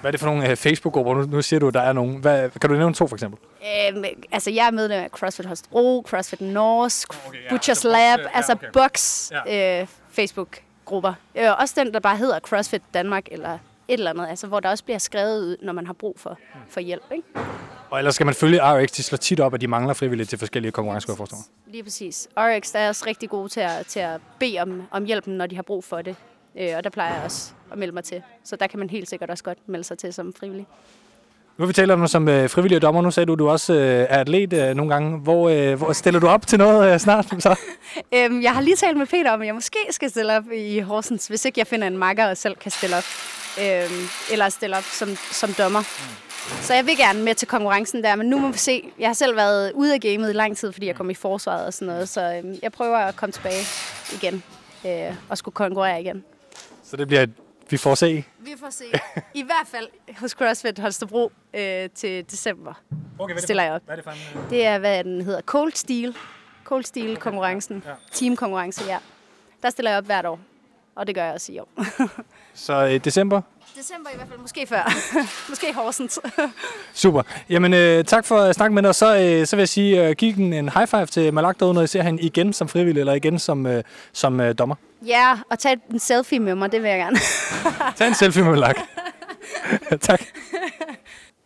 Hvad 0.00 0.08
er 0.08 0.10
det 0.10 0.20
for 0.20 0.26
nogle 0.26 0.50
uh, 0.50 0.56
Facebook-grupper? 0.56 1.14
Nu, 1.14 1.22
nu 1.22 1.42
siger 1.42 1.60
du, 1.60 1.68
at 1.68 1.74
der 1.74 1.80
er 1.80 1.92
nogle. 1.92 2.18
Hvad, 2.18 2.50
kan 2.50 2.70
du 2.70 2.76
nævne 2.76 2.94
to, 2.94 3.06
for 3.06 3.16
eksempel? 3.16 3.38
Øhm, 3.62 4.04
altså, 4.32 4.50
jeg 4.50 4.66
er 4.66 4.70
medlem 4.70 5.02
af 5.02 5.08
CrossFit 5.08 5.46
Holstebro, 5.46 6.04
CrossFit 6.08 6.40
Norse, 6.40 7.06
okay, 7.10 7.38
ja, 7.44 7.48
Butchers 7.50 7.84
Lab, 7.84 8.18
ja, 8.18 8.24
altså 8.34 8.52
okay. 8.52 8.66
Box 8.72 9.30
ja. 9.46 9.80
øh, 9.80 9.86
Facebook-grupper. 10.10 11.14
Øh, 11.34 11.60
også 11.60 11.74
den, 11.84 11.94
der 11.94 12.00
bare 12.00 12.16
hedder 12.16 12.40
CrossFit 12.40 12.82
Danmark, 12.94 13.24
eller 13.30 13.58
et 13.88 13.98
eller 13.98 14.10
andet, 14.10 14.28
altså, 14.28 14.46
hvor 14.46 14.60
der 14.60 14.70
også 14.70 14.84
bliver 14.84 14.98
skrevet 14.98 15.40
ud, 15.40 15.56
når 15.62 15.72
man 15.72 15.86
har 15.86 15.92
brug 15.92 16.20
for, 16.20 16.38
for 16.68 16.80
hjælp. 16.80 17.04
Ikke? 17.12 17.28
Og 17.90 17.98
ellers 17.98 18.14
skal 18.14 18.26
man 18.26 18.34
følge 18.34 18.60
RX, 18.62 18.90
de 18.90 19.02
slår 19.02 19.16
tit 19.16 19.40
op, 19.40 19.54
at 19.54 19.60
de 19.60 19.66
mangler 19.66 19.94
frivillige 19.94 20.26
til 20.26 20.38
forskellige 20.38 20.72
konkurrencer, 20.72 21.16
forstår 21.16 21.38
Lige 21.66 21.82
præcis. 21.82 22.28
RX 22.36 22.74
er 22.74 22.88
også 22.88 23.04
rigtig 23.06 23.28
gode 23.28 23.48
til 23.48 23.60
at, 23.60 23.86
til 23.86 24.00
at 24.00 24.20
bede 24.38 24.58
om, 24.58 24.82
om 24.90 25.04
hjælpen, 25.04 25.34
når 25.34 25.46
de 25.46 25.56
har 25.56 25.62
brug 25.62 25.84
for 25.84 26.02
det. 26.02 26.16
Øh, 26.58 26.76
og 26.76 26.84
der 26.84 26.90
plejer 26.90 27.14
jeg 27.14 27.24
også 27.24 27.52
at 27.72 27.78
melde 27.78 27.92
mig 27.92 28.04
til. 28.04 28.22
Så 28.44 28.56
der 28.56 28.66
kan 28.66 28.78
man 28.78 28.90
helt 28.90 29.08
sikkert 29.08 29.30
også 29.30 29.44
godt 29.44 29.58
melde 29.68 29.84
sig 29.84 29.98
til 29.98 30.12
som 30.12 30.32
frivillig. 30.32 30.66
Nu 31.58 31.66
vi 31.66 31.72
taler 31.72 31.94
om 31.94 32.06
som 32.06 32.28
øh, 32.28 32.50
frivillig 32.50 32.82
dommer. 32.82 33.02
Nu 33.02 33.10
sagde 33.10 33.26
du, 33.26 33.32
at 33.32 33.38
du 33.38 33.48
også 33.48 33.74
øh, 33.74 34.06
er 34.08 34.20
atlet 34.20 34.52
øh, 34.52 34.74
nogle 34.74 34.92
gange. 34.92 35.18
Hvor, 35.18 35.48
øh, 35.48 35.78
hvor 35.78 35.92
stiller 35.92 36.20
du 36.20 36.26
op 36.26 36.46
til 36.46 36.58
noget 36.58 36.92
øh, 36.94 37.00
snart? 37.00 37.26
Så? 37.38 37.56
øhm, 38.14 38.42
jeg 38.42 38.52
har 38.54 38.60
lige 38.60 38.76
talt 38.76 38.96
med 38.96 39.06
Peter 39.06 39.32
om, 39.32 39.40
at 39.40 39.46
jeg 39.46 39.54
måske 39.54 39.78
skal 39.90 40.10
stille 40.10 40.36
op 40.36 40.52
i 40.52 40.78
Horsens, 40.78 41.26
hvis 41.26 41.44
ikke 41.44 41.58
jeg 41.58 41.66
finder 41.66 41.86
en 41.86 41.98
makker 41.98 42.26
og 42.26 42.36
selv 42.36 42.56
kan 42.56 42.70
stille 42.70 42.96
op. 42.96 43.04
Øhm, 43.60 44.06
eller 44.32 44.48
stille 44.48 44.76
op 44.76 44.82
som, 44.82 45.08
som 45.16 45.52
dommer. 45.52 45.80
Mm. 45.80 46.62
Så 46.62 46.74
jeg 46.74 46.86
vil 46.86 46.96
gerne 46.96 47.22
med 47.22 47.34
til 47.34 47.48
konkurrencen 47.48 48.04
der, 48.04 48.16
men 48.16 48.26
nu 48.26 48.38
må 48.38 48.48
vi 48.48 48.58
se. 48.58 48.82
Jeg 48.98 49.08
har 49.08 49.14
selv 49.14 49.36
været 49.36 49.72
ude 49.72 49.94
af 49.94 50.00
gamet 50.00 50.30
i 50.30 50.32
lang 50.32 50.56
tid, 50.56 50.72
fordi 50.72 50.86
jeg 50.86 50.94
kom 50.94 51.10
i 51.10 51.14
forsvaret 51.14 51.66
og 51.66 51.74
sådan 51.74 51.88
noget, 51.88 52.08
så 52.08 52.34
øhm, 52.34 52.58
jeg 52.62 52.72
prøver 52.72 52.96
at 52.98 53.16
komme 53.16 53.32
tilbage 53.32 53.62
igen 54.12 54.42
øh, 54.86 55.14
og 55.28 55.38
skulle 55.38 55.54
konkurrere 55.54 56.00
igen. 56.00 56.24
Så 56.90 56.96
det 56.96 57.06
bliver 57.06 57.26
vi 57.70 57.76
får 57.76 57.94
se. 57.94 58.24
Vi 58.38 58.54
får 58.60 58.70
se. 58.70 58.84
I 59.34 59.42
hvert 59.42 59.66
fald 59.66 59.88
hos 60.18 60.30
CrossFit 60.30 60.78
Holstebro 60.78 61.32
øh, 61.54 61.90
til 61.94 62.30
december 62.30 62.74
okay, 63.20 63.34
hvad 63.34 63.42
stiller 63.42 63.62
jeg 63.62 63.72
op. 63.72 63.82
Hvad 63.84 63.94
er 63.94 63.96
det 63.96 64.04
for 64.04 64.10
en? 64.10 64.50
Det 64.50 64.66
er, 64.66 64.78
hvad 64.78 65.04
den 65.04 65.20
hedder, 65.20 65.40
Cold 65.40 65.72
Steel. 65.72 66.16
Cold 66.64 66.84
Steel 66.84 67.16
konkurrencen. 67.16 67.82
Ja. 67.86 67.92
Teamkonkurrence, 68.12 68.84
ja. 68.88 68.98
Der 69.62 69.70
stiller 69.70 69.90
jeg 69.90 69.98
op 69.98 70.04
hvert 70.04 70.26
år. 70.26 70.40
Og 71.00 71.06
det 71.06 71.14
gør 71.14 71.24
jeg 71.24 71.34
også 71.34 71.52
i 71.52 71.58
år. 71.58 71.68
Så 72.54 72.86
øh, 72.86 73.04
december? 73.04 73.40
December 73.76 74.10
i 74.10 74.16
hvert 74.16 74.28
fald, 74.28 74.38
måske 74.40 74.66
før. 74.66 74.92
måske 75.50 75.74
Horsens. 75.74 76.20
Super. 77.02 77.22
Jamen, 77.50 77.74
øh, 77.74 78.04
tak 78.04 78.24
for 78.24 78.38
at 78.38 78.54
snakke 78.54 78.74
med 78.74 78.82
dig. 78.82 78.94
Så, 78.94 79.16
øh, 79.16 79.46
så 79.46 79.56
vil 79.56 79.60
jeg 79.60 79.68
sige, 79.68 80.08
øh, 80.08 80.14
giv 80.14 80.34
en 80.34 80.68
high 80.68 80.86
five 80.86 81.06
til 81.06 81.34
Malak 81.34 81.60
derude, 81.60 81.74
når 81.74 81.82
I 81.82 81.86
ser 81.86 82.02
hende 82.02 82.22
igen 82.22 82.52
som 82.52 82.68
frivillig, 82.68 83.00
eller 83.00 83.12
igen 83.12 83.38
som, 83.38 83.66
øh, 83.66 83.82
som 84.12 84.40
øh, 84.40 84.54
dommer. 84.58 84.74
Ja, 85.06 85.38
og 85.50 85.58
tag 85.58 85.76
en 85.90 85.98
selfie 85.98 86.40
med 86.40 86.54
mig, 86.54 86.72
det 86.72 86.82
vil 86.82 86.88
jeg 86.90 86.98
gerne. 86.98 87.16
tag 87.96 88.08
en 88.08 88.14
selfie 88.14 88.42
med 88.42 88.50
Malak. 88.50 88.76
tak. 90.00 90.22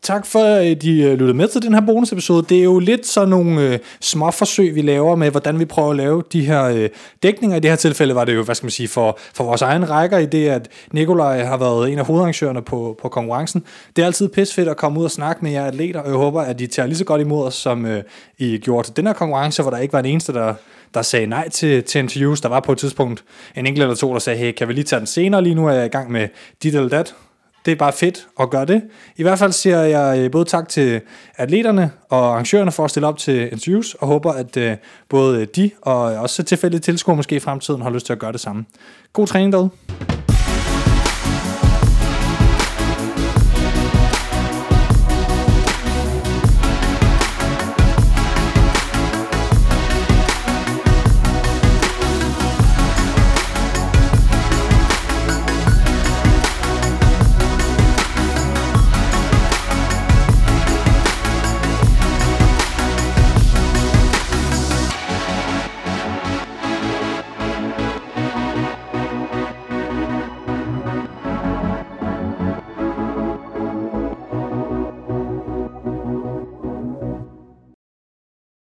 Tak 0.04 0.26
for, 0.26 0.44
øh, 0.44 0.70
at 0.70 0.82
I 0.82 1.02
øh, 1.02 1.10
lyttede 1.10 1.34
med 1.34 1.48
til 1.48 1.62
den 1.62 1.74
her 1.74 1.80
bonusepisode. 1.80 2.46
Det 2.48 2.58
er 2.58 2.62
jo 2.62 2.78
lidt 2.78 3.06
sådan 3.06 3.28
nogle 3.28 3.60
øh, 3.60 3.78
små 4.00 4.30
forsøg, 4.30 4.74
vi 4.74 4.82
laver 4.82 5.16
med, 5.16 5.30
hvordan 5.30 5.58
vi 5.58 5.64
prøver 5.64 5.90
at 5.90 5.96
lave 5.96 6.22
de 6.32 6.44
her 6.44 6.64
øh, 6.64 6.88
dækninger. 7.22 7.56
I 7.56 7.60
det 7.60 7.70
her 7.70 7.76
tilfælde 7.76 8.14
var 8.14 8.24
det 8.24 8.34
jo, 8.34 8.42
hvad 8.42 8.54
skal 8.54 8.64
man 8.64 8.70
sige, 8.70 8.88
for, 8.88 9.18
for 9.34 9.44
vores 9.44 9.62
egen 9.62 9.90
rækker 9.90 10.18
i 10.18 10.26
det, 10.26 10.48
at 10.48 10.68
Nikolaj 10.92 11.44
har 11.44 11.56
været 11.56 11.92
en 11.92 11.98
af 11.98 12.06
hovedarrangørerne 12.06 12.62
på, 12.62 12.98
på 13.02 13.08
konkurrencen. 13.08 13.64
Det 13.96 14.02
er 14.02 14.06
altid 14.06 14.28
pissfedt 14.28 14.68
at 14.68 14.76
komme 14.76 15.00
ud 15.00 15.04
og 15.04 15.10
snakke 15.10 15.44
med 15.44 15.52
jer 15.52 15.64
atleter, 15.64 16.00
og 16.00 16.08
jeg 16.08 16.16
håber, 16.16 16.42
at 16.42 16.60
I 16.60 16.66
tager 16.66 16.86
lige 16.86 16.98
så 16.98 17.04
godt 17.04 17.20
imod 17.20 17.46
os, 17.46 17.54
som 17.54 17.86
øh, 17.86 18.02
I 18.38 18.58
gjorde 18.58 18.88
til 18.88 18.96
den 18.96 19.06
her 19.06 19.14
konkurrence, 19.14 19.62
hvor 19.62 19.70
der 19.70 19.78
ikke 19.78 19.92
var 19.92 20.00
en 20.00 20.06
eneste, 20.06 20.32
der, 20.32 20.54
der 20.94 21.02
sagde 21.02 21.26
nej 21.26 21.48
til, 21.48 21.82
til 21.82 21.98
interviews. 21.98 22.40
Der 22.40 22.48
var 22.48 22.60
på 22.60 22.72
et 22.72 22.78
tidspunkt 22.78 23.24
en 23.56 23.66
enkelt 23.66 23.82
eller 23.82 23.96
to, 23.96 24.12
der 24.12 24.18
sagde, 24.18 24.38
hey, 24.38 24.52
kan 24.52 24.68
vi 24.68 24.72
lige 24.72 24.84
tage 24.84 24.98
den 24.98 25.06
senere? 25.06 25.42
Lige 25.42 25.54
nu 25.54 25.66
er 25.66 25.72
jeg 25.72 25.86
i 25.86 25.88
gang 25.88 26.10
med 26.10 26.28
dit 26.62 26.74
eller 26.74 26.88
dat 26.88 27.14
det 27.64 27.72
er 27.72 27.76
bare 27.76 27.92
fedt 27.92 28.26
at 28.40 28.50
gøre 28.50 28.64
det. 28.64 28.82
I 29.16 29.22
hvert 29.22 29.38
fald 29.38 29.52
siger 29.52 29.80
jeg 29.80 30.18
øh, 30.18 30.30
både 30.30 30.44
tak 30.44 30.68
til 30.68 31.00
atleterne 31.36 31.90
og 32.08 32.18
arrangørerne 32.18 32.72
for 32.72 32.84
at 32.84 32.90
stille 32.90 33.06
op 33.06 33.18
til 33.18 33.52
interviews, 33.52 33.94
og 33.94 34.06
håber, 34.06 34.32
at 34.32 34.56
øh, 34.56 34.76
både 35.08 35.46
de 35.46 35.70
og 35.82 36.00
også 36.00 36.42
tilfældige 36.42 36.80
tilskuere 36.80 37.16
måske 37.16 37.36
i 37.36 37.40
fremtiden 37.40 37.82
har 37.82 37.90
lyst 37.90 38.06
til 38.06 38.12
at 38.12 38.18
gøre 38.18 38.32
det 38.32 38.40
samme. 38.40 38.64
God 39.12 39.26
træning 39.26 39.52
derude. 39.52 39.70